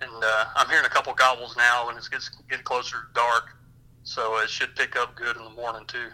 And 0.01 0.25
uh, 0.25 0.45
I'm 0.57 0.69
hearing 0.69 0.85
a 0.85 0.91
couple 0.91 1.15
gobbles 1.15 1.57
now, 1.57 1.89
and 1.89 1.97
it's 1.97 2.09
getting 2.09 2.65
closer 2.65 2.97
to 2.97 3.15
dark, 3.15 3.57
so 4.03 4.39
it 4.41 4.51
should 4.51 4.75
pick 4.77 4.97
up 4.97 5.15
good 5.15 5.37
in 5.37 5.45
the 5.45 5.51
morning 5.51 5.87
too. 5.87 6.09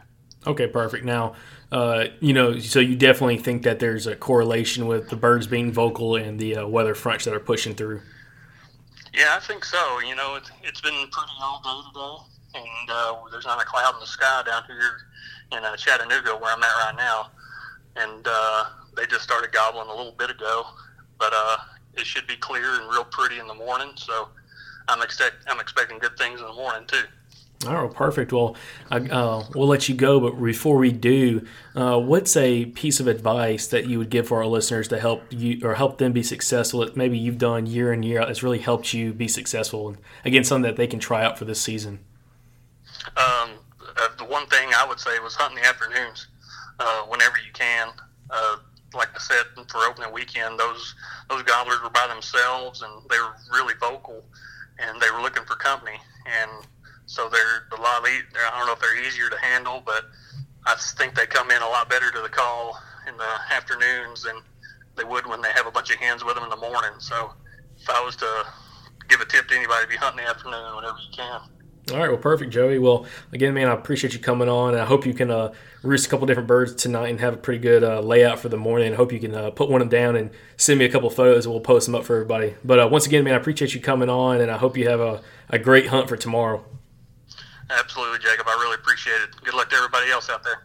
Okay, 0.47 0.67
perfect. 0.67 1.05
Now, 1.05 1.35
uh, 1.71 2.07
you 2.21 2.33
know, 2.33 2.59
so 2.59 2.81
you 2.81 2.97
definitely 2.97 3.39
think 3.39 3.63
that 3.63 3.79
there's 3.79 4.07
a 4.07 4.15
correlation 4.17 4.87
with 4.87 5.09
the 5.09 5.17
birds 5.17 5.47
being 5.47 5.73
vocal 5.73 6.17
and 6.17 6.39
the 6.39 6.57
uh, 6.57 6.67
weather 6.67 6.95
fronts 6.95 7.25
that 7.25 7.35
are 7.35 7.41
pushing 7.41 7.75
through. 7.75 8.03
Yeah, 9.15 9.35
I 9.37 9.41
think 9.41 9.65
so. 9.65 10.01
You 10.01 10.17
know, 10.17 10.37
it's, 10.37 10.51
it's 10.63 10.81
been 10.81 10.93
pretty 10.93 11.33
all 11.41 11.61
day 11.63 11.89
today, 11.89 12.32
and 12.55 12.91
uh, 12.91 13.17
there's 13.31 13.47
not 13.47 13.61
a 13.61 13.65
cloud 13.65 13.95
in 13.95 14.01
the 14.01 14.07
sky 14.07 14.43
down 14.47 14.65
here 14.67 15.09
in 15.53 15.65
uh, 15.65 15.77
Chattanooga 15.77 16.37
where 16.37 16.53
I'm 16.53 16.63
at 16.63 16.67
right 16.67 16.95
now. 16.97 17.31
And 17.97 18.27
uh, 18.27 18.65
they 18.97 19.07
just 19.07 19.23
started 19.23 19.53
gobbling 19.53 19.89
a 19.89 19.95
little 19.95 20.13
bit 20.13 20.31
ago, 20.31 20.65
but 21.19 21.33
uh, 21.35 21.57
it 21.95 22.07
should 22.07 22.27
be 22.27 22.37
clear 22.37 22.81
and 22.81 22.91
real 22.91 23.05
pretty 23.05 23.39
in 23.39 23.47
the 23.47 23.55
morning. 23.55 23.91
So 23.97 24.29
I'm 24.89 25.03
expect 25.03 25.37
I'm 25.47 25.61
expecting 25.61 25.99
good 25.99 26.17
things 26.17 26.41
in 26.41 26.47
the 26.47 26.55
morning 26.55 26.87
too. 26.87 27.05
All 27.67 27.85
right, 27.85 27.95
perfect. 27.95 28.33
Well, 28.33 28.57
uh, 28.91 29.45
we'll 29.55 29.69
let 29.69 29.89
you 29.89 29.95
go, 29.95 30.19
but 30.19 30.33
before 30.43 30.79
we 30.79 30.91
do, 30.91 31.47
uh, 31.77 31.97
what's 31.97 32.37
a 32.37 32.67
piece 32.67 32.99
of 32.99 33.07
advice 33.07 33.69
that 33.69 33.87
you 33.87 33.99
would 33.99 34.11
give 34.11 34.27
for 34.27 34.39
our 34.39 34.47
listeners 34.47 34.89
to 34.89 34.99
help 34.99 35.23
you 35.31 35.61
or 35.63 35.75
help 35.75 35.99
them 35.99 36.13
be 36.13 36.25
successful? 36.25 36.81
That 36.81 36.97
maybe 36.97 37.17
you've 37.17 37.39
done 37.39 37.67
year 37.67 37.93
in 37.93 38.03
year 38.03 38.21
out 38.21 38.27
that's 38.27 38.43
really 38.43 38.59
helped 38.59 38.93
you 38.93 39.13
be 39.13 39.29
successful, 39.29 39.89
and 39.89 39.99
again, 40.25 40.43
something 40.43 40.69
that 40.69 40.77
they 40.77 40.89
can 40.89 40.99
try 40.99 41.23
out 41.23 41.39
for 41.39 41.45
this 41.45 41.61
season. 41.61 42.01
Um, 43.17 43.59
uh, 43.97 44.09
the 44.19 44.25
one 44.25 44.47
thing 44.47 44.71
I 44.77 44.87
would 44.87 45.01
say 45.01 45.19
was 45.19 45.35
hunt 45.35 45.57
in 45.57 45.63
the 45.63 45.69
afternoons 45.69 46.29
uh, 46.79 47.03
whenever 47.03 47.37
you 47.39 47.53
can. 47.53 47.89
Uh, 48.31 48.57
like 48.95 49.09
I 49.15 49.19
said, 49.19 49.45
for 49.69 49.79
opening 49.79 50.13
weekend, 50.13 50.59
those 50.59 50.95
those 51.29 51.43
gobblers 51.43 51.83
were 51.83 51.91
by 51.91 52.07
themselves 52.07 52.83
and 52.83 52.93
they 53.11 53.19
were 53.19 53.35
really 53.53 53.75
vocal, 53.81 54.23
and 54.79 55.01
they 55.01 55.11
were 55.11 55.21
looking 55.21 55.45
for 55.45 55.57
company. 55.57 55.99
And 56.27 56.51
so 57.07 57.29
they're 57.29 57.67
a 57.77 57.81
lot. 57.81 58.07
Easier 58.07 58.25
I 58.53 58.59
don't 58.59 58.67
know 58.67 58.73
if 58.73 58.81
they're 58.81 59.03
easier 59.03 59.31
to 59.31 59.39
handle, 59.39 59.83
but 59.85 60.05
I 60.67 60.77
think 60.77 61.15
they 61.15 61.27
come 61.27 61.51
in 61.51 61.63
a 61.63 61.69
lot 61.69 61.89
better 61.89 62.11
to 62.11 62.21
the 62.21 62.29
call 62.29 62.79
in 63.09 63.17
the 63.17 63.33
afternoons 63.51 64.23
than 64.23 64.37
they 64.97 65.05
would 65.05 65.27
when 65.27 65.41
they 65.41 65.51
have 65.51 65.67
a 65.67 65.71
bunch 65.71 65.91
of 65.91 65.97
hens 65.97 66.25
with 66.25 66.35
them 66.35 66.45
in 66.45 66.51
the 66.51 66.57
morning. 66.57 66.93
So 66.99 67.33
if 67.81 67.89
I 67.89 68.03
was 68.05 68.17
to 68.17 68.47
give 69.09 69.21
a 69.21 69.27
tip 69.27 69.49
to 69.49 69.57
anybody, 69.57 69.87
be 69.89 69.97
hunting 69.97 70.25
the 70.25 70.31
afternoon 70.31 70.77
whenever 70.77 70.99
you 70.99 71.17
can. 71.17 71.41
All 71.91 71.99
right, 71.99 72.09
well, 72.09 72.17
perfect, 72.17 72.53
Joey. 72.53 72.79
Well, 72.79 73.07
again, 73.33 73.55
man, 73.55 73.69
I 73.69 73.73
appreciate 73.73 74.13
you 74.13 74.21
coming 74.21 74.49
on. 74.49 74.75
And 74.75 74.83
I 74.83 74.85
hope 74.85 75.05
you 75.05 75.13
can 75.13 75.33
uh, 75.33 75.53
roost 75.83 76.07
a 76.07 76.11
couple 76.11 76.27
different 76.27 76.47
birds 76.47 76.75
tonight 76.77 77.09
and 77.09 77.19
have 77.19 77.35
a 77.35 77.37
pretty 77.37 77.59
good 77.59 77.83
uh, 77.83 78.01
layout 78.01 78.39
for 78.39 78.49
the 78.49 78.57
morning. 78.57 78.93
I 78.93 78.97
hope 78.97 79.13
you 79.13 79.19
can 79.19 79.35
uh, 79.35 79.51
put 79.51 79.69
one 79.69 79.83
of 79.83 79.91
them 79.91 79.99
down 79.99 80.17
and 80.17 80.31
send 80.57 80.79
me 80.79 80.85
a 80.85 80.89
couple 80.89 81.11
photos, 81.11 81.45
and 81.45 81.53
we'll 81.53 81.61
post 81.61 81.87
them 81.87 81.97
up 81.97 82.05
for 82.05 82.15
everybody. 82.15 82.55
But 82.65 82.79
uh, 82.79 82.89
once 82.91 83.07
again, 83.07 83.25
man, 83.25 83.35
I 83.35 83.37
appreciate 83.37 83.75
you 83.75 83.81
coming 83.81 84.09
on, 84.09 84.41
and 84.41 84.49
I 84.49 84.59
hope 84.59 84.77
you 84.77 84.89
have 84.89 85.01
a, 85.01 85.23
a 85.49 85.59
great 85.59 85.89
hunt 85.89 86.09
for 86.09 86.17
tomorrow. 86.17 86.65
Absolutely, 87.69 88.21
Jacob. 88.21 88.47
I 88.47 88.53
really 88.53 88.77
appreciate 88.77 89.21
it. 89.21 89.31
Good 89.43 89.55
luck 89.55 89.71
to 89.71 89.77
everybody 89.77 90.11
else 90.11 90.31
out 90.31 90.45
there. 90.45 90.63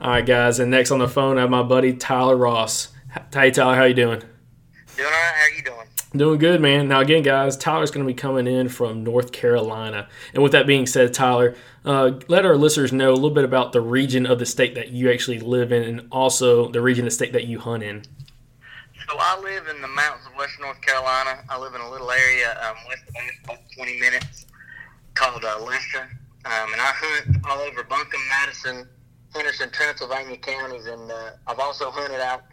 All 0.00 0.10
right, 0.10 0.24
guys. 0.24 0.60
And 0.60 0.70
next 0.70 0.90
on 0.90 0.98
the 0.98 1.08
phone, 1.08 1.36
I 1.36 1.42
have 1.42 1.50
my 1.50 1.62
buddy 1.62 1.92
Tyler 1.92 2.36
Ross. 2.36 2.88
Hey, 3.32 3.50
Tyler, 3.50 3.74
how 3.74 3.84
you 3.84 3.94
doing? 3.94 4.20
Doing 4.96 5.06
all 5.06 5.12
right. 5.12 5.34
How 5.36 5.56
you 5.56 5.62
doing? 5.62 5.86
Doing 6.16 6.38
good, 6.38 6.60
man. 6.60 6.86
Now, 6.86 7.00
again, 7.00 7.24
guys, 7.24 7.56
Tyler's 7.56 7.90
going 7.90 8.06
to 8.06 8.12
be 8.12 8.14
coming 8.14 8.46
in 8.46 8.68
from 8.68 9.02
North 9.02 9.32
Carolina. 9.32 10.08
And 10.32 10.44
with 10.44 10.52
that 10.52 10.64
being 10.64 10.86
said, 10.86 11.12
Tyler, 11.12 11.56
uh, 11.84 12.12
let 12.28 12.46
our 12.46 12.56
listeners 12.56 12.92
know 12.92 13.10
a 13.10 13.14
little 13.14 13.32
bit 13.32 13.42
about 13.42 13.72
the 13.72 13.80
region 13.80 14.24
of 14.24 14.38
the 14.38 14.46
state 14.46 14.76
that 14.76 14.90
you 14.90 15.10
actually 15.10 15.40
live 15.40 15.72
in 15.72 15.82
and 15.82 16.06
also 16.12 16.68
the 16.68 16.80
region 16.80 17.04
of 17.04 17.06
the 17.06 17.14
state 17.16 17.32
that 17.32 17.46
you 17.46 17.58
hunt 17.58 17.82
in. 17.82 18.04
So 19.08 19.16
I 19.18 19.40
live 19.40 19.66
in 19.66 19.82
the 19.82 19.88
mountains 19.88 20.24
of 20.26 20.36
western 20.38 20.66
North 20.66 20.80
Carolina. 20.82 21.42
I 21.50 21.58
live 21.58 21.74
in 21.74 21.80
a 21.80 21.90
little 21.90 22.10
area 22.12 22.56
um, 22.64 22.76
west 22.86 23.02
of 23.08 23.16
us, 23.16 23.32
about 23.42 23.58
20 23.76 23.98
minutes, 23.98 24.46
called 25.14 25.44
uh, 25.44 25.64
Leicester. 25.64 26.08
Um, 26.44 26.72
and 26.72 26.80
I 26.80 26.92
hunt 26.94 27.44
all 27.44 27.58
over 27.58 27.82
Buncombe, 27.82 28.20
Madison, 28.28 28.88
Henderson, 29.34 29.68
Transylvania 29.72 30.36
counties, 30.36 30.86
and 30.86 31.10
uh, 31.10 31.30
I've 31.48 31.58
also 31.58 31.90
hunted 31.90 32.20
out 32.20 32.44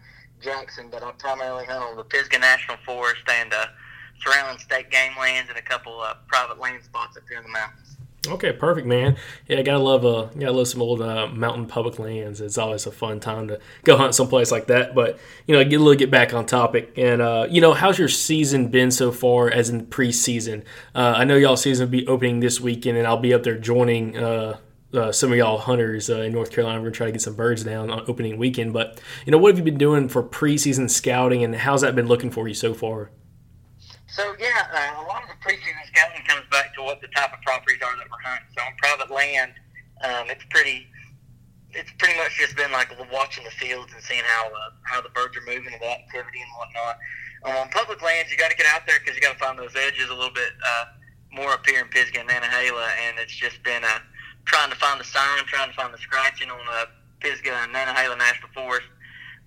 Jackson, 0.41 0.87
but 0.91 1.03
I 1.03 1.11
primarily 1.11 1.65
hunt 1.65 1.83
on 1.83 1.97
the 1.97 2.03
Pisgah 2.03 2.39
National 2.39 2.77
Forest 2.85 3.23
and 3.29 3.53
uh, 3.53 3.65
surrounding 4.21 4.59
state 4.59 4.89
game 4.89 5.13
lands 5.19 5.49
and 5.49 5.57
a 5.57 5.61
couple 5.61 5.99
uh, 6.01 6.15
private 6.27 6.59
land 6.59 6.83
spots 6.83 7.17
up 7.17 7.23
here 7.27 7.37
in 7.37 7.43
the 7.43 7.49
mountains. 7.49 7.97
Okay, 8.27 8.51
perfect, 8.51 8.85
man. 8.85 9.17
Yeah, 9.47 9.63
gotta 9.63 9.79
love 9.79 10.05
uh, 10.05 10.25
gotta 10.25 10.51
love 10.51 10.67
some 10.67 10.81
old 10.81 11.01
uh, 11.01 11.25
mountain 11.27 11.65
public 11.65 11.97
lands. 11.97 12.39
It's 12.39 12.57
always 12.57 12.85
a 12.85 12.91
fun 12.91 13.19
time 13.19 13.47
to 13.47 13.59
go 13.83 13.97
hunt 13.97 14.13
someplace 14.13 14.51
like 14.51 14.67
that. 14.67 14.93
But 14.93 15.17
you 15.47 15.55
know, 15.55 15.63
get 15.63 15.77
a 15.77 15.83
little 15.83 15.97
get 15.97 16.11
back 16.11 16.31
on 16.31 16.45
topic. 16.45 16.93
And 16.97 17.19
uh, 17.19 17.47
you 17.49 17.61
know, 17.61 17.73
how's 17.73 17.97
your 17.97 18.07
season 18.07 18.67
been 18.67 18.91
so 18.91 19.11
far, 19.11 19.49
as 19.49 19.71
in 19.71 19.87
preseason? 19.87 20.63
Uh, 20.93 21.15
I 21.17 21.23
know 21.23 21.35
y'all 21.35 21.57
season 21.57 21.87
will 21.87 21.91
be 21.91 22.05
opening 22.05 22.41
this 22.41 22.61
weekend, 22.61 22.95
and 22.99 23.07
I'll 23.07 23.17
be 23.17 23.33
up 23.33 23.41
there 23.41 23.57
joining. 23.57 24.15
Uh, 24.15 24.57
uh, 24.93 25.11
some 25.11 25.31
of 25.31 25.37
y'all 25.37 25.57
hunters 25.57 26.09
uh, 26.09 26.21
in 26.21 26.33
North 26.33 26.51
Carolina. 26.51 26.79
We're 26.79 26.87
gonna 26.87 26.95
try 26.95 27.05
to 27.07 27.11
get 27.11 27.21
some 27.21 27.35
birds 27.35 27.63
down 27.63 27.89
on 27.89 28.03
opening 28.07 28.37
weekend. 28.37 28.73
But 28.73 28.99
you 29.25 29.31
know, 29.31 29.37
what 29.37 29.49
have 29.49 29.57
you 29.57 29.63
been 29.63 29.77
doing 29.77 30.09
for 30.09 30.23
preseason 30.23 30.89
scouting, 30.89 31.43
and 31.43 31.55
how's 31.55 31.81
that 31.81 31.95
been 31.95 32.07
looking 32.07 32.31
for 32.31 32.47
you 32.47 32.53
so 32.53 32.73
far? 32.73 33.11
So 34.07 34.35
yeah, 34.39 34.67
uh, 34.73 35.03
a 35.03 35.07
lot 35.07 35.23
of 35.23 35.29
the 35.29 35.35
preseason 35.35 35.85
scouting 35.87 36.25
comes 36.27 36.45
back 36.51 36.75
to 36.75 36.83
what 36.83 36.99
the 37.01 37.07
type 37.15 37.33
of 37.33 37.41
properties 37.41 37.79
are 37.81 37.95
that 37.95 38.07
we're 38.09 38.19
hunting. 38.23 38.47
So 38.57 38.63
on 38.63 38.73
private 38.77 39.11
land, 39.11 39.53
um, 40.03 40.29
it's 40.29 40.43
pretty. 40.49 40.87
It's 41.73 41.91
pretty 41.99 42.19
much 42.19 42.35
just 42.37 42.57
been 42.57 42.69
like 42.73 42.91
watching 43.13 43.45
the 43.45 43.51
fields 43.51 43.93
and 43.93 44.03
seeing 44.03 44.23
how 44.25 44.47
uh, 44.47 44.71
how 44.83 44.99
the 44.99 45.07
birds 45.09 45.37
are 45.37 45.47
moving 45.47 45.71
and 45.71 45.81
the 45.81 45.89
activity 45.89 46.41
and 46.41 46.51
whatnot. 46.59 46.97
Um, 47.43 47.55
on 47.55 47.69
public 47.69 48.01
lands, 48.01 48.29
you 48.29 48.37
got 48.37 48.51
to 48.51 48.57
get 48.57 48.67
out 48.67 48.85
there 48.85 48.99
because 48.99 49.15
you 49.15 49.21
got 49.21 49.33
to 49.33 49.39
find 49.39 49.57
those 49.57 49.73
edges 49.75 50.09
a 50.09 50.13
little 50.13 50.33
bit 50.33 50.51
uh, 50.67 50.85
more 51.31 51.53
up 51.53 51.65
here 51.65 51.79
in 51.79 51.87
Pisgah 51.87 52.19
and 52.19 52.29
Nantahala, 52.29 52.89
and 53.07 53.17
it's 53.17 53.33
just 53.33 53.63
been 53.63 53.83
uh, 53.83 53.99
trying 54.45 54.69
to 54.69 54.75
find 54.75 54.99
the 54.99 55.03
sign, 55.05 55.45
trying 55.45 55.69
to 55.69 55.75
find 55.75 55.93
the 55.93 55.97
scratching 55.97 56.49
on 56.49 56.59
uh, 56.71 56.85
Pisgah 57.19 57.53
and 57.63 57.73
Nantahala 57.73 58.17
National 58.17 58.49
Forest. 58.53 58.87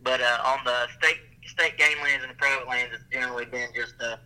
But 0.02 0.20
uh, 0.20 0.38
on 0.44 0.64
the 0.64 0.86
state 0.98 1.18
state 1.46 1.76
game 1.78 1.98
lands 2.02 2.22
and 2.22 2.30
the 2.30 2.36
private 2.36 2.68
lands, 2.68 2.94
it's 2.94 3.04
generally 3.12 3.44
been 3.44 3.68
just 3.74 3.94
uh, 4.00 4.16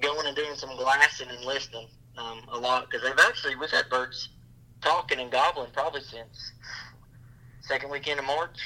going 0.00 0.26
and 0.26 0.36
doing 0.36 0.54
some 0.54 0.76
glassing 0.76 1.28
and 1.28 1.44
listening 1.44 1.88
um, 2.18 2.42
a 2.52 2.58
lot 2.58 2.88
because 2.88 3.02
they've 3.02 3.26
actually 3.26 3.56
we've 3.56 3.70
had 3.70 3.88
birds 3.88 4.28
talking 4.80 5.20
and 5.20 5.30
gobbling 5.30 5.70
probably 5.72 6.00
since 6.00 6.52
second 7.62 7.90
weekend 7.90 8.18
of 8.18 8.26
March. 8.26 8.58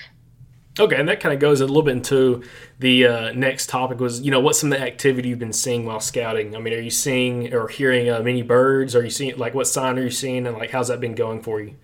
Okay, 0.79 0.97
and 0.97 1.09
that 1.09 1.21
kind 1.21 1.33
of 1.33 1.41
goes 1.41 1.63
a 1.63 1.67
little 1.67 1.83
bit 1.83 1.93
into 1.93 2.43
the 2.79 3.07
uh, 3.07 3.33
next 3.33 3.71
topic 3.71 3.99
was, 3.99 4.21
you 4.21 4.31
know, 4.31 4.41
what's 4.41 4.61
some 4.61 4.71
of 4.71 4.79
the 4.79 4.85
activity 4.85 5.31
you've 5.31 5.39
been 5.39 5.53
seeing 5.53 5.87
while 5.87 6.01
scouting? 6.01 6.55
I 6.55 6.59
mean, 6.59 6.75
are 6.75 6.81
you 6.81 6.91
seeing 6.91 7.55
or 7.55 7.69
hearing 7.69 8.11
uh, 8.11 8.21
many 8.21 8.43
birds? 8.43 8.95
Are 8.95 9.03
you 9.03 9.09
seeing, 9.09 9.39
like, 9.39 9.55
what 9.55 9.67
sign 9.67 9.99
are 9.99 10.03
you 10.03 10.11
seeing, 10.11 10.47
and, 10.47 10.59
like, 10.59 10.73
how's 10.73 10.89
that 10.89 11.01
been 11.01 11.15
going 11.15 11.41
for 11.43 11.63
you? 11.63 11.77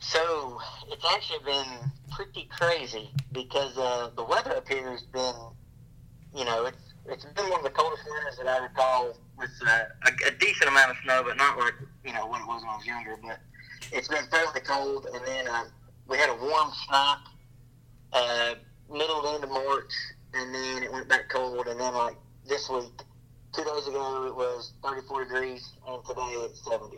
So, 0.00 0.58
it's 0.90 1.04
actually 1.14 1.44
been 1.44 1.92
pretty 2.10 2.48
crazy 2.50 3.10
because 3.30 3.78
uh, 3.78 4.10
the 4.16 4.24
weather 4.24 4.56
up 4.56 4.66
here 4.66 4.90
has 4.90 5.02
been, 5.02 5.34
you 6.34 6.44
know, 6.44 6.66
it's 6.66 6.78
it's 7.06 7.24
been 7.24 7.50
one 7.50 7.60
of 7.60 7.64
the 7.64 7.70
coldest 7.70 8.04
winters 8.08 8.36
that 8.38 8.46
I 8.46 8.62
recall 8.62 9.16
with 9.36 9.50
uh, 9.66 9.84
a, 10.06 10.28
a 10.28 10.30
decent 10.38 10.70
amount 10.70 10.92
of 10.92 10.96
snow, 11.02 11.22
but 11.26 11.36
not 11.36 11.58
like 11.58 11.74
you 12.04 12.12
know 12.12 12.28
when 12.28 12.40
it 12.40 12.46
was 12.46 12.62
when 12.62 12.70
I 12.70 12.76
was 12.76 12.86
younger. 12.86 13.18
But 13.20 13.40
it's 13.90 14.06
been 14.06 14.24
fairly 14.30 14.60
cold, 14.60 15.06
and 15.12 15.26
then 15.26 15.48
uh, 15.48 15.64
we 16.06 16.16
had 16.16 16.30
a 16.30 16.34
warm 16.36 16.70
snap 16.86 17.18
uh, 18.12 18.54
middle 18.90 19.22
to 19.22 19.28
end 19.28 19.44
of 19.44 19.50
March, 19.50 19.92
and 20.34 20.54
then 20.54 20.82
it 20.82 20.92
went 20.92 21.08
back 21.08 21.28
cold, 21.28 21.66
and 21.66 21.78
then 21.78 21.94
like 21.94 22.16
this 22.46 22.68
week, 22.68 23.02
two 23.52 23.64
days 23.64 23.86
ago 23.86 24.26
it 24.26 24.34
was 24.34 24.72
34 24.82 25.24
degrees, 25.24 25.72
and 25.88 26.04
today 26.04 26.32
it's 26.44 26.64
70. 26.68 26.96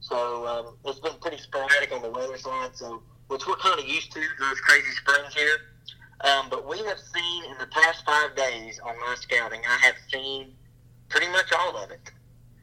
So 0.00 0.46
um, 0.46 0.76
it's 0.86 1.00
been 1.00 1.18
pretty 1.20 1.38
sporadic 1.38 1.92
on 1.92 2.02
the 2.02 2.10
weather 2.10 2.38
side. 2.38 2.70
So 2.74 3.02
which 3.30 3.46
we're 3.46 3.56
kind 3.56 3.78
of 3.78 3.86
used 3.86 4.10
to 4.12 4.20
those 4.40 4.60
crazy 4.60 4.90
springs 4.90 5.32
here. 5.34 5.56
Um, 6.22 6.48
but 6.50 6.68
we 6.68 6.78
have 6.78 6.98
seen 6.98 7.44
in 7.44 7.56
the 7.58 7.66
past 7.66 8.04
five 8.04 8.34
days 8.34 8.80
on 8.80 8.98
my 8.98 9.14
scouting, 9.20 9.60
I 9.66 9.78
have 9.86 9.94
seen 10.12 10.52
pretty 11.08 11.28
much 11.28 11.52
all 11.56 11.76
of 11.76 11.92
it. 11.92 12.10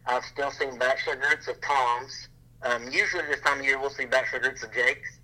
I've 0.06 0.26
still 0.26 0.52
seen 0.52 0.78
bachelor 0.78 1.16
groups 1.16 1.48
of 1.48 1.60
toms. 1.62 2.28
Um, 2.64 2.84
usually 2.92 3.26
this 3.28 3.40
time 3.42 3.60
of 3.60 3.66
year 3.66 3.80
we'll 3.80 3.90
see 3.90 4.06
bachelor 4.06 4.40
groups 4.40 4.62
of 4.64 4.74
jakes, 4.74 5.17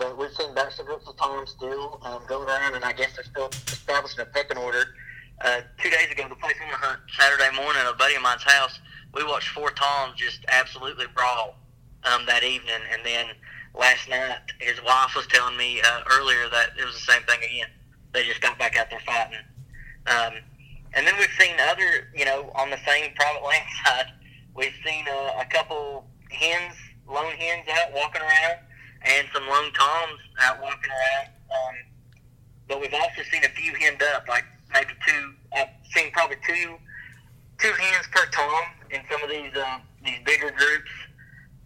but 0.00 0.16
we've 0.16 0.32
seen 0.32 0.52
bachelor 0.54 0.86
groups 0.86 1.06
of 1.06 1.16
toms 1.18 1.50
still 1.50 2.00
um, 2.02 2.22
going 2.26 2.48
around, 2.48 2.74
and 2.74 2.84
I 2.84 2.92
guess 2.92 3.14
they're 3.14 3.24
still 3.24 3.50
establishing 3.68 4.20
a 4.20 4.24
pecking 4.24 4.56
order. 4.56 4.94
Uh, 5.44 5.60
two 5.80 5.90
days 5.90 6.10
ago, 6.10 6.26
the 6.26 6.34
place 6.36 6.54
we 6.58 6.66
went 6.66 6.80
hunt 6.80 7.00
Saturday 7.18 7.54
morning 7.54 7.82
a 7.86 7.94
buddy 7.94 8.16
of 8.16 8.22
mine's 8.22 8.42
house, 8.42 8.80
we 9.14 9.22
watched 9.24 9.48
four 9.50 9.70
toms 9.70 10.16
just 10.16 10.40
absolutely 10.48 11.04
brawl 11.14 11.54
um, 12.04 12.24
that 12.26 12.42
evening, 12.42 12.80
and 12.90 13.02
then 13.04 13.26
last 13.74 14.08
night, 14.08 14.38
his 14.58 14.82
wife 14.82 15.14
was 15.14 15.26
telling 15.26 15.56
me 15.58 15.82
uh, 15.84 16.00
earlier 16.10 16.48
that 16.50 16.70
it 16.80 16.84
was 16.84 16.94
the 16.94 17.12
same 17.12 17.22
thing 17.22 17.38
again. 17.38 17.68
They 18.14 18.24
just 18.24 18.40
got 18.40 18.58
back 18.58 18.78
out 18.78 18.88
there 18.88 19.00
fighting. 19.04 19.44
Um, 20.06 20.32
and 20.94 21.06
then 21.06 21.14
we've 21.18 21.28
seen 21.38 21.54
other, 21.68 22.08
you 22.16 22.24
know, 22.24 22.50
on 22.54 22.70
the 22.70 22.78
same 22.86 23.12
private 23.14 23.42
land 23.46 23.68
side, 23.84 24.06
we've 24.54 24.72
seen 24.84 25.04
uh, 25.06 25.42
a 25.42 25.44
couple 25.50 26.06
hens, 26.30 26.74
lone 27.06 27.32
hens 27.32 27.66
out 27.68 27.92
walking 27.92 28.22
around, 28.22 28.60
and 29.02 29.28
some 29.32 29.46
lone 29.46 29.72
toms 29.72 30.20
out 30.40 30.60
walking 30.60 30.90
around. 30.90 31.28
Um, 31.50 31.74
but 32.68 32.80
we've 32.80 32.94
also 32.94 33.22
seen 33.30 33.44
a 33.44 33.48
few 33.48 33.74
henned 33.74 34.02
up, 34.14 34.28
like 34.28 34.44
maybe 34.72 34.90
two. 35.06 35.34
I've 35.54 35.68
seen 35.94 36.12
probably 36.12 36.36
two 36.46 36.76
two 37.58 37.72
hens 37.72 38.06
per 38.12 38.26
tom 38.26 38.62
in 38.90 39.00
some 39.10 39.22
of 39.22 39.30
these 39.30 39.54
uh, 39.56 39.78
these 40.04 40.18
bigger 40.24 40.50
groups. 40.50 40.90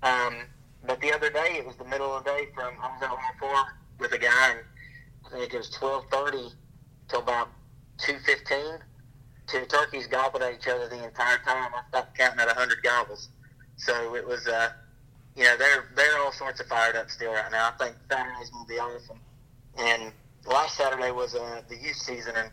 Um, 0.03 0.47
but 0.87 1.01
the 1.01 1.13
other 1.13 1.31
day, 1.31 1.57
it 1.59 1.67
was 1.67 1.77
the 1.77 1.85
middle 1.85 2.15
of 2.15 2.25
the 2.25 2.31
day 2.31 2.49
from 2.55 2.75
on 2.83 3.01
the 3.01 3.09
farm 3.41 3.67
with 3.99 4.13
a 4.13 4.19
guy, 4.19 4.51
and 4.51 4.61
I 5.27 5.39
think 5.41 5.55
it 5.55 5.57
was 5.57 5.71
twelve 5.71 6.05
thirty 6.11 6.49
till 7.09 7.21
about 7.21 7.49
two 7.99 8.19
fifteen. 8.25 8.79
Two 9.47 9.67
turkeys 9.67 10.07
gobbled 10.07 10.43
at 10.43 10.55
each 10.55 10.67
other 10.69 10.89
the 10.89 11.05
entire 11.05 11.37
time. 11.39 11.71
I 11.75 11.83
stopped 11.91 12.17
counting 12.17 12.41
at 12.41 12.49
hundred 12.49 12.83
gobbles. 12.83 13.29
So 13.77 14.15
it 14.15 14.27
was, 14.27 14.47
uh, 14.47 14.71
you 15.37 15.45
know, 15.45 15.57
they're 15.57 15.89
they're 15.97 16.19
all 16.19 16.33
sorts 16.33 16.61
of 16.61 16.67
fired 16.67 16.97
up 16.97 17.11
still 17.11 17.33
right 17.33 17.51
now. 17.51 17.69
I 17.69 17.85
think 17.85 17.97
Saturday's 18.11 18.51
gonna 18.51 18.67
be 18.67 18.79
awesome. 18.79 19.19
And 19.79 20.13
last 20.47 20.77
Saturday 20.77 21.11
was 21.11 21.35
uh, 21.35 21.63
the 21.69 21.77
youth 21.77 21.97
season, 21.97 22.35
and 22.37 22.51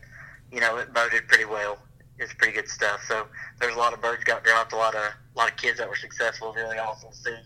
you 0.50 0.60
know 0.60 0.78
it 0.78 0.92
boded 0.92 1.28
pretty 1.28 1.44
well. 1.44 1.78
It's 2.18 2.34
pretty 2.34 2.52
good 2.52 2.68
stuff. 2.68 3.02
So 3.06 3.26
there's 3.60 3.74
a 3.74 3.78
lot 3.78 3.92
of 3.92 4.00
birds 4.00 4.24
got 4.24 4.44
dropped, 4.44 4.72
a 4.72 4.76
lot 4.76 4.94
of 4.94 5.02
a 5.02 5.38
lot 5.38 5.50
of 5.50 5.56
kids 5.56 5.78
that 5.78 5.88
were 5.88 5.96
successful. 5.96 6.52
Really 6.52 6.78
awesome 6.78 7.10
to 7.10 7.16
see. 7.16 7.36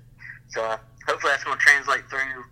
So 0.48 0.64
uh, 0.64 0.78
hopefully 1.06 1.32
that's 1.32 1.44
going 1.44 1.58
to 1.58 1.64
translate 1.64 2.08
through 2.08 2.44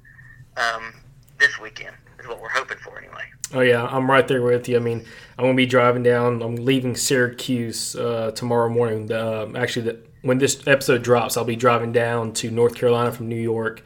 um, 0.56 0.94
this 1.38 1.58
weekend. 1.58 1.96
Is 2.20 2.28
what 2.28 2.40
we're 2.40 2.48
hoping 2.48 2.78
for 2.78 2.96
anyway. 2.98 3.24
Oh 3.52 3.60
yeah, 3.60 3.86
I'm 3.86 4.10
right 4.10 4.26
there 4.26 4.40
with 4.40 4.68
you. 4.68 4.76
I 4.76 4.80
mean, 4.80 5.04
I'm 5.36 5.44
gonna 5.44 5.54
be 5.54 5.66
driving 5.66 6.02
down. 6.02 6.42
I'm 6.42 6.56
leaving 6.56 6.96
Syracuse 6.96 7.96
uh, 7.96 8.30
tomorrow 8.34 8.68
morning. 8.68 9.10
Uh, 9.10 9.48
actually, 9.56 9.86
the, 9.86 9.98
when 10.24 10.38
this 10.38 10.66
episode 10.66 11.02
drops, 11.02 11.36
I'll 11.36 11.44
be 11.44 11.54
driving 11.54 11.92
down 11.92 12.32
to 12.34 12.50
North 12.50 12.74
Carolina 12.74 13.12
from 13.12 13.28
New 13.28 13.40
York, 13.40 13.82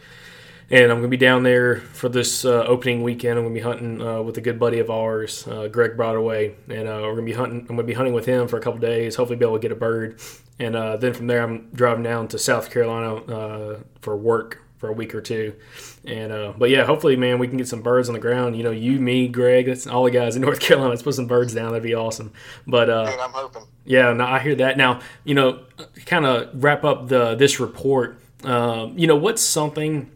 and 0.70 0.90
I'm 0.90 0.98
gonna 0.98 1.08
be 1.08 1.16
down 1.16 1.42
there 1.42 1.76
for 1.76 2.08
this 2.08 2.44
uh, 2.44 2.64
opening 2.64 3.02
weekend. 3.02 3.38
I'm 3.38 3.44
gonna 3.44 3.54
be 3.54 3.60
hunting 3.60 4.00
uh, 4.00 4.22
with 4.22 4.38
a 4.38 4.40
good 4.40 4.58
buddy 4.58 4.78
of 4.78 4.88
ours, 4.88 5.46
uh, 5.48 5.66
Greg 5.66 5.96
Broadway, 5.96 6.54
and 6.68 6.86
uh, 6.86 7.00
we're 7.02 7.14
gonna 7.14 7.22
be 7.22 7.32
hunting. 7.32 7.60
I'm 7.68 7.74
gonna 7.74 7.82
be 7.82 7.92
hunting 7.92 8.14
with 8.14 8.24
him 8.24 8.46
for 8.46 8.56
a 8.56 8.60
couple 8.60 8.78
days. 8.78 9.16
Hopefully, 9.16 9.36
be 9.36 9.44
able 9.44 9.56
to 9.56 9.62
get 9.62 9.72
a 9.72 9.76
bird, 9.76 10.20
and 10.60 10.74
then 11.00 11.12
from 11.12 11.26
there, 11.26 11.42
I'm 11.42 11.70
driving 11.74 12.04
down 12.04 12.28
to 12.28 12.38
South 12.38 12.70
Carolina 12.70 13.80
for 14.00 14.16
work 14.16 14.62
for 14.78 14.88
a 14.88 14.92
week 14.92 15.14
or 15.14 15.20
two. 15.20 15.54
And 16.04 16.32
uh, 16.32 16.54
but 16.56 16.70
yeah, 16.70 16.84
hopefully, 16.84 17.16
man, 17.16 17.38
we 17.38 17.48
can 17.48 17.58
get 17.58 17.68
some 17.68 17.82
birds 17.82 18.08
on 18.08 18.14
the 18.14 18.20
ground. 18.20 18.56
You 18.56 18.62
know, 18.62 18.70
you, 18.70 18.98
me, 18.98 19.28
Greg, 19.28 19.66
that's 19.66 19.86
all 19.86 20.04
the 20.04 20.10
guys 20.10 20.36
in 20.36 20.42
North 20.48 20.60
Carolina. 20.60 20.90
Let's 20.90 21.02
put 21.02 21.14
some 21.14 21.26
birds 21.26 21.52
down. 21.52 21.72
That'd 21.72 21.82
be 21.82 21.94
awesome. 21.94 22.32
But 22.66 22.88
uh, 22.88 23.16
I'm 23.20 23.32
hoping. 23.32 23.64
Yeah, 23.84 24.12
no, 24.12 24.24
I 24.24 24.38
hear 24.38 24.54
that. 24.56 24.76
Now, 24.76 25.00
you 25.24 25.34
know, 25.34 25.60
kind 26.06 26.24
of 26.24 26.62
wrap 26.62 26.84
up 26.84 27.08
the 27.08 27.34
this 27.34 27.60
report. 27.60 28.20
Um, 28.44 28.96
you 28.96 29.06
know, 29.06 29.16
what's 29.16 29.42
something 29.42 30.10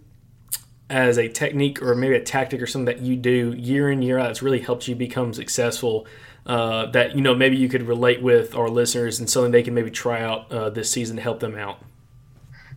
as 0.88 1.18
a 1.18 1.28
technique 1.28 1.82
or 1.82 1.94
maybe 1.94 2.14
a 2.14 2.22
tactic 2.22 2.62
or 2.62 2.66
something 2.66 2.84
that 2.86 3.00
you 3.00 3.16
do 3.16 3.52
year 3.56 3.90
in 3.90 4.02
year 4.02 4.18
out 4.18 4.28
that's 4.28 4.42
really 4.42 4.60
helped 4.60 4.88
you 4.88 4.94
become 4.94 5.34
successful? 5.34 6.06
Uh, 6.44 6.86
that 6.86 7.14
you 7.14 7.20
know 7.20 7.36
maybe 7.36 7.56
you 7.56 7.68
could 7.68 7.82
relate 7.82 8.20
with 8.20 8.56
our 8.56 8.68
listeners 8.68 9.20
and 9.20 9.30
something 9.30 9.52
they 9.52 9.62
can 9.62 9.74
maybe 9.74 9.92
try 9.92 10.20
out 10.20 10.50
uh, 10.50 10.68
this 10.70 10.90
season 10.90 11.14
to 11.14 11.22
help 11.22 11.38
them 11.38 11.56
out 11.56 11.78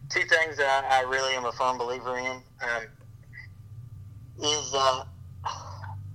two 0.09 0.21
things 0.21 0.57
that 0.57 0.85
I, 0.89 0.99
I 0.99 1.09
really 1.09 1.35
am 1.35 1.45
a 1.45 1.51
firm 1.51 1.77
believer 1.77 2.17
in 2.17 2.41
um, 2.61 2.83
is 4.41 4.73
uh, 4.73 5.03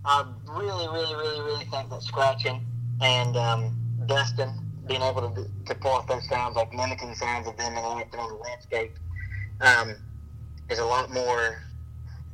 I 0.05 0.25
really, 0.49 0.89
really, 0.89 1.15
really, 1.15 1.41
really 1.41 1.65
think 1.67 1.91
that 1.91 2.03
scratching 2.03 2.65
and 3.01 3.37
um, 3.37 3.77
dusting, 4.07 4.53
being 4.87 5.03
able 5.03 5.31
to, 5.31 5.47
to 5.67 5.75
pull 5.75 5.93
off 5.93 6.07
those 6.07 6.27
sounds, 6.29 6.57
like 6.57 6.73
mimicking 6.73 7.15
sounds 7.15 7.47
of 7.47 7.57
them 7.57 7.73
interacting 7.73 8.21
on 8.21 8.29
the 8.31 8.37
landscape, 8.37 8.99
um, 9.61 9.95
is 10.69 10.79
a 10.79 10.85
lot 10.85 11.11
more, 11.11 11.63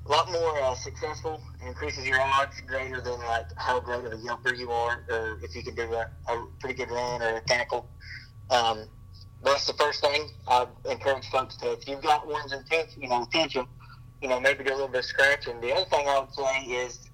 a 0.06 0.08
lot 0.08 0.30
more 0.30 0.60
uh, 0.62 0.74
successful. 0.74 1.40
Increases 1.66 2.06
your 2.06 2.20
odds 2.20 2.60
greater 2.66 3.00
than 3.00 3.18
like 3.20 3.46
how 3.56 3.80
great 3.80 4.04
of 4.04 4.12
a 4.12 4.16
yelper 4.16 4.56
you 4.56 4.70
are, 4.70 5.04
or 5.10 5.38
if 5.42 5.54
you 5.54 5.62
can 5.62 5.74
do 5.74 5.92
a, 5.94 6.06
a 6.28 6.46
pretty 6.60 6.74
good 6.74 6.90
run 6.90 7.22
or 7.22 7.36
a 7.36 7.40
cackle. 7.42 7.88
Um, 8.50 8.86
that's 9.42 9.66
the 9.66 9.72
first 9.74 10.00
thing 10.00 10.30
I 10.48 10.66
encourage 10.90 11.28
folks 11.28 11.56
to. 11.58 11.72
If 11.72 11.88
you've 11.88 12.02
got 12.02 12.26
one's 12.26 12.52
and 12.52 12.62
intention, 12.62 13.02
you 13.02 13.08
know, 13.08 13.22
intention, 13.22 13.66
you 14.20 14.28
know, 14.28 14.40
maybe 14.40 14.64
do 14.64 14.70
a 14.70 14.74
little 14.74 14.88
bit 14.88 15.00
of 15.00 15.04
scratching. 15.04 15.60
The 15.60 15.72
other 15.72 15.88
thing 15.90 16.08
I 16.08 16.20
would 16.20 16.32
say 16.32 16.62
is 16.70 17.08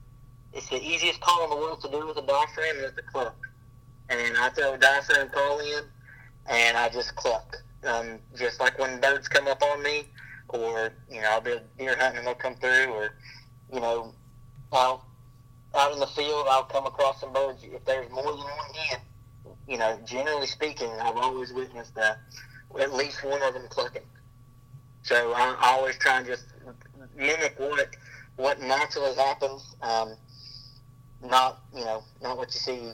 it's 0.52 0.68
the 0.68 0.82
easiest 0.82 1.20
call 1.20 1.44
in 1.44 1.50
the 1.50 1.56
world 1.56 1.80
to 1.82 1.90
do 1.90 2.06
with 2.06 2.16
a 2.16 2.22
diaphragm 2.22 2.76
is 2.84 2.94
the 2.94 3.02
cluck. 3.02 3.36
And 4.08 4.36
I 4.36 4.50
throw 4.50 4.74
a 4.74 4.78
diaphragm 4.78 5.30
call 5.30 5.58
in, 5.60 5.84
and 6.46 6.76
I 6.76 6.88
just 6.88 7.14
cluck. 7.16 7.56
Um, 7.84 8.18
just 8.36 8.60
like 8.60 8.78
when 8.78 9.00
birds 9.00 9.28
come 9.28 9.48
up 9.48 9.62
on 9.62 9.82
me, 9.82 10.04
or 10.48 10.92
you 11.10 11.20
know, 11.20 11.30
I'll 11.30 11.40
be 11.40 11.58
deer 11.78 11.96
hunting 11.98 12.18
and 12.18 12.26
they'll 12.26 12.34
come 12.34 12.54
through, 12.56 12.86
or 12.92 13.14
you 13.72 13.80
know, 13.80 14.14
out 14.72 15.02
out 15.74 15.92
in 15.92 15.98
the 15.98 16.06
field, 16.06 16.46
I'll 16.50 16.64
come 16.64 16.86
across 16.86 17.20
some 17.20 17.32
birds. 17.32 17.62
If 17.62 17.84
there's 17.84 18.10
more 18.10 18.22
than 18.22 18.36
one 18.38 18.74
hen, 18.74 19.00
you 19.68 19.78
know, 19.78 19.98
generally 20.04 20.46
speaking, 20.46 20.90
I've 21.00 21.16
always 21.16 21.52
witnessed 21.52 21.94
that 21.94 22.18
at 22.78 22.92
least 22.92 23.24
one 23.24 23.42
of 23.42 23.54
them 23.54 23.64
clucking. 23.68 24.02
So 25.02 25.32
I, 25.32 25.56
I 25.58 25.70
always 25.72 25.96
try 25.98 26.18
and 26.18 26.26
just 26.26 26.44
mimic 27.16 27.54
what 27.58 27.88
what 28.36 28.60
naturally 28.60 29.14
happens, 29.14 29.74
um, 29.82 30.14
not 31.22 31.62
you 31.74 31.84
know, 31.84 32.02
not 32.22 32.36
what 32.36 32.52
you 32.54 32.60
see 32.60 32.92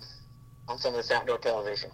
on 0.69 0.79
some 0.79 0.95
of 0.95 0.99
this 0.99 1.11
outdoor 1.11 1.39
television. 1.39 1.91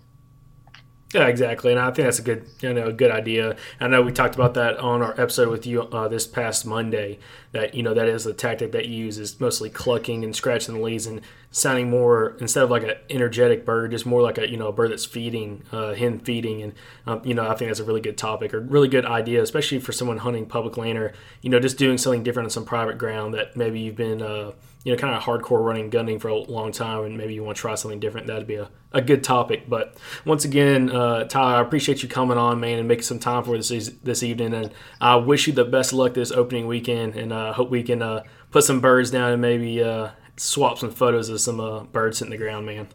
Yeah, 1.13 1.29
exactly, 1.29 1.71
and 1.71 1.81
I 1.81 1.93
think 1.93 2.07
that's 2.07 2.19
a 2.19 2.23
good, 2.23 2.45
you 2.61 2.75
know, 2.75 2.87
a 2.87 2.93
good 2.93 3.13
idea. 3.13 3.57
I 3.79 3.87
know 3.87 4.03
we 4.03 4.11
talked 4.11 4.35
about 4.35 4.55
that 4.55 4.79
on 4.79 5.01
our 5.01 5.13
episode 5.13 5.49
with 5.49 5.65
you 5.65 5.83
uh, 5.83 6.09
this 6.09 6.27
past 6.27 6.67
Monday. 6.67 7.21
That 7.53 7.75
you 7.75 7.85
know 7.85 7.95
that 7.95 8.09
is 8.09 8.25
the 8.25 8.35
tactic 8.35 8.73
that 8.73 8.87
you 8.87 9.05
use 9.05 9.19
is 9.19 9.39
mostly 9.39 9.71
clucking 9.71 10.25
and 10.25 10.35
scratching 10.35 10.75
the 10.75 10.81
leaves 10.81 11.07
and 11.07 11.21
sounding 11.55 11.89
more 11.89 12.37
instead 12.41 12.65
of 12.65 12.71
like 12.71 12.83
an 12.83 12.95
energetic 13.09 13.65
bird, 13.65 13.93
just 13.93 14.05
more 14.05 14.21
like 14.21 14.39
a 14.39 14.51
you 14.51 14.57
know 14.57 14.69
a 14.69 14.73
bird 14.73 14.91
that's 14.91 15.05
feeding, 15.05 15.63
uh, 15.71 15.95
hen 15.95 16.19
feeding, 16.19 16.63
and 16.63 16.73
um, 17.07 17.23
you 17.25 17.33
know 17.33 17.49
I 17.49 17.55
think 17.55 17.71
that's 17.71 17.79
a 17.81 17.85
really 17.85 18.01
good 18.01 18.19
topic 18.19 18.53
or 18.53 18.61
really 18.61 18.89
good 18.89 19.07
idea, 19.07 19.41
especially 19.41 19.79
for 19.79 19.93
someone 19.93 20.19
hunting 20.19 20.47
public 20.47 20.77
land 20.77 20.99
or 20.99 21.15
you 21.43 21.51
know 21.51 21.61
just 21.61 21.79
doing 21.79 21.97
something 21.97 22.25
different 22.25 22.47
on 22.47 22.51
some 22.51 22.65
private 22.65 22.99
ground 22.99 23.35
that 23.35 23.57
maybe 23.57 23.81
you've 23.81 23.97
been. 23.97 24.21
Uh, 24.21 24.53
you 24.83 24.93
know, 24.93 24.99
kind 24.99 25.15
of 25.15 25.23
hardcore 25.23 25.65
running 25.65 25.89
gunning 25.89 26.19
for 26.19 26.29
a 26.29 26.37
long 26.37 26.71
time, 26.71 27.05
and 27.05 27.17
maybe 27.17 27.33
you 27.33 27.43
want 27.43 27.57
to 27.57 27.61
try 27.63 27.75
something 27.75 28.01
different, 28.01 28.27
that'd 28.27 28.47
be 28.47 28.57
a, 28.57 28.69
a 28.93 29.01
good 29.01 29.25
topic. 29.25 29.67
But 29.67 29.97
once 30.27 30.45
again, 30.45 30.91
uh, 30.91 31.25
Tyler, 31.25 31.57
I 31.57 31.63
appreciate 31.63 32.03
you 32.03 32.09
coming 32.11 32.37
on, 32.37 32.61
man, 32.61 32.81
and 32.81 32.87
making 32.87 33.05
some 33.05 33.19
time 33.19 33.45
for 33.45 33.57
this 33.57 33.71
this 34.03 34.23
evening. 34.23 34.53
And 34.53 34.75
I 35.01 35.17
wish 35.17 35.47
you 35.47 35.55
the 35.55 35.65
best 35.65 35.95
luck 35.95 36.13
this 36.13 36.31
opening 36.31 36.67
weekend, 36.67 37.15
and 37.15 37.33
I 37.33 37.49
uh, 37.49 37.53
hope 37.55 37.71
we 37.71 37.83
can 37.83 38.03
uh, 38.03 38.25
put 38.51 38.65
some 38.65 38.83
birds 38.83 39.11
down 39.11 39.33
and 39.33 39.41
maybe 39.41 39.83
uh, 39.83 40.11
swap 40.37 40.79
some 40.79 40.91
photos 40.91 41.29
of 41.29 41.41
some 41.41 41.61
uh, 41.61 41.85
birds 41.85 42.19
sitting 42.19 42.31
the 42.31 42.37
ground, 42.39 42.67
man. 42.67 42.89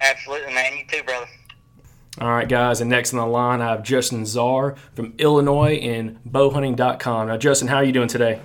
Absolutely, 0.00 0.54
man. 0.54 0.78
You 0.78 0.84
too, 0.86 1.02
brother. 1.04 1.26
All 2.20 2.30
right, 2.30 2.48
guys, 2.48 2.80
and 2.80 2.90
next 2.90 3.14
on 3.14 3.20
the 3.20 3.26
line, 3.26 3.60
I 3.60 3.70
have 3.70 3.82
Justin 3.82 4.22
Zarr 4.22 4.76
from 4.94 5.14
Illinois 5.18 5.74
and 5.76 6.18
bowhunting.com. 6.28 7.28
Now, 7.28 7.36
Justin, 7.36 7.68
how 7.68 7.76
are 7.76 7.84
you 7.84 7.92
doing 7.92 8.08
today? 8.08 8.40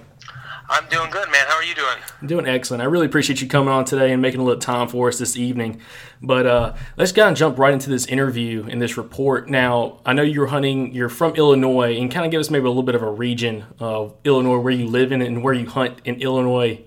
I'm 0.68 0.88
doing 0.90 1.12
good, 1.12 1.30
man. 1.32 1.46
How 1.48 1.58
are 1.58 1.64
you 1.64 1.76
doing? 1.76 1.98
I'm 2.22 2.28
doing 2.28 2.48
excellent. 2.48 2.82
I 2.82 2.86
really 2.86 3.06
appreciate 3.06 3.42
you 3.42 3.48
coming 3.48 3.70
on 3.70 3.86
today 3.86 4.12
and 4.12 4.22
making 4.22 4.40
a 4.40 4.44
little 4.44 4.60
time 4.60 4.88
for 4.88 5.08
us 5.08 5.20
this 5.20 5.38
evening. 5.38 5.80
But 6.22 6.48
uh, 6.48 6.76
let's 6.98 7.12
kind 7.12 7.30
of 7.30 7.38
jump 7.38 7.60
right 7.60 7.74
into 7.74 7.90
this 7.90 8.08
interview 8.08 8.66
and 8.70 8.82
this 8.82 8.98
report. 8.98 9.48
Now, 9.48 10.00
I 10.06 10.14
know 10.14 10.24
you're 10.24 10.48
hunting, 10.48 10.94
you're 10.94 11.10
from 11.10 11.36
Illinois, 11.36 12.00
and 12.00 12.12
kind 12.12 12.26
of 12.26 12.32
give 12.32 12.40
us 12.40 12.50
maybe 12.50 12.66
a 12.66 12.70
little 12.70 12.84
bit 12.84 12.96
of 12.96 13.04
a 13.04 13.12
region 13.12 13.66
of 13.80 14.16
Illinois 14.24 14.58
where 14.58 14.74
you 14.74 14.88
live 14.88 15.12
in 15.12 15.22
and 15.22 15.44
where 15.44 15.54
you 15.54 15.68
hunt 15.68 16.02
in 16.04 16.22
Illinois. 16.22 16.82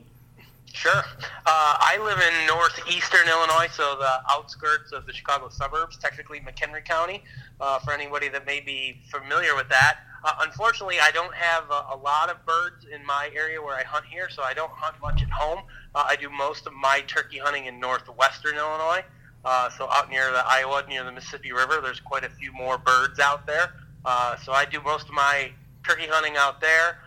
Sure. 0.78 1.02
Uh, 1.44 1.74
I 1.80 1.98
live 2.00 2.20
in 2.20 2.46
northeastern 2.46 3.28
Illinois, 3.28 3.66
so 3.72 3.96
the 3.98 4.20
outskirts 4.30 4.92
of 4.92 5.06
the 5.06 5.12
Chicago 5.12 5.48
suburbs, 5.48 5.96
technically 5.96 6.38
McHenry 6.38 6.84
County, 6.84 7.24
uh, 7.60 7.80
for 7.80 7.92
anybody 7.92 8.28
that 8.28 8.46
may 8.46 8.60
be 8.60 9.02
familiar 9.10 9.56
with 9.56 9.68
that. 9.70 9.98
Uh, 10.22 10.34
unfortunately, 10.42 10.98
I 11.02 11.10
don't 11.10 11.34
have 11.34 11.64
a, 11.72 11.94
a, 11.94 11.98
lot 11.98 12.30
of 12.30 12.46
birds 12.46 12.86
in 12.86 13.04
my 13.04 13.28
area 13.34 13.60
where 13.60 13.74
I 13.74 13.82
hunt 13.82 14.04
here, 14.04 14.30
so 14.30 14.44
I 14.44 14.54
don't 14.54 14.70
hunt 14.70 14.94
much 15.02 15.20
at 15.20 15.30
home. 15.30 15.64
Uh, 15.96 16.04
I 16.06 16.14
do 16.14 16.30
most 16.30 16.64
of 16.68 16.72
my 16.74 17.02
turkey 17.08 17.38
hunting 17.38 17.66
in 17.66 17.80
northwestern 17.80 18.54
Illinois. 18.54 19.02
Uh, 19.44 19.70
so 19.70 19.88
out 19.90 20.08
near 20.08 20.30
the 20.30 20.46
Iowa, 20.46 20.84
near 20.88 21.02
the 21.02 21.10
Mississippi 21.10 21.50
River, 21.50 21.80
there's 21.82 21.98
quite 21.98 22.22
a 22.22 22.30
few 22.30 22.52
more 22.52 22.78
birds 22.78 23.18
out 23.18 23.48
there. 23.48 23.72
Uh, 24.04 24.36
so 24.36 24.52
I 24.52 24.64
do 24.64 24.80
most 24.82 25.08
of 25.08 25.12
my 25.12 25.50
turkey 25.84 26.06
hunting 26.08 26.36
out 26.36 26.60
there. 26.60 26.98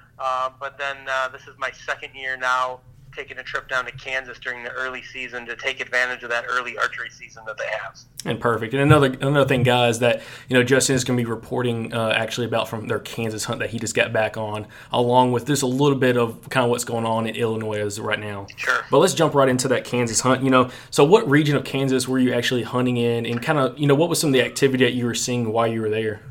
But 0.60 0.78
then 0.78 0.98
this 1.32 1.44
is 1.48 1.58
my 1.58 1.72
second 1.72 2.16
year 2.16 2.36
now 2.36 2.82
taking 3.16 3.38
a 3.38 3.44
trip 3.44 3.68
down 3.70 3.86
to 3.86 3.92
Kansas 3.92 4.40
during 4.40 4.64
the 4.64 4.72
early 4.72 5.02
season 5.04 5.46
to 5.46 5.56
take 5.56 5.80
advantage 5.80 6.24
of 6.24 6.30
that 6.30 6.46
early 6.48 6.78
archery 6.78 7.10
season 7.10 7.44
that 7.46 7.58
they 7.58 7.68
have. 7.68 7.98
And 8.26 8.40
perfect. 8.40 8.74
And 8.74 8.82
another 8.82 9.08
another 9.08 9.46
thing, 9.46 9.64
guys, 9.64 10.00
that 10.00 10.22
you 10.48 10.56
know 10.56 10.64
Justin 10.64 10.96
is 10.96 11.04
going 11.04 11.18
to 11.18 11.24
be 11.24 11.30
reporting 11.30 11.94
uh, 11.94 12.10
actually 12.10 12.48
about 12.48 12.70
from 12.70 12.88
their 12.88 13.00
Kansas 13.00 13.46
hunt 13.46 13.60
that 13.60 13.70
he 13.72 13.80
just 13.80 13.96
got 13.96 14.14
back 14.14 14.38
on, 14.38 14.68
along 14.92 15.32
with 15.32 15.48
just 15.48 15.64
a 15.64 15.68
little 15.68 15.98
bit 15.98 16.18
of 16.18 16.50
kind 16.50 16.64
of 16.64 16.70
what's 16.70 16.84
going 16.84 17.06
on 17.06 17.28
in 17.28 17.36
Illinois 17.36 17.80
as 17.80 18.00
right 18.00 18.20
now. 18.20 18.48
Sure. 18.56 18.86
But 18.90 19.00
let's 19.00 19.14
jump 19.14 19.34
right 19.34 19.50
into 19.50 19.68
that 19.70 19.86
Kansas 19.86 20.20
hunt. 20.20 20.44
You 20.44 20.50
know, 20.50 20.70
so 20.90 21.04
what 21.04 21.30
region 21.30 21.56
of 21.56 21.64
Kansas 21.64 22.08
were 22.08 22.20
you 22.20 22.34
actually 22.34 22.64
hunting 22.64 22.98
in, 22.98 23.26
and 23.26 23.42
kind 23.42 23.60
of 23.60 23.78
you 23.78 23.88
know 23.88 23.96
what 23.96 24.10
was 24.10 24.20
some 24.20 24.30
of 24.30 24.34
the 24.34 24.44
activity 24.44 24.86
that 24.86 24.94
you 24.94 25.06
were 25.06 25.16
seeing 25.16 25.52
while 25.52 25.68
you 25.68 25.82
were 25.82 25.90
there? 25.90 26.22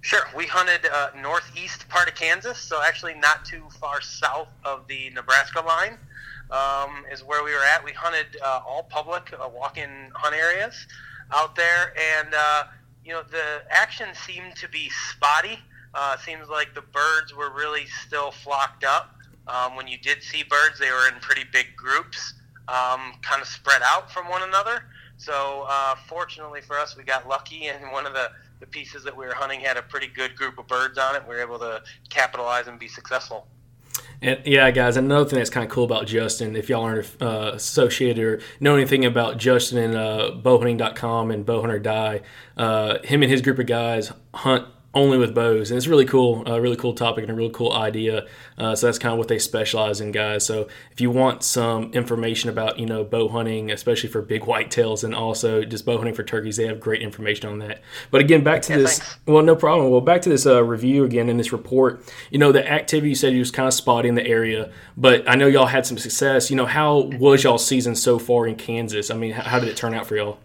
Sure. 0.00 0.22
We 0.36 0.46
hunted 0.46 0.86
uh, 0.90 1.10
northeast 1.20 1.88
part 1.88 2.08
of 2.08 2.14
Kansas, 2.14 2.58
so 2.58 2.82
actually 2.82 3.14
not 3.14 3.44
too 3.44 3.64
far 3.80 4.00
south 4.00 4.48
of 4.64 4.86
the 4.86 5.10
Nebraska 5.10 5.60
line 5.60 5.98
um, 6.50 7.04
is 7.12 7.22
where 7.22 7.44
we 7.44 7.52
were 7.52 7.64
at. 7.64 7.84
We 7.84 7.92
hunted 7.92 8.26
uh, 8.42 8.60
all 8.66 8.82
public 8.84 9.32
uh, 9.32 9.48
walk-in 9.48 10.10
hunt 10.14 10.34
areas 10.34 10.86
out 11.32 11.54
there, 11.54 11.94
and 12.18 12.28
uh, 12.34 12.64
you 13.04 13.12
know 13.12 13.22
the 13.22 13.62
action 13.70 14.08
seemed 14.26 14.56
to 14.56 14.68
be 14.68 14.90
spotty. 15.10 15.58
Uh, 15.94 16.16
seems 16.18 16.48
like 16.48 16.74
the 16.74 16.82
birds 16.82 17.34
were 17.34 17.50
really 17.50 17.86
still 18.06 18.30
flocked 18.30 18.84
up. 18.84 19.14
Um, 19.46 19.76
when 19.76 19.88
you 19.88 19.96
did 19.98 20.22
see 20.22 20.42
birds, 20.42 20.78
they 20.78 20.90
were 20.90 21.08
in 21.08 21.18
pretty 21.20 21.44
big 21.50 21.74
groups, 21.74 22.34
um, 22.68 23.14
kind 23.22 23.40
of 23.40 23.48
spread 23.48 23.80
out 23.82 24.10
from 24.12 24.28
one 24.28 24.42
another. 24.42 24.84
So 25.16 25.64
uh, 25.66 25.96
fortunately 26.06 26.60
for 26.60 26.78
us, 26.78 26.96
we 26.96 27.04
got 27.04 27.26
lucky, 27.26 27.66
and 27.68 27.92
one 27.92 28.06
of 28.06 28.12
the 28.12 28.30
the 28.60 28.66
pieces 28.66 29.04
that 29.04 29.16
we 29.16 29.24
were 29.24 29.34
hunting 29.34 29.60
had 29.60 29.76
a 29.76 29.82
pretty 29.82 30.08
good 30.08 30.34
group 30.34 30.58
of 30.58 30.66
birds 30.66 30.98
on 30.98 31.14
it. 31.14 31.22
We 31.28 31.36
were 31.36 31.40
able 31.40 31.60
to 31.60 31.80
capitalize 32.10 32.66
and 32.66 32.76
be 32.78 32.88
successful. 32.88 33.46
And 34.20 34.40
yeah, 34.44 34.70
guys, 34.72 34.96
another 34.96 35.28
thing 35.28 35.38
that's 35.38 35.50
kind 35.50 35.64
of 35.64 35.70
cool 35.70 35.84
about 35.84 36.06
Justin, 36.06 36.56
if 36.56 36.68
y'all 36.68 36.82
aren't 36.82 37.06
uh, 37.22 37.52
associated 37.54 38.24
or 38.24 38.40
know 38.58 38.74
anything 38.74 39.04
about 39.04 39.38
Justin 39.38 39.78
and 39.78 39.94
uh, 39.94 40.32
bowhunting.com 40.34 41.30
and 41.30 41.46
bowhunter 41.46 41.80
die, 41.80 42.22
uh, 42.56 42.98
him 43.04 43.22
and 43.22 43.30
his 43.30 43.42
group 43.42 43.58
of 43.58 43.66
guys 43.66 44.12
hunt 44.34 44.66
only 44.94 45.18
with 45.18 45.34
bows, 45.34 45.70
and 45.70 45.76
it's 45.76 45.86
really 45.86 46.06
cool, 46.06 46.46
a 46.46 46.60
really 46.60 46.76
cool 46.76 46.94
topic 46.94 47.22
and 47.22 47.30
a 47.30 47.34
really 47.34 47.52
cool 47.52 47.72
idea. 47.72 48.26
Uh, 48.56 48.74
so 48.74 48.86
that's 48.86 48.98
kind 48.98 49.12
of 49.12 49.18
what 49.18 49.28
they 49.28 49.38
specialize 49.38 50.00
in, 50.00 50.12
guys. 50.12 50.46
So 50.46 50.66
if 50.90 51.00
you 51.00 51.10
want 51.10 51.42
some 51.42 51.92
information 51.92 52.48
about 52.48 52.78
you 52.78 52.86
know 52.86 53.04
bow 53.04 53.28
hunting, 53.28 53.70
especially 53.70 54.08
for 54.08 54.22
big 54.22 54.42
whitetails, 54.42 55.04
and 55.04 55.14
also 55.14 55.62
just 55.62 55.84
bow 55.84 55.98
hunting 55.98 56.14
for 56.14 56.22
turkeys, 56.22 56.56
they 56.56 56.66
have 56.66 56.80
great 56.80 57.02
information 57.02 57.48
on 57.48 57.58
that. 57.58 57.82
But 58.10 58.22
again, 58.22 58.42
back 58.42 58.62
to 58.62 58.72
yeah, 58.72 58.78
this. 58.78 58.98
Thanks. 58.98 59.18
Well, 59.26 59.42
no 59.42 59.54
problem. 59.54 59.90
Well, 59.90 60.00
back 60.00 60.22
to 60.22 60.30
this 60.30 60.46
uh, 60.46 60.64
review 60.64 61.04
again 61.04 61.28
in 61.28 61.36
this 61.36 61.52
report. 61.52 62.02
You 62.30 62.38
know, 62.38 62.50
the 62.50 62.68
activity 62.68 63.10
you 63.10 63.14
said 63.14 63.34
you 63.34 63.40
was 63.40 63.50
kind 63.50 63.68
of 63.68 63.74
spotty 63.74 64.08
in 64.08 64.14
the 64.14 64.26
area, 64.26 64.72
but 64.96 65.28
I 65.28 65.34
know 65.34 65.46
y'all 65.46 65.66
had 65.66 65.86
some 65.86 65.98
success. 65.98 66.50
You 66.50 66.56
know, 66.56 66.66
how 66.66 67.00
was 67.18 67.44
y'all 67.44 67.58
season 67.58 67.94
so 67.94 68.18
far 68.18 68.46
in 68.46 68.56
Kansas? 68.56 69.10
I 69.10 69.14
mean, 69.14 69.32
how, 69.32 69.42
how 69.42 69.58
did 69.58 69.68
it 69.68 69.76
turn 69.76 69.92
out 69.92 70.06
for 70.06 70.16
y'all? 70.16 70.38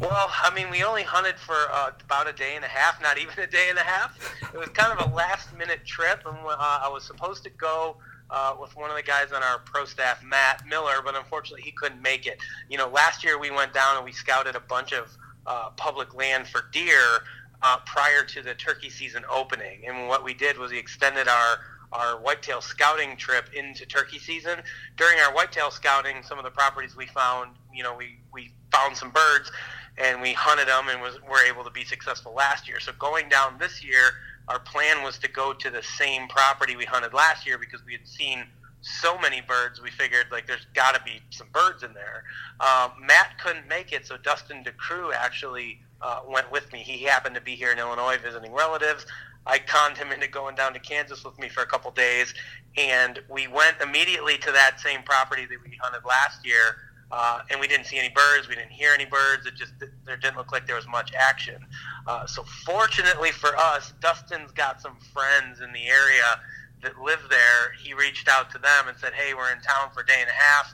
Well, 0.00 0.30
I 0.32 0.50
mean, 0.54 0.70
we 0.70 0.82
only 0.82 1.02
hunted 1.02 1.36
for 1.38 1.54
uh, 1.70 1.90
about 2.02 2.26
a 2.26 2.32
day 2.32 2.56
and 2.56 2.64
a 2.64 2.68
half, 2.68 3.02
not 3.02 3.18
even 3.18 3.38
a 3.38 3.46
day 3.46 3.66
and 3.68 3.78
a 3.78 3.82
half. 3.82 4.18
It 4.54 4.58
was 4.58 4.70
kind 4.70 4.98
of 4.98 5.12
a 5.12 5.14
last 5.14 5.54
minute 5.58 5.84
trip, 5.84 6.22
and 6.26 6.38
uh, 6.38 6.56
I 6.58 6.88
was 6.90 7.04
supposed 7.04 7.44
to 7.44 7.50
go 7.50 7.98
uh, 8.30 8.56
with 8.58 8.74
one 8.76 8.88
of 8.88 8.96
the 8.96 9.02
guys 9.02 9.30
on 9.30 9.42
our 9.42 9.58
pro 9.58 9.84
staff, 9.84 10.24
Matt 10.24 10.66
Miller, 10.66 11.02
but 11.04 11.14
unfortunately 11.16 11.60
he 11.62 11.72
couldn't 11.72 12.00
make 12.00 12.26
it. 12.26 12.38
You 12.70 12.78
know, 12.78 12.88
last 12.88 13.22
year 13.22 13.38
we 13.38 13.50
went 13.50 13.74
down 13.74 13.96
and 13.96 14.04
we 14.04 14.12
scouted 14.12 14.56
a 14.56 14.60
bunch 14.60 14.92
of 14.92 15.14
uh, 15.46 15.68
public 15.76 16.14
land 16.14 16.46
for 16.46 16.62
deer 16.72 17.20
uh, 17.60 17.76
prior 17.84 18.24
to 18.24 18.40
the 18.40 18.54
turkey 18.54 18.88
season 18.88 19.22
opening, 19.30 19.82
and 19.86 20.08
what 20.08 20.24
we 20.24 20.32
did 20.32 20.56
was 20.56 20.70
we 20.70 20.78
extended 20.78 21.28
our 21.28 21.58
our 21.92 22.20
whitetail 22.20 22.60
scouting 22.60 23.16
trip 23.16 23.52
into 23.52 23.84
turkey 23.84 24.20
season. 24.20 24.60
During 24.96 25.18
our 25.18 25.34
whitetail 25.34 25.72
scouting, 25.72 26.22
some 26.22 26.38
of 26.38 26.44
the 26.44 26.50
properties 26.50 26.94
we 26.94 27.06
found, 27.06 27.56
you 27.74 27.82
know, 27.82 27.96
we, 27.96 28.20
we 28.32 28.52
found 28.70 28.96
some 28.96 29.10
birds 29.10 29.50
and 29.98 30.20
we 30.20 30.32
hunted 30.32 30.68
them 30.68 30.88
and 30.88 31.00
was 31.00 31.20
were 31.22 31.44
able 31.46 31.64
to 31.64 31.70
be 31.70 31.84
successful 31.84 32.32
last 32.34 32.68
year. 32.68 32.80
So 32.80 32.92
going 32.98 33.28
down 33.28 33.58
this 33.58 33.84
year, 33.84 34.12
our 34.48 34.58
plan 34.58 35.02
was 35.02 35.18
to 35.18 35.30
go 35.30 35.52
to 35.52 35.70
the 35.70 35.82
same 35.82 36.28
property 36.28 36.76
we 36.76 36.84
hunted 36.84 37.12
last 37.12 37.46
year 37.46 37.58
because 37.58 37.84
we 37.84 37.92
had 37.92 38.06
seen 38.06 38.44
so 38.82 39.18
many 39.18 39.40
birds. 39.40 39.80
We 39.80 39.90
figured 39.90 40.26
like 40.30 40.46
there's 40.46 40.66
got 40.74 40.94
to 40.94 41.02
be 41.02 41.20
some 41.30 41.48
birds 41.52 41.82
in 41.82 41.92
there. 41.92 42.24
Um, 42.60 42.92
Matt 43.04 43.38
couldn't 43.38 43.68
make 43.68 43.92
it, 43.92 44.06
so 44.06 44.16
Dustin 44.16 44.64
DeCroo 44.64 45.12
actually 45.14 45.80
uh, 46.02 46.20
went 46.26 46.50
with 46.50 46.72
me. 46.72 46.80
He 46.80 47.04
happened 47.04 47.34
to 47.34 47.40
be 47.40 47.54
here 47.54 47.72
in 47.72 47.78
Illinois 47.78 48.18
visiting 48.22 48.52
relatives. 48.52 49.06
I 49.46 49.58
conned 49.58 49.96
him 49.96 50.12
into 50.12 50.28
going 50.28 50.54
down 50.54 50.74
to 50.74 50.78
Kansas 50.78 51.24
with 51.24 51.38
me 51.38 51.48
for 51.48 51.62
a 51.62 51.66
couple 51.66 51.90
days, 51.92 52.34
and 52.76 53.20
we 53.28 53.48
went 53.48 53.80
immediately 53.80 54.36
to 54.38 54.52
that 54.52 54.80
same 54.80 55.02
property 55.02 55.46
that 55.46 55.58
we 55.64 55.76
hunted 55.80 56.04
last 56.06 56.44
year 56.46 56.76
uh, 57.12 57.40
and 57.50 57.60
we 57.60 57.66
didn't 57.66 57.86
see 57.86 57.98
any 57.98 58.08
birds. 58.08 58.48
We 58.48 58.54
didn't 58.54 58.70
hear 58.70 58.92
any 58.92 59.04
birds. 59.04 59.46
It 59.46 59.54
just 59.54 59.72
there 60.04 60.16
didn't 60.16 60.36
look 60.36 60.52
like 60.52 60.66
there 60.66 60.76
was 60.76 60.86
much 60.86 61.12
action. 61.14 61.66
Uh, 62.06 62.26
so 62.26 62.42
fortunately 62.42 63.32
for 63.32 63.56
us, 63.56 63.92
Dustin's 64.00 64.52
got 64.52 64.80
some 64.80 64.96
friends 65.12 65.60
in 65.60 65.72
the 65.72 65.86
area 65.88 66.40
that 66.82 66.98
live 67.00 67.20
there. 67.28 67.72
He 67.82 67.94
reached 67.94 68.28
out 68.28 68.50
to 68.52 68.58
them 68.58 68.88
and 68.88 68.96
said, 68.98 69.12
"Hey, 69.12 69.34
we're 69.34 69.52
in 69.52 69.60
town 69.60 69.90
for 69.92 70.00
a 70.00 70.06
day 70.06 70.20
and 70.20 70.28
a 70.28 70.32
half. 70.32 70.72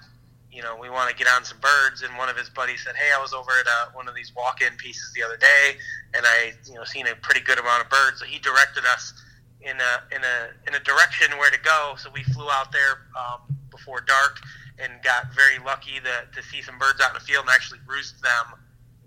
you 0.57 0.63
know, 0.63 0.75
we 0.81 0.89
want 0.89 1.11
to 1.11 1.17
get 1.17 1.29
on 1.29 1.45
some 1.45 1.59
birds. 1.61 2.01
And 2.01 2.17
one 2.17 2.31
of 2.31 2.37
his 2.37 2.49
buddies 2.49 2.83
said, 2.83 2.97
hey, 2.97 3.11
I 3.15 3.21
was 3.21 3.35
over 3.35 3.51
at 3.61 3.67
uh, 3.67 3.91
one 3.93 4.09
of 4.09 4.15
these 4.15 4.33
walk-in 4.35 4.75
pieces 4.79 5.13
the 5.15 5.23
other 5.23 5.37
day, 5.37 5.77
and 6.15 6.25
I, 6.25 6.55
you 6.65 6.75
know, 6.75 6.85
seen 6.85 7.07
a 7.09 7.15
pretty 7.17 7.41
good 7.41 7.59
amount 7.59 7.85
of 7.85 7.91
birds. 7.91 8.21
So 8.21 8.25
he 8.25 8.39
directed 8.39 8.85
us 8.87 9.13
in 9.61 9.77
a 9.77 10.15
in 10.15 10.23
a 10.23 10.37
in 10.67 10.75
a 10.75 10.81
direction 10.81 11.37
where 11.39 11.51
to 11.51 11.61
go. 11.61 11.95
So 11.99 12.09
we 12.11 12.23
flew 12.23 12.49
out 12.51 12.73
there 12.73 13.05
um, 13.19 13.41
before 13.71 14.01
dark 14.01 14.39
and 14.79 14.93
got 15.03 15.35
very 15.35 15.59
lucky 15.65 16.01
to, 16.01 16.41
to 16.41 16.47
see 16.49 16.63
some 16.63 16.79
birds 16.79 17.01
out 17.01 17.11
in 17.11 17.15
the 17.15 17.25
field 17.25 17.45
and 17.47 17.51
actually 17.51 17.81
roost 17.87 18.21
them 18.23 18.59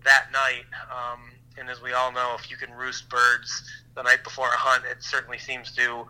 that 0.03 0.27
night. 0.31 0.65
Um, 0.89 1.31
and 1.57 1.69
as 1.69 1.81
we 1.81 1.93
all 1.93 2.11
know, 2.11 2.35
if 2.37 2.49
you 2.49 2.57
can 2.57 2.71
roost 2.71 3.09
birds 3.09 3.63
the 3.95 4.03
night 4.03 4.23
before 4.23 4.47
a 4.47 4.57
hunt, 4.57 4.85
it 4.89 5.03
certainly 5.03 5.37
seems 5.37 5.75
to 5.75 6.07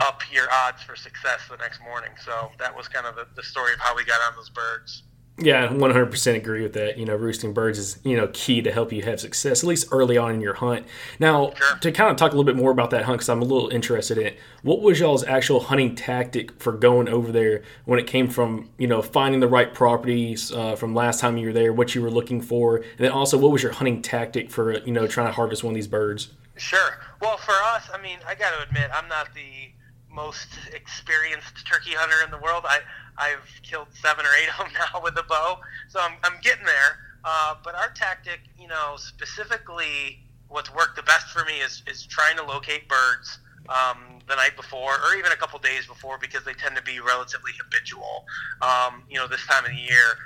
up 0.00 0.22
your 0.32 0.50
odds 0.50 0.82
for 0.82 0.96
success 0.96 1.40
the 1.50 1.56
next 1.56 1.80
morning. 1.82 2.12
So 2.24 2.50
that 2.58 2.74
was 2.74 2.88
kind 2.88 3.06
of 3.06 3.14
the, 3.16 3.26
the 3.36 3.42
story 3.42 3.74
of 3.74 3.80
how 3.80 3.94
we 3.94 4.04
got 4.04 4.20
on 4.22 4.36
those 4.36 4.48
birds. 4.48 5.02
Yeah, 5.42 5.68
100% 5.68 6.36
agree 6.36 6.62
with 6.62 6.72
that. 6.74 6.98
You 6.98 7.04
know, 7.04 7.16
roosting 7.16 7.52
birds 7.52 7.78
is, 7.78 7.98
you 8.04 8.16
know, 8.16 8.28
key 8.32 8.62
to 8.62 8.70
help 8.70 8.92
you 8.92 9.02
have 9.02 9.20
success, 9.20 9.62
at 9.62 9.66
least 9.66 9.88
early 9.90 10.16
on 10.16 10.34
in 10.34 10.40
your 10.40 10.54
hunt. 10.54 10.86
Now, 11.18 11.52
sure. 11.54 11.78
to 11.78 11.90
kind 11.90 12.10
of 12.10 12.16
talk 12.16 12.32
a 12.32 12.36
little 12.36 12.44
bit 12.44 12.56
more 12.56 12.70
about 12.70 12.90
that 12.90 13.04
hunt, 13.04 13.18
because 13.18 13.28
I'm 13.28 13.42
a 13.42 13.44
little 13.44 13.68
interested 13.70 14.18
in 14.18 14.26
it, 14.28 14.38
what 14.62 14.80
was 14.80 15.00
y'all's 15.00 15.24
actual 15.24 15.60
hunting 15.60 15.96
tactic 15.96 16.60
for 16.60 16.72
going 16.72 17.08
over 17.08 17.32
there 17.32 17.62
when 17.86 17.98
it 17.98 18.06
came 18.06 18.28
from, 18.28 18.70
you 18.78 18.86
know, 18.86 19.02
finding 19.02 19.40
the 19.40 19.48
right 19.48 19.74
properties 19.74 20.52
uh, 20.52 20.76
from 20.76 20.94
last 20.94 21.18
time 21.18 21.36
you 21.36 21.48
were 21.48 21.52
there, 21.52 21.72
what 21.72 21.94
you 21.94 22.02
were 22.02 22.10
looking 22.10 22.40
for, 22.40 22.76
and 22.76 22.98
then 22.98 23.10
also 23.10 23.36
what 23.36 23.50
was 23.50 23.62
your 23.62 23.72
hunting 23.72 24.00
tactic 24.00 24.48
for, 24.48 24.78
you 24.84 24.92
know, 24.92 25.08
trying 25.08 25.26
to 25.26 25.32
harvest 25.32 25.64
one 25.64 25.72
of 25.72 25.74
these 25.74 25.88
birds? 25.88 26.28
Sure. 26.56 27.00
Well, 27.20 27.36
for 27.36 27.54
us, 27.74 27.88
I 27.92 28.00
mean, 28.00 28.18
I 28.26 28.34
got 28.34 28.50
to 28.56 28.62
admit, 28.62 28.90
I'm 28.94 29.08
not 29.08 29.34
the 29.34 29.72
most 30.12 30.48
experienced 30.72 31.66
turkey 31.66 31.92
hunter 31.92 32.24
in 32.24 32.30
the 32.30 32.38
world. 32.38 32.64
I 32.66 32.80
I've 33.16 33.48
killed 33.62 33.88
seven 33.92 34.24
or 34.24 34.30
eight 34.40 34.48
of 34.48 34.64
them 34.64 34.72
now 34.92 35.00
with 35.02 35.16
a 35.18 35.22
bow, 35.22 35.58
so 35.88 36.00
I'm 36.00 36.14
I'm 36.24 36.40
getting 36.42 36.64
there. 36.64 36.98
Uh, 37.24 37.54
but 37.62 37.74
our 37.74 37.90
tactic, 37.90 38.40
you 38.58 38.68
know, 38.68 38.94
specifically, 38.96 40.18
what's 40.48 40.74
worked 40.74 40.96
the 40.96 41.02
best 41.02 41.28
for 41.28 41.44
me 41.44 41.60
is 41.60 41.82
is 41.86 42.04
trying 42.06 42.36
to 42.36 42.44
locate 42.44 42.88
birds 42.88 43.38
um, 43.68 44.18
the 44.28 44.36
night 44.36 44.56
before 44.56 44.94
or 44.94 45.14
even 45.16 45.32
a 45.32 45.36
couple 45.36 45.58
days 45.58 45.86
before 45.86 46.18
because 46.18 46.44
they 46.44 46.54
tend 46.54 46.76
to 46.76 46.82
be 46.82 47.00
relatively 47.00 47.52
habitual. 47.62 48.24
Um, 48.60 49.04
you 49.08 49.18
know, 49.18 49.26
this 49.26 49.46
time 49.46 49.64
of 49.64 49.70
the 49.70 49.76
year. 49.76 50.18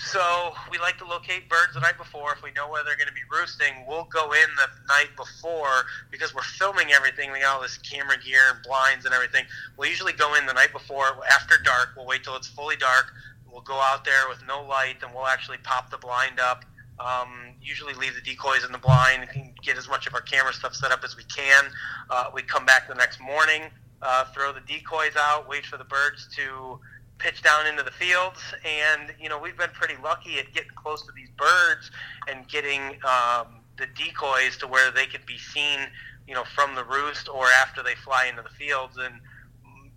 So 0.00 0.52
we 0.70 0.78
like 0.78 0.96
to 0.98 1.04
locate 1.04 1.48
birds 1.48 1.74
the 1.74 1.80
night 1.80 1.98
before. 1.98 2.32
If 2.32 2.42
we 2.42 2.52
know 2.52 2.70
where 2.70 2.84
they're 2.84 2.96
going 2.96 3.08
to 3.08 3.14
be 3.14 3.26
roosting, 3.30 3.84
we'll 3.86 4.04
go 4.04 4.30
in 4.32 4.48
the 4.56 4.68
night 4.86 5.08
before 5.16 5.86
because 6.10 6.32
we're 6.32 6.42
filming 6.42 6.92
everything. 6.92 7.32
We 7.32 7.40
got 7.40 7.56
all 7.56 7.62
this 7.62 7.78
camera 7.78 8.16
gear 8.24 8.40
and 8.54 8.62
blinds 8.62 9.06
and 9.06 9.14
everything. 9.14 9.44
We'll 9.76 9.88
usually 9.88 10.12
go 10.12 10.34
in 10.36 10.46
the 10.46 10.52
night 10.52 10.72
before 10.72 11.18
after 11.32 11.56
dark. 11.64 11.90
We'll 11.96 12.06
wait 12.06 12.22
till 12.22 12.36
it's 12.36 12.46
fully 12.46 12.76
dark. 12.76 13.12
We'll 13.50 13.62
go 13.62 13.74
out 13.74 14.04
there 14.04 14.28
with 14.28 14.38
no 14.46 14.62
light 14.62 14.96
and 15.02 15.12
we'll 15.12 15.26
actually 15.26 15.58
pop 15.64 15.90
the 15.90 15.98
blind 15.98 16.38
up. 16.38 16.64
Um, 17.00 17.54
usually 17.60 17.94
leave 17.94 18.14
the 18.14 18.20
decoys 18.20 18.64
in 18.64 18.70
the 18.70 18.78
blind 18.78 19.28
and 19.34 19.52
get 19.62 19.76
as 19.76 19.88
much 19.88 20.06
of 20.06 20.14
our 20.14 20.20
camera 20.20 20.52
stuff 20.52 20.76
set 20.76 20.92
up 20.92 21.02
as 21.02 21.16
we 21.16 21.24
can. 21.24 21.64
Uh, 22.08 22.30
we 22.32 22.42
come 22.42 22.64
back 22.64 22.86
the 22.86 22.94
next 22.94 23.20
morning, 23.20 23.62
uh, 24.02 24.26
throw 24.26 24.52
the 24.52 24.60
decoys 24.60 25.16
out, 25.16 25.48
wait 25.48 25.66
for 25.66 25.76
the 25.76 25.84
birds 25.84 26.28
to 26.36 26.78
pitch 27.18 27.42
down 27.42 27.66
into 27.66 27.82
the 27.82 27.90
fields. 27.90 28.40
And, 28.64 29.14
you 29.20 29.28
know, 29.28 29.38
we've 29.38 29.56
been 29.56 29.70
pretty 29.70 29.96
lucky 30.02 30.38
at 30.38 30.52
getting 30.52 30.70
close 30.74 31.02
to 31.06 31.12
these 31.12 31.30
birds 31.36 31.90
and 32.28 32.46
getting 32.48 32.98
um, 33.04 33.60
the 33.76 33.86
decoys 33.96 34.56
to 34.58 34.66
where 34.66 34.90
they 34.90 35.06
could 35.06 35.26
be 35.26 35.38
seen, 35.38 35.80
you 36.26 36.34
know, 36.34 36.44
from 36.44 36.74
the 36.74 36.84
roost 36.84 37.28
or 37.28 37.46
after 37.46 37.82
they 37.82 37.94
fly 37.94 38.26
into 38.26 38.42
the 38.42 38.48
fields. 38.50 38.96
And 38.98 39.20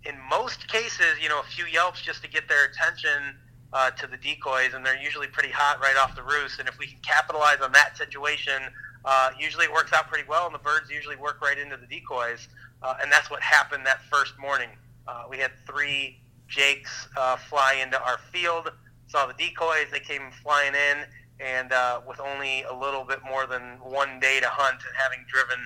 in 0.04 0.18
most 0.28 0.68
cases, 0.68 1.18
you 1.20 1.28
know, 1.28 1.40
a 1.40 1.44
few 1.44 1.66
yelps 1.66 2.02
just 2.02 2.22
to 2.22 2.28
get 2.28 2.48
their 2.48 2.66
attention 2.66 3.36
uh, 3.72 3.90
to 3.90 4.06
the 4.06 4.16
decoys, 4.16 4.74
and 4.74 4.84
they're 4.84 5.00
usually 5.00 5.28
pretty 5.28 5.50
hot 5.50 5.80
right 5.80 5.96
off 5.96 6.14
the 6.14 6.22
roost. 6.22 6.58
And 6.58 6.68
if 6.68 6.78
we 6.78 6.86
can 6.86 6.98
capitalize 7.02 7.60
on 7.62 7.72
that 7.72 7.96
situation, 7.96 8.60
uh, 9.04 9.30
usually 9.38 9.64
it 9.64 9.72
works 9.72 9.92
out 9.92 10.08
pretty 10.08 10.28
well, 10.28 10.46
and 10.46 10.54
the 10.54 10.58
birds 10.58 10.90
usually 10.90 11.16
work 11.16 11.40
right 11.40 11.58
into 11.58 11.76
the 11.76 11.86
decoys. 11.86 12.48
Uh, 12.82 12.94
and 13.00 13.10
that's 13.10 13.30
what 13.30 13.40
happened 13.40 13.86
that 13.86 14.02
first 14.10 14.38
morning. 14.38 14.68
Uh, 15.06 15.24
we 15.30 15.38
had 15.38 15.52
three 15.66 16.20
Jakes 16.52 17.08
uh, 17.16 17.36
fly 17.36 17.80
into 17.82 18.00
our 18.02 18.18
field. 18.30 18.70
Saw 19.08 19.26
the 19.26 19.34
decoys; 19.34 19.86
they 19.90 20.00
came 20.00 20.30
flying 20.42 20.74
in, 20.74 21.04
and 21.40 21.72
uh, 21.72 22.00
with 22.06 22.20
only 22.20 22.62
a 22.64 22.74
little 22.74 23.04
bit 23.04 23.20
more 23.24 23.46
than 23.46 23.78
one 23.82 24.20
day 24.20 24.38
to 24.40 24.48
hunt, 24.48 24.80
and 24.86 24.94
having 24.96 25.24
driven 25.28 25.58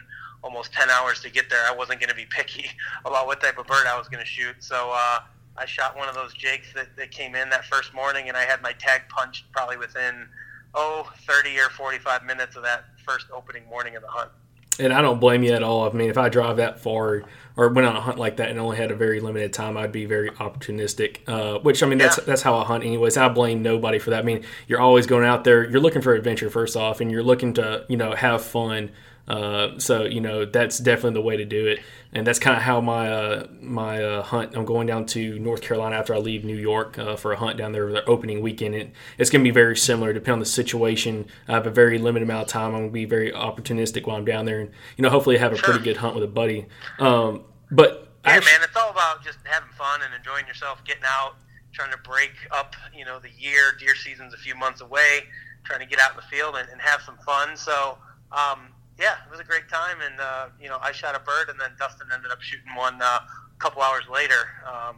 almost 0.42 0.72
10 0.72 0.88
hours 0.90 1.20
to 1.22 1.30
get 1.30 1.50
there, 1.50 1.64
I 1.66 1.74
wasn't 1.74 1.98
going 1.98 2.10
to 2.10 2.14
be 2.14 2.26
picky 2.26 2.70
about 3.04 3.26
what 3.26 3.40
type 3.40 3.58
of 3.58 3.66
bird 3.66 3.86
I 3.86 3.98
was 3.98 4.08
going 4.08 4.22
to 4.22 4.28
shoot. 4.28 4.56
So 4.60 4.92
uh, 4.94 5.20
I 5.56 5.66
shot 5.66 5.96
one 5.96 6.08
of 6.08 6.14
those 6.14 6.32
jakes 6.34 6.72
that, 6.74 6.96
that 6.96 7.10
came 7.10 7.34
in 7.34 7.50
that 7.50 7.64
first 7.64 7.92
morning, 7.92 8.28
and 8.28 8.36
I 8.36 8.44
had 8.44 8.62
my 8.62 8.72
tag 8.72 9.02
punched 9.08 9.50
probably 9.52 9.76
within 9.76 10.28
oh 10.74 11.10
30 11.26 11.58
or 11.58 11.70
45 11.70 12.24
minutes 12.24 12.54
of 12.54 12.62
that 12.62 12.84
first 13.04 13.26
opening 13.34 13.66
morning 13.66 13.96
of 13.96 14.02
the 14.02 14.08
hunt 14.08 14.30
and 14.78 14.92
I 14.92 15.00
don't 15.00 15.20
blame 15.20 15.42
you 15.42 15.52
at 15.52 15.62
all. 15.62 15.88
I 15.88 15.92
mean, 15.92 16.10
if 16.10 16.18
I 16.18 16.28
drive 16.28 16.56
that 16.58 16.80
far 16.80 17.22
or 17.56 17.68
went 17.68 17.86
on 17.86 17.96
a 17.96 18.00
hunt 18.00 18.18
like 18.18 18.36
that 18.36 18.50
and 18.50 18.58
only 18.58 18.76
had 18.76 18.90
a 18.90 18.94
very 18.94 19.20
limited 19.20 19.52
time, 19.52 19.76
I'd 19.76 19.92
be 19.92 20.04
very 20.04 20.30
opportunistic. 20.30 21.18
Uh, 21.26 21.58
which 21.60 21.82
I 21.82 21.86
mean, 21.86 21.98
that's 21.98 22.18
yeah. 22.18 22.24
that's 22.24 22.42
how 22.42 22.56
I 22.56 22.64
hunt, 22.64 22.84
anyways. 22.84 23.16
I 23.16 23.28
blame 23.28 23.62
nobody 23.62 23.98
for 23.98 24.10
that. 24.10 24.20
I 24.20 24.22
mean, 24.22 24.44
you're 24.66 24.80
always 24.80 25.06
going 25.06 25.24
out 25.24 25.44
there. 25.44 25.68
You're 25.68 25.80
looking 25.80 26.02
for 26.02 26.14
adventure 26.14 26.50
first 26.50 26.76
off, 26.76 27.00
and 27.00 27.10
you're 27.10 27.22
looking 27.22 27.54
to 27.54 27.84
you 27.88 27.96
know 27.96 28.12
have 28.12 28.42
fun. 28.42 28.90
Uh, 29.28 29.76
so 29.78 30.04
you 30.04 30.20
know 30.20 30.44
that's 30.44 30.78
definitely 30.78 31.14
the 31.14 31.20
way 31.20 31.36
to 31.36 31.44
do 31.44 31.66
it, 31.66 31.80
and 32.12 32.24
that's 32.24 32.38
kind 32.38 32.56
of 32.56 32.62
how 32.62 32.80
my 32.80 33.12
uh, 33.12 33.46
my 33.60 34.02
uh, 34.02 34.22
hunt. 34.22 34.54
I'm 34.54 34.64
going 34.64 34.86
down 34.86 35.04
to 35.06 35.36
North 35.40 35.62
Carolina 35.62 35.96
after 35.96 36.14
I 36.14 36.18
leave 36.18 36.44
New 36.44 36.56
York 36.56 36.96
uh, 36.96 37.16
for 37.16 37.32
a 37.32 37.36
hunt 37.36 37.58
down 37.58 37.72
there 37.72 37.90
the 37.90 38.04
opening 38.04 38.40
weekend. 38.40 38.76
It, 38.76 38.92
it's 39.18 39.28
going 39.28 39.42
to 39.42 39.48
be 39.48 39.52
very 39.52 39.76
similar, 39.76 40.12
depending 40.12 40.34
on 40.34 40.38
the 40.38 40.46
situation. 40.46 41.26
I 41.48 41.54
have 41.54 41.66
a 41.66 41.72
very 41.72 41.98
limited 41.98 42.24
amount 42.24 42.42
of 42.42 42.48
time. 42.48 42.66
I'm 42.66 42.82
going 42.82 42.88
to 42.90 42.92
be 42.92 43.04
very 43.04 43.32
opportunistic 43.32 44.06
while 44.06 44.16
I'm 44.16 44.24
down 44.24 44.44
there, 44.44 44.60
and 44.60 44.70
you 44.96 45.02
know 45.02 45.10
hopefully 45.10 45.38
have 45.38 45.52
a 45.52 45.56
pretty 45.56 45.82
good 45.82 45.96
hunt 45.96 46.14
with 46.14 46.22
a 46.22 46.28
buddy. 46.28 46.66
Um, 47.00 47.42
but 47.72 48.08
yeah, 48.24 48.32
actually, 48.32 48.52
man, 48.52 48.60
it's 48.62 48.76
all 48.76 48.90
about 48.90 49.24
just 49.24 49.38
having 49.42 49.70
fun 49.70 50.02
and 50.02 50.14
enjoying 50.14 50.46
yourself, 50.46 50.84
getting 50.84 51.02
out, 51.04 51.34
trying 51.72 51.90
to 51.90 51.98
break 51.98 52.32
up. 52.52 52.76
You 52.96 53.04
know, 53.04 53.18
the 53.18 53.30
year 53.36 53.72
deer 53.76 53.96
season's 53.96 54.34
a 54.34 54.38
few 54.38 54.54
months 54.54 54.82
away, 54.82 55.24
trying 55.64 55.80
to 55.80 55.86
get 55.86 55.98
out 55.98 56.12
in 56.12 56.16
the 56.16 56.22
field 56.22 56.54
and, 56.54 56.68
and 56.68 56.80
have 56.80 57.02
some 57.02 57.16
fun. 57.26 57.56
So. 57.56 57.98
Um, 58.32 58.70
yeah, 58.98 59.16
it 59.26 59.30
was 59.30 59.40
a 59.40 59.44
great 59.44 59.68
time, 59.68 59.98
and 60.00 60.18
uh, 60.20 60.46
you 60.60 60.68
know, 60.68 60.78
I 60.80 60.92
shot 60.92 61.14
a 61.14 61.20
bird, 61.20 61.48
and 61.48 61.60
then 61.60 61.70
Dustin 61.78 62.08
ended 62.12 62.30
up 62.30 62.40
shooting 62.40 62.74
one 62.74 63.00
uh, 63.02 63.20
a 63.20 63.58
couple 63.58 63.82
hours 63.82 64.04
later 64.12 64.48
um, 64.66 64.96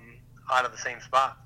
out 0.50 0.64
of 0.64 0.72
the 0.72 0.78
same 0.78 1.00
spot. 1.00 1.38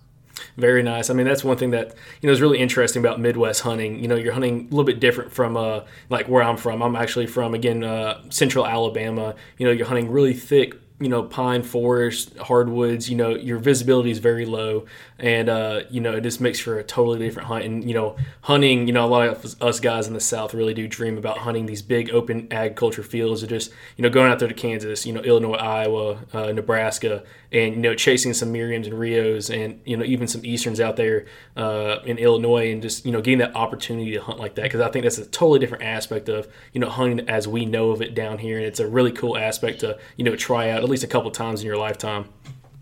Very 0.57 0.82
nice. 0.82 1.11
I 1.11 1.14
mean, 1.14 1.26
that's 1.26 1.44
one 1.44 1.57
thing 1.57 1.70
that 1.70 1.94
you 2.20 2.26
know 2.26 2.32
is 2.32 2.40
really 2.40 2.59
interesting 2.59 3.00
about 3.00 3.20
Midwest 3.20 3.62
hunting. 3.62 3.98
You 3.98 4.09
know, 4.09 4.16
you're 4.16 4.32
hunting 4.32 4.61
a 4.61 4.74
little 4.74 4.84
bit 4.84 5.00
different 5.00 5.32
from 5.32 5.57
uh, 5.57 5.82
like 6.11 6.28
where 6.28 6.42
I'm 6.42 6.57
from. 6.57 6.82
I'm 6.82 6.96
actually 6.96 7.26
from 7.26 7.55
again 7.55 7.84
uh, 7.84 8.22
Central 8.30 8.66
Alabama. 8.66 9.34
You 9.59 9.66
know, 9.66 9.72
you're 9.72 9.86
hunting 9.86 10.11
really 10.11 10.34
thick 10.34 10.74
you 11.03 11.09
know 11.09 11.22
pine 11.22 11.62
forest 11.62 12.36
hardwoods 12.38 13.11
you 13.11 13.16
know 13.16 13.30
your 13.34 13.59
visibility 13.59 14.11
is 14.11 14.18
very 14.18 14.46
low 14.46 14.84
and 15.18 15.48
uh, 15.48 15.82
you 15.90 16.00
know 16.00 16.16
it 16.16 16.20
just 16.22 16.40
makes 16.40 16.59
for 16.59 16.78
a 16.78 16.84
totally 16.84 17.18
different 17.18 17.48
hunt 17.48 17.64
and 17.64 17.84
you 17.84 17.94
know 17.94 18.16
hunting 18.42 18.86
you 18.86 18.92
know 18.92 19.05
a 19.05 19.09
lot 19.09 19.28
of 19.28 19.62
us 19.62 19.80
guys 19.80 20.07
in 20.07 20.14
the 20.14 20.20
south 20.20 20.55
really 20.55 20.74
do 20.74 20.86
dream 20.86 21.18
about 21.18 21.38
hunting 21.38 21.66
these 21.66 21.82
big 21.82 22.11
open 22.11 22.46
agriculture 22.50 23.03
fields 23.03 23.42
or 23.42 23.46
just 23.46 23.72
you 23.96 24.03
know 24.03 24.11
going 24.11 24.30
out 24.30 24.38
there 24.38 24.48
to 24.48 24.55
kansas 24.55 25.05
you 25.07 25.12
know 25.12 25.20
illinois 25.20 25.55
iowa 25.55 26.18
uh, 26.32 26.53
nebraska 26.53 27.22
and 27.53 27.74
you 27.74 27.80
know 27.80 27.94
chasing 27.94 28.32
some 28.32 28.53
Merriams 28.53 28.86
and 28.86 28.98
Rios 28.98 29.50
and 29.50 29.80
you 29.84 29.96
know 29.96 30.05
even 30.05 30.26
some 30.26 30.44
Easterns 30.44 30.80
out 30.80 30.96
there 30.96 31.26
uh, 31.57 31.98
in 32.05 32.18
Illinois 32.18 32.72
and 32.72 32.80
just 32.80 33.05
you 33.05 33.12
know 33.12 33.20
getting 33.20 33.38
that 33.38 33.55
opportunity 33.55 34.12
to 34.12 34.20
hunt 34.20 34.38
like 34.38 34.55
that 34.55 34.62
because 34.62 34.80
I 34.80 34.90
think 34.90 35.05
that's 35.05 35.18
a 35.18 35.26
totally 35.26 35.59
different 35.59 35.84
aspect 35.84 36.28
of 36.28 36.48
you 36.72 36.80
know 36.80 36.88
hunting 36.88 37.28
as 37.28 37.46
we 37.46 37.66
know 37.66 37.90
of 37.90 38.00
it 38.00 38.14
down 38.14 38.38
here 38.38 38.57
and 38.57 38.66
it's 38.66 38.80
a 38.80 38.88
really 38.88 39.12
cool 39.12 39.36
aspect 39.36 39.80
to 39.80 39.98
you 40.16 40.24
know 40.24 40.34
try 40.34 40.70
out 40.70 40.82
least 40.93 41.05
a 41.05 41.09
couple 41.09 41.30
times 41.30 41.61
in 41.61 41.66
your 41.66 41.76
lifetime. 41.76 42.28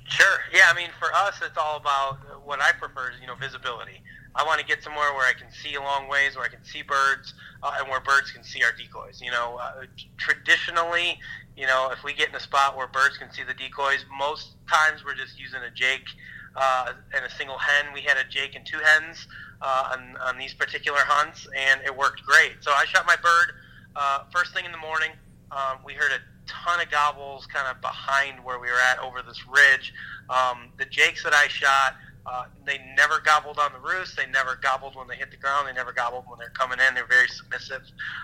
Sure. 0.04 0.38
Yeah. 0.52 0.68
I 0.70 0.74
mean, 0.74 0.90
for 0.98 1.12
us, 1.14 1.40
it's 1.42 1.56
all 1.56 1.76
about 1.76 2.18
what 2.44 2.60
I 2.60 2.72
prefer 2.72 3.10
is 3.10 3.16
you 3.20 3.26
know 3.26 3.36
visibility. 3.36 4.02
I 4.34 4.44
want 4.44 4.60
to 4.60 4.66
get 4.66 4.82
somewhere 4.82 5.12
where 5.14 5.26
I 5.26 5.32
can 5.32 5.50
see 5.50 5.74
a 5.74 5.80
long 5.80 6.08
ways, 6.08 6.36
where 6.36 6.44
I 6.44 6.48
can 6.48 6.64
see 6.64 6.82
birds, 6.82 7.34
uh, 7.62 7.72
and 7.78 7.88
where 7.88 8.00
birds 8.00 8.30
can 8.30 8.44
see 8.44 8.62
our 8.62 8.72
decoys. 8.72 9.20
You 9.20 9.30
know, 9.30 9.58
uh, 9.60 9.86
traditionally, 10.18 11.18
you 11.56 11.66
know, 11.66 11.90
if 11.92 12.04
we 12.04 12.12
get 12.12 12.28
in 12.28 12.34
a 12.34 12.40
spot 12.40 12.76
where 12.76 12.86
birds 12.86 13.16
can 13.18 13.32
see 13.32 13.42
the 13.42 13.54
decoys, 13.54 14.04
most 14.16 14.54
times 14.68 15.04
we're 15.04 15.16
just 15.16 15.38
using 15.38 15.60
a 15.62 15.70
Jake 15.70 16.06
uh, 16.56 16.92
and 17.14 17.24
a 17.24 17.30
single 17.30 17.58
hen. 17.58 17.92
We 17.92 18.02
had 18.02 18.16
a 18.16 18.24
Jake 18.28 18.54
and 18.54 18.64
two 18.64 18.78
hens 18.78 19.26
uh, 19.62 19.96
on, 19.96 20.16
on 20.16 20.38
these 20.38 20.54
particular 20.54 21.00
hunts, 21.00 21.48
and 21.56 21.80
it 21.82 21.96
worked 21.96 22.22
great. 22.24 22.52
So 22.60 22.70
I 22.72 22.84
shot 22.86 23.06
my 23.06 23.16
bird 23.16 23.54
uh, 23.96 24.24
first 24.32 24.54
thing 24.54 24.64
in 24.64 24.72
the 24.72 24.78
morning. 24.78 25.10
Um, 25.50 25.78
we 25.84 25.94
heard 25.94 26.12
a 26.12 26.20
ton 26.50 26.80
of 26.80 26.90
gobbles 26.90 27.46
kind 27.46 27.66
of 27.68 27.80
behind 27.80 28.42
where 28.44 28.58
we 28.58 28.68
were 28.68 28.80
at 28.90 28.98
over 28.98 29.22
this 29.22 29.46
ridge. 29.46 29.94
Um, 30.28 30.70
the 30.78 30.84
Jakes 30.84 31.22
that 31.24 31.32
I 31.32 31.48
shot 31.48 31.94
uh, 32.26 32.44
they 32.66 32.78
never 32.96 33.20
gobbled 33.20 33.58
on 33.58 33.72
the 33.72 33.78
roost. 33.78 34.16
They 34.16 34.26
never 34.26 34.58
gobbled 34.62 34.94
when 34.94 35.08
they 35.08 35.16
hit 35.16 35.30
the 35.30 35.36
ground. 35.36 35.68
They 35.68 35.72
never 35.72 35.92
gobbled 35.92 36.24
when 36.28 36.38
they're 36.38 36.50
coming 36.50 36.78
in. 36.86 36.94
They're 36.94 37.06
very 37.06 37.28
submissive. 37.28 37.82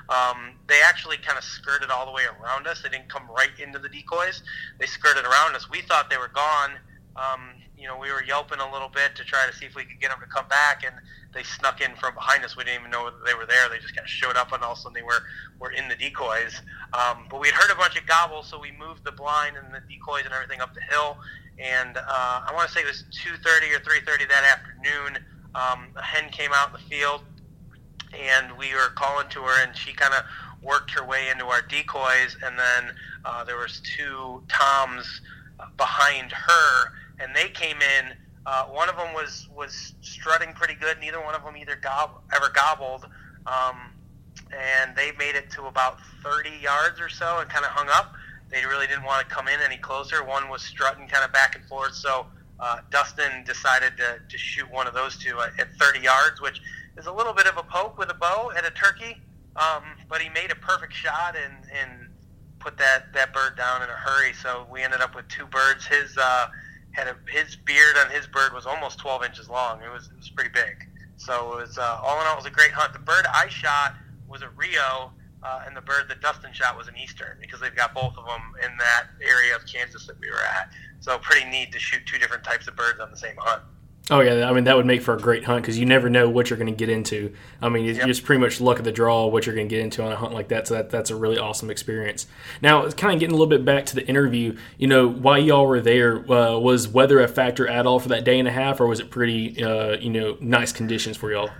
Um, 0.08 0.52
they 0.68 0.80
actually 0.84 1.16
kind 1.16 1.38
of 1.38 1.44
skirted 1.44 1.90
all 1.90 2.06
the 2.06 2.12
way 2.12 2.22
around 2.24 2.66
us. 2.66 2.82
They 2.82 2.88
didn't 2.88 3.08
come 3.08 3.28
right 3.30 3.50
into 3.58 3.78
the 3.78 3.88
decoys. 3.88 4.42
They 4.78 4.86
skirted 4.86 5.24
around 5.24 5.56
us. 5.56 5.70
We 5.70 5.82
thought 5.82 6.10
they 6.10 6.18
were 6.18 6.28
gone 6.28 6.72
um, 7.16 7.50
you 7.76 7.86
know, 7.86 7.98
we 7.98 8.10
were 8.10 8.22
yelping 8.24 8.60
a 8.60 8.72
little 8.72 8.88
bit 8.88 9.14
to 9.16 9.24
try 9.24 9.46
to 9.50 9.56
see 9.56 9.66
if 9.66 9.74
we 9.74 9.84
could 9.84 10.00
get 10.00 10.10
them 10.10 10.20
to 10.20 10.26
come 10.26 10.46
back, 10.48 10.84
and 10.84 10.94
they 11.34 11.42
snuck 11.42 11.80
in 11.80 11.94
from 11.96 12.14
behind 12.14 12.44
us. 12.44 12.56
We 12.56 12.64
didn't 12.64 12.80
even 12.80 12.90
know 12.90 13.06
that 13.06 13.24
they 13.24 13.34
were 13.34 13.46
there. 13.46 13.68
They 13.68 13.78
just 13.78 13.94
kind 13.94 14.04
of 14.04 14.10
showed 14.10 14.36
up, 14.36 14.52
and 14.52 14.62
all 14.62 14.72
of 14.72 14.78
a 14.78 14.80
sudden 14.82 14.94
they 14.94 15.02
were 15.02 15.22
were 15.58 15.70
in 15.70 15.88
the 15.88 15.96
decoys. 15.96 16.60
Um, 16.92 17.26
but 17.30 17.40
we'd 17.40 17.54
heard 17.54 17.70
a 17.70 17.76
bunch 17.76 17.98
of 17.98 18.06
gobbles, 18.06 18.48
so 18.48 18.58
we 18.58 18.72
moved 18.72 19.04
the 19.04 19.12
blind 19.12 19.56
and 19.56 19.72
the 19.72 19.80
decoys 19.88 20.24
and 20.24 20.32
everything 20.32 20.60
up 20.60 20.74
the 20.74 20.82
hill. 20.82 21.18
And 21.58 21.96
uh, 21.96 22.42
I 22.46 22.50
want 22.54 22.68
to 22.68 22.74
say 22.74 22.80
it 22.80 22.86
was 22.86 23.04
2:30 23.24 23.76
or 23.76 23.80
3:30 23.80 24.28
that 24.28 24.44
afternoon. 24.44 25.24
Um, 25.54 25.88
a 25.96 26.02
hen 26.02 26.30
came 26.30 26.50
out 26.52 26.68
in 26.68 26.72
the 26.74 26.88
field, 26.88 27.22
and 28.12 28.52
we 28.58 28.74
were 28.74 28.90
calling 28.94 29.28
to 29.30 29.40
her, 29.40 29.66
and 29.66 29.76
she 29.76 29.92
kind 29.92 30.12
of 30.12 30.22
worked 30.62 30.90
her 30.90 31.04
way 31.06 31.28
into 31.30 31.46
our 31.46 31.62
decoys, 31.62 32.36
and 32.44 32.58
then 32.58 32.94
uh, 33.24 33.44
there 33.44 33.56
was 33.56 33.80
two 33.96 34.42
toms 34.48 35.20
behind 35.76 36.32
her, 36.32 36.92
and 37.20 37.34
they 37.34 37.48
came 37.48 37.76
in. 37.76 38.12
Uh, 38.44 38.66
one 38.66 38.88
of 38.88 38.96
them 38.96 39.12
was 39.14 39.48
was 39.54 39.94
strutting 40.00 40.52
pretty 40.52 40.74
good. 40.74 40.98
Neither 41.00 41.20
one 41.20 41.34
of 41.34 41.42
them 41.42 41.56
either 41.56 41.76
gob- 41.76 42.22
ever 42.34 42.50
gobbled, 42.54 43.06
um, 43.46 43.76
and 44.52 44.94
they 44.96 45.12
made 45.18 45.34
it 45.34 45.50
to 45.52 45.66
about 45.66 45.98
30 46.22 46.50
yards 46.62 47.00
or 47.00 47.08
so 47.08 47.38
and 47.38 47.50
kind 47.50 47.64
of 47.64 47.70
hung 47.72 47.88
up. 47.88 48.14
They 48.50 48.64
really 48.64 48.86
didn't 48.86 49.04
want 49.04 49.28
to 49.28 49.34
come 49.34 49.48
in 49.48 49.60
any 49.60 49.76
closer. 49.76 50.24
One 50.24 50.48
was 50.48 50.62
strutting 50.62 51.08
kind 51.08 51.24
of 51.24 51.32
back 51.32 51.56
and 51.56 51.64
forth, 51.64 51.94
so 51.94 52.26
uh, 52.60 52.78
Dustin 52.90 53.44
decided 53.44 53.96
to, 53.96 54.20
to 54.28 54.38
shoot 54.38 54.70
one 54.70 54.86
of 54.86 54.94
those 54.94 55.16
two 55.16 55.40
at, 55.40 55.58
at 55.58 55.74
30 55.74 56.00
yards, 56.00 56.40
which 56.40 56.60
is 56.96 57.06
a 57.06 57.12
little 57.12 57.32
bit 57.32 57.46
of 57.46 57.56
a 57.56 57.62
poke 57.62 57.98
with 57.98 58.10
a 58.10 58.14
bow 58.14 58.52
at 58.56 58.64
a 58.64 58.70
turkey. 58.70 59.20
Um, 59.56 59.82
but 60.08 60.20
he 60.20 60.28
made 60.28 60.50
a 60.50 60.54
perfect 60.54 60.92
shot 60.92 61.34
and, 61.34 61.54
and 61.72 62.08
put 62.58 62.76
that, 62.78 63.12
that 63.14 63.32
bird 63.32 63.56
down 63.56 63.82
in 63.82 63.88
a 63.88 63.92
hurry. 63.92 64.32
So 64.34 64.66
we 64.70 64.82
ended 64.82 65.00
up 65.00 65.14
with 65.14 65.26
two 65.28 65.46
birds. 65.46 65.86
His 65.86 66.16
uh, 66.18 66.48
had 66.96 67.08
a, 67.08 67.16
his 67.30 67.56
beard 67.56 67.96
on 67.98 68.10
his 68.10 68.26
bird 68.26 68.54
was 68.54 68.64
almost 68.64 68.98
12 68.98 69.22
inches 69.24 69.50
long. 69.50 69.82
It 69.82 69.92
was 69.92 70.06
it 70.06 70.16
was 70.16 70.30
pretty 70.30 70.50
big. 70.50 70.88
So 71.18 71.52
it 71.52 71.56
was 71.68 71.78
uh, 71.78 72.00
all 72.02 72.18
in 72.20 72.26
all, 72.26 72.32
it 72.32 72.36
was 72.36 72.46
a 72.46 72.50
great 72.50 72.72
hunt. 72.72 72.94
The 72.94 72.98
bird 72.98 73.26
I 73.32 73.48
shot 73.48 73.94
was 74.28 74.42
a 74.42 74.48
Rio, 74.50 75.12
uh, 75.42 75.62
and 75.66 75.76
the 75.76 75.82
bird 75.82 76.08
that 76.08 76.20
Dustin 76.22 76.52
shot 76.52 76.76
was 76.76 76.88
an 76.88 76.96
Eastern 76.96 77.36
because 77.40 77.60
they've 77.60 77.76
got 77.76 77.94
both 77.94 78.16
of 78.16 78.24
them 78.24 78.42
in 78.64 78.76
that 78.78 79.08
area 79.22 79.54
of 79.54 79.66
Kansas 79.66 80.06
that 80.06 80.18
we 80.20 80.30
were 80.30 80.42
at. 80.42 80.70
So 81.00 81.18
pretty 81.18 81.48
neat 81.48 81.72
to 81.72 81.78
shoot 81.78 82.00
two 82.06 82.18
different 82.18 82.44
types 82.44 82.66
of 82.66 82.76
birds 82.76 82.98
on 83.00 83.10
the 83.10 83.16
same 83.16 83.36
hunt. 83.38 83.62
Oh 84.08 84.20
yeah, 84.20 84.48
I 84.48 84.52
mean 84.52 84.64
that 84.64 84.76
would 84.76 84.86
make 84.86 85.02
for 85.02 85.14
a 85.14 85.18
great 85.18 85.42
hunt 85.42 85.62
because 85.62 85.76
you 85.76 85.84
never 85.84 86.08
know 86.08 86.28
what 86.30 86.48
you're 86.48 86.56
going 86.58 86.72
to 86.72 86.76
get 86.76 86.88
into. 86.88 87.32
I 87.60 87.68
mean, 87.68 87.86
it's 87.86 87.98
Yep. 87.98 88.06
just 88.06 88.24
pretty 88.24 88.40
much 88.40 88.60
luck 88.60 88.78
of 88.78 88.84
the 88.84 88.92
draw 88.92 89.26
what 89.26 89.46
you're 89.46 89.54
going 89.56 89.68
to 89.68 89.74
get 89.74 89.82
into 89.82 90.04
on 90.04 90.12
a 90.12 90.16
hunt 90.16 90.32
like 90.32 90.46
that. 90.48 90.68
So 90.68 90.74
that 90.74 90.90
that's 90.90 91.10
a 91.10 91.16
really 91.16 91.38
awesome 91.38 91.70
experience. 91.70 92.28
Now, 92.62 92.84
it's 92.84 92.94
kind 92.94 93.14
of 93.14 93.18
getting 93.18 93.34
a 93.34 93.36
little 93.36 93.50
bit 93.50 93.64
back 93.64 93.84
to 93.86 93.96
the 93.96 94.06
interview. 94.06 94.56
You 94.78 94.86
know, 94.86 95.08
why 95.08 95.38
y'all 95.38 95.66
were 95.66 95.80
there, 95.80 96.18
uh, 96.30 96.56
was 96.56 96.86
weather 96.86 97.18
a 97.20 97.26
factor 97.26 97.66
at 97.66 97.84
all 97.84 97.98
for 97.98 98.08
that 98.10 98.22
day 98.22 98.38
and 98.38 98.46
a 98.46 98.52
half, 98.52 98.80
or 98.80 98.86
was 98.86 99.00
it 99.00 99.10
pretty, 99.10 99.60
uh, 99.64 99.96
you 99.96 100.10
know, 100.10 100.36
nice 100.40 100.70
conditions 100.70 101.16
for 101.16 101.32
y'all? 101.32 101.50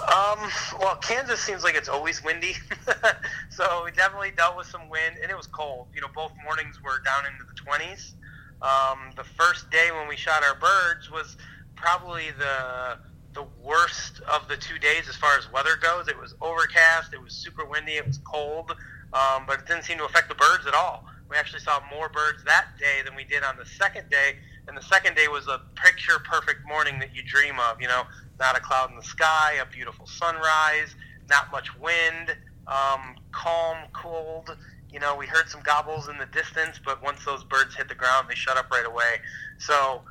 Um, 0.00 0.50
well, 0.80 0.96
Kansas 0.96 1.38
seems 1.38 1.62
like 1.62 1.76
it's 1.76 1.88
always 1.88 2.24
windy, 2.24 2.54
so 3.50 3.82
we 3.84 3.92
definitely 3.92 4.32
dealt 4.36 4.56
with 4.56 4.66
some 4.66 4.88
wind, 4.88 5.16
and 5.22 5.30
it 5.30 5.36
was 5.36 5.46
cold. 5.46 5.86
You 5.94 6.00
know, 6.00 6.08
both 6.14 6.32
mornings 6.42 6.82
were 6.82 7.00
down 7.04 7.26
into 7.26 7.44
the 7.44 7.60
20s. 7.60 8.14
Um, 8.62 9.10
the 9.16 9.24
first 9.24 9.70
day 9.70 9.90
when 9.92 10.08
we 10.08 10.16
shot 10.16 10.42
our 10.42 10.54
birds 10.54 11.10
was 11.10 11.36
probably 11.82 12.30
the 12.38 12.96
the 13.34 13.44
worst 13.62 14.20
of 14.30 14.46
the 14.46 14.56
two 14.56 14.78
days 14.78 15.08
as 15.08 15.16
far 15.16 15.38
as 15.38 15.50
weather 15.52 15.76
goes. 15.80 16.06
It 16.06 16.18
was 16.18 16.34
overcast, 16.40 17.14
it 17.14 17.20
was 17.20 17.32
super 17.32 17.64
windy, 17.64 17.92
it 17.92 18.06
was 18.06 18.18
cold, 18.18 18.70
um, 19.14 19.44
but 19.46 19.60
it 19.60 19.66
didn't 19.66 19.84
seem 19.84 19.96
to 19.98 20.04
affect 20.04 20.28
the 20.28 20.34
birds 20.34 20.66
at 20.66 20.74
all. 20.74 21.06
We 21.30 21.36
actually 21.36 21.60
saw 21.60 21.80
more 21.90 22.10
birds 22.10 22.44
that 22.44 22.66
day 22.78 23.00
than 23.04 23.16
we 23.16 23.24
did 23.24 23.42
on 23.42 23.56
the 23.56 23.64
second 23.64 24.10
day, 24.10 24.36
and 24.68 24.76
the 24.76 24.82
second 24.82 25.16
day 25.16 25.28
was 25.28 25.48
a 25.48 25.62
picture 25.76 26.18
perfect 26.18 26.60
morning 26.68 26.98
that 26.98 27.16
you 27.16 27.22
dream 27.22 27.54
of. 27.58 27.80
You 27.80 27.88
know, 27.88 28.02
not 28.38 28.54
a 28.54 28.60
cloud 28.60 28.90
in 28.90 28.96
the 28.96 29.02
sky, 29.02 29.54
a 29.60 29.64
beautiful 29.64 30.06
sunrise, 30.06 30.94
not 31.30 31.50
much 31.50 31.74
wind, 31.80 32.36
um, 32.66 33.16
calm, 33.32 33.78
cold. 33.94 34.56
You 34.92 35.00
know, 35.00 35.16
we 35.16 35.24
heard 35.24 35.48
some 35.48 35.62
gobbles 35.62 36.08
in 36.08 36.18
the 36.18 36.26
distance, 36.26 36.78
but 36.84 37.02
once 37.02 37.24
those 37.24 37.44
birds 37.44 37.74
hit 37.74 37.88
the 37.88 37.94
ground, 37.94 38.26
they 38.28 38.34
shut 38.34 38.58
up 38.58 38.70
right 38.70 38.84
away. 38.84 39.24
So 39.56 40.02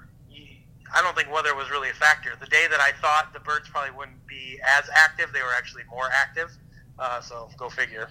I 0.94 1.02
don't 1.02 1.16
think 1.16 1.32
weather 1.32 1.56
was 1.56 1.70
really 1.70 1.90
a 1.90 1.94
factor. 1.94 2.34
The 2.40 2.48
day 2.48 2.66
that 2.70 2.80
I 2.80 2.92
thought 3.02 3.34
the 3.34 3.40
birds 3.40 3.70
probably 3.70 3.92
wouldn't 3.92 4.26
be 4.28 4.60
as 4.78 4.90
active, 4.94 5.32
they 5.34 5.42
were 5.42 5.54
actually 5.56 5.84
more 5.90 6.10
active. 6.14 6.52
Uh, 7.00 7.22
so 7.22 7.50
go 7.58 7.70
figure. 7.70 8.10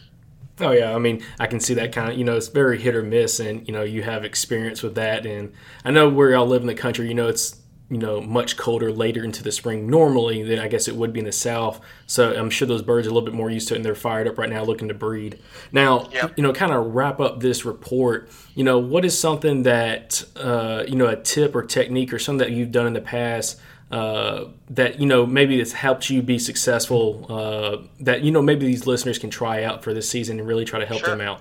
Oh 0.61 0.73
yeah, 0.73 0.95
I 0.95 0.99
mean, 0.99 1.25
I 1.39 1.47
can 1.47 1.61
see 1.61 1.75
that 1.75 1.93
kind 1.93 2.13
of, 2.13 2.19
you 2.19 2.25
know, 2.25 2.37
it's 2.37 2.49
very 2.49 2.79
hit 2.79 2.95
or 2.95 3.03
miss, 3.03 3.41
and 3.41 3.67
you 3.67 3.73
know, 3.73 3.83
you 3.83 4.03
have 4.03 4.25
experience 4.25 4.83
with 4.83 4.95
that, 4.97 5.25
and 5.25 5.53
I 5.85 5.91
know 5.91 6.09
where 6.09 6.31
y'all 6.31 6.47
live 6.47 6.61
in 6.61 6.67
the 6.67 6.75
country, 6.75 7.09
you 7.09 7.15
know, 7.15 7.29
it's 7.29 7.60
you 7.91 7.99
know 7.99 8.21
much 8.21 8.57
colder 8.57 8.93
later 8.93 9.25
into 9.25 9.43
the 9.43 9.51
spring 9.51 9.91
normally 9.91 10.43
than 10.45 10.59
I 10.61 10.69
guess 10.69 10.87
it 10.89 10.95
would 10.97 11.13
be 11.13 11.19
in 11.19 11.27
the 11.27 11.33
south. 11.33 11.81
So 12.07 12.33
I'm 12.35 12.49
sure 12.49 12.69
those 12.69 12.83
birds 12.83 13.07
are 13.07 13.11
a 13.11 13.13
little 13.13 13.27
bit 13.27 13.35
more 13.35 13.51
used 13.51 13.69
to 13.69 13.75
it, 13.75 13.79
and 13.79 13.85
they're 13.85 13.95
fired 13.97 14.29
up 14.29 14.39
right 14.39 14.49
now 14.49 14.63
looking 14.63 14.89
to 14.89 14.95
breed. 14.95 15.39
Now, 15.73 16.09
Yep. 16.13 16.35
you 16.37 16.43
know, 16.45 16.53
kind 16.53 16.73
of 16.73 16.95
wrap 16.95 17.19
up 17.21 17.41
this 17.41 17.65
report. 17.65 18.31
You 18.55 18.63
know, 18.65 18.79
what 18.79 19.05
is 19.05 19.19
something 19.19 19.65
that 19.65 20.23
uh, 20.37 20.85
you 20.87 20.95
know 20.97 21.07
a 21.07 21.17
tip 21.17 21.55
or 21.57 21.63
technique 21.65 22.13
or 22.13 22.19
something 22.19 22.47
that 22.49 22.55
you've 22.57 22.71
done 22.73 22.87
in 22.87 22.93
the 22.93 23.01
past 23.01 23.61
uh, 23.91 24.45
that 24.69 25.01
you 25.01 25.07
know 25.07 25.27
maybe 25.27 25.57
that's 25.57 25.73
helped 25.73 26.09
you 26.11 26.23
be 26.23 26.39
successful 26.39 27.27
uh, 27.29 27.77
that 27.99 28.23
you 28.23 28.31
know 28.31 28.41
maybe 28.41 28.65
these 28.67 28.87
listeners 28.87 29.19
can 29.19 29.31
try 29.31 29.65
out 29.65 29.83
for 29.83 29.93
this 29.93 30.09
season 30.09 30.39
and 30.39 30.47
really 30.47 30.65
try 30.65 30.79
to 30.79 30.87
help 30.87 31.01
Sure. 31.01 31.09
them 31.11 31.21
out 31.21 31.41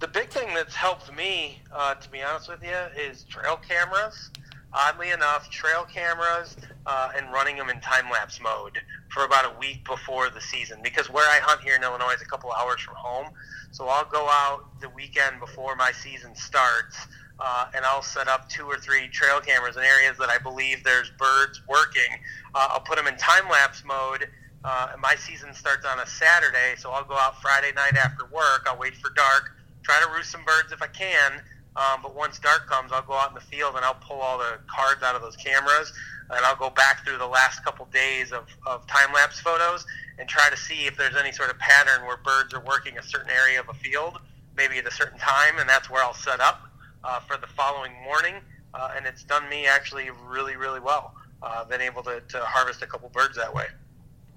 The 0.00 0.08
big 0.08 0.28
thing 0.28 0.52
that's 0.54 0.74
helped 0.74 1.14
me, 1.16 1.60
uh, 1.72 1.94
to 1.94 2.08
be 2.10 2.22
honest 2.22 2.48
with 2.50 2.62
you, 2.62 2.76
is 2.98 3.24
trail 3.24 3.56
cameras. 3.66 4.30
Oddly 4.72 5.10
enough, 5.10 5.50
trail 5.50 5.84
cameras 5.84 6.56
uh, 6.86 7.10
and 7.16 7.32
running 7.32 7.56
them 7.56 7.70
in 7.70 7.80
time 7.80 8.08
lapse 8.10 8.40
mode 8.40 8.78
for 9.12 9.24
about 9.24 9.44
a 9.44 9.58
week 9.58 9.84
before 9.84 10.30
the 10.30 10.40
season. 10.40 10.78
Because 10.82 11.10
where 11.10 11.28
I 11.28 11.40
hunt 11.42 11.60
here 11.62 11.74
in 11.74 11.82
Illinois 11.82 12.12
is 12.14 12.22
a 12.22 12.26
couple 12.26 12.52
hours 12.52 12.80
from 12.80 12.94
home, 12.94 13.26
so 13.72 13.88
I'll 13.88 14.04
go 14.04 14.28
out 14.28 14.66
the 14.80 14.88
weekend 14.90 15.40
before 15.40 15.74
my 15.74 15.90
season 15.90 16.36
starts, 16.36 17.08
uh, 17.40 17.66
and 17.74 17.84
I'll 17.84 18.02
set 18.02 18.28
up 18.28 18.48
two 18.48 18.64
or 18.64 18.76
three 18.78 19.08
trail 19.08 19.40
cameras 19.40 19.76
in 19.76 19.82
areas 19.82 20.16
that 20.18 20.28
I 20.28 20.38
believe 20.38 20.84
there's 20.84 21.10
birds 21.18 21.60
working. 21.68 22.18
Uh, 22.54 22.68
I'll 22.70 22.80
put 22.80 22.96
them 22.96 23.08
in 23.08 23.16
time 23.16 23.48
lapse 23.48 23.82
mode. 23.84 24.28
Uh, 24.62 24.90
and 24.92 25.00
my 25.00 25.14
season 25.14 25.54
starts 25.54 25.86
on 25.86 25.98
a 26.00 26.06
Saturday, 26.06 26.74
so 26.76 26.90
I'll 26.90 27.04
go 27.04 27.14
out 27.14 27.40
Friday 27.40 27.72
night 27.74 27.96
after 27.96 28.26
work. 28.26 28.66
I'll 28.68 28.76
wait 28.76 28.94
for 28.94 29.08
dark, 29.14 29.52
try 29.82 29.98
to 30.04 30.10
roost 30.12 30.30
some 30.30 30.44
birds 30.44 30.70
if 30.70 30.82
I 30.82 30.86
can. 30.86 31.40
Um, 31.76 32.00
but 32.02 32.14
once 32.14 32.38
dark 32.38 32.66
comes, 32.68 32.92
I'll 32.92 33.02
go 33.02 33.14
out 33.14 33.28
in 33.28 33.34
the 33.34 33.40
field 33.40 33.76
and 33.76 33.84
I'll 33.84 33.94
pull 33.94 34.20
all 34.20 34.38
the 34.38 34.58
cards 34.66 35.02
out 35.02 35.14
of 35.14 35.22
those 35.22 35.36
cameras, 35.36 35.92
and 36.30 36.44
I'll 36.44 36.56
go 36.56 36.70
back 36.70 37.04
through 37.04 37.18
the 37.18 37.26
last 37.26 37.64
couple 37.64 37.86
days 37.86 38.32
of, 38.32 38.46
of 38.66 38.86
time 38.86 39.12
lapse 39.12 39.40
photos 39.40 39.86
and 40.18 40.28
try 40.28 40.50
to 40.50 40.56
see 40.56 40.86
if 40.86 40.96
there's 40.96 41.16
any 41.16 41.32
sort 41.32 41.50
of 41.50 41.58
pattern 41.58 42.06
where 42.06 42.16
birds 42.18 42.52
are 42.54 42.60
working 42.60 42.98
a 42.98 43.02
certain 43.02 43.30
area 43.30 43.60
of 43.60 43.68
a 43.68 43.74
field, 43.74 44.18
maybe 44.56 44.78
at 44.78 44.86
a 44.86 44.90
certain 44.90 45.18
time, 45.18 45.58
and 45.58 45.68
that's 45.68 45.88
where 45.88 46.02
I'll 46.02 46.14
set 46.14 46.40
up 46.40 46.62
uh, 47.04 47.20
for 47.20 47.36
the 47.36 47.46
following 47.46 47.92
morning. 48.04 48.34
Uh, 48.74 48.92
and 48.96 49.06
it's 49.06 49.24
done 49.24 49.48
me 49.48 49.66
actually 49.66 50.10
really, 50.28 50.56
really 50.56 50.80
well. 50.80 51.14
Uh, 51.42 51.64
been 51.64 51.80
able 51.80 52.02
to, 52.02 52.20
to 52.28 52.38
harvest 52.40 52.82
a 52.82 52.86
couple 52.86 53.08
birds 53.08 53.36
that 53.36 53.52
way. 53.52 53.66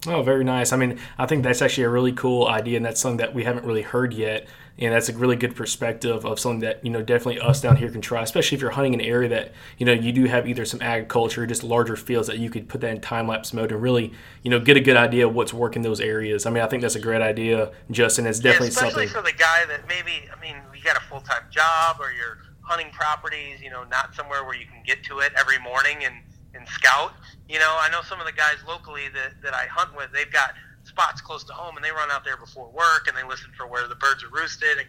Oh, 0.08 0.22
very 0.22 0.44
nice. 0.44 0.74
I 0.74 0.78
mean, 0.78 1.00
I 1.18 1.26
think 1.26 1.44
that's 1.44 1.62
actually 1.62 1.84
a 1.84 1.90
really 1.90 2.14
cool 2.14 2.48
idea, 2.48 2.78
and 2.78 2.86
that's 2.86 3.00
something 3.00 3.18
that 3.18 3.34
we 3.34 3.44
haven't 3.44 3.66
really 3.66 3.82
heard 3.82 4.14
yet. 4.14 4.48
And 4.80 4.92
that's 4.92 5.08
a 5.08 5.14
really 5.14 5.36
good 5.36 5.56
perspective 5.56 6.26
of 6.26 6.40
something 6.40 6.62
that 6.62 6.84
you 6.84 6.90
know 6.90 7.04
definitely 7.04 7.40
us 7.40 7.62
down 7.62 7.78
here 7.78 7.92
can 7.92 8.02
try, 8.02 8.24
especially 8.24 8.56
if 8.56 8.62
you're 8.62 8.72
hunting 8.72 8.96
an 8.96 9.02
area 9.02 9.30
that 9.30 9.54
you 9.78 9.86
know 9.86 9.94
you 9.94 10.12
do 10.12 10.26
have 10.26 10.48
either 10.48 10.66
some 10.66 10.82
agriculture, 10.82 11.44
or 11.44 11.46
just 11.46 11.64
larger 11.64 11.96
fields 11.96 12.28
that 12.28 12.40
you 12.40 12.50
could 12.50 12.68
put 12.68 12.82
that 12.82 12.90
in 12.90 13.00
time 13.00 13.28
lapse 13.28 13.54
mode 13.54 13.72
and 13.72 13.82
really 13.82 14.12
you 14.42 14.50
know 14.50 14.60
get 14.60 14.76
a 14.76 14.82
good 14.82 14.98
idea 14.98 15.28
of 15.28 15.36
what's 15.36 15.54
working 15.54 15.84
those 15.84 16.02
areas. 16.02 16.48
I 16.48 16.50
mean, 16.50 16.64
I 16.64 16.68
think 16.68 16.82
that's 16.82 16.96
a 16.96 17.00
great 17.00 17.22
idea, 17.22 17.72
Justin. 17.92 18.26
It's 18.26 18.40
definitely 18.40 18.68
yeah, 18.68 18.72
especially 18.72 19.08
something. 19.08 19.24
for 19.24 19.32
the 19.32 19.38
guy 19.38 19.66
that 19.68 19.88
maybe, 19.88 20.28
I 20.36 20.42
mean, 20.42 20.56
you 20.76 20.84
got 20.84 20.98
a 20.98 21.02
full 21.02 21.22
time 21.22 21.44
job 21.52 21.98
or 22.00 22.12
you're 22.12 22.40
hunting 22.64 22.92
properties, 22.92 23.62
you 23.62 23.70
know, 23.70 23.84
not 23.84 24.16
somewhere 24.16 24.44
where 24.44 24.56
you 24.56 24.66
can 24.66 24.82
get 24.86 25.04
to 25.04 25.20
it 25.20 25.34
every 25.38 25.60
morning 25.60 26.04
and, 26.04 26.16
and 26.56 26.68
scout. 26.68 27.14
You 27.48 27.60
know, 27.60 27.78
I 27.80 27.90
know 27.92 28.02
some 28.02 28.20
of 28.20 28.26
the 28.26 28.32
guys 28.32 28.58
locally 28.68 29.10
that, 29.14 29.42
that 29.44 29.54
I 29.54 29.66
hunt 29.68 29.96
with, 29.96 30.12
they've 30.12 30.32
got 30.32 30.54
spots 30.84 31.22
close 31.22 31.44
to 31.46 31.54
home 31.54 31.76
and 31.76 31.84
they 31.84 31.92
run 31.92 32.12
out 32.12 32.24
there 32.24 32.38
before 32.38 32.70
work 32.70 33.08
and 33.08 33.16
they 33.18 33.24
listen 33.24 33.50
for 33.58 33.68
where 33.68 33.88
the 33.88 33.96
birds 33.96 34.24
are 34.24 34.30
roosted 34.30 34.78
and, 34.78 34.88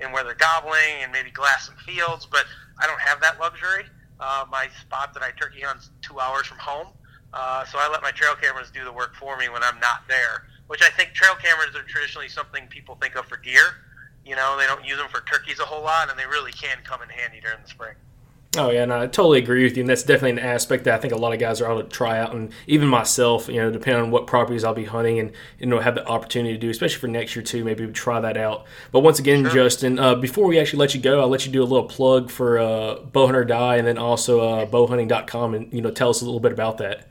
and 0.00 0.12
where 0.12 0.24
they're 0.24 0.34
gobbling 0.34 1.02
and 1.02 1.12
maybe 1.12 1.30
glass 1.30 1.66
some 1.66 1.76
fields. 1.86 2.26
But 2.26 2.44
I 2.80 2.86
don't 2.86 3.00
have 3.00 3.20
that 3.20 3.38
luxury. 3.38 3.84
Uh, 4.18 4.44
my 4.50 4.68
spot 4.80 5.14
that 5.14 5.22
I 5.22 5.30
turkey 5.32 5.60
hunt's 5.60 5.90
two 6.02 6.18
hours 6.18 6.46
from 6.46 6.58
home. 6.58 6.88
Uh, 7.32 7.64
so 7.64 7.78
I 7.78 7.88
let 7.90 8.02
my 8.02 8.12
trail 8.12 8.34
cameras 8.34 8.70
do 8.70 8.84
the 8.84 8.92
work 8.92 9.14
for 9.16 9.36
me 9.36 9.48
when 9.48 9.62
I'm 9.62 9.78
not 9.80 10.08
there, 10.08 10.46
which 10.68 10.82
I 10.82 10.88
think 10.90 11.12
trail 11.12 11.34
cameras 11.34 11.76
are 11.76 11.82
traditionally 11.82 12.28
something 12.28 12.66
people 12.68 12.96
think 12.96 13.14
of 13.16 13.26
for 13.26 13.36
deer. 13.36 13.84
You 14.24 14.36
know, 14.36 14.56
they 14.58 14.66
don't 14.66 14.84
use 14.84 14.96
them 14.96 15.08
for 15.08 15.20
turkeys 15.20 15.60
a 15.60 15.64
whole 15.64 15.82
lot, 15.82 16.10
and 16.10 16.18
they 16.18 16.26
really 16.26 16.52
can 16.52 16.78
come 16.82 17.02
in 17.02 17.08
handy 17.08 17.40
during 17.40 17.58
the 17.62 17.68
spring. 17.68 17.94
Oh 18.58 18.70
yeah, 18.70 18.82
and 18.82 18.92
I 18.92 19.06
totally 19.06 19.38
agree 19.38 19.64
with 19.64 19.76
you. 19.76 19.82
And 19.82 19.90
that's 19.90 20.02
definitely 20.02 20.30
an 20.30 20.38
aspect 20.38 20.84
that 20.84 20.94
I 20.94 20.98
think 20.98 21.12
a 21.12 21.16
lot 21.16 21.32
of 21.32 21.38
guys 21.38 21.60
are 21.60 21.70
ought 21.70 21.82
to 21.82 21.88
try 21.88 22.18
out, 22.18 22.34
and 22.34 22.52
even 22.66 22.88
myself, 22.88 23.48
you 23.48 23.56
know, 23.56 23.70
depending 23.70 24.02
on 24.02 24.10
what 24.10 24.26
properties 24.26 24.64
I'll 24.64 24.74
be 24.74 24.84
hunting 24.84 25.18
and 25.18 25.32
you 25.58 25.66
know 25.66 25.80
have 25.80 25.94
the 25.94 26.06
opportunity 26.06 26.54
to 26.54 26.58
do, 26.58 26.70
especially 26.70 26.98
for 26.98 27.08
next 27.08 27.36
year 27.36 27.42
too, 27.42 27.64
maybe 27.64 27.86
try 27.88 28.20
that 28.20 28.36
out. 28.36 28.64
But 28.92 29.00
once 29.00 29.18
again, 29.18 29.44
sure. 29.44 29.52
Justin, 29.52 29.98
uh, 29.98 30.14
before 30.14 30.46
we 30.46 30.58
actually 30.58 30.80
let 30.80 30.94
you 30.94 31.00
go, 31.00 31.20
I'll 31.20 31.28
let 31.28 31.46
you 31.46 31.52
do 31.52 31.62
a 31.62 31.64
little 31.64 31.88
plug 31.88 32.30
for 32.30 32.58
uh, 32.58 32.98
Bowhunter 33.12 33.46
Diary, 33.46 33.78
and 33.78 33.88
then 33.88 33.98
also 33.98 34.40
uh, 34.40 34.66
bowhunting.com, 34.66 35.54
and 35.54 35.72
you 35.72 35.82
know 35.82 35.90
tell 35.90 36.10
us 36.10 36.22
a 36.22 36.24
little 36.24 36.40
bit 36.40 36.52
about 36.52 36.78
that. 36.78 37.08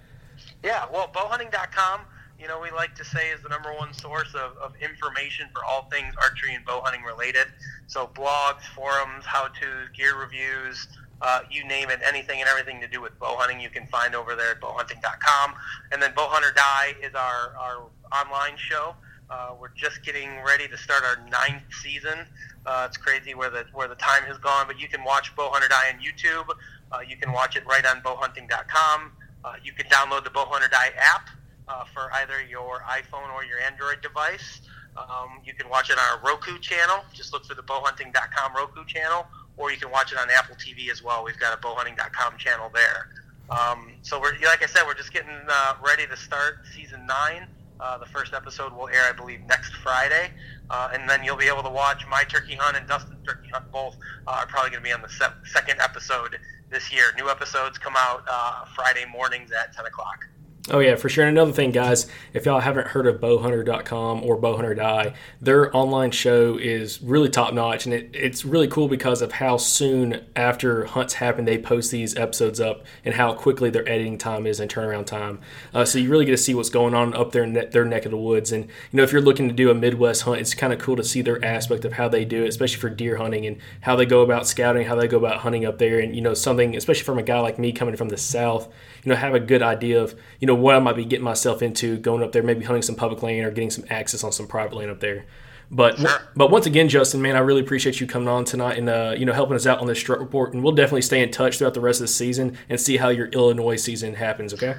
Yeah, 0.64 0.86
well, 0.92 1.10
bowhunting.com 1.14 2.02
you 2.46 2.50
know, 2.50 2.60
we 2.60 2.70
like 2.70 2.94
to 2.94 3.04
say 3.04 3.30
is 3.32 3.42
the 3.42 3.50
number 3.50 3.74
one 3.74 3.92
source 3.92 4.32
of, 4.36 4.56
of 4.58 4.76
information 4.80 5.48
for 5.52 5.66
all 5.66 5.90
things 5.90 6.14
archery 6.22 6.54
and 6.54 6.64
bow 6.64 6.80
hunting 6.84 7.02
related. 7.02 7.48
So 7.88 8.06
blogs, 8.14 8.62
forums, 8.76 9.26
how-tos, 9.26 9.90
gear 9.98 10.16
reviews, 10.16 10.88
uh, 11.22 11.42
you 11.50 11.66
name 11.66 11.90
it, 11.90 12.00
anything 12.06 12.42
and 12.42 12.50
everything 12.50 12.82
to 12.82 12.88
do 12.88 13.02
with 13.02 13.18
bow 13.20 13.36
hunting, 13.38 13.60
you 13.60 13.70
can 13.70 13.88
find 13.88 14.16
over 14.16 14.36
there 14.36 14.52
at 14.52 14.62
bowhunting.com. 14.62 15.54
And 15.92 16.02
then 16.02 16.12
Bowhunter 16.12 16.54
Diary 16.56 17.02
is 17.02 17.16
our, 17.16 17.56
our 17.58 17.88
online 18.12 18.58
show. 18.58 18.96
Uh, 19.30 19.56
we're 19.60 19.74
just 19.76 20.04
getting 20.04 20.30
ready 20.46 20.68
to 20.68 20.78
start 20.78 21.04
our 21.04 21.18
ninth 21.30 21.64
season. 21.82 22.20
Uh, 22.66 22.86
it's 22.88 22.98
crazy 22.98 23.34
where 23.34 23.50
the 23.50 23.66
where 23.74 23.88
the 23.88 23.96
time 23.96 24.24
has 24.24 24.38
gone, 24.38 24.68
but 24.68 24.80
you 24.80 24.88
can 24.88 25.04
watch 25.04 25.36
Bowhunter 25.36 25.70
Diary 25.70 25.94
on 25.94 26.00
YouTube. 26.00 26.54
Uh, 26.92 27.00
you 27.00 27.18
can 27.18 27.32
watch 27.32 27.56
it 27.56 27.66
right 27.66 27.86
on 27.86 28.02
bowhunting.com. 28.02 29.12
Uh, 29.44 29.54
you 29.64 29.74
can 29.74 29.88
download 29.88 30.24
the 30.24 30.30
Bowhunter 30.30 30.70
Diary 30.70 30.94
app 30.98 31.30
uh, 31.68 31.86
for 31.94 32.12
either 32.14 32.44
your 32.44 32.84
iPhone 32.88 33.34
or 33.34 33.44
your 33.44 33.60
Android 33.60 34.02
device. 34.02 34.62
Um, 34.98 35.42
you 35.44 35.54
can 35.54 35.70
watch 35.70 35.90
it 35.90 35.98
on 35.98 36.18
our 36.18 36.26
Roku 36.26 36.58
channel. 36.60 37.04
Just 37.14 37.34
look 37.34 37.46
for 37.46 37.54
the 37.54 37.64
bowhunting.com 37.64 38.56
Roku 38.56 38.86
channel, 38.86 39.26
or 39.58 39.72
you 39.72 39.78
can 39.78 39.92
watch 39.92 40.12
it 40.12 40.18
on 40.18 40.30
Apple 40.30 40.56
TV 40.56 40.92
as 40.92 41.04
well. 41.04 41.24
We've 41.24 41.40
got 41.40 41.58
a 41.58 41.62
bowhunting.com 41.62 42.38
channel 42.38 42.70
there. 42.74 43.10
Um, 43.50 43.92
so 44.02 44.20
we're 44.20 44.34
like 44.44 44.64
I 44.64 44.66
said, 44.66 44.84
we're 44.86 44.96
just 44.96 45.14
getting 45.14 45.38
uh, 45.48 45.76
ready 45.86 46.08
to 46.08 46.18
start 46.18 46.60
season 46.74 47.06
nine. 47.06 47.48
Uh, 47.80 47.98
the 47.98 48.06
first 48.06 48.34
episode 48.34 48.74
will 48.74 48.88
air, 48.88 49.04
I 49.10 49.12
believe, 49.12 49.42
next 49.48 49.76
Friday, 49.76 50.32
uh, 50.70 50.92
and 50.94 51.10
then 51.10 51.24
you'll 51.26 51.36
be 51.36 51.48
able 51.48 51.64
to 51.64 51.70
watch 51.70 52.08
my 52.08 52.24
turkey 52.24 52.56
hunt 52.56 52.78
and 52.78 52.88
Dustin's 52.88 53.26
turkey 53.28 53.50
hunt. 53.52 53.70
Both 53.72 53.98
uh, 54.28 54.32
are 54.32 54.48
probably 54.48 54.70
going 54.70 54.82
to 54.82 54.88
be 54.88 54.94
on 54.94 55.02
the 55.02 55.10
se- 55.10 55.36
second 55.52 55.82
episode 55.82 56.40
this 56.70 56.92
year. 56.94 57.12
New 57.18 57.30
episodes 57.30 57.78
come 57.78 57.96
out 57.98 58.24
uh, 58.32 58.66
Friday 58.76 59.06
mornings 59.12 59.52
at 59.52 59.74
10 59.76 59.86
o'clock. 59.86 60.26
Oh 60.72 60.80
yeah, 60.80 60.96
for 60.96 61.10
sure. 61.10 61.28
And 61.28 61.38
another 61.38 61.52
thing, 61.52 61.70
guys, 61.70 62.08
if 62.34 62.48
y'all 62.48 62.60
haven't 62.60 62.88
heard 62.88 63.06
of 63.06 63.22
bowhunter.com 63.22 64.24
or 64.24 64.36
bowhunter 64.36 64.76
diary, 64.76 65.14
their 65.40 65.76
online 65.78 66.10
show 66.10 66.58
is 66.58 67.00
really 67.04 67.30
top 67.30 67.54
notch, 67.54 67.86
and 67.86 67.94
it, 67.94 68.10
it's 68.14 68.44
really 68.44 68.68
cool 68.68 68.88
because 68.88 69.22
of 69.22 69.34
how 69.34 69.58
soon 69.58 70.26
after 70.36 70.86
hunts 70.86 71.14
happen 71.14 71.46
they 71.46 71.60
post 71.60 71.92
these 71.92 72.18
episodes 72.18 72.60
up, 72.60 72.84
and 73.04 73.14
how 73.14 73.32
quickly 73.34 73.70
their 73.70 73.88
editing 73.88 74.18
time 74.18 74.48
is 74.48 74.60
and 74.60 74.72
turnaround 74.72 75.06
time. 75.06 75.40
Uh, 75.72 75.86
so 75.86 76.00
you 76.00 76.10
really 76.10 76.26
get 76.26 76.32
to 76.32 76.38
see 76.38 76.56
what's 76.56 76.72
going 76.72 76.96
on 76.96 77.14
up 77.14 77.32
there 77.32 77.44
in 77.44 77.54
their 77.54 77.86
neck 77.86 78.06
of 78.06 78.12
the 78.12 78.18
woods. 78.18 78.52
And 78.52 78.64
you 78.64 78.98
know, 78.98 79.04
if 79.04 79.12
you're 79.12 79.22
looking 79.22 79.48
to 79.48 79.54
do 79.54 79.70
a 79.70 79.76
Midwest 79.76 80.24
hunt, 80.24 80.42
it's 80.42 80.56
kind 80.56 80.74
of 80.74 80.80
cool 80.80 80.96
to 80.96 81.04
see 81.04 81.22
their 81.22 81.44
aspect 81.46 81.86
of 81.86 81.94
how 81.94 82.10
they 82.10 82.26
do 82.26 82.44
it, 82.44 82.48
especially 82.48 82.80
for 82.80 82.90
deer 82.90 83.18
hunting 83.18 83.46
and 83.46 83.58
how 83.82 83.96
they 83.96 84.08
go 84.08 84.24
about 84.24 84.48
scouting, 84.48 84.88
how 84.88 84.96
they 84.96 85.08
go 85.08 85.18
about 85.18 85.42
hunting 85.42 85.64
up 85.64 85.78
there, 85.78 86.00
and 86.00 86.16
you 86.16 86.24
know, 86.24 86.34
something 86.34 86.76
especially 86.76 87.04
from 87.04 87.20
a 87.20 87.24
guy 87.24 87.40
like 87.40 87.60
me 87.60 87.72
coming 87.72 87.96
from 87.96 88.10
the 88.10 88.18
south, 88.18 88.68
you 89.04 89.12
know, 89.12 89.16
have 89.16 89.36
a 89.36 89.40
good 89.40 89.62
idea 89.62 90.02
of 90.02 90.16
you 90.40 90.48
know 90.48 90.55
know 90.56 90.62
what 90.62 90.76
I 90.76 90.80
might 90.80 90.96
be 90.96 91.06
getting 91.06 91.26
myself 91.26 91.62
into 91.62 91.98
going 91.98 92.24
up 92.24 92.32
there, 92.32 92.44
maybe 92.44 92.66
hunting 92.66 92.82
some 92.82 92.96
public 92.96 93.22
land 93.24 93.46
or 93.46 93.52
getting 93.52 93.70
some 93.70 93.86
access 93.90 94.24
on 94.24 94.32
some 94.32 94.48
private 94.48 94.76
land 94.76 94.92
up 94.92 95.00
there. 95.00 95.26
But 95.72 95.98
sure. 95.98 96.10
but 96.36 96.52
once 96.52 96.66
again, 96.66 96.90
Justin, 96.90 97.22
man, 97.22 97.36
I 97.36 97.40
really 97.40 97.62
appreciate 97.62 98.00
you 98.00 98.08
coming 98.08 98.28
on 98.28 98.46
tonight 98.46 98.78
and 98.78 98.88
uh, 98.88 99.16
you 99.18 99.26
know 99.26 99.34
helping 99.34 99.56
us 99.56 99.66
out 99.66 99.80
on 99.80 99.88
this 99.88 100.00
strut 100.00 100.20
report. 100.20 100.54
And 100.54 100.64
we'll 100.64 100.76
definitely 100.76 101.02
stay 101.02 101.24
in 101.24 101.32
touch 101.32 101.58
throughout 101.58 101.74
the 101.74 101.82
rest 101.82 102.02
of 102.02 102.04
the 102.04 102.14
season 102.14 102.58
and 102.70 102.80
see 102.80 102.98
how 102.98 103.10
your 103.10 103.28
Illinois 103.28 103.76
season 103.76 104.14
happens. 104.14 104.54
Okay. 104.54 104.76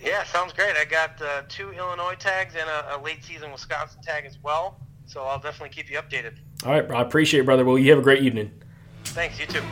Yeah, 0.00 0.22
sounds 0.24 0.52
great. 0.52 0.76
I 0.76 0.84
got 0.84 1.20
uh, 1.20 1.42
two 1.48 1.72
Illinois 1.72 2.14
tags 2.18 2.54
and 2.54 2.68
a, 2.68 2.96
a 2.96 3.02
late 3.02 3.24
season 3.24 3.50
Wisconsin 3.50 4.00
tag 4.02 4.26
as 4.26 4.38
well. 4.42 4.80
So 5.06 5.22
I'll 5.22 5.40
definitely 5.40 5.70
keep 5.70 5.90
you 5.90 5.98
updated. 5.98 6.34
All 6.64 6.72
right, 6.72 6.90
I 6.90 7.02
appreciate 7.02 7.40
it, 7.40 7.46
brother. 7.46 7.64
Well, 7.64 7.78
you 7.78 7.90
have 7.90 7.98
a 7.98 8.02
great 8.02 8.22
evening. 8.22 8.50
Thanks. 9.04 9.40
You 9.40 9.46
too. 9.46 9.62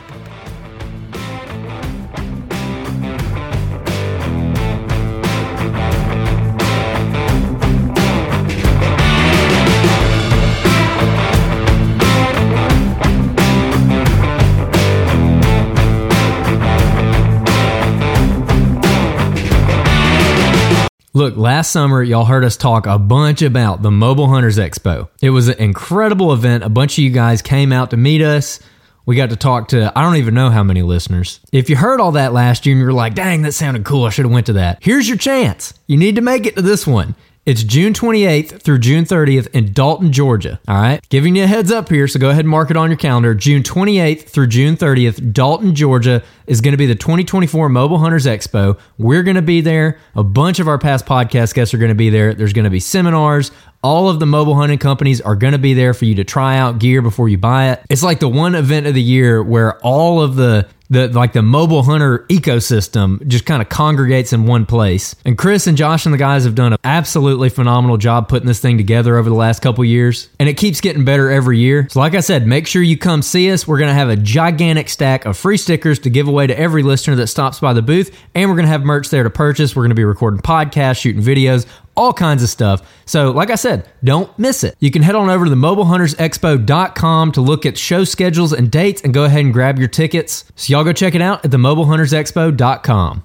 Look, 21.17 21.35
last 21.35 21.71
summer, 21.71 22.03
y'all 22.03 22.25
heard 22.25 22.45
us 22.45 22.55
talk 22.55 22.85
a 22.85 22.99
bunch 22.99 23.41
about 23.41 23.81
the 23.81 23.89
Mobile 23.89 24.27
Hunters 24.27 24.59
Expo. 24.59 25.09
It 25.19 25.31
was 25.31 25.47
an 25.47 25.57
incredible 25.57 26.31
event. 26.31 26.63
A 26.63 26.69
bunch 26.69 26.99
of 26.99 27.03
you 27.03 27.09
guys 27.09 27.41
came 27.41 27.73
out 27.73 27.89
to 27.89 27.97
meet 27.97 28.21
us. 28.21 28.59
We 29.07 29.15
got 29.15 29.31
to 29.31 29.35
talk 29.35 29.69
to 29.69 29.91
I 29.97 30.03
don't 30.03 30.17
even 30.17 30.35
know 30.35 30.51
how 30.51 30.61
many 30.61 30.83
listeners. 30.83 31.39
If 31.51 31.71
you 31.71 31.75
heard 31.75 31.99
all 31.99 32.11
that 32.11 32.33
last 32.33 32.67
year 32.67 32.75
and 32.75 32.83
you're 32.83 32.93
like, 32.93 33.15
dang, 33.15 33.41
that 33.41 33.53
sounded 33.53 33.83
cool, 33.83 34.05
I 34.05 34.11
should 34.11 34.25
have 34.25 34.31
went 34.31 34.45
to 34.45 34.53
that. 34.53 34.77
Here's 34.79 35.07
your 35.07 35.17
chance. 35.17 35.73
You 35.87 35.97
need 35.97 36.17
to 36.17 36.21
make 36.21 36.45
it 36.45 36.55
to 36.55 36.61
this 36.61 36.85
one. 36.85 37.15
It's 37.47 37.63
June 37.63 37.93
28th 37.93 38.61
through 38.61 38.79
June 38.79 39.05
30th 39.05 39.47
in 39.55 39.71
Dalton, 39.71 40.11
Georgia. 40.11 40.59
All 40.67 40.75
right. 40.75 40.99
Giving 41.07 41.37
you 41.37 41.45
a 41.45 41.47
heads 41.47 41.71
up 41.71 41.87
here, 41.87 42.05
so 42.05 42.19
go 42.19 42.29
ahead 42.29 42.41
and 42.41 42.49
mark 42.49 42.69
it 42.71 42.75
on 42.75 42.89
your 42.89 42.97
calendar. 42.97 43.33
June 43.33 43.63
28th 43.63 44.23
through 44.23 44.47
June 44.47 44.75
30th, 44.75 45.31
Dalton, 45.31 45.73
Georgia 45.73 46.21
is 46.45 46.59
going 46.59 46.73
to 46.73 46.77
be 46.77 46.87
the 46.87 46.95
2024 46.95 47.69
Mobile 47.69 47.99
Hunters 47.99 48.25
Expo. 48.25 48.77
We're 48.97 49.23
going 49.23 49.37
to 49.37 49.41
be 49.41 49.61
there. 49.61 49.97
A 50.15 50.25
bunch 50.25 50.59
of 50.59 50.67
our 50.67 50.77
past 50.77 51.05
podcast 51.05 51.53
guests 51.53 51.73
are 51.73 51.77
going 51.77 51.87
to 51.87 51.95
be 51.95 52.09
there. 52.09 52.33
There's 52.33 52.51
going 52.51 52.65
to 52.65 52.69
be 52.69 52.81
seminars. 52.81 53.51
All 53.81 54.09
of 54.09 54.19
the 54.19 54.25
mobile 54.25 54.55
hunting 54.55 54.79
companies 54.79 55.21
are 55.21 55.37
going 55.37 55.53
to 55.53 55.57
be 55.57 55.73
there 55.73 55.93
for 55.93 56.03
you 56.03 56.15
to 56.15 56.25
try 56.25 56.57
out 56.57 56.79
gear 56.79 57.01
before 57.01 57.29
you 57.29 57.37
buy 57.37 57.69
it. 57.69 57.81
It's 57.89 58.03
like 58.03 58.19
the 58.19 58.27
one 58.27 58.55
event 58.55 58.87
of 58.87 58.93
the 58.93 59.01
year 59.01 59.41
where 59.41 59.79
all 59.79 60.21
of 60.21 60.35
the 60.35 60.67
the 60.89 61.07
like 61.09 61.33
the 61.33 61.41
mobile 61.41 61.83
hunter 61.83 62.25
ecosystem 62.29 63.25
just 63.27 63.45
kind 63.45 63.61
of 63.61 63.69
congregates 63.69 64.33
in 64.33 64.45
one 64.45 64.65
place. 64.65 65.15
And 65.25 65.37
Chris 65.37 65.67
and 65.67 65.77
Josh 65.77 66.05
and 66.05 66.13
the 66.13 66.17
guys 66.17 66.45
have 66.45 66.55
done 66.55 66.73
an 66.73 66.79
absolutely 66.83 67.49
phenomenal 67.49 67.97
job 67.97 68.29
putting 68.29 68.47
this 68.47 68.59
thing 68.59 68.77
together 68.77 69.17
over 69.17 69.29
the 69.29 69.35
last 69.35 69.61
couple 69.61 69.83
years, 69.83 70.29
and 70.39 70.47
it 70.47 70.55
keeps 70.55 70.81
getting 70.81 71.05
better 71.05 71.29
every 71.29 71.59
year. 71.59 71.87
So 71.89 71.99
like 71.99 72.15
I 72.15 72.21
said, 72.21 72.47
make 72.47 72.67
sure 72.67 72.81
you 72.81 72.97
come 72.97 73.21
see 73.21 73.51
us. 73.51 73.67
We're 73.67 73.79
going 73.79 73.89
to 73.89 73.93
have 73.93 74.09
a 74.09 74.15
gigantic 74.15 74.89
stack 74.89 75.25
of 75.25 75.37
free 75.37 75.57
stickers 75.57 75.99
to 75.99 76.09
give 76.09 76.27
away 76.27 76.47
to 76.47 76.57
every 76.57 76.83
listener 76.83 77.15
that 77.15 77.27
stops 77.27 77.59
by 77.59 77.73
the 77.73 77.81
booth, 77.81 78.17
and 78.33 78.49
we're 78.49 78.55
going 78.55 78.65
to 78.65 78.71
have 78.71 78.83
merch 78.83 79.09
there 79.09 79.23
to 79.23 79.29
purchase. 79.29 79.75
We're 79.75 79.83
going 79.83 79.89
to 79.89 79.95
be 79.95 80.05
recording 80.05 80.41
podcasts, 80.41 81.01
shooting 81.01 81.21
videos, 81.21 81.65
all 81.97 82.13
kinds 82.13 82.43
of 82.43 82.49
stuff. 82.49 82.81
So, 83.05 83.31
like 83.31 83.49
I 83.49 83.55
said, 83.55 83.89
don't 84.03 84.37
miss 84.39 84.63
it. 84.63 84.75
You 84.79 84.91
can 84.91 85.01
head 85.01 85.15
on 85.15 85.29
over 85.29 85.45
to 85.45 85.49
the 85.49 85.55
mobilehuntersexpo.com 85.55 87.31
to 87.33 87.41
look 87.41 87.65
at 87.65 87.77
show 87.77 88.03
schedules 88.03 88.53
and 88.53 88.71
dates 88.71 89.01
and 89.01 89.13
go 89.13 89.25
ahead 89.25 89.43
and 89.43 89.51
grab 89.51 89.79
your 89.79 89.87
tickets. 89.87 90.45
So, 90.55 90.71
y'all 90.71 90.83
go 90.83 90.93
check 90.93 91.15
it 91.15 91.21
out 91.21 91.43
at 91.43 91.51
the 91.51 91.57
mobilehuntersexpo.com. 91.57 93.23